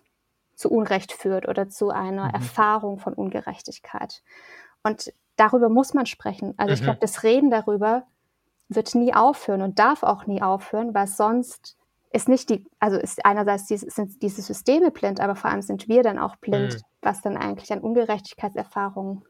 zu 0.62 0.72
Unrecht 0.72 1.12
führt 1.12 1.47
oder 1.47 1.70
zu 1.70 1.89
einer 1.89 2.30
mhm. 2.30 2.36
Erfahrung 2.36 2.99
von 2.99 3.14
Ungerechtigkeit. 3.14 4.22
Und 4.84 5.12
darüber 5.36 5.70
muss 5.70 5.93
man 5.93 6.05
sprechen. 6.05 6.53
Also 6.57 6.72
mhm. 6.72 6.76
ich 6.76 6.84
glaube, 6.84 6.99
das 7.01 7.24
Reden 7.24 7.49
darüber 7.49 8.03
wird 8.70 8.95
nie 8.95 9.14
aufhören 9.14 9.62
und 9.62 9.80
darf 9.80 10.03
auch 10.03 10.28
nie 10.28 10.41
aufhören, 10.41 10.93
weil 10.93 11.07
sonst 11.07 11.78
ist 12.14 12.30
nicht 12.30 12.49
die, 12.49 12.66
also 12.80 12.97
ist 12.97 13.26
einerseits 13.26 13.66
die, 13.66 13.78
sind 13.78 14.22
diese 14.22 14.41
Systeme 14.41 14.91
blind, 14.91 15.20
aber 15.20 15.36
vor 15.36 15.49
allem 15.49 15.62
sind 15.62 15.88
wir 15.88 16.03
dann 16.03 16.20
auch 16.20 16.36
blind, 16.38 16.76
mhm. 16.76 16.82
was 17.01 17.22
dann 17.22 17.38
eigentlich 17.38 17.72
an 17.74 17.80
Ungerechtigkeitserfahrungen 17.80 19.24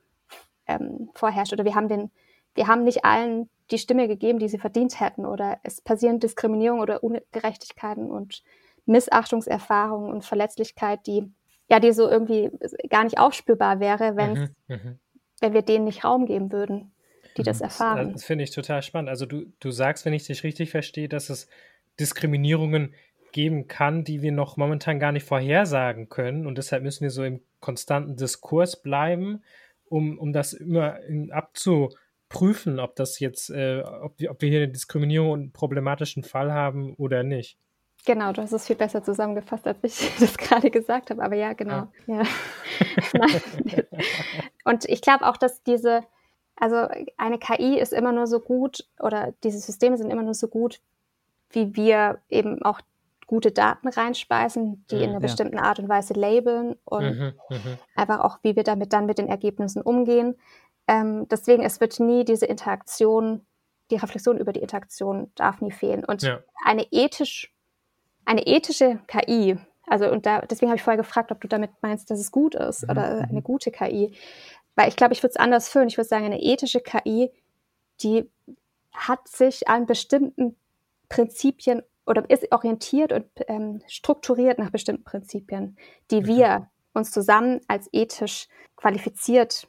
ähm, 0.67 1.09
vorherrscht. 1.13 1.53
Oder 1.53 1.65
wir 1.65 1.75
haben 1.75 1.87
den, 1.87 2.11
wir 2.55 2.67
haben 2.67 2.83
nicht 2.83 3.05
allen 3.05 3.49
die 3.71 3.77
Stimme 3.77 4.07
gegeben, 4.07 4.39
die 4.39 4.49
sie 4.49 4.57
verdient 4.57 4.99
hätten. 4.99 5.25
Oder 5.25 5.59
es 5.63 5.81
passieren 5.81 6.19
Diskriminierungen 6.19 6.81
oder 6.81 7.03
Ungerechtigkeiten 7.03 8.11
und 8.11 8.43
Missachtungserfahrungen 8.85 10.11
und 10.11 10.25
Verletzlichkeit, 10.25 11.05
die 11.07 11.31
ja, 11.71 11.79
die 11.79 11.93
so 11.93 12.09
irgendwie 12.09 12.51
gar 12.89 13.05
nicht 13.05 13.17
aufspürbar 13.17 13.79
wäre, 13.79 14.17
wenn, 14.17 14.33
mhm, 14.33 14.55
mhm, 14.67 14.99
wenn 15.39 15.53
wir 15.53 15.61
denen 15.61 15.85
nicht 15.85 16.03
Raum 16.03 16.25
geben 16.25 16.51
würden, 16.51 16.91
die 17.37 17.43
das 17.43 17.61
erfahren. 17.61 18.07
Das, 18.07 18.13
das 18.13 18.23
finde 18.25 18.43
ich 18.43 18.51
total 18.51 18.81
spannend. 18.81 19.07
Also 19.07 19.25
du, 19.25 19.45
du 19.61 19.71
sagst, 19.71 20.03
wenn 20.03 20.11
ich 20.11 20.25
dich 20.25 20.43
richtig 20.43 20.69
verstehe, 20.69 21.07
dass 21.07 21.29
es 21.29 21.47
Diskriminierungen 21.97 22.93
geben 23.31 23.69
kann, 23.69 24.03
die 24.03 24.21
wir 24.21 24.33
noch 24.33 24.57
momentan 24.57 24.99
gar 24.99 25.13
nicht 25.13 25.25
vorhersagen 25.25 26.09
können. 26.09 26.45
Und 26.45 26.57
deshalb 26.57 26.83
müssen 26.83 27.03
wir 27.03 27.09
so 27.09 27.23
im 27.23 27.39
konstanten 27.61 28.17
Diskurs 28.17 28.81
bleiben, 28.81 29.41
um, 29.87 30.19
um 30.19 30.33
das 30.33 30.51
immer 30.51 30.97
abzu, 31.29 31.89
prüfen, 32.27 32.79
ob 32.79 32.97
das 32.97 33.19
jetzt, 33.19 33.49
äh, 33.49 33.81
ob, 33.81 34.15
ob 34.27 34.41
wir 34.41 34.49
hier 34.49 34.63
eine 34.63 34.71
Diskriminierung 34.71 35.31
und 35.31 35.39
einen 35.39 35.51
problematischen 35.53 36.23
Fall 36.23 36.51
haben 36.51 36.95
oder 36.95 37.23
nicht. 37.23 37.57
Genau, 38.05 38.33
du 38.33 38.41
hast 38.41 38.51
es 38.51 38.67
viel 38.67 38.75
besser 38.75 39.03
zusammengefasst, 39.03 39.67
als 39.67 39.77
ich 39.83 40.11
das 40.19 40.37
gerade 40.37 40.71
gesagt 40.71 41.11
habe. 41.11 41.23
Aber 41.23 41.35
ja, 41.35 41.53
genau. 41.53 41.73
Ah. 41.73 41.91
Ja. 42.07 42.23
und 44.65 44.85
ich 44.85 45.01
glaube 45.01 45.27
auch, 45.27 45.37
dass 45.37 45.63
diese, 45.63 46.03
also 46.55 46.87
eine 47.17 47.37
KI 47.37 47.79
ist 47.79 47.93
immer 47.93 48.11
nur 48.11 48.27
so 48.27 48.39
gut 48.39 48.87
oder 48.99 49.33
diese 49.43 49.59
Systeme 49.59 49.97
sind 49.97 50.09
immer 50.09 50.23
nur 50.23 50.33
so 50.33 50.47
gut, 50.47 50.81
wie 51.51 51.75
wir 51.75 52.19
eben 52.29 52.61
auch 52.63 52.81
gute 53.27 53.51
Daten 53.51 53.87
reinspeisen, 53.87 54.85
die 54.91 54.95
mhm, 54.95 55.01
in 55.01 55.09
einer 55.09 55.19
ja. 55.19 55.19
bestimmten 55.19 55.57
Art 55.57 55.79
und 55.79 55.87
Weise 55.87 56.13
labeln 56.13 56.75
und 56.83 57.03
mhm, 57.03 57.33
mhm, 57.49 57.77
einfach 57.95 58.19
auch, 58.19 58.39
wie 58.43 58.57
wir 58.57 58.63
damit 58.63 58.91
dann 58.91 59.05
mit 59.05 59.19
den 59.19 59.27
Ergebnissen 59.27 59.81
umgehen. 59.81 60.35
Ähm, 60.87 61.27
deswegen, 61.29 61.63
es 61.63 61.79
wird 61.79 61.99
nie 62.01 62.25
diese 62.25 62.45
Interaktion, 62.45 63.45
die 63.89 63.95
Reflexion 63.95 64.37
über 64.37 64.51
die 64.51 64.61
Interaktion 64.61 65.31
darf 65.35 65.61
nie 65.61 65.71
fehlen. 65.71 66.03
Und 66.03 66.23
ja. 66.23 66.39
eine 66.65 66.85
ethisch, 66.91 67.53
eine 68.25 68.45
ethische 68.45 68.99
KI, 69.07 69.57
also 69.87 70.09
und 70.09 70.25
da, 70.25 70.41
deswegen 70.41 70.69
habe 70.69 70.77
ich 70.77 70.83
vorher 70.83 71.01
gefragt, 71.01 71.31
ob 71.31 71.41
du 71.41 71.47
damit 71.47 71.71
meinst, 71.81 72.09
dass 72.09 72.19
es 72.19 72.31
gut 72.31 72.55
ist 72.55 72.83
mhm. 72.83 72.89
oder 72.91 73.03
eine 73.23 73.39
mhm. 73.39 73.43
gute 73.43 73.71
KI. 73.71 74.13
Weil 74.75 74.87
ich 74.87 74.95
glaube, 74.95 75.13
ich 75.13 75.21
würde 75.21 75.31
es 75.31 75.37
anders 75.37 75.67
führen. 75.67 75.89
Ich 75.89 75.97
würde 75.97 76.07
sagen, 76.07 76.25
eine 76.25 76.41
ethische 76.41 76.79
KI, 76.79 77.29
die 78.01 78.29
hat 78.93 79.27
sich 79.27 79.67
an 79.67 79.85
bestimmten 79.85 80.55
Prinzipien 81.09 81.83
oder 82.05 82.29
ist 82.29 82.51
orientiert 82.51 83.11
und 83.11 83.25
ähm, 83.47 83.81
strukturiert 83.87 84.59
nach 84.59 84.69
bestimmten 84.69 85.03
Prinzipien, 85.03 85.77
die 86.09 86.21
mhm. 86.21 86.27
wir 86.27 86.69
uns 86.93 87.11
zusammen 87.11 87.59
als 87.67 87.89
ethisch 87.91 88.47
qualifiziert 88.75 89.67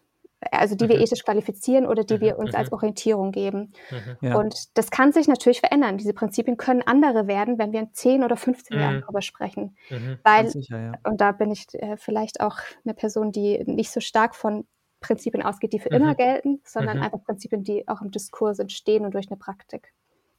also 0.50 0.74
die 0.74 0.88
wir 0.88 0.96
mhm. 0.96 1.02
ethisch 1.02 1.24
qualifizieren 1.24 1.86
oder 1.86 2.04
die 2.04 2.20
wir 2.20 2.34
mhm. 2.34 2.40
uns 2.40 2.54
als 2.54 2.70
mhm. 2.70 2.74
Orientierung 2.74 3.32
geben. 3.32 3.72
Ja. 4.20 4.36
Und 4.36 4.76
das 4.76 4.90
kann 4.90 5.12
sich 5.12 5.28
natürlich 5.28 5.60
verändern. 5.60 5.98
Diese 5.98 6.14
Prinzipien 6.14 6.56
können 6.56 6.82
andere 6.82 7.26
werden, 7.26 7.58
wenn 7.58 7.72
wir 7.72 7.80
in 7.80 7.92
10 7.92 8.24
oder 8.24 8.36
15 8.36 8.78
Jahren 8.78 9.00
darüber 9.00 9.22
sprechen. 9.22 9.76
Weil, 10.22 10.48
sicher, 10.48 10.80
ja. 10.80 10.92
und 11.04 11.20
da 11.20 11.32
bin 11.32 11.50
ich 11.50 11.66
äh, 11.74 11.96
vielleicht 11.96 12.40
auch 12.40 12.58
eine 12.84 12.94
Person, 12.94 13.32
die 13.32 13.62
nicht 13.66 13.90
so 13.90 14.00
stark 14.00 14.34
von 14.34 14.66
Prinzipien 15.00 15.42
ausgeht, 15.42 15.72
die 15.72 15.80
für 15.80 15.90
immer 15.90 16.14
gelten, 16.14 16.60
sondern 16.64 17.00
einfach 17.00 17.22
Prinzipien, 17.24 17.64
die 17.64 17.86
auch 17.88 18.00
im 18.00 18.10
Diskurs 18.10 18.58
entstehen 18.58 19.04
und 19.04 19.14
durch 19.14 19.28
eine 19.28 19.36
Praktik. 19.36 19.92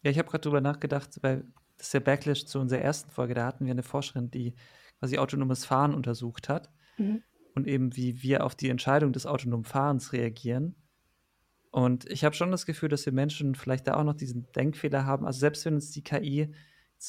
Ja, 0.03 0.11
ich 0.11 0.17
habe 0.17 0.29
gerade 0.29 0.41
darüber 0.41 0.61
nachgedacht, 0.61 1.19
weil 1.21 1.45
das 1.77 1.87
ist 1.87 1.93
der 1.93 1.99
Backlash 1.99 2.45
zu 2.45 2.59
unserer 2.59 2.81
ersten 2.81 3.11
Folge, 3.11 3.33
da 3.33 3.45
hatten 3.45 3.65
wir 3.65 3.71
eine 3.71 3.83
Forscherin, 3.83 4.31
die 4.31 4.55
quasi 4.99 5.17
autonomes 5.17 5.65
Fahren 5.65 5.93
untersucht 5.93 6.49
hat. 6.49 6.69
Und 7.55 7.67
eben 7.67 7.95
wie 7.95 8.23
wir 8.23 8.43
auf 8.43 8.55
die 8.55 8.69
Entscheidung 8.69 9.13
des 9.13 9.25
autonomen 9.25 9.65
Fahrens 9.65 10.13
reagieren. 10.13 10.75
Und 11.71 12.09
ich 12.09 12.23
habe 12.23 12.35
schon 12.35 12.51
das 12.51 12.65
Gefühl, 12.65 12.89
dass 12.89 13.05
wir 13.05 13.13
Menschen 13.13 13.55
vielleicht 13.55 13.87
da 13.87 13.95
auch 13.95 14.03
noch 14.03 14.15
diesen 14.15 14.51
Denkfehler 14.55 15.05
haben. 15.05 15.25
Also 15.25 15.39
selbst 15.39 15.65
wenn 15.65 15.75
uns 15.75 15.91
die 15.91 16.03
KI 16.03 16.53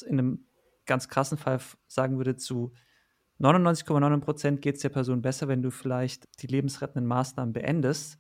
in 0.07 0.19
einem 0.19 0.47
ganz 0.87 1.09
krassen 1.09 1.39
Fall 1.39 1.61
sagen 1.87 2.17
würde, 2.17 2.37
zu 2.37 2.73
99,9 3.41 4.21
Prozent 4.21 4.63
geht 4.63 4.77
es 4.77 4.83
der 4.83 4.89
Person 4.91 5.23
besser, 5.23 5.49
wenn 5.49 5.63
du 5.63 5.71
vielleicht 5.71 6.43
die 6.43 6.47
lebensrettenden 6.47 7.07
Maßnahmen 7.07 7.53
beendest, 7.53 8.19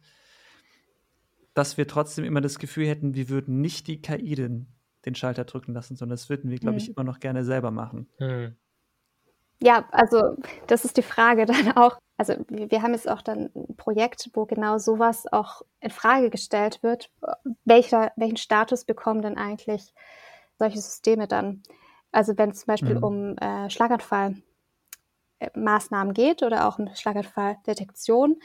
dass 1.55 1.77
wir 1.77 1.87
trotzdem 1.87 2.25
immer 2.25 2.41
das 2.41 2.59
Gefühl 2.59 2.89
hätten, 2.89 3.15
wir 3.15 3.29
würden 3.29 3.61
nicht 3.61 3.87
die 3.87 4.03
KI 4.03 4.35
den, 4.35 4.67
den 5.07 5.15
Schalter 5.15 5.45
drücken 5.45 5.73
lassen, 5.73 5.97
sondern 5.97 6.17
das 6.17 6.29
würden 6.29 6.51
wir, 6.51 6.59
glaube 6.59 6.79
ich, 6.79 6.89
mhm. 6.89 6.95
immer 6.97 7.05
noch 7.05 7.21
gerne 7.21 7.45
selber 7.45 7.71
machen. 7.71 8.09
Mhm. 8.19 8.57
Ja, 9.62 9.85
also 9.93 10.36
das 10.66 10.85
ist 10.85 10.97
die 10.97 11.02
Frage 11.02 11.47
dann 11.47 11.76
auch. 11.76 11.98
Also 12.16 12.35
wir 12.48 12.82
haben 12.82 12.93
jetzt 12.93 13.09
auch 13.09 13.22
dann 13.22 13.51
ein 13.55 13.76
Projekt, 13.76 14.31
wo 14.35 14.47
genau 14.47 14.78
sowas 14.78 15.26
auch 15.32 15.62
in 15.81 15.90
Frage 15.90 16.31
gestellt 16.31 16.81
wird. 16.82 17.10
Welcher, 17.64 18.12
welchen 18.16 18.36
Status 18.36 18.85
bekommen 18.85 19.22
denn 19.22 19.36
eigentlich 19.36 19.93
solche 20.59 20.78
Systeme 20.78 21.26
dann? 21.26 21.62
Also 22.12 22.39
wenn 22.39 22.51
es 22.51 22.60
zum 22.60 22.66
Beispiel 22.66 22.94
mhm. 22.94 23.02
um 23.02 23.36
äh, 23.39 23.68
Schlaganfallmaßnahmen 23.68 26.10
äh, 26.10 26.14
geht 26.14 26.44
oder 26.44 26.68
auch 26.68 26.78
um 26.78 26.94
Schlaganfalldetektion, 26.94 28.39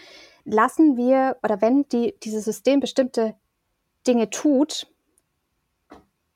lassen 0.46 0.98
wir 0.98 1.38
oder 1.44 1.62
wenn 1.62 1.88
die, 1.90 2.16
dieses 2.24 2.46
System 2.46 2.80
bestimmte 2.80 3.36
Dinge 4.08 4.32
tut 4.32 4.88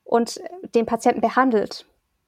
und 0.04 0.40
den 0.74 0.86
Patienten 0.86 1.20
behandelt, 1.20 1.86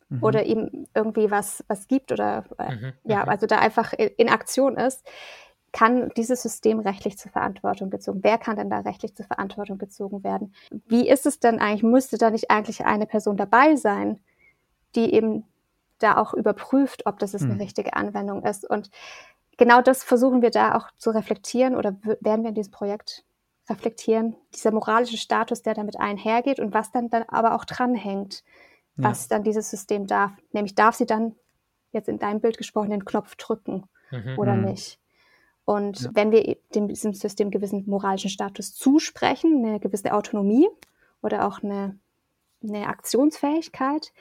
mhm. 0.08 0.22
oder 0.22 0.44
ihm 0.44 0.86
irgendwie 0.94 1.30
was, 1.30 1.64
was 1.68 1.88
gibt 1.88 2.12
oder 2.12 2.44
äh, 2.58 2.74
mhm. 2.74 2.92
ja, 3.04 3.24
mhm. 3.24 3.28
also 3.28 3.46
da 3.46 3.58
einfach 3.58 3.92
in 3.92 4.28
Aktion 4.28 4.76
ist, 4.76 5.06
kann 5.72 6.10
dieses 6.16 6.42
System 6.42 6.78
rechtlich 6.80 7.18
zur 7.18 7.30
Verantwortung 7.30 7.90
gezogen? 7.90 8.20
Wer 8.22 8.38
kann 8.38 8.56
denn 8.56 8.70
da 8.70 8.80
rechtlich 8.80 9.14
zur 9.14 9.26
Verantwortung 9.26 9.76
gezogen 9.76 10.24
werden? 10.24 10.54
Wie 10.86 11.06
ist 11.06 11.26
es 11.26 11.38
denn 11.38 11.58
eigentlich? 11.58 11.82
Müsste 11.82 12.16
da 12.16 12.30
nicht 12.30 12.50
eigentlich 12.50 12.86
eine 12.86 13.06
Person 13.06 13.36
dabei 13.36 13.76
sein, 13.76 14.20
die 14.94 15.12
eben 15.12 15.44
da 15.98 16.16
auch 16.16 16.32
überprüft, 16.32 17.04
ob 17.04 17.18
das 17.18 17.34
eine 17.34 17.54
mhm. 17.54 17.60
richtige 17.60 17.94
Anwendung 17.94 18.42
ist? 18.42 18.68
Und 18.68 18.90
genau 19.58 19.82
das 19.82 20.02
versuchen 20.02 20.40
wir 20.40 20.50
da 20.50 20.76
auch 20.76 20.90
zu 20.96 21.10
reflektieren 21.10 21.76
oder 21.76 21.96
werden 22.20 22.42
wir 22.42 22.48
in 22.48 22.54
diesem 22.54 22.72
Projekt 22.72 23.24
reflektieren, 23.68 24.36
dieser 24.54 24.70
moralische 24.70 25.18
Status, 25.18 25.60
der 25.60 25.74
damit 25.74 25.98
einhergeht 25.98 26.60
und 26.60 26.72
was 26.72 26.90
dann, 26.92 27.10
dann 27.10 27.24
aber 27.28 27.54
auch 27.54 27.64
dranhängt 27.64 28.44
was 28.96 29.24
ja. 29.24 29.36
dann 29.36 29.44
dieses 29.44 29.70
System 29.70 30.06
darf. 30.06 30.32
Nämlich 30.52 30.74
darf 30.74 30.94
sie 30.94 31.06
dann, 31.06 31.34
jetzt 31.92 32.08
in 32.08 32.18
deinem 32.18 32.40
Bild 32.40 32.58
gesprochen, 32.58 32.90
den 32.90 33.04
Knopf 33.04 33.36
drücken 33.36 33.84
mhm. 34.10 34.38
oder 34.38 34.54
mhm. 34.54 34.64
nicht. 34.66 34.98
Und 35.64 36.00
ja. 36.00 36.10
wenn 36.14 36.30
wir 36.30 36.56
dem, 36.74 36.88
diesem 36.88 37.12
System 37.12 37.50
gewissen 37.50 37.84
moralischen 37.86 38.30
Status 38.30 38.74
zusprechen, 38.74 39.64
eine 39.64 39.80
gewisse 39.80 40.12
Autonomie 40.12 40.68
oder 41.22 41.46
auch 41.46 41.62
eine, 41.62 41.98
eine 42.62 42.86
Aktionsfähigkeit, 42.86 44.12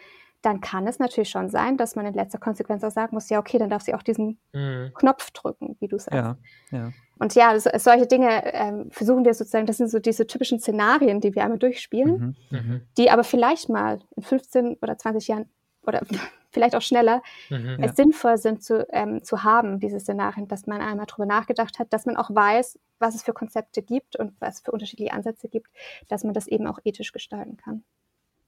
dann 0.41 0.61
kann 0.61 0.87
es 0.87 0.99
natürlich 0.99 1.29
schon 1.29 1.49
sein, 1.49 1.77
dass 1.77 1.95
man 1.95 2.05
in 2.05 2.13
letzter 2.13 2.39
Konsequenz 2.39 2.83
auch 2.83 2.91
sagen 2.91 3.15
muss, 3.15 3.29
ja, 3.29 3.39
okay, 3.39 3.57
dann 3.57 3.69
darf 3.69 3.81
sie 3.83 3.93
auch 3.93 4.03
diesen 4.03 4.39
mhm. 4.53 4.91
Knopf 4.95 5.31
drücken, 5.31 5.75
wie 5.79 5.87
du 5.87 5.97
sagst. 5.97 6.13
Ja, 6.13 6.37
ja. 6.71 6.91
Und 7.17 7.35
ja, 7.35 7.57
so, 7.59 7.69
solche 7.77 8.07
Dinge 8.07 8.53
ähm, 8.53 8.91
versuchen 8.91 9.23
wir 9.23 9.33
sozusagen, 9.33 9.65
das 9.65 9.77
sind 9.77 9.89
so 9.89 9.99
diese 9.99 10.27
typischen 10.27 10.59
Szenarien, 10.59 11.21
die 11.21 11.33
wir 11.33 11.43
einmal 11.43 11.59
durchspielen, 11.59 12.35
mhm, 12.49 12.57
mhm. 12.57 12.81
die 12.97 13.09
aber 13.09 13.23
vielleicht 13.23 13.69
mal 13.69 13.99
in 14.15 14.23
15 14.23 14.77
oder 14.81 14.97
20 14.97 15.27
Jahren 15.27 15.49
oder 15.85 16.01
vielleicht 16.51 16.75
auch 16.75 16.81
schneller 16.81 17.21
mhm, 17.49 17.77
es 17.79 17.91
ja. 17.91 17.95
sinnvoll 17.95 18.37
sind 18.37 18.63
zu, 18.63 18.87
ähm, 18.91 19.23
zu 19.23 19.43
haben, 19.43 19.79
diese 19.79 19.99
Szenarien, 19.99 20.47
dass 20.47 20.67
man 20.67 20.81
einmal 20.81 21.05
drüber 21.05 21.25
nachgedacht 21.25 21.79
hat, 21.79 21.91
dass 21.93 22.05
man 22.05 22.17
auch 22.17 22.29
weiß, 22.33 22.79
was 22.99 23.15
es 23.15 23.23
für 23.23 23.33
Konzepte 23.33 23.81
gibt 23.81 24.15
und 24.15 24.33
was 24.39 24.55
es 24.55 24.61
für 24.61 24.71
unterschiedliche 24.71 25.13
Ansätze 25.13 25.47
gibt, 25.47 25.67
dass 26.07 26.23
man 26.23 26.33
das 26.33 26.47
eben 26.47 26.67
auch 26.67 26.79
ethisch 26.83 27.11
gestalten 27.11 27.57
kann. 27.57 27.83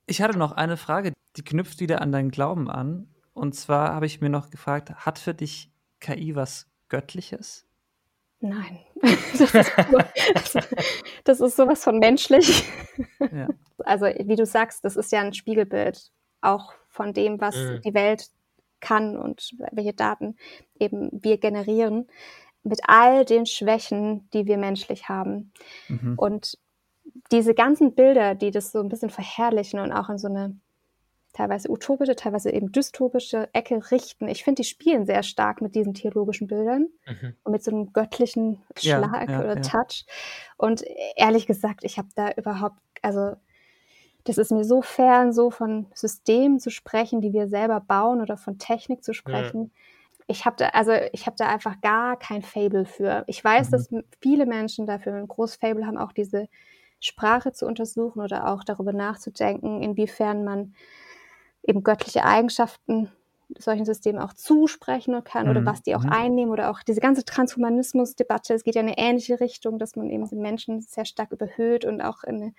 Ich 0.06 0.22
hatte 0.22 0.38
noch 0.38 0.54
eine 0.54 0.78
Frage, 0.78 1.12
die 1.36 1.44
knüpft 1.44 1.82
wieder 1.82 2.02
an 2.02 2.12
deinen 2.12 2.32
Glauben 2.32 2.70
an. 2.70 3.10
Und 3.34 3.56
zwar 3.56 3.94
habe 3.94 4.06
ich 4.06 4.22
mir 4.22 4.30
noch 4.30 4.50
gefragt, 4.50 5.06
hat 5.06 5.20
für 5.20 5.34
dich 5.34 5.70
KI 6.00 6.36
was 6.36 6.68
Göttliches? 6.88 7.67
Nein, 8.40 8.80
das 9.02 10.56
ist, 10.56 10.70
das 11.24 11.40
ist 11.42 11.56
sowas 11.56 11.84
von 11.84 11.98
menschlich. 11.98 12.64
Ja. 13.20 13.48
Also 13.80 14.06
wie 14.06 14.36
du 14.36 14.46
sagst, 14.46 14.84
das 14.86 14.96
ist 14.96 15.12
ja 15.12 15.22
ein 15.22 15.34
Spiegelbild 15.34 16.12
auch 16.42 16.74
von 16.88 17.14
dem, 17.14 17.42
was 17.42 17.56
mhm. 17.56 17.82
die 17.84 17.94
Welt 17.94 18.30
kann 18.80 19.18
und 19.18 19.52
welche 19.72 19.94
Daten 19.94 20.36
eben 20.80 21.10
wir 21.12 21.40
generieren, 21.40 22.08
mit 22.64 22.82
all 22.88 23.26
den 23.26 23.46
Schwächen, 23.46 24.30
die 24.34 24.46
wir 24.46 24.58
menschlich 24.58 25.10
haben. 25.10 25.52
Mhm. 25.88 26.14
Und 26.18 26.58
diese 27.32 27.54
ganzen 27.54 27.96
Bilder, 27.96 28.36
die 28.36 28.52
das 28.52 28.72
so 28.72 28.80
ein 28.80 28.90
bisschen 28.90 29.10
verherrlichen 29.10 29.80
und 29.80 29.92
auch 29.92 30.10
in 30.10 30.18
so 30.18 30.28
eine 30.28 30.60
teilweise 31.38 31.70
utopische, 31.70 32.16
teilweise 32.16 32.52
eben 32.52 32.72
dystopische 32.72 33.50
Ecke 33.54 33.80
richten. 33.92 34.28
Ich 34.28 34.44
finde, 34.44 34.64
die 34.64 34.68
spielen 34.68 35.06
sehr 35.06 35.22
stark 35.22 35.62
mit 35.62 35.76
diesen 35.76 35.94
theologischen 35.94 36.48
Bildern 36.48 36.88
mhm. 37.06 37.36
und 37.44 37.52
mit 37.52 37.64
so 37.64 37.72
einem 37.72 37.94
göttlichen 37.94 38.64
Schlag 38.76 39.30
ja, 39.30 39.36
ja, 39.36 39.40
oder 39.40 39.56
ja. 39.56 39.62
Touch. 39.62 40.06
Und 40.58 40.84
ehrlich 41.16 41.46
gesagt, 41.46 41.84
ich 41.84 42.00
habe 42.00 42.08
da 42.16 42.32
überhaupt, 42.32 42.78
also 43.04 43.36
das 44.24 44.40
ist 44.40 44.52
mir 44.52 44.64
so 44.64 44.82
fern, 44.82 45.32
so 45.32 45.52
von 45.52 45.86
Systemen 45.94 46.60
zu 46.60 46.72
sprechen, 46.72 47.22
die 47.22 47.34
wir 47.34 47.48
selber 47.48 47.80
bauen 47.82 48.20
oder 48.20 48.36
von 48.36 48.58
Technik 48.58 49.04
zu 49.04 49.14
sprechen. 49.14 49.72
Ich 50.26 50.44
habe 50.46 50.58
da, 50.58 50.70
also 50.70 50.92
ich 51.14 51.28
habe 51.28 51.38
da 51.38 51.48
einfach 51.48 51.80
gar 51.82 52.18
kein 52.18 52.42
Fable 52.42 52.86
für. 52.86 53.24
Ich 53.28 53.42
weiß, 53.44 53.68
mhm. 53.68 53.72
dass 53.72 53.90
viele 54.20 54.46
Menschen 54.48 54.88
dafür 54.88 55.14
ein 55.14 55.28
großes 55.28 55.58
Fable 55.58 55.86
haben, 55.86 55.98
auch 55.98 56.12
diese 56.12 56.48
Sprache 57.00 57.54
zu 57.54 57.68
untersuchen 57.68 58.22
oder 58.22 58.52
auch 58.52 58.64
darüber 58.64 58.92
nachzudenken, 58.92 59.84
inwiefern 59.84 60.44
man 60.44 60.74
eben 61.68 61.84
göttliche 61.84 62.24
Eigenschaften 62.24 63.12
solchen 63.58 63.86
Systemen 63.86 64.22
auch 64.22 64.34
zusprechen 64.34 65.24
kann 65.24 65.46
mhm. 65.46 65.52
oder 65.52 65.66
was 65.66 65.82
die 65.82 65.96
auch 65.96 66.04
mhm. 66.04 66.12
einnehmen 66.12 66.52
oder 66.52 66.70
auch 66.70 66.84
diese 66.84 67.00
ganze 67.00 67.24
Transhumanismus-Debatte, 67.26 68.54
es 68.54 68.64
geht 68.64 68.76
ja 68.76 68.82
in 68.82 68.88
eine 68.88 68.98
ähnliche 68.98 69.40
Richtung, 69.40 69.80
dass 69.80 69.96
man 69.96 70.10
eben 70.10 70.28
den 70.28 70.42
Menschen 70.42 70.82
sehr 70.82 71.06
stark 71.06 71.32
überhöht 71.32 71.86
und 71.86 72.02
auch 72.02 72.24
in 72.24 72.36
eine, 72.36 72.54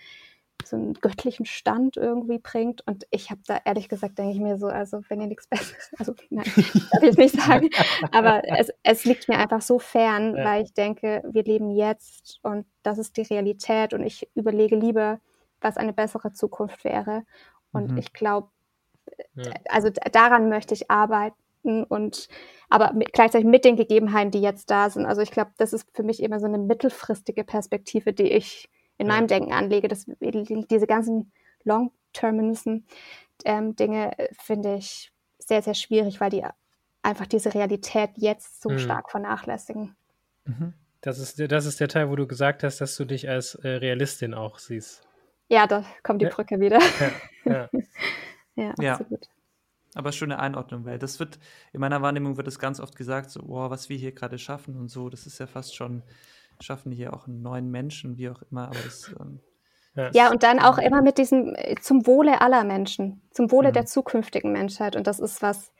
so 0.64 0.76
einen 0.76 0.94
göttlichen 0.94 1.46
Stand 1.46 1.96
irgendwie 1.96 2.38
bringt. 2.38 2.86
Und 2.86 3.06
ich 3.10 3.30
habe 3.30 3.40
da 3.46 3.58
ehrlich 3.64 3.88
gesagt, 3.88 4.18
denke 4.18 4.32
ich 4.32 4.40
mir 4.40 4.58
so, 4.58 4.66
also 4.66 5.02
wenn 5.08 5.20
ihr 5.20 5.26
nichts 5.26 5.46
Besseres, 5.46 5.90
also 5.98 6.14
nein, 6.30 6.46
darf 6.90 7.02
ich 7.02 7.16
nicht 7.16 7.40
sagen, 7.40 7.68
aber 8.10 8.42
es, 8.58 8.70
es 8.82 9.04
liegt 9.04 9.28
mir 9.28 9.38
einfach 9.38 9.62
so 9.62 9.78
fern, 9.78 10.36
ja. 10.36 10.44
weil 10.44 10.64
ich 10.64 10.72
denke, 10.72 11.22
wir 11.30 11.44
leben 11.44 11.70
jetzt 11.70 12.40
und 12.42 12.66
das 12.82 12.98
ist 12.98 13.16
die 13.16 13.22
Realität 13.22 13.92
und 13.92 14.02
ich 14.04 14.28
überlege 14.34 14.76
lieber, 14.76 15.20
was 15.60 15.76
eine 15.76 15.92
bessere 15.92 16.32
Zukunft 16.32 16.84
wäre. 16.84 17.24
Und 17.72 17.92
mhm. 17.92 17.98
ich 17.98 18.12
glaube, 18.12 18.48
ja. 19.34 19.52
Also 19.68 19.90
daran 20.12 20.48
möchte 20.48 20.74
ich 20.74 20.90
arbeiten 20.90 21.84
und 21.84 22.28
aber 22.68 22.92
mit, 22.92 23.12
gleichzeitig 23.12 23.46
mit 23.46 23.64
den 23.64 23.76
Gegebenheiten, 23.76 24.30
die 24.30 24.40
jetzt 24.40 24.70
da 24.70 24.90
sind. 24.90 25.06
Also 25.06 25.22
ich 25.22 25.30
glaube, 25.30 25.50
das 25.56 25.72
ist 25.72 25.86
für 25.94 26.02
mich 26.02 26.22
immer 26.22 26.40
so 26.40 26.46
eine 26.46 26.58
mittelfristige 26.58 27.44
Perspektive, 27.44 28.12
die 28.12 28.30
ich 28.30 28.68
in 28.98 29.06
ja. 29.06 29.14
meinem 29.14 29.26
Denken 29.26 29.52
anlege. 29.52 29.88
Dass 29.88 30.06
diese 30.20 30.86
ganzen 30.86 31.32
Long-Terministen 31.64 32.86
ähm, 33.44 33.76
Dinge 33.76 34.18
äh, 34.18 34.28
finde 34.32 34.76
ich 34.76 35.12
sehr, 35.38 35.62
sehr 35.62 35.74
schwierig, 35.74 36.20
weil 36.20 36.30
die 36.30 36.44
einfach 37.02 37.26
diese 37.26 37.54
Realität 37.54 38.10
jetzt 38.16 38.60
so 38.60 38.70
mhm. 38.70 38.78
stark 38.78 39.10
vernachlässigen. 39.10 39.96
Mhm. 40.44 40.74
Das 41.00 41.18
ist, 41.18 41.40
das 41.50 41.64
ist 41.64 41.80
der 41.80 41.88
Teil, 41.88 42.10
wo 42.10 42.16
du 42.16 42.26
gesagt 42.26 42.64
hast, 42.64 42.80
dass 42.80 42.96
du 42.96 43.04
dich 43.04 43.28
als 43.28 43.54
äh, 43.54 43.68
Realistin 43.68 44.34
auch 44.34 44.58
siehst. 44.58 45.02
Ja, 45.48 45.66
da 45.66 45.84
kommt 46.02 46.20
die 46.20 46.26
ja. 46.26 46.32
Brücke 46.32 46.60
wieder. 46.60 46.80
Ja, 46.80 47.12
Ja, 47.44 47.70
ja. 48.58 48.92
absolut. 48.92 49.28
Aber 49.94 50.12
schöne 50.12 50.38
Einordnung, 50.38 50.84
weil 50.84 50.98
das 50.98 51.18
wird, 51.18 51.38
in 51.72 51.80
meiner 51.80 52.02
Wahrnehmung 52.02 52.36
wird 52.36 52.46
es 52.46 52.58
ganz 52.58 52.78
oft 52.78 52.94
gesagt, 52.94 53.30
so, 53.30 53.40
wow, 53.46 53.70
was 53.70 53.88
wir 53.88 53.96
hier 53.96 54.12
gerade 54.12 54.38
schaffen 54.38 54.76
und 54.76 54.88
so, 54.88 55.08
das 55.08 55.26
ist 55.26 55.38
ja 55.38 55.46
fast 55.46 55.74
schon, 55.74 56.02
schaffen 56.60 56.92
hier 56.92 57.14
auch 57.14 57.26
einen 57.26 57.42
neuen 57.42 57.70
Menschen, 57.70 58.18
wie 58.18 58.28
auch 58.28 58.42
immer, 58.50 58.66
aber 58.66 58.78
das. 58.84 59.14
Ähm, 59.18 59.40
ja. 59.94 60.10
ja, 60.12 60.30
und 60.30 60.42
dann 60.42 60.60
auch 60.60 60.78
immer 60.78 61.02
mit 61.02 61.18
diesem, 61.18 61.54
äh, 61.56 61.74
zum 61.80 62.06
Wohle 62.06 62.40
aller 62.40 62.64
Menschen, 62.64 63.22
zum 63.30 63.50
Wohle 63.50 63.70
mhm. 63.70 63.72
der 63.72 63.86
zukünftigen 63.86 64.52
Menschheit. 64.52 64.94
Und 64.94 65.06
das 65.06 65.18
ist 65.18 65.42
was, 65.42 65.72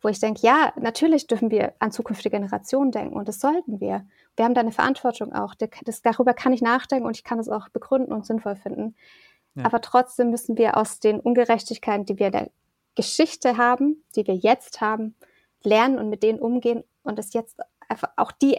wo 0.00 0.08
ich 0.08 0.20
denke, 0.20 0.40
ja, 0.42 0.72
natürlich 0.76 1.26
dürfen 1.26 1.50
wir 1.50 1.74
an 1.78 1.92
zukünftige 1.92 2.36
Generationen 2.36 2.90
denken 2.90 3.16
und 3.16 3.28
das 3.28 3.40
sollten 3.40 3.80
wir. 3.80 4.06
Wir 4.36 4.44
haben 4.44 4.54
da 4.54 4.60
eine 4.60 4.72
Verantwortung 4.72 5.32
auch. 5.34 5.54
Das, 5.54 6.02
darüber 6.02 6.32
kann 6.32 6.52
ich 6.52 6.62
nachdenken 6.62 7.06
und 7.06 7.16
ich 7.16 7.24
kann 7.24 7.38
es 7.38 7.48
auch 7.48 7.68
begründen 7.68 8.12
und 8.12 8.24
sinnvoll 8.24 8.56
finden. 8.56 8.94
Ja. 9.54 9.64
Aber 9.64 9.80
trotzdem 9.80 10.30
müssen 10.30 10.56
wir 10.56 10.76
aus 10.76 11.00
den 11.00 11.20
Ungerechtigkeiten, 11.20 12.06
die 12.06 12.18
wir 12.18 12.26
in 12.26 12.32
der 12.32 12.50
Geschichte 12.94 13.56
haben, 13.56 14.04
die 14.16 14.26
wir 14.26 14.34
jetzt 14.34 14.80
haben, 14.80 15.14
lernen 15.62 15.98
und 15.98 16.10
mit 16.10 16.22
denen 16.22 16.38
umgehen 16.38 16.84
und 17.02 17.18
es 17.18 17.32
jetzt 17.32 17.58
einfach 17.88 18.10
auch 18.16 18.32
die 18.32 18.58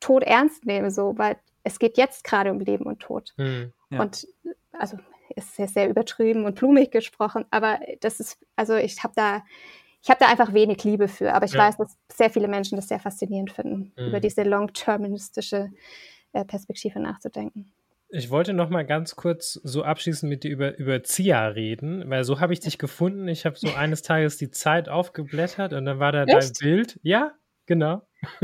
Tod 0.00 0.22
ernst 0.22 0.64
nehmen, 0.64 0.90
so, 0.90 1.16
weil 1.18 1.36
es 1.62 1.78
geht 1.78 1.98
jetzt 1.98 2.24
gerade 2.24 2.50
um 2.50 2.60
Leben 2.60 2.84
und 2.84 3.00
Tod. 3.00 3.34
Mhm, 3.36 3.72
ja. 3.90 4.00
Und 4.00 4.26
also 4.72 4.98
ist 5.36 5.54
sehr, 5.54 5.68
sehr 5.68 5.88
übertrieben 5.88 6.44
und 6.44 6.56
blumig 6.56 6.90
gesprochen, 6.90 7.44
aber 7.50 7.78
das 8.00 8.20
ist, 8.20 8.38
also 8.56 8.74
ich 8.74 9.02
habe 9.04 9.12
da, 9.14 9.44
ich 10.02 10.10
habe 10.10 10.18
da 10.18 10.28
einfach 10.28 10.52
wenig 10.52 10.82
Liebe 10.82 11.08
für, 11.08 11.34
aber 11.34 11.44
ich 11.44 11.52
ja. 11.52 11.60
weiß, 11.60 11.76
dass 11.76 11.96
sehr 12.12 12.30
viele 12.30 12.48
Menschen 12.48 12.76
das 12.76 12.88
sehr 12.88 12.98
faszinierend 13.00 13.52
finden, 13.52 13.92
mhm. 13.96 14.08
über 14.08 14.20
diese 14.20 14.42
long-terministische 14.42 15.70
äh, 16.32 16.44
Perspektive 16.44 16.98
nachzudenken. 16.98 17.72
Ich 18.12 18.30
wollte 18.30 18.52
noch 18.52 18.70
mal 18.70 18.84
ganz 18.84 19.14
kurz 19.14 19.54
so 19.62 19.84
abschließend 19.84 20.28
mit 20.28 20.42
dir 20.42 20.50
über, 20.50 20.76
über 20.78 21.02
Zia 21.04 21.46
reden, 21.46 22.10
weil 22.10 22.24
so 22.24 22.40
habe 22.40 22.52
ich 22.52 22.60
dich 22.60 22.76
gefunden. 22.76 23.28
Ich 23.28 23.46
habe 23.46 23.56
so 23.56 23.68
eines 23.76 24.02
Tages 24.02 24.36
die 24.36 24.50
Zeit 24.50 24.88
aufgeblättert 24.88 25.72
und 25.72 25.84
dann 25.84 26.00
war 26.00 26.10
da 26.10 26.24
Echt? 26.24 26.32
dein 26.34 26.52
Bild. 26.60 26.98
Ja, 27.02 27.32
genau. 27.66 28.02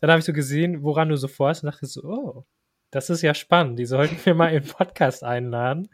dann 0.00 0.10
habe 0.10 0.18
ich 0.18 0.24
so 0.24 0.32
gesehen, 0.32 0.82
woran 0.82 1.08
du 1.08 1.16
so 1.16 1.28
forst 1.28 1.62
und 1.62 1.68
dachte 1.68 1.86
so, 1.86 2.02
oh, 2.02 2.44
das 2.90 3.10
ist 3.10 3.22
ja 3.22 3.32
spannend. 3.34 3.78
Die 3.78 3.86
sollten 3.86 4.16
wir 4.24 4.34
mal 4.34 4.48
in 4.48 4.64
den 4.64 4.72
Podcast 4.72 5.22
einladen. 5.22 5.88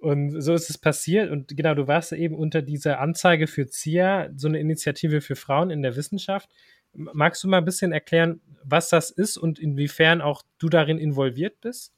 Und 0.00 0.40
so 0.40 0.54
ist 0.54 0.70
es 0.70 0.78
passiert. 0.78 1.30
Und 1.30 1.56
genau, 1.56 1.74
du 1.74 1.86
warst 1.86 2.12
eben 2.12 2.36
unter 2.36 2.62
dieser 2.62 3.00
Anzeige 3.00 3.46
für 3.46 3.68
ZIA, 3.68 4.30
so 4.34 4.48
eine 4.48 4.58
Initiative 4.58 5.20
für 5.20 5.36
Frauen 5.36 5.70
in 5.70 5.82
der 5.82 5.94
Wissenschaft. 5.94 6.50
Magst 6.94 7.44
du 7.44 7.48
mal 7.48 7.58
ein 7.58 7.64
bisschen 7.64 7.92
erklären, 7.92 8.40
was 8.64 8.88
das 8.88 9.10
ist 9.10 9.36
und 9.36 9.58
inwiefern 9.58 10.20
auch 10.20 10.42
du 10.58 10.68
darin 10.68 10.98
involviert 10.98 11.60
bist? 11.60 11.94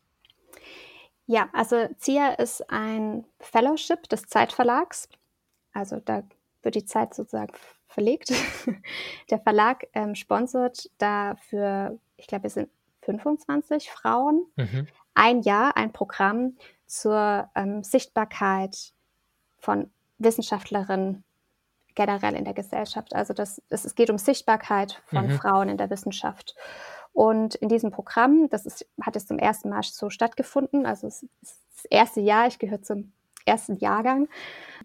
Ja, 1.31 1.49
also 1.53 1.87
ZIA 1.97 2.31
ist 2.31 2.69
ein 2.73 3.25
Fellowship 3.39 4.09
des 4.09 4.23
Zeitverlags. 4.23 5.09
Also 5.73 6.01
da 6.01 6.25
wird 6.63 6.75
die 6.75 6.85
Zeit 6.85 7.15
sozusagen 7.15 7.53
verlegt. 7.87 8.33
Der 9.31 9.39
Verlag 9.39 9.87
ähm, 9.95 10.17
sponsert 10.17 10.91
dafür, 10.99 12.01
ich 12.17 12.27
glaube, 12.27 12.49
es 12.49 12.55
sind 12.55 12.69
25 13.03 13.93
Frauen, 13.93 14.45
mhm. 14.57 14.89
ein 15.15 15.43
Jahr 15.43 15.77
ein 15.77 15.93
Programm 15.93 16.57
zur 16.87 17.49
ähm, 17.55 17.85
Sichtbarkeit 17.85 18.93
von 19.61 19.89
Wissenschaftlerinnen 20.19 21.23
generell 21.95 22.35
in 22.35 22.45
der 22.45 22.55
Gesellschaft. 22.55 23.15
Also 23.15 23.35
das, 23.35 23.63
das, 23.69 23.85
es 23.85 23.95
geht 23.95 24.11
um 24.11 24.19
Sichtbarkeit 24.19 25.01
von 25.07 25.29
mhm. 25.29 25.39
Frauen 25.39 25.69
in 25.69 25.77
der 25.77 25.91
Wissenschaft. 25.91 26.57
Und 27.13 27.55
in 27.57 27.69
diesem 27.69 27.91
Programm, 27.91 28.49
das 28.49 28.67
ist, 28.67 28.87
hat 29.03 29.17
es 29.17 29.27
zum 29.27 29.39
ersten 29.39 29.69
Mal 29.69 29.83
so 29.83 30.11
stattgefunden, 30.11 30.87
also 30.87 31.07
es 31.07 31.23
ist 31.23 31.61
das 31.75 31.85
erste 31.87 32.21
Jahr, 32.21 32.47
ich 32.47 32.59
gehöre 32.59 32.83
zum 32.83 33.13
ersten 33.45 33.77
Jahrgang, 33.77 34.29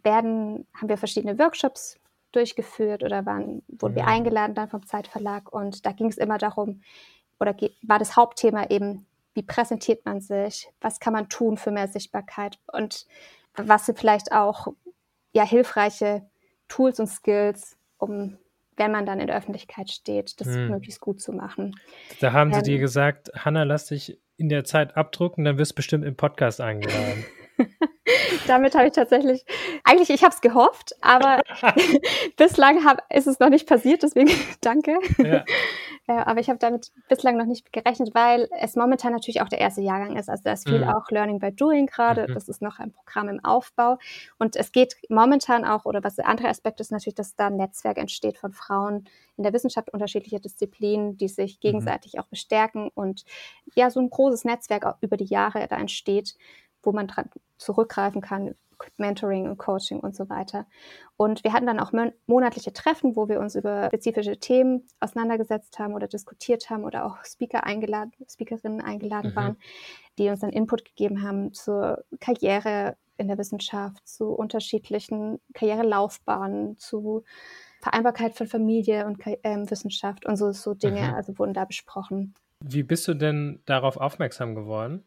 werden, 0.04 0.68
haben 0.74 0.90
wir 0.90 0.98
verschiedene 0.98 1.38
Workshops 1.38 2.00
durchgeführt 2.32 3.04
oder 3.04 3.26
waren, 3.26 3.64
wurden 3.68 3.94
mhm. 3.94 3.98
wir 3.98 4.08
eingeladen 4.08 4.56
dann 4.56 4.70
vom 4.70 4.86
Zeitverlag 4.86 5.52
und 5.52 5.86
da 5.86 5.92
ging 5.92 6.08
es 6.08 6.18
immer 6.18 6.38
darum, 6.38 6.82
oder 7.40 7.56
war 7.84 8.00
das 8.00 8.16
Hauptthema 8.16 8.70
eben, 8.70 9.06
wie 9.34 9.44
präsentiert 9.44 10.06
man 10.06 10.22
sich, 10.22 10.70
was 10.82 11.00
kann 11.00 11.14
man 11.14 11.30
tun 11.30 11.58
für 11.58 11.72
mehr 11.72 11.88
Sichtbarkeit 11.88 12.58
und 12.72 13.06
was 13.56 13.86
sind 13.86 14.00
vielleicht 14.00 14.32
auch 14.32 14.68
ja, 15.34 15.44
hilfreiche 15.44 16.26
Tools 16.68 17.00
und 17.00 17.08
Skills, 17.08 17.78
um, 17.98 18.38
wenn 18.78 18.92
man 18.92 19.06
dann 19.06 19.20
in 19.20 19.28
der 19.28 19.38
Öffentlichkeit 19.38 19.90
steht, 19.90 20.40
das 20.40 20.48
hm. 20.48 20.70
möglichst 20.70 21.00
gut 21.00 21.22
zu 21.22 21.32
machen. 21.32 21.76
Da 22.20 22.34
haben 22.34 22.52
sie 22.52 22.60
ähm, 22.60 22.64
dir 22.64 22.80
gesagt, 22.80 23.32
Hanna, 23.36 23.64
lass 23.64 23.88
dich 23.88 24.20
in 24.38 24.50
der 24.50 24.64
Zeit 24.64 24.98
abdrucken, 24.98 25.46
dann 25.46 25.58
wirst 25.58 25.72
du 25.72 25.76
bestimmt 25.76 26.06
im 26.06 26.16
Podcast 26.16 26.62
eingeladen. 26.62 27.26
Damit 28.48 28.76
habe 28.76 28.88
ich 28.88 28.94
tatsächlich, 28.94 29.46
eigentlich, 29.84 30.10
ich 30.10 30.24
habe 30.24 30.34
es 30.34 30.42
gehofft, 30.42 30.96
aber 31.02 31.42
bislang 32.38 32.84
hab, 32.86 33.02
ist 33.14 33.28
es 33.28 33.40
noch 33.40 33.50
nicht 33.50 33.68
passiert, 33.68 34.04
deswegen 34.04 34.32
danke. 34.62 34.98
Ja. 35.18 35.44
Äh, 36.08 36.14
aber 36.14 36.40
ich 36.40 36.50
habe 36.50 36.60
damit 36.60 36.92
bislang 37.10 37.38
noch 37.38 37.46
nicht 37.46 37.74
gerechnet, 37.74 38.14
weil 38.14 38.48
es 38.60 38.76
momentan 38.76 39.12
natürlich 39.12 39.42
auch 39.42 39.50
der 39.50 39.60
erste 39.60 39.82
Jahrgang 39.82 40.16
ist. 40.18 40.30
Also 40.30 40.44
da 40.44 40.54
ist 40.54 40.68
viel 40.68 40.84
mhm. 40.86 40.90
auch 40.90 41.10
Learning 41.10 41.40
by 41.40 41.52
Doing 41.52 41.88
gerade. 41.88 42.28
Mhm. 42.28 42.34
Das 42.36 42.48
ist 42.48 42.62
noch 42.62 42.80
ein 42.80 42.92
Programm 42.92 43.30
im 43.30 43.44
Aufbau. 43.44 43.98
Und 44.38 44.56
es 44.56 44.72
geht 44.72 44.96
momentan 45.10 45.66
auch, 45.66 45.86
oder 45.86 46.04
was 46.04 46.16
der 46.16 46.28
andere 46.28 46.50
Aspekt 46.50 46.80
ist 46.80 46.92
natürlich, 46.92 47.16
dass 47.16 47.36
da 47.36 47.48
ein 47.48 47.58
Netzwerk 47.58 47.98
entsteht 47.98 48.38
von 48.38 48.52
Frauen 48.52 49.08
in 49.38 49.44
der 49.44 49.54
Wissenschaft 49.54 49.92
unterschiedlicher 49.92 50.40
Disziplinen, 50.40 51.18
die 51.18 51.28
sich 51.28 51.56
mhm. 51.56 51.60
gegenseitig 51.62 52.14
mhm. 52.14 52.20
auch 52.20 52.28
bestärken 52.28 52.90
und 52.94 53.26
ja, 53.74 53.90
so 53.90 54.00
ein 54.00 54.10
großes 54.10 54.46
Netzwerk 54.46 54.86
auch 54.86 54.98
über 55.02 55.18
die 55.18 55.26
Jahre 55.26 55.68
da 55.68 55.78
entsteht, 55.78 56.36
wo 56.84 56.92
man 56.92 57.08
dran 57.08 57.30
zurückgreifen 57.58 58.22
kann, 58.22 58.54
Mentoring 58.98 59.48
und 59.48 59.58
Coaching 59.58 60.00
und 60.00 60.16
so 60.16 60.30
weiter. 60.30 60.66
Und 61.18 61.44
wir 61.44 61.54
hatten 61.54 61.66
dann 61.66 61.80
auch 61.80 61.92
monatliche 62.28 62.74
Treffen, 62.74 63.16
wo 63.16 63.30
wir 63.30 63.40
uns 63.40 63.56
über 63.56 63.88
spezifische 63.88 64.38
Themen 64.38 64.88
auseinandergesetzt 65.00 65.80
haben 65.80 65.94
oder 65.94 66.08
diskutiert 66.08 66.70
haben 66.70 66.84
oder 66.84 67.06
auch 67.06 67.24
Speaker 67.24 67.64
eingeladen, 67.64 68.12
Speakerinnen 68.30 68.82
eingeladen 68.82 69.32
mhm. 69.32 69.36
waren, 69.36 69.58
die 70.18 70.30
uns 70.30 70.42
dann 70.42 70.50
Input 70.50 70.86
gegeben 70.86 71.22
haben 71.22 71.54
zur 71.54 72.04
Karriere 72.20 72.98
in 73.18 73.28
der 73.28 73.38
Wissenschaft, 73.38 74.08
zu 74.08 74.30
unterschiedlichen 74.30 75.40
Karrierelaufbahnen, 75.54 76.78
zu 76.78 77.24
Vereinbarkeit 77.82 78.36
von 78.36 78.48
Familie 78.48 79.06
und 79.06 79.22
ähm, 79.44 79.70
Wissenschaft 79.70 80.26
und 80.26 80.38
so, 80.38 80.52
so 80.52 80.74
Dinge, 80.74 81.02
mhm. 81.02 81.14
also 81.14 81.38
wurden 81.38 81.54
da 81.54 81.66
besprochen. 81.66 82.34
Wie 82.64 82.84
bist 82.84 83.08
du 83.08 83.14
denn 83.14 83.62
darauf 83.66 83.98
aufmerksam 83.98 84.56
geworden? 84.56 85.04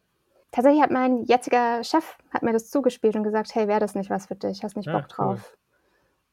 Tatsächlich 0.51 0.83
hat 0.83 0.91
mein 0.91 1.25
jetziger 1.25 1.83
Chef 1.85 2.17
hat 2.31 2.43
mir 2.43 2.53
das 2.53 2.71
zugespielt 2.71 3.17
und 3.17 3.23
gesagt, 3.23 3.55
hey, 3.55 3.69
wäre 3.69 3.81
das 3.81 3.95
nicht 3.95 4.11
was 4.11 4.27
für 4.27 4.37
dich? 4.37 4.63
Hast 4.63 4.77
nicht 4.77 4.89
ah, 4.89 4.99
Bock 4.99 5.09
drauf? 5.09 5.53
Cool. 5.53 5.59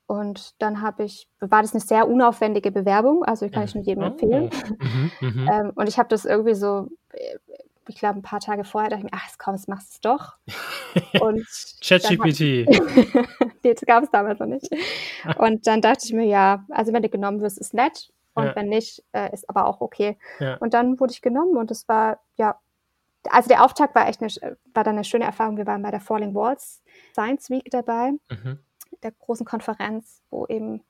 Und 0.08 0.54
dann 0.60 0.82
habe 0.82 1.04
ich, 1.04 1.28
war 1.40 1.62
das 1.64 1.74
eine 1.74 1.82
sehr 1.82 2.08
unaufwendige 2.08 2.72
Bewerbung, 2.72 3.24
also 3.24 3.50
kann 3.50 3.64
ich 3.64 3.74
mit 3.74 3.88
jedem 3.88 4.04
oh. 4.04 4.08
empfehlen. 4.08 4.52
Mhm, 4.80 5.12
mhm. 5.20 5.50
ähm, 5.52 5.72
und 5.76 5.90
ich 5.90 5.98
habe 5.98 6.10
das 6.10 6.26
irgendwie 6.26 6.54
so, 6.54 6.90
äh, 7.12 7.38
ich 7.88 7.96
glaube, 7.98 8.20
ein 8.20 8.24
paar 8.24 8.40
Tage 8.40 8.64
vorher 8.64 8.90
dachte 8.90 9.06
ich 9.06 9.12
mir, 9.12 9.18
ach 9.18 9.28
komm, 9.38 9.56
jetzt 9.56 9.68
machst 9.68 9.92
du 9.92 9.96
es 9.96 10.02
doch. 10.02 10.38
ChatGPT. 11.82 12.68
das 13.64 13.82
gab 13.86 14.04
es 14.04 14.12
damals 14.12 14.40
noch 14.40 14.48
nicht. 14.48 14.70
Und 15.38 15.66
dann 15.68 15.82
dachte 15.82 16.06
ich 16.06 16.14
mir, 16.14 16.26
ja, 16.26 16.66
also 16.70 16.94
wenn 16.94 17.04
du 17.04 17.10
genommen 17.10 17.42
wirst, 17.42 17.60
ist 17.60 17.74
nett. 17.74 18.12
Und 18.34 18.46
ja. 18.46 18.56
wenn 18.56 18.68
nicht, 18.68 19.04
äh, 19.14 19.34
ist 19.34 19.50
aber 19.50 19.66
auch 19.66 19.82
okay. 19.82 20.18
Ja. 20.40 20.58
Und 20.58 20.74
dann 20.74 21.00
wurde 21.00 21.14
ich 21.14 21.22
genommen 21.22 21.58
und 21.58 21.72
es 21.72 21.88
war 21.88 22.20
ja 22.36 22.60
also 23.30 23.47
der 23.47 23.64
Auftakt 23.64 23.95
war 23.95 24.07
echt 24.07 24.22
eine, 24.22 24.57
war 24.73 24.84
dann 24.84 24.95
eine 24.95 25.03
schöne 25.03 25.26
Erfahrung. 25.26 25.57
Wir 25.57 25.68
waren 25.68 25.81
bei 25.81 25.91
der 25.91 26.02
Falling 26.02 26.34
Walls 26.34 26.84
Science 27.14 27.49
Week 27.49 27.69
dabei, 27.69 28.11
mhm. 28.30 28.60
der 29.03 29.11
großen 29.11 29.45
Konferenz, 29.45 30.22
wo 30.30 30.45
eben 30.47 30.84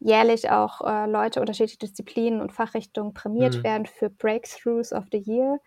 jährlich 0.00 0.50
auch 0.50 0.80
äh, 0.80 1.06
Leute 1.06 1.40
unterschiedlicher 1.40 1.78
Disziplinen 1.78 2.40
und 2.40 2.52
Fachrichtungen 2.52 3.14
prämiert 3.14 3.56
mhm. 3.56 3.64
werden 3.64 3.86
für 3.86 4.10
Breakthroughs 4.10 4.92
of 4.92 5.04
the 5.10 5.18
Year. 5.18 5.58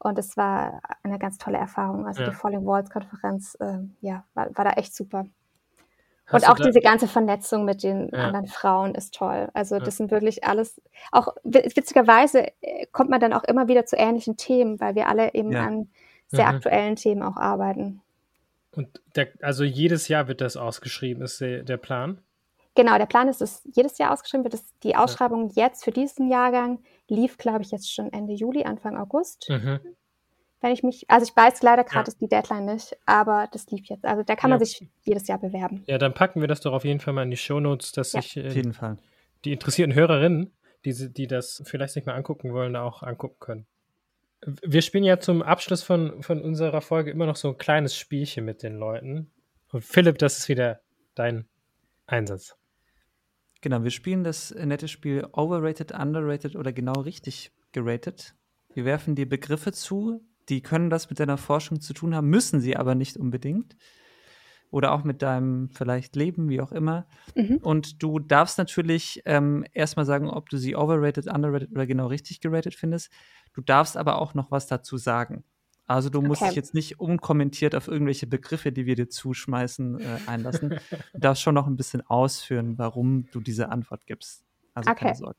Und 0.00 0.18
es 0.18 0.36
war 0.36 0.80
eine 1.02 1.18
ganz 1.18 1.38
tolle 1.38 1.58
Erfahrung. 1.58 2.06
Also 2.06 2.22
ja. 2.22 2.30
die 2.30 2.34
Falling 2.34 2.64
Walls 2.64 2.90
Konferenz, 2.90 3.56
äh, 3.60 3.78
ja, 4.00 4.24
war, 4.34 4.48
war 4.56 4.64
da 4.64 4.70
echt 4.72 4.94
super. 4.94 5.26
Hast 6.30 6.44
und 6.44 6.50
auch 6.50 6.56
diese 6.56 6.80
ganze 6.80 7.08
Vernetzung 7.08 7.64
mit 7.64 7.82
den 7.82 8.10
ja. 8.12 8.26
anderen 8.26 8.46
Frauen 8.48 8.94
ist 8.94 9.14
toll. 9.14 9.48
Also 9.54 9.78
das 9.78 9.86
ja. 9.86 9.92
sind 9.92 10.10
wirklich 10.10 10.44
alles, 10.44 10.80
auch 11.10 11.34
witzigerweise 11.42 12.48
äh, 12.60 12.86
kommt 12.92 13.08
man 13.08 13.18
dann 13.18 13.32
auch 13.32 13.44
immer 13.44 13.66
wieder 13.66 13.86
zu 13.86 13.96
ähnlichen 13.96 14.36
Themen, 14.36 14.78
weil 14.78 14.94
wir 14.94 15.08
alle 15.08 15.32
eben 15.32 15.52
ja. 15.52 15.64
an 15.66 15.88
sehr 16.26 16.46
mhm. 16.46 16.56
aktuellen 16.56 16.96
Themen 16.96 17.22
auch 17.22 17.36
arbeiten. 17.36 18.02
Und 18.72 19.00
der, 19.16 19.28
also 19.40 19.64
jedes 19.64 20.08
Jahr 20.08 20.28
wird 20.28 20.42
das 20.42 20.58
ausgeschrieben, 20.58 21.22
ist 21.22 21.40
der, 21.40 21.62
der 21.62 21.78
Plan? 21.78 22.20
Genau, 22.74 22.98
der 22.98 23.06
Plan 23.06 23.28
ist, 23.28 23.40
dass 23.40 23.66
jedes 23.74 23.96
Jahr 23.96 24.12
ausgeschrieben 24.12 24.44
wird. 24.44 24.54
Dass 24.54 24.78
die 24.82 24.94
Ausschreibung 24.94 25.50
jetzt 25.54 25.82
für 25.82 25.90
diesen 25.90 26.28
Jahrgang 26.28 26.80
lief, 27.08 27.38
glaube 27.38 27.62
ich, 27.62 27.70
jetzt 27.70 27.92
schon 27.92 28.12
Ende 28.12 28.34
Juli, 28.34 28.64
Anfang 28.64 28.96
August. 28.98 29.48
Mhm 29.48 29.80
wenn 30.60 30.72
ich 30.72 30.82
mich, 30.82 31.08
also 31.08 31.24
ich 31.24 31.36
weiß 31.36 31.62
leider 31.62 31.84
gerade 31.84 32.08
ja. 32.08 32.08
ist 32.08 32.20
die 32.20 32.28
Deadline 32.28 32.64
nicht, 32.64 32.96
aber 33.06 33.48
das 33.52 33.70
lief 33.70 33.86
jetzt. 33.86 34.04
Also 34.04 34.22
da 34.22 34.34
kann 34.34 34.50
man 34.50 34.58
sich 34.58 34.88
jedes 35.04 35.28
Jahr 35.28 35.38
bewerben. 35.38 35.84
Ja, 35.86 35.98
dann 35.98 36.14
packen 36.14 36.40
wir 36.40 36.48
das 36.48 36.60
doch 36.60 36.72
auf 36.72 36.84
jeden 36.84 37.00
Fall 37.00 37.14
mal 37.14 37.22
in 37.22 37.30
die 37.30 37.36
Shownotes, 37.36 37.92
dass 37.92 38.12
ja. 38.12 38.22
sich 38.22 38.36
äh, 38.36 38.48
auf 38.48 38.56
jeden 38.56 38.72
Fall. 38.72 38.98
die 39.44 39.52
interessierten 39.52 39.94
Hörerinnen, 39.94 40.52
die, 40.84 41.12
die 41.12 41.26
das 41.26 41.62
vielleicht 41.64 41.96
nicht 41.96 42.06
mal 42.06 42.14
angucken 42.14 42.52
wollen, 42.52 42.72
da 42.72 42.82
auch 42.82 43.02
angucken 43.02 43.38
können. 43.38 43.66
Wir 44.62 44.82
spielen 44.82 45.04
ja 45.04 45.18
zum 45.18 45.42
Abschluss 45.42 45.82
von, 45.82 46.22
von 46.22 46.40
unserer 46.40 46.80
Folge 46.80 47.10
immer 47.10 47.26
noch 47.26 47.36
so 47.36 47.48
ein 47.48 47.58
kleines 47.58 47.96
Spielchen 47.96 48.44
mit 48.44 48.62
den 48.62 48.76
Leuten. 48.76 49.32
Und 49.72 49.84
Philipp, 49.84 50.18
das 50.18 50.38
ist 50.38 50.48
wieder 50.48 50.80
dein 51.14 51.48
Einsatz. 52.06 52.56
Genau, 53.60 53.82
wir 53.82 53.90
spielen 53.90 54.22
das 54.22 54.54
nette 54.54 54.86
Spiel 54.86 55.26
Overrated, 55.32 55.92
Underrated 55.92 56.54
oder 56.54 56.72
genau 56.72 57.00
richtig 57.00 57.52
geratet. 57.72 58.34
Wir 58.72 58.84
werfen 58.84 59.16
dir 59.16 59.28
Begriffe 59.28 59.72
zu, 59.72 60.20
die 60.48 60.62
können 60.62 60.90
das 60.90 61.10
mit 61.10 61.20
deiner 61.20 61.36
Forschung 61.36 61.80
zu 61.80 61.94
tun 61.94 62.14
haben, 62.14 62.28
müssen 62.28 62.60
sie 62.60 62.76
aber 62.76 62.94
nicht 62.94 63.16
unbedingt. 63.16 63.76
Oder 64.70 64.92
auch 64.92 65.02
mit 65.02 65.22
deinem 65.22 65.70
vielleicht 65.70 66.14
Leben, 66.14 66.50
wie 66.50 66.60
auch 66.60 66.72
immer. 66.72 67.06
Mhm. 67.34 67.56
Und 67.56 68.02
du 68.02 68.18
darfst 68.18 68.58
natürlich 68.58 69.22
ähm, 69.24 69.64
erstmal 69.72 70.04
sagen, 70.04 70.28
ob 70.28 70.50
du 70.50 70.58
sie 70.58 70.76
overrated, 70.76 71.26
underrated 71.26 71.70
oder 71.70 71.86
genau 71.86 72.06
richtig 72.08 72.40
geratet 72.40 72.74
findest. 72.74 73.10
Du 73.54 73.62
darfst 73.62 73.96
aber 73.96 74.20
auch 74.20 74.34
noch 74.34 74.50
was 74.50 74.66
dazu 74.66 74.98
sagen. 74.98 75.42
Also 75.86 76.10
du 76.10 76.20
musst 76.20 76.42
okay. 76.42 76.50
dich 76.50 76.56
jetzt 76.56 76.74
nicht 76.74 77.00
unkommentiert 77.00 77.74
auf 77.74 77.88
irgendwelche 77.88 78.26
Begriffe, 78.26 78.70
die 78.70 78.84
wir 78.84 78.94
dir 78.94 79.08
zuschmeißen, 79.08 80.00
äh, 80.00 80.18
einlassen. 80.26 80.68
du 81.14 81.18
darfst 81.18 81.42
schon 81.42 81.54
noch 81.54 81.66
ein 81.66 81.76
bisschen 81.76 82.02
ausführen, 82.02 82.76
warum 82.76 83.26
du 83.32 83.40
diese 83.40 83.70
Antwort 83.70 84.06
gibst. 84.06 84.44
Also 84.74 84.90
okay. 84.90 85.06
keine 85.06 85.16
Sorge. 85.16 85.38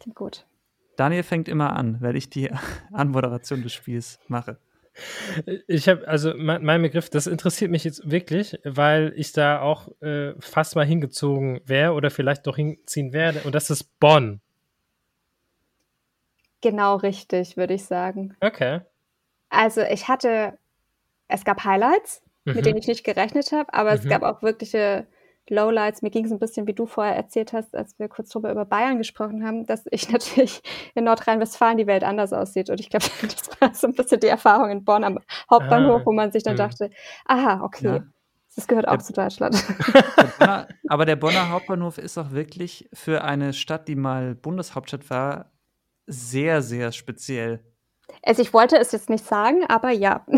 Klingt 0.00 0.16
gut. 0.16 0.46
Daniel 0.98 1.22
fängt 1.22 1.48
immer 1.48 1.76
an, 1.76 2.00
weil 2.00 2.16
ich 2.16 2.28
die 2.28 2.50
Anmoderation 2.92 3.62
des 3.62 3.72
Spiels 3.72 4.18
mache. 4.26 4.58
Ich 5.68 5.88
habe, 5.88 6.08
also 6.08 6.34
mein, 6.36 6.64
mein, 6.64 6.82
Begriff, 6.82 7.08
das 7.08 7.28
interessiert 7.28 7.70
mich 7.70 7.84
jetzt 7.84 8.10
wirklich, 8.10 8.58
weil 8.64 9.12
ich 9.14 9.30
da 9.30 9.60
auch 9.60 9.88
äh, 10.02 10.32
fast 10.40 10.74
mal 10.74 10.84
hingezogen 10.84 11.60
wäre 11.64 11.92
oder 11.92 12.10
vielleicht 12.10 12.48
doch 12.48 12.56
hinziehen 12.56 13.12
werde. 13.12 13.42
Und 13.44 13.54
das 13.54 13.70
ist 13.70 13.84
Bonn. 14.00 14.40
Genau 16.62 16.96
richtig, 16.96 17.56
würde 17.56 17.74
ich 17.74 17.84
sagen. 17.84 18.36
Okay. 18.40 18.80
Also 19.50 19.82
ich 19.82 20.08
hatte, 20.08 20.58
es 21.28 21.44
gab 21.44 21.62
Highlights, 21.62 22.22
mhm. 22.44 22.54
mit 22.54 22.66
denen 22.66 22.78
ich 22.78 22.88
nicht 22.88 23.04
gerechnet 23.04 23.52
habe, 23.52 23.72
aber 23.72 23.92
mhm. 23.92 23.98
es 23.98 24.08
gab 24.08 24.22
auch 24.22 24.42
wirkliche 24.42 25.06
Lowlights. 25.50 26.02
Mir 26.02 26.10
ging 26.10 26.24
es 26.24 26.32
ein 26.32 26.38
bisschen, 26.38 26.66
wie 26.66 26.74
du 26.74 26.86
vorher 26.86 27.16
erzählt 27.16 27.52
hast, 27.52 27.74
als 27.74 27.98
wir 27.98 28.08
kurz 28.08 28.30
drüber 28.30 28.50
über 28.50 28.64
Bayern 28.64 28.98
gesprochen 28.98 29.44
haben, 29.44 29.66
dass 29.66 29.84
ich 29.90 30.08
natürlich 30.12 30.62
in 30.94 31.04
Nordrhein-Westfalen 31.04 31.78
die 31.78 31.86
Welt 31.86 32.04
anders 32.04 32.32
aussieht. 32.32 32.70
Und 32.70 32.80
ich 32.80 32.90
glaube, 32.90 33.06
das 33.22 33.60
war 33.60 33.74
so 33.74 33.86
ein 33.86 33.94
bisschen 33.94 34.20
die 34.20 34.28
Erfahrung 34.28 34.70
in 34.70 34.84
Bonn 34.84 35.04
am 35.04 35.18
Hauptbahnhof, 35.50 36.02
ah, 36.02 36.06
wo 36.06 36.12
man 36.12 36.32
sich 36.32 36.42
dann 36.42 36.56
dachte, 36.56 36.90
aha, 37.26 37.62
okay. 37.62 37.86
Ja. 37.86 38.02
Das 38.56 38.66
gehört 38.66 38.88
auch 38.88 38.96
der, 38.96 39.04
zu 39.04 39.12
Deutschland. 39.12 39.54
Der 40.16 40.24
Bonner, 40.38 40.68
aber 40.88 41.04
der 41.04 41.14
Bonner 41.14 41.50
Hauptbahnhof 41.50 41.96
ist 41.96 42.18
auch 42.18 42.32
wirklich 42.32 42.88
für 42.92 43.22
eine 43.22 43.52
Stadt, 43.52 43.86
die 43.86 43.94
mal 43.94 44.34
Bundeshauptstadt 44.34 45.08
war, 45.10 45.52
sehr, 46.08 46.60
sehr 46.60 46.90
speziell. 46.90 47.60
Also 48.22 48.42
ich 48.42 48.52
wollte 48.52 48.76
es 48.76 48.92
jetzt 48.92 49.10
nicht 49.10 49.24
sagen, 49.24 49.64
aber 49.68 49.90
ja. 49.90 50.24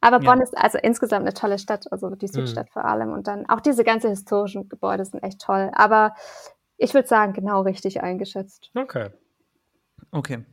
aber 0.00 0.20
Bonn 0.20 0.38
ja. 0.38 0.44
ist 0.44 0.56
also 0.56 0.78
insgesamt 0.78 1.22
eine 1.22 1.34
tolle 1.34 1.58
Stadt, 1.58 1.90
also 1.92 2.10
die 2.10 2.28
Südstadt 2.28 2.66
mhm. 2.68 2.72
vor 2.72 2.84
allem. 2.84 3.12
Und 3.12 3.26
dann 3.26 3.48
auch 3.48 3.60
diese 3.60 3.84
ganzen 3.84 4.10
historischen 4.10 4.68
Gebäude 4.68 5.04
sind 5.04 5.22
echt 5.22 5.40
toll. 5.40 5.70
Aber 5.74 6.14
ich 6.76 6.94
würde 6.94 7.08
sagen, 7.08 7.32
genau 7.32 7.62
richtig 7.62 8.02
eingeschätzt. 8.02 8.70
Okay. 8.74 9.10
Okay. 10.10 10.44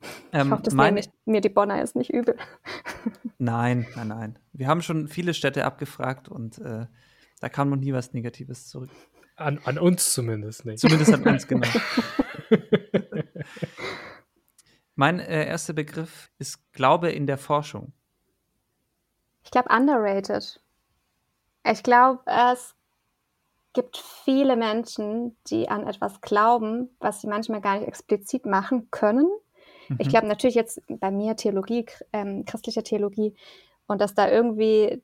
Ich 0.00 0.38
ähm, 0.38 0.50
hoffe, 0.50 0.62
das 0.62 0.74
mein, 0.74 0.96
ich, 0.96 1.10
mir 1.24 1.40
die 1.40 1.48
Bonner 1.48 1.82
ist 1.82 1.94
nicht 1.96 2.12
übel. 2.12 2.36
Nein, 3.38 3.86
nein, 3.96 4.08
nein. 4.08 4.38
Wir 4.52 4.68
haben 4.68 4.82
schon 4.82 5.08
viele 5.08 5.34
Städte 5.34 5.64
abgefragt 5.64 6.28
und 6.28 6.58
äh, 6.58 6.86
da 7.40 7.48
kam 7.48 7.70
noch 7.70 7.76
nie 7.76 7.92
was 7.92 8.12
Negatives 8.12 8.68
zurück. 8.68 8.90
An, 9.34 9.58
an 9.64 9.78
uns 9.78 10.12
zumindest 10.12 10.64
nicht. 10.64 10.78
Zumindest 10.78 11.12
an 11.12 11.24
uns, 11.24 11.48
genau. 11.48 11.66
Mein 15.02 15.18
äh, 15.18 15.48
erster 15.48 15.72
Begriff 15.72 16.30
ist 16.38 16.60
Glaube 16.70 17.10
in 17.10 17.26
der 17.26 17.36
Forschung. 17.36 17.92
Ich 19.42 19.50
glaube, 19.50 19.74
underrated. 19.74 20.62
Ich 21.68 21.82
glaube, 21.82 22.20
es 22.26 22.76
gibt 23.72 23.96
viele 23.96 24.54
Menschen, 24.54 25.36
die 25.48 25.68
an 25.68 25.88
etwas 25.88 26.20
glauben, 26.20 26.96
was 27.00 27.20
sie 27.20 27.26
manchmal 27.26 27.60
gar 27.60 27.80
nicht 27.80 27.88
explizit 27.88 28.46
machen 28.46 28.92
können. 28.92 29.26
Mhm. 29.88 29.96
Ich 29.98 30.08
glaube 30.08 30.28
natürlich 30.28 30.54
jetzt 30.54 30.80
bei 30.86 31.10
mir 31.10 31.34
Theologie, 31.34 31.84
ähm, 32.12 32.44
christliche 32.44 32.84
Theologie 32.84 33.34
und 33.88 34.00
dass 34.00 34.14
da 34.14 34.30
irgendwie 34.30 35.02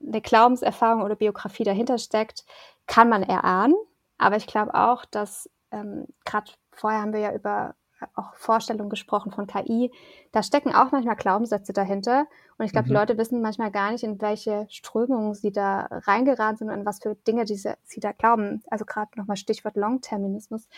eine 0.00 0.20
Glaubenserfahrung 0.20 1.02
oder 1.02 1.16
Biografie 1.16 1.64
dahinter 1.64 1.98
steckt, 1.98 2.44
kann 2.86 3.08
man 3.08 3.24
erahnen. 3.24 3.74
Aber 4.16 4.36
ich 4.36 4.46
glaube 4.46 4.76
auch, 4.76 5.04
dass 5.04 5.50
ähm, 5.72 6.06
gerade 6.24 6.52
vorher 6.70 7.00
haben 7.00 7.12
wir 7.12 7.18
ja 7.18 7.34
über 7.34 7.74
auch 8.14 8.34
Vorstellungen 8.34 8.90
gesprochen 8.90 9.32
von 9.32 9.46
KI. 9.46 9.92
Da 10.32 10.42
stecken 10.42 10.74
auch 10.74 10.92
manchmal 10.92 11.16
Glaubenssätze 11.16 11.72
dahinter. 11.72 12.26
Und 12.58 12.66
ich 12.66 12.72
glaube, 12.72 12.86
mhm. 12.86 12.88
die 12.88 12.94
Leute 12.94 13.18
wissen 13.18 13.40
manchmal 13.40 13.70
gar 13.70 13.92
nicht, 13.92 14.04
in 14.04 14.20
welche 14.20 14.66
Strömungen 14.70 15.34
sie 15.34 15.52
da 15.52 15.88
reingeraten 15.90 16.56
sind 16.58 16.68
und 16.68 16.74
an 16.74 16.86
was 16.86 17.00
für 17.00 17.14
Dinge 17.14 17.44
diese, 17.44 17.76
sie 17.84 18.00
da 18.00 18.12
glauben. 18.12 18.62
Also 18.70 18.84
gerade 18.84 19.10
nochmal 19.16 19.36
Stichwort 19.36 19.76
Longterminismus. 19.76 20.68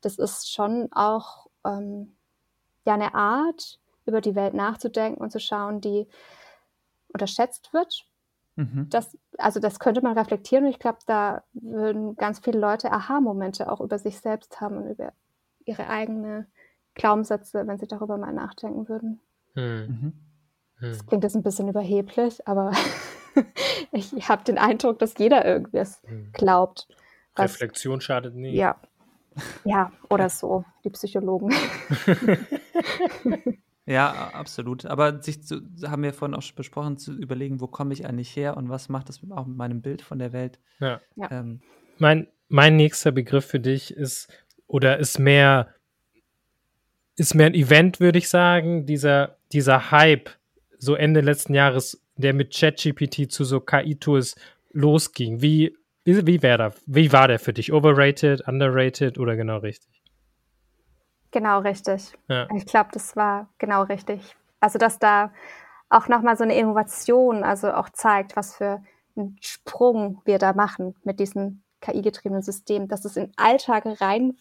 Das 0.00 0.18
ist 0.18 0.52
schon 0.52 0.88
auch 0.92 1.46
ähm, 1.64 2.16
ja 2.84 2.94
eine 2.94 3.14
Art, 3.14 3.78
über 4.06 4.20
die 4.20 4.34
Welt 4.34 4.54
nachzudenken 4.54 5.20
und 5.20 5.32
zu 5.32 5.40
schauen, 5.40 5.80
die 5.80 6.06
unterschätzt 7.12 7.72
wird. 7.72 8.06
Mhm. 8.56 8.86
Das, 8.88 9.16
also 9.36 9.60
das 9.60 9.78
könnte 9.78 10.00
man 10.00 10.16
reflektieren 10.16 10.64
und 10.64 10.70
ich 10.70 10.78
glaube, 10.78 10.98
da 11.06 11.42
würden 11.52 12.16
ganz 12.16 12.38
viele 12.38 12.58
Leute 12.58 12.90
Aha-Momente 12.90 13.70
auch 13.70 13.80
über 13.80 13.98
sich 13.98 14.20
selbst 14.20 14.60
haben 14.60 14.78
und 14.78 14.90
über 14.90 15.12
ihre 15.64 15.88
eigene 15.88 16.46
Glaubenssätze, 16.96 17.66
wenn 17.66 17.78
sie 17.78 17.86
darüber 17.86 18.18
mal 18.18 18.32
nachdenken 18.32 18.88
würden. 18.88 19.20
Hm. 19.54 19.86
Mhm. 19.86 20.12
Das 20.80 20.98
hm. 20.98 21.06
klingt 21.06 21.24
jetzt 21.24 21.36
ein 21.36 21.42
bisschen 21.42 21.68
überheblich, 21.68 22.46
aber 22.48 22.72
ich 23.92 24.28
habe 24.28 24.42
den 24.44 24.58
Eindruck, 24.58 24.98
dass 24.98 25.16
jeder 25.18 25.44
irgendwas 25.44 26.02
hm. 26.06 26.30
glaubt. 26.32 26.88
Was, 27.36 27.52
Reflexion 27.52 28.00
schadet 28.00 28.34
nie. 28.34 28.54
Ja. 28.54 28.76
Ja, 29.64 29.92
oder 30.08 30.30
so, 30.30 30.64
die 30.82 30.90
Psychologen. 30.90 31.52
ja, 33.86 34.30
absolut. 34.32 34.86
Aber 34.86 35.22
sich 35.22 35.44
zu, 35.44 35.60
haben 35.86 36.02
wir 36.02 36.14
vorhin 36.14 36.34
auch 36.34 36.40
schon 36.40 36.56
besprochen, 36.56 36.96
zu 36.96 37.12
überlegen, 37.12 37.60
wo 37.60 37.66
komme 37.66 37.92
ich 37.92 38.06
eigentlich 38.06 38.34
her 38.34 38.56
und 38.56 38.70
was 38.70 38.88
macht 38.88 39.10
das 39.10 39.20
auch 39.30 39.46
mit 39.46 39.58
meinem 39.58 39.82
Bild 39.82 40.00
von 40.00 40.18
der 40.18 40.32
Welt. 40.32 40.58
Ja. 40.80 41.02
ja. 41.16 41.30
Ähm, 41.30 41.60
mein, 41.98 42.28
mein 42.48 42.76
nächster 42.76 43.12
Begriff 43.12 43.44
für 43.44 43.60
dich 43.60 43.94
ist, 43.94 44.32
oder 44.66 44.98
ist 44.98 45.18
mehr 45.18 45.75
ist 47.16 47.34
mehr 47.34 47.46
ein 47.46 47.54
Event, 47.54 48.00
würde 48.00 48.18
ich 48.18 48.28
sagen. 48.28 48.86
Dieser, 48.86 49.36
dieser 49.52 49.90
Hype, 49.90 50.30
so 50.78 50.94
Ende 50.94 51.20
letzten 51.20 51.54
Jahres, 51.54 52.02
der 52.16 52.34
mit 52.34 52.54
ChatGPT 52.54 53.30
zu 53.30 53.44
so 53.44 53.60
KI-Tools 53.60 54.36
losging. 54.72 55.40
Wie, 55.40 55.76
wie, 56.04 56.26
wie, 56.26 56.38
da, 56.38 56.72
wie 56.86 57.12
war 57.12 57.28
der 57.28 57.38
für 57.38 57.52
dich? 57.52 57.72
Overrated, 57.72 58.46
underrated 58.46 59.18
oder 59.18 59.36
genau 59.36 59.58
richtig? 59.58 60.02
Genau 61.30 61.60
richtig. 61.60 62.12
Ja. 62.28 62.48
Ich 62.54 62.66
glaube, 62.66 62.90
das 62.92 63.16
war 63.16 63.48
genau 63.58 63.82
richtig. 63.82 64.20
Also, 64.60 64.78
dass 64.78 64.98
da 64.98 65.32
auch 65.88 66.08
nochmal 66.08 66.36
so 66.36 66.44
eine 66.44 66.56
Innovation, 66.56 67.44
also 67.44 67.72
auch 67.72 67.88
zeigt, 67.90 68.36
was 68.36 68.56
für 68.56 68.82
einen 69.16 69.36
Sprung 69.40 70.20
wir 70.24 70.38
da 70.38 70.52
machen 70.52 70.94
mit 71.04 71.20
diesem 71.20 71.62
KI-getriebenen 71.80 72.42
System, 72.42 72.88
dass 72.88 73.04
es 73.04 73.16
in 73.16 73.32
Alltag 73.36 73.84
rein 74.00 74.36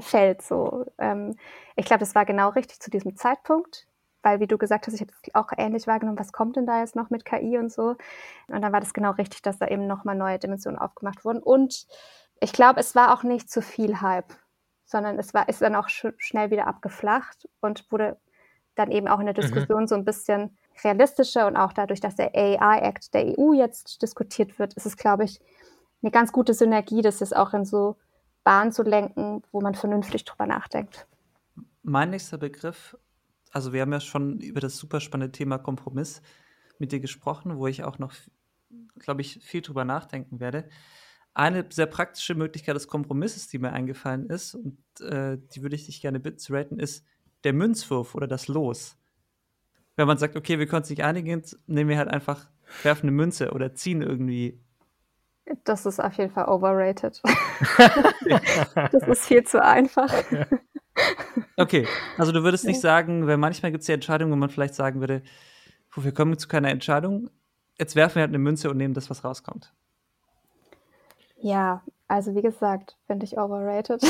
fällt. 0.00 0.42
So. 0.42 0.86
Ähm, 0.98 1.36
ich 1.76 1.86
glaube, 1.86 2.00
das 2.00 2.14
war 2.14 2.24
genau 2.24 2.50
richtig 2.50 2.80
zu 2.80 2.90
diesem 2.90 3.16
Zeitpunkt, 3.16 3.86
weil 4.22 4.40
wie 4.40 4.46
du 4.46 4.58
gesagt 4.58 4.86
hast, 4.86 4.94
ich 4.94 5.00
habe 5.00 5.12
es 5.22 5.34
auch 5.34 5.48
ähnlich 5.56 5.86
wahrgenommen, 5.86 6.18
was 6.18 6.32
kommt 6.32 6.56
denn 6.56 6.66
da 6.66 6.80
jetzt 6.80 6.96
noch 6.96 7.10
mit 7.10 7.24
KI 7.24 7.58
und 7.58 7.72
so. 7.72 7.96
Und 8.48 8.62
dann 8.62 8.72
war 8.72 8.80
das 8.80 8.92
genau 8.92 9.12
richtig, 9.12 9.42
dass 9.42 9.58
da 9.58 9.68
eben 9.68 9.86
nochmal 9.86 10.16
neue 10.16 10.38
Dimensionen 10.38 10.78
aufgemacht 10.78 11.24
wurden. 11.24 11.42
Und 11.42 11.86
ich 12.40 12.52
glaube, 12.52 12.80
es 12.80 12.94
war 12.94 13.14
auch 13.14 13.22
nicht 13.22 13.50
zu 13.50 13.62
viel 13.62 14.00
Hype, 14.00 14.32
sondern 14.84 15.18
es 15.18 15.34
war, 15.34 15.48
ist 15.48 15.62
dann 15.62 15.74
auch 15.74 15.88
sch 15.88 16.06
schnell 16.18 16.50
wieder 16.50 16.66
abgeflacht 16.66 17.48
und 17.60 17.90
wurde 17.90 18.18
dann 18.74 18.90
eben 18.90 19.08
auch 19.08 19.20
in 19.20 19.26
der 19.26 19.34
mhm. 19.34 19.40
Diskussion 19.40 19.82
mhm. 19.82 19.86
so 19.86 19.94
ein 19.94 20.04
bisschen 20.04 20.58
realistischer 20.84 21.46
und 21.46 21.56
auch 21.56 21.72
dadurch, 21.72 22.00
dass 22.00 22.16
der 22.16 22.34
AI-Act 22.34 23.14
der 23.14 23.38
EU 23.38 23.54
jetzt 23.54 24.02
diskutiert 24.02 24.58
wird, 24.58 24.74
ist 24.74 24.86
es, 24.86 24.96
glaube 24.96 25.24
ich, 25.24 25.40
eine 26.02 26.10
ganz 26.10 26.32
gute 26.32 26.52
Synergie, 26.52 27.00
dass 27.00 27.20
es 27.20 27.32
auch 27.32 27.54
in 27.54 27.64
so 27.64 27.96
Bahn 28.46 28.70
zu 28.70 28.84
lenken, 28.84 29.42
wo 29.50 29.60
man 29.60 29.74
vernünftig 29.74 30.24
drüber 30.24 30.46
nachdenkt. 30.46 31.08
Mein 31.82 32.10
nächster 32.10 32.38
Begriff, 32.38 32.96
also 33.50 33.72
wir 33.72 33.82
haben 33.82 33.92
ja 33.92 33.98
schon 33.98 34.38
über 34.38 34.60
das 34.60 34.76
super 34.76 35.00
spannende 35.00 35.32
Thema 35.32 35.58
Kompromiss 35.58 36.22
mit 36.78 36.92
dir 36.92 37.00
gesprochen, 37.00 37.58
wo 37.58 37.66
ich 37.66 37.82
auch 37.82 37.98
noch, 37.98 38.14
glaube 39.00 39.22
ich, 39.22 39.40
viel 39.42 39.62
drüber 39.62 39.84
nachdenken 39.84 40.38
werde. 40.38 40.68
Eine 41.34 41.66
sehr 41.70 41.86
praktische 41.86 42.36
Möglichkeit 42.36 42.76
des 42.76 42.86
Kompromisses, 42.86 43.48
die 43.48 43.58
mir 43.58 43.72
eingefallen 43.72 44.30
ist, 44.30 44.54
und 44.54 44.78
äh, 45.00 45.38
die 45.52 45.62
würde 45.62 45.74
ich 45.74 45.86
dich 45.86 46.00
gerne 46.00 46.20
bitten 46.20 46.38
zu 46.38 46.52
raten, 46.52 46.78
ist 46.78 47.04
der 47.42 47.52
Münzwurf 47.52 48.14
oder 48.14 48.28
das 48.28 48.46
Los. 48.46 48.96
Wenn 49.96 50.06
man 50.06 50.18
sagt, 50.18 50.36
okay, 50.36 50.60
wir 50.60 50.68
können 50.68 50.82
uns 50.82 50.90
nicht 50.90 51.02
einigen, 51.02 51.42
nehmen 51.66 51.90
wir 51.90 51.98
halt 51.98 52.10
einfach, 52.10 52.48
werfen 52.84 53.08
eine 53.08 53.16
Münze 53.16 53.50
oder 53.50 53.74
ziehen 53.74 54.02
irgendwie 54.02 54.60
das 55.64 55.86
ist 55.86 56.00
auf 56.00 56.14
jeden 56.14 56.32
Fall 56.32 56.48
overrated. 56.48 57.22
das 58.92 59.02
ist 59.06 59.26
viel 59.26 59.44
zu 59.44 59.62
einfach. 59.62 60.12
Okay, 61.56 61.86
also 62.18 62.32
du 62.32 62.42
würdest 62.42 62.64
nicht 62.64 62.80
sagen, 62.80 63.26
weil 63.26 63.36
manchmal 63.36 63.70
gibt 63.70 63.82
es 63.82 63.88
ja 63.88 63.94
Entscheidungen, 63.94 64.32
wo 64.32 64.36
man 64.36 64.50
vielleicht 64.50 64.74
sagen 64.74 65.00
würde, 65.00 65.22
wir 65.94 66.12
kommen 66.12 66.38
zu 66.38 66.48
keiner 66.48 66.70
Entscheidung, 66.70 67.30
jetzt 67.78 67.96
werfen 67.96 68.16
wir 68.16 68.22
halt 68.22 68.30
eine 68.30 68.38
Münze 68.38 68.70
und 68.70 68.76
nehmen 68.76 68.94
das, 68.94 69.08
was 69.08 69.24
rauskommt. 69.24 69.72
Ja, 71.38 71.82
also 72.08 72.34
wie 72.34 72.42
gesagt, 72.42 72.96
finde 73.06 73.24
ich 73.24 73.38
overrated. 73.38 74.02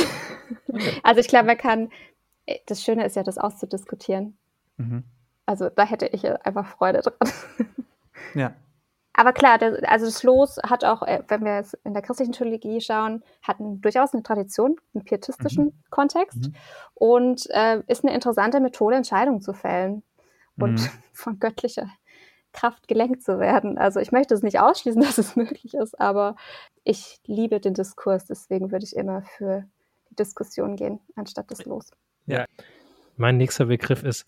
Okay. 0.69 0.93
Also 1.03 1.21
ich 1.21 1.29
glaube, 1.29 1.47
man 1.47 1.57
kann, 1.57 1.91
das 2.67 2.83
Schöne 2.83 3.05
ist 3.05 3.17
ja, 3.17 3.23
das 3.23 3.39
auszudiskutieren. 3.39 4.37
Mhm. 4.77 5.05
Also 5.47 5.71
da 5.71 5.85
hätte 5.85 6.07
ich 6.07 6.29
einfach 6.45 6.67
Freude 6.67 7.01
dran. 7.01 7.33
Ja. 8.35 8.55
Aber 9.17 9.33
klar, 9.33 9.57
das, 9.57 9.83
also 9.85 10.05
das 10.05 10.23
Los 10.23 10.59
hat 10.63 10.85
auch, 10.85 11.03
äh, 11.03 11.23
wenn 11.29 11.43
wir 11.43 11.57
jetzt 11.57 11.75
in 11.85 11.95
der 11.95 12.03
christlichen 12.03 12.33
Theologie 12.33 12.83
schauen, 12.83 13.23
hat 13.43 13.59
ein, 13.59 13.81
durchaus 13.81 14.13
eine 14.13 14.23
Tradition, 14.23 14.77
einen 14.95 15.05
pietistischen 15.05 15.65
mhm. 15.65 15.85
Kontext 15.89 16.49
mhm. 16.49 16.55
und 16.95 17.47
äh, 17.51 17.83
ist 17.87 18.05
eine 18.05 18.15
interessante 18.15 18.61
Methode, 18.61 18.97
Entscheidungen 18.97 19.41
zu 19.41 19.55
fällen 19.55 20.03
und 20.59 20.81
mhm. 20.81 20.89
von 21.15 21.39
göttlicher 21.41 21.89
Kraft 22.53 22.89
gelenkt 22.89 23.23
zu 23.23 23.41
werden. 23.41 23.79
Also 23.79 24.01
ich 24.01 24.13
möchte 24.13 24.35
es 24.35 24.43
nicht 24.43 24.61
ausschließen, 24.61 25.01
dass 25.03 25.17
es 25.17 25.35
möglich 25.35 25.73
ist, 25.73 25.99
aber 25.99 26.37
ich 26.85 27.19
liebe 27.25 27.59
den 27.59 27.73
Diskurs, 27.73 28.27
deswegen 28.27 28.71
würde 28.71 28.85
ich 28.85 28.95
immer 28.95 29.23
für 29.23 29.65
die 30.11 30.17
Diskussion 30.17 30.77
gehen, 30.77 31.01
anstatt 31.15 31.51
das 31.51 31.65
Los. 31.65 31.91
Ja. 32.27 32.45
Mein 33.17 33.39
nächster 33.39 33.65
Begriff 33.65 34.03
ist 34.03 34.27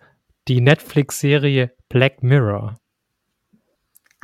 die 0.48 0.62
Netflix-Serie 0.62 1.72
Black 1.90 2.22
Mirror 2.22 2.80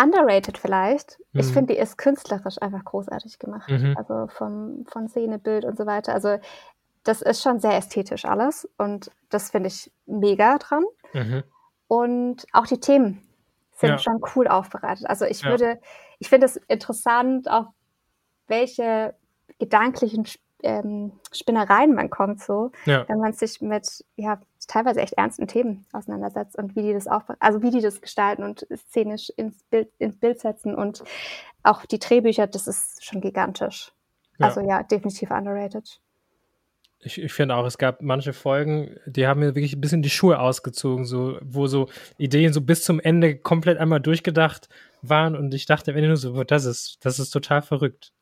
underrated 0.00 0.58
vielleicht. 0.58 1.18
Mhm. 1.32 1.40
Ich 1.40 1.46
finde, 1.46 1.74
die 1.74 1.80
ist 1.80 1.98
künstlerisch 1.98 2.60
einfach 2.60 2.84
großartig 2.84 3.38
gemacht. 3.38 3.70
Mhm. 3.70 3.94
Also 3.96 4.26
vom, 4.28 4.84
von 4.86 5.08
Szene, 5.08 5.38
Bild 5.38 5.64
und 5.64 5.76
so 5.76 5.86
weiter. 5.86 6.12
Also 6.14 6.38
das 7.04 7.22
ist 7.22 7.42
schon 7.42 7.60
sehr 7.60 7.76
ästhetisch 7.76 8.24
alles 8.24 8.68
und 8.78 9.10
das 9.30 9.50
finde 9.50 9.68
ich 9.68 9.92
mega 10.06 10.58
dran. 10.58 10.84
Mhm. 11.12 11.44
Und 11.86 12.46
auch 12.52 12.66
die 12.66 12.80
Themen 12.80 13.22
sind 13.72 13.90
ja. 13.90 13.98
schon 13.98 14.20
cool 14.34 14.48
aufbereitet. 14.48 15.06
Also 15.06 15.26
ich 15.26 15.42
ja. 15.42 15.50
würde, 15.50 15.80
ich 16.18 16.28
finde 16.28 16.46
es 16.46 16.56
interessant, 16.56 17.48
auf 17.48 17.66
welche 18.46 19.14
gedanklichen 19.58 20.24
ähm, 20.64 21.12
Spinnereien 21.32 21.94
man 21.94 22.10
kommt, 22.10 22.42
so, 22.42 22.72
ja. 22.86 23.04
wenn 23.08 23.18
man 23.18 23.32
sich 23.32 23.60
mit 23.60 24.04
ja 24.16 24.40
teilweise 24.66 25.00
echt 25.00 25.14
ernsten 25.14 25.46
Themen 25.46 25.86
auseinandersetzt 25.92 26.56
und 26.56 26.74
wie 26.74 26.82
die 26.82 26.92
das 26.92 27.06
auch, 27.06 27.22
also 27.38 27.62
wie 27.62 27.70
die 27.70 27.80
das 27.80 28.00
gestalten 28.00 28.42
und 28.42 28.66
szenisch 28.74 29.30
ins 29.36 29.62
Bild, 29.64 29.88
ins 29.98 30.18
Bild 30.18 30.40
setzen 30.40 30.74
und 30.74 31.04
auch 31.62 31.84
die 31.86 31.98
Drehbücher, 31.98 32.46
das 32.46 32.66
ist 32.66 33.04
schon 33.04 33.20
gigantisch. 33.20 33.92
Ja. 34.38 34.46
Also 34.46 34.60
ja, 34.60 34.82
definitiv 34.82 35.30
underrated. 35.30 36.00
Ich, 37.00 37.20
ich 37.20 37.32
finde 37.32 37.54
auch, 37.56 37.66
es 37.66 37.76
gab 37.76 38.00
manche 38.00 38.32
Folgen, 38.32 38.96
die 39.04 39.26
haben 39.26 39.40
mir 39.40 39.54
wirklich 39.54 39.74
ein 39.74 39.80
bisschen 39.80 40.00
die 40.00 40.10
Schuhe 40.10 40.38
ausgezogen, 40.38 41.04
so, 41.04 41.38
wo 41.42 41.66
so 41.66 41.88
Ideen 42.16 42.54
so 42.54 42.62
bis 42.62 42.82
zum 42.82 42.98
Ende 42.98 43.36
komplett 43.36 43.78
einmal 43.78 44.00
durchgedacht 44.00 44.70
waren 45.02 45.36
und 45.36 45.52
ich 45.52 45.66
dachte 45.66 45.90
am 45.90 45.98
Ende 45.98 46.08
nur 46.08 46.16
so, 46.16 46.42
das 46.44 46.64
ist, 46.64 47.04
das 47.04 47.18
ist 47.18 47.30
total 47.30 47.60
verrückt. 47.60 48.12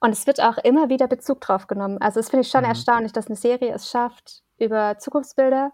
Und 0.00 0.10
es 0.10 0.26
wird 0.26 0.40
auch 0.40 0.58
immer 0.58 0.88
wieder 0.88 1.06
Bezug 1.06 1.40
drauf 1.40 1.66
genommen. 1.66 1.98
Also 1.98 2.20
das 2.20 2.30
finde 2.30 2.42
ich 2.42 2.50
schon 2.50 2.62
mhm. 2.62 2.70
erstaunlich, 2.70 3.12
dass 3.12 3.26
eine 3.26 3.36
Serie 3.36 3.72
es 3.72 3.90
schafft, 3.90 4.42
über 4.58 4.98
Zukunftsbilder 4.98 5.72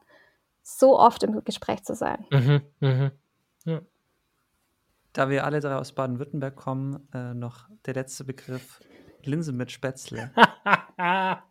so 0.63 0.99
oft 0.99 1.23
im 1.23 1.43
Gespräch 1.45 1.85
zu 1.85 1.95
sein. 1.95 2.27
Mhm, 2.31 2.63
mhm. 2.81 3.11
Ja. 3.65 3.81
Da 5.13 5.31
wir 5.31 5.45
alle 5.45 5.61
drei 5.61 5.77
aus 5.77 5.93
Baden-Württemberg 5.93 6.57
kommen, 6.57 7.09
äh, 7.15 7.35
noch 7.35 7.69
der 7.87 7.95
letzte 7.95 8.25
Begriff 8.25 8.81
Linse 9.25 9.53
mit 9.53 9.71
Spätzle. 9.73 10.31
da 10.97 11.43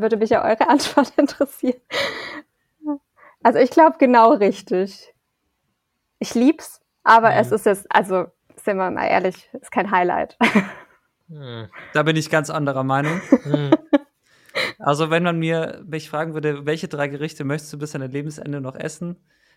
würde 0.00 0.16
mich 0.16 0.30
ja 0.30 0.44
eure 0.44 0.68
Antwort 0.68 1.12
interessieren. 1.16 1.80
Also 3.42 3.58
ich 3.58 3.70
glaube 3.70 3.98
genau 3.98 4.32
richtig. 4.32 5.14
Ich 6.18 6.34
lieb's, 6.34 6.80
aber 7.02 7.30
mhm. 7.30 7.36
es 7.38 7.52
ist 7.52 7.66
jetzt, 7.66 7.86
also 7.90 8.26
sind 8.56 8.78
wir 8.78 8.90
mal 8.90 9.06
ehrlich, 9.06 9.48
ist 9.52 9.70
kein 9.70 9.90
Highlight. 9.90 10.36
Da 11.28 12.02
bin 12.02 12.16
ich 12.16 12.30
ganz 12.30 12.50
anderer 12.50 12.84
Meinung. 12.84 13.20
Mhm. 13.44 13.70
Also 14.78 15.10
wenn 15.10 15.22
man 15.22 15.38
mir 15.38 15.82
mich 15.86 16.08
fragen 16.08 16.34
würde, 16.34 16.66
welche 16.66 16.88
drei 16.88 17.08
Gerichte 17.08 17.44
möchtest 17.44 17.72
du 17.72 17.78
bis 17.78 17.94
an 17.94 18.02
dein 18.02 18.10
Lebensende 18.10 18.60
noch 18.60 18.76
essen, 18.76 19.16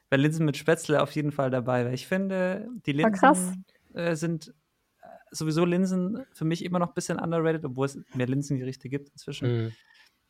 wäre 0.09 0.21
Linsen 0.21 0.45
mit 0.45 0.57
Spätzle 0.57 1.01
auf 1.01 1.11
jeden 1.11 1.31
Fall 1.31 1.49
dabei, 1.49 1.85
weil 1.85 1.93
ich 1.93 2.07
finde, 2.07 2.67
die 2.85 2.93
Linsen 2.93 3.65
äh, 3.93 4.15
sind 4.15 4.53
äh, 5.01 5.07
sowieso 5.31 5.65
Linsen 5.65 6.25
für 6.33 6.45
mich 6.45 6.63
immer 6.63 6.79
noch 6.79 6.89
ein 6.89 6.93
bisschen 6.93 7.19
underrated, 7.19 7.65
obwohl 7.65 7.87
es 7.87 7.99
mehr 8.13 8.27
Linsengerichte 8.27 8.89
gibt 8.89 9.09
inzwischen. 9.09 9.65
Mhm. 9.65 9.71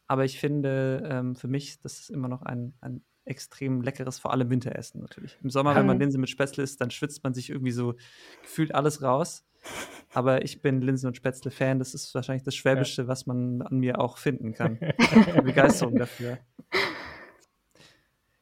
Aber 0.07 0.25
ich 0.25 0.39
finde 0.39 1.03
ähm, 1.05 1.35
für 1.35 1.47
mich, 1.47 1.79
das 1.81 1.99
ist 1.99 2.09
immer 2.09 2.29
noch 2.29 2.41
ein, 2.41 2.73
ein 2.81 3.03
extrem 3.27 3.81
leckeres, 3.81 4.19
vor 4.19 4.31
allem 4.31 4.49
Winteressen 4.49 5.01
natürlich. 5.01 5.37
Im 5.43 5.49
Sommer, 5.49 5.75
wenn 5.75 5.85
man 5.85 5.99
Linsen 5.99 6.21
mit 6.21 6.29
Spätzle 6.29 6.63
isst, 6.63 6.81
dann 6.81 6.91
schwitzt 6.91 7.23
man 7.23 7.33
sich 7.33 7.49
irgendwie 7.49 7.71
so 7.71 7.95
gefühlt 8.41 8.73
alles 8.73 9.01
raus. 9.01 9.45
Aber 10.13 10.43
ich 10.43 10.61
bin 10.61 10.81
Linsen- 10.81 11.07
und 11.07 11.17
Spätzle-Fan. 11.17 11.79
Das 11.79 11.93
ist 11.93 12.13
wahrscheinlich 12.15 12.43
das 12.43 12.55
Schwäbische, 12.55 13.03
ja. 13.03 13.07
was 13.07 13.25
man 13.25 13.61
an 13.61 13.77
mir 13.77 13.99
auch 13.99 14.17
finden 14.17 14.53
kann. 14.53 14.79
Begeisterung 15.43 15.97
dafür. 15.97 16.39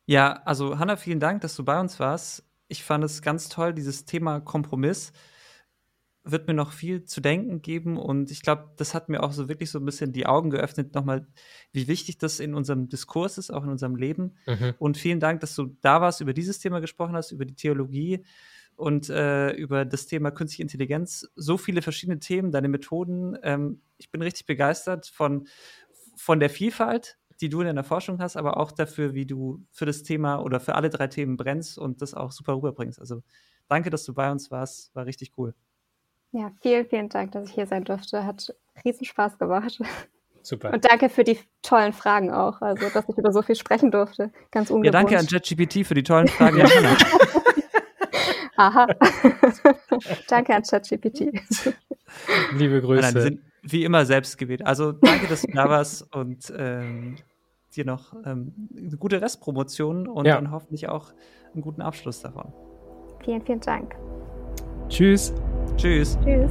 Ja, 0.06 0.42
also 0.46 0.78
Hanna, 0.78 0.98
vielen 0.98 1.20
Dank, 1.20 1.42
dass 1.42 1.56
du 1.56 1.66
bei 1.66 1.80
uns 1.80 2.00
warst. 2.00 2.44
Ich 2.68 2.84
fand 2.84 3.04
es 3.04 3.22
ganz 3.22 3.50
toll, 3.50 3.74
dieses 3.74 4.06
Thema 4.06 4.40
Kompromiss 4.40 5.12
wird 6.26 6.48
mir 6.48 6.56
noch 6.56 6.72
viel 6.72 7.06
zu 7.06 7.22
denken 7.22 7.62
geben 7.62 7.98
und 7.98 8.32
ich 8.32 8.42
glaube, 8.42 8.72
das 8.78 8.96
hat 8.96 9.10
mir 9.10 9.22
auch 9.22 9.32
so 9.32 9.48
wirklich 9.48 9.70
so 9.70 9.78
ein 9.78 9.86
bisschen 9.86 10.12
die 10.12 10.26
Augen 10.26 10.50
geöffnet, 10.50 10.96
nochmal, 10.96 11.28
wie 11.72 11.88
wichtig 11.88 12.18
das 12.18 12.40
in 12.40 12.56
unserem 12.56 12.90
Diskurs 12.90 13.38
ist, 13.38 13.52
auch 13.52 13.64
in 13.64 13.70
unserem 13.70 13.96
Leben. 13.96 14.34
Mhm. 14.48 14.74
Und 14.80 14.98
vielen 14.98 15.20
Dank, 15.20 15.42
dass 15.42 15.54
du 15.54 15.78
da 15.82 16.02
warst, 16.02 16.22
über 16.22 16.34
dieses 16.34 16.60
Thema 16.60 16.82
gesprochen 16.82 17.16
hast, 17.16 17.32
über 17.32 17.46
die 17.46 17.54
Theologie 17.54 18.26
und 18.76 19.10
äh, 19.10 19.52
über 19.52 19.86
das 19.86 20.08
Thema 20.08 20.32
künstliche 20.32 20.64
Intelligenz. 20.64 21.30
So 21.36 21.58
viele 21.58 21.84
verschiedene 21.84 22.20
Themen, 22.20 22.52
deine 22.52 22.70
Methoden. 22.70 23.38
Ähm, 23.44 23.82
ich 23.98 24.10
bin 24.10 24.24
richtig 24.24 24.48
begeistert 24.48 25.06
von, 25.06 25.48
von 26.16 26.40
der 26.40 26.50
Vielfalt, 26.50 27.20
die 27.40 27.50
du 27.50 27.62
in 27.62 27.68
deiner 27.68 27.84
Forschung 27.84 28.20
hast, 28.20 28.36
aber 28.36 28.58
auch 28.58 28.72
dafür, 28.72 29.14
wie 29.14 29.28
du 29.28 29.64
für 29.72 29.86
das 29.86 30.02
Thema 30.02 30.40
oder 30.40 30.60
für 30.60 30.74
alle 30.74 30.90
drei 30.90 31.08
Themen 31.08 31.38
brennst 31.38 31.78
und 31.78 32.02
das 32.02 32.16
auch 32.16 32.32
super 32.32 32.56
rüberbringst. 32.56 33.00
Also 33.00 33.22
danke, 33.68 33.92
dass 33.92 34.06
du 34.06 34.14
bei 34.16 34.32
uns 34.32 34.50
warst. 34.50 34.94
War 34.96 35.06
richtig 35.06 35.34
cool. 35.38 35.54
Ja, 36.36 36.52
vielen, 36.62 36.86
vielen 36.86 37.08
Dank, 37.08 37.32
dass 37.32 37.48
ich 37.48 37.56
hier 37.56 37.66
sein 37.66 37.86
durfte. 37.86 38.26
Hat 38.26 38.54
riesen 38.84 39.06
Spaß 39.06 39.38
gemacht. 39.40 39.80
Super. 40.42 40.74
Und 40.74 40.84
danke 40.84 41.08
für 41.08 41.24
die 41.24 41.40
tollen 41.62 41.94
Fragen 41.94 42.30
auch. 42.30 42.62
Also, 42.62 42.90
dass 42.90 43.08
ich 43.08 43.18
über 43.18 43.32
so 43.32 43.42
viel 43.42 43.56
sprechen 43.56 43.90
durfte. 43.90 44.32
Ganz 44.52 44.70
ungewohnt. 44.70 44.86
Ja, 44.86 44.92
danke 44.92 45.18
an 45.18 45.28
ChatGPT 45.28 45.88
für 45.88 45.94
die 45.94 46.04
tollen 46.04 46.28
Fragen. 46.28 46.62
Aha. 48.58 48.88
danke 50.28 50.56
an 50.56 50.64
ChatGPT. 50.64 51.32
Liebe 52.58 52.82
Grüße. 52.82 53.02
Nein, 53.02 53.22
sind 53.22 53.40
wie 53.62 53.86
immer 53.86 54.06
selbst 54.06 54.38
gewählt. 54.38 54.66
Also 54.66 54.92
danke, 54.92 55.28
dass 55.28 55.44
du 55.44 55.52
da 55.54 55.70
warst 55.70 56.14
und 56.14 56.54
ähm, 56.58 57.16
dir 57.74 57.86
noch 57.86 58.14
ähm, 58.26 58.54
eine 58.78 58.98
gute 58.98 59.22
Restpromotion 59.22 60.06
und 60.06 60.26
ja. 60.26 60.36
dann 60.36 60.52
hoffentlich 60.52 60.90
auch 60.90 61.14
einen 61.54 61.62
guten 61.62 61.82
Abschluss 61.82 62.22
davon. 62.22 62.52
Vielen, 63.24 63.42
vielen 63.42 63.62
Dank. 63.62 63.96
Tschüss. 64.90 65.34
Tschüss. 65.78 66.18
Tschüss. 66.24 66.50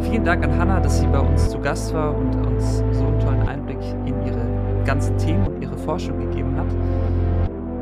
Vielen 0.00 0.24
Dank 0.24 0.44
an 0.44 0.58
Hannah, 0.58 0.80
dass 0.80 1.00
sie 1.00 1.06
bei 1.06 1.18
uns 1.18 1.50
zu 1.50 1.58
Gast 1.58 1.92
war 1.92 2.16
und 2.16 2.34
uns 2.46 2.78
so 2.92 3.06
einen 3.06 3.20
tollen 3.20 3.46
Einblick 3.46 3.78
in 4.06 4.14
ihre 4.26 4.46
ganzen 4.84 5.16
Themen 5.18 5.46
und 5.46 5.62
ihre 5.62 5.76
Forschung 5.76 6.18
gegeben 6.18 6.56
hat. 6.56 6.66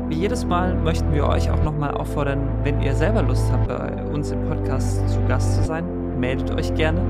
Wie 0.09 0.15
jedes 0.15 0.45
Mal 0.45 0.75
möchten 0.75 1.13
wir 1.13 1.27
euch 1.27 1.49
auch 1.49 1.63
nochmal 1.63 1.91
auffordern, 1.91 2.39
wenn 2.63 2.81
ihr 2.81 2.93
selber 2.93 3.23
Lust 3.23 3.51
habt, 3.51 3.67
bei 3.67 4.03
uns 4.13 4.31
im 4.31 4.43
Podcast 4.45 5.07
zu 5.09 5.19
Gast 5.27 5.55
zu 5.55 5.63
sein, 5.63 5.85
meldet 6.19 6.51
euch 6.51 6.73
gerne. 6.75 7.01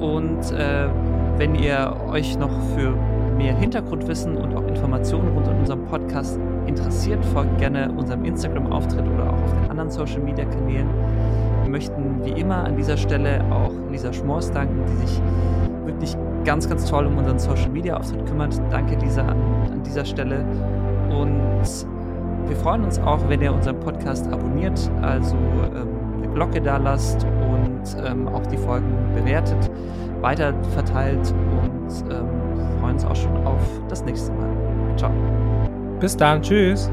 Und 0.00 0.52
äh, 0.52 0.88
wenn 1.38 1.54
ihr 1.54 1.96
euch 2.08 2.38
noch 2.38 2.52
für 2.76 2.94
mehr 3.36 3.54
Hintergrundwissen 3.54 4.36
und 4.36 4.54
auch 4.54 4.66
Informationen 4.66 5.28
rund 5.34 5.48
um 5.48 5.58
unseren 5.58 5.84
Podcast 5.84 6.38
interessiert, 6.66 7.24
folgt 7.26 7.58
gerne 7.58 7.90
unserem 7.92 8.24
Instagram-Auftritt 8.24 9.06
oder 9.06 9.30
auch 9.30 9.42
auf 9.42 9.52
den 9.52 9.70
anderen 9.70 9.90
Social-Media-Kanälen. 9.90 10.88
Wir 11.62 11.70
möchten 11.70 12.24
wie 12.24 12.40
immer 12.40 12.64
an 12.64 12.76
dieser 12.76 12.96
Stelle 12.96 13.44
auch 13.50 13.72
Lisa 13.90 14.12
Schmors 14.12 14.50
danken, 14.50 14.84
die 14.86 15.06
sich 15.06 15.20
wirklich 15.84 16.16
ganz, 16.44 16.68
ganz 16.68 16.88
toll 16.88 17.06
um 17.06 17.18
unseren 17.18 17.38
Social-Media-Auftritt 17.38 18.26
kümmert. 18.26 18.60
Danke, 18.70 18.96
Lisa, 18.96 19.22
an, 19.22 19.36
an 19.72 19.82
dieser 19.82 20.04
Stelle. 20.04 20.44
Und 21.10 21.86
wir 22.48 22.56
freuen 22.56 22.84
uns 22.84 22.98
auch, 23.00 23.18
wenn 23.28 23.42
ihr 23.42 23.52
unseren 23.52 23.80
Podcast 23.80 24.32
abonniert, 24.32 24.90
also 25.02 25.34
ähm, 25.34 25.88
eine 26.18 26.28
Glocke 26.32 26.60
da 26.60 26.76
lasst 26.76 27.24
und 27.24 28.04
ähm, 28.04 28.28
auch 28.28 28.46
die 28.46 28.56
Folgen 28.56 28.92
bewertet, 29.14 29.70
weiter 30.20 30.54
verteilt 30.72 31.34
und 31.60 32.12
ähm, 32.12 32.45
freuen 32.86 32.94
uns 32.94 33.04
auch 33.04 33.16
schon 33.16 33.46
auf 33.46 33.60
das 33.88 34.04
nächste 34.04 34.32
Mal. 34.32 34.48
Ciao. 34.96 35.10
Bis 35.98 36.16
dann, 36.16 36.40
tschüss. 36.40 36.90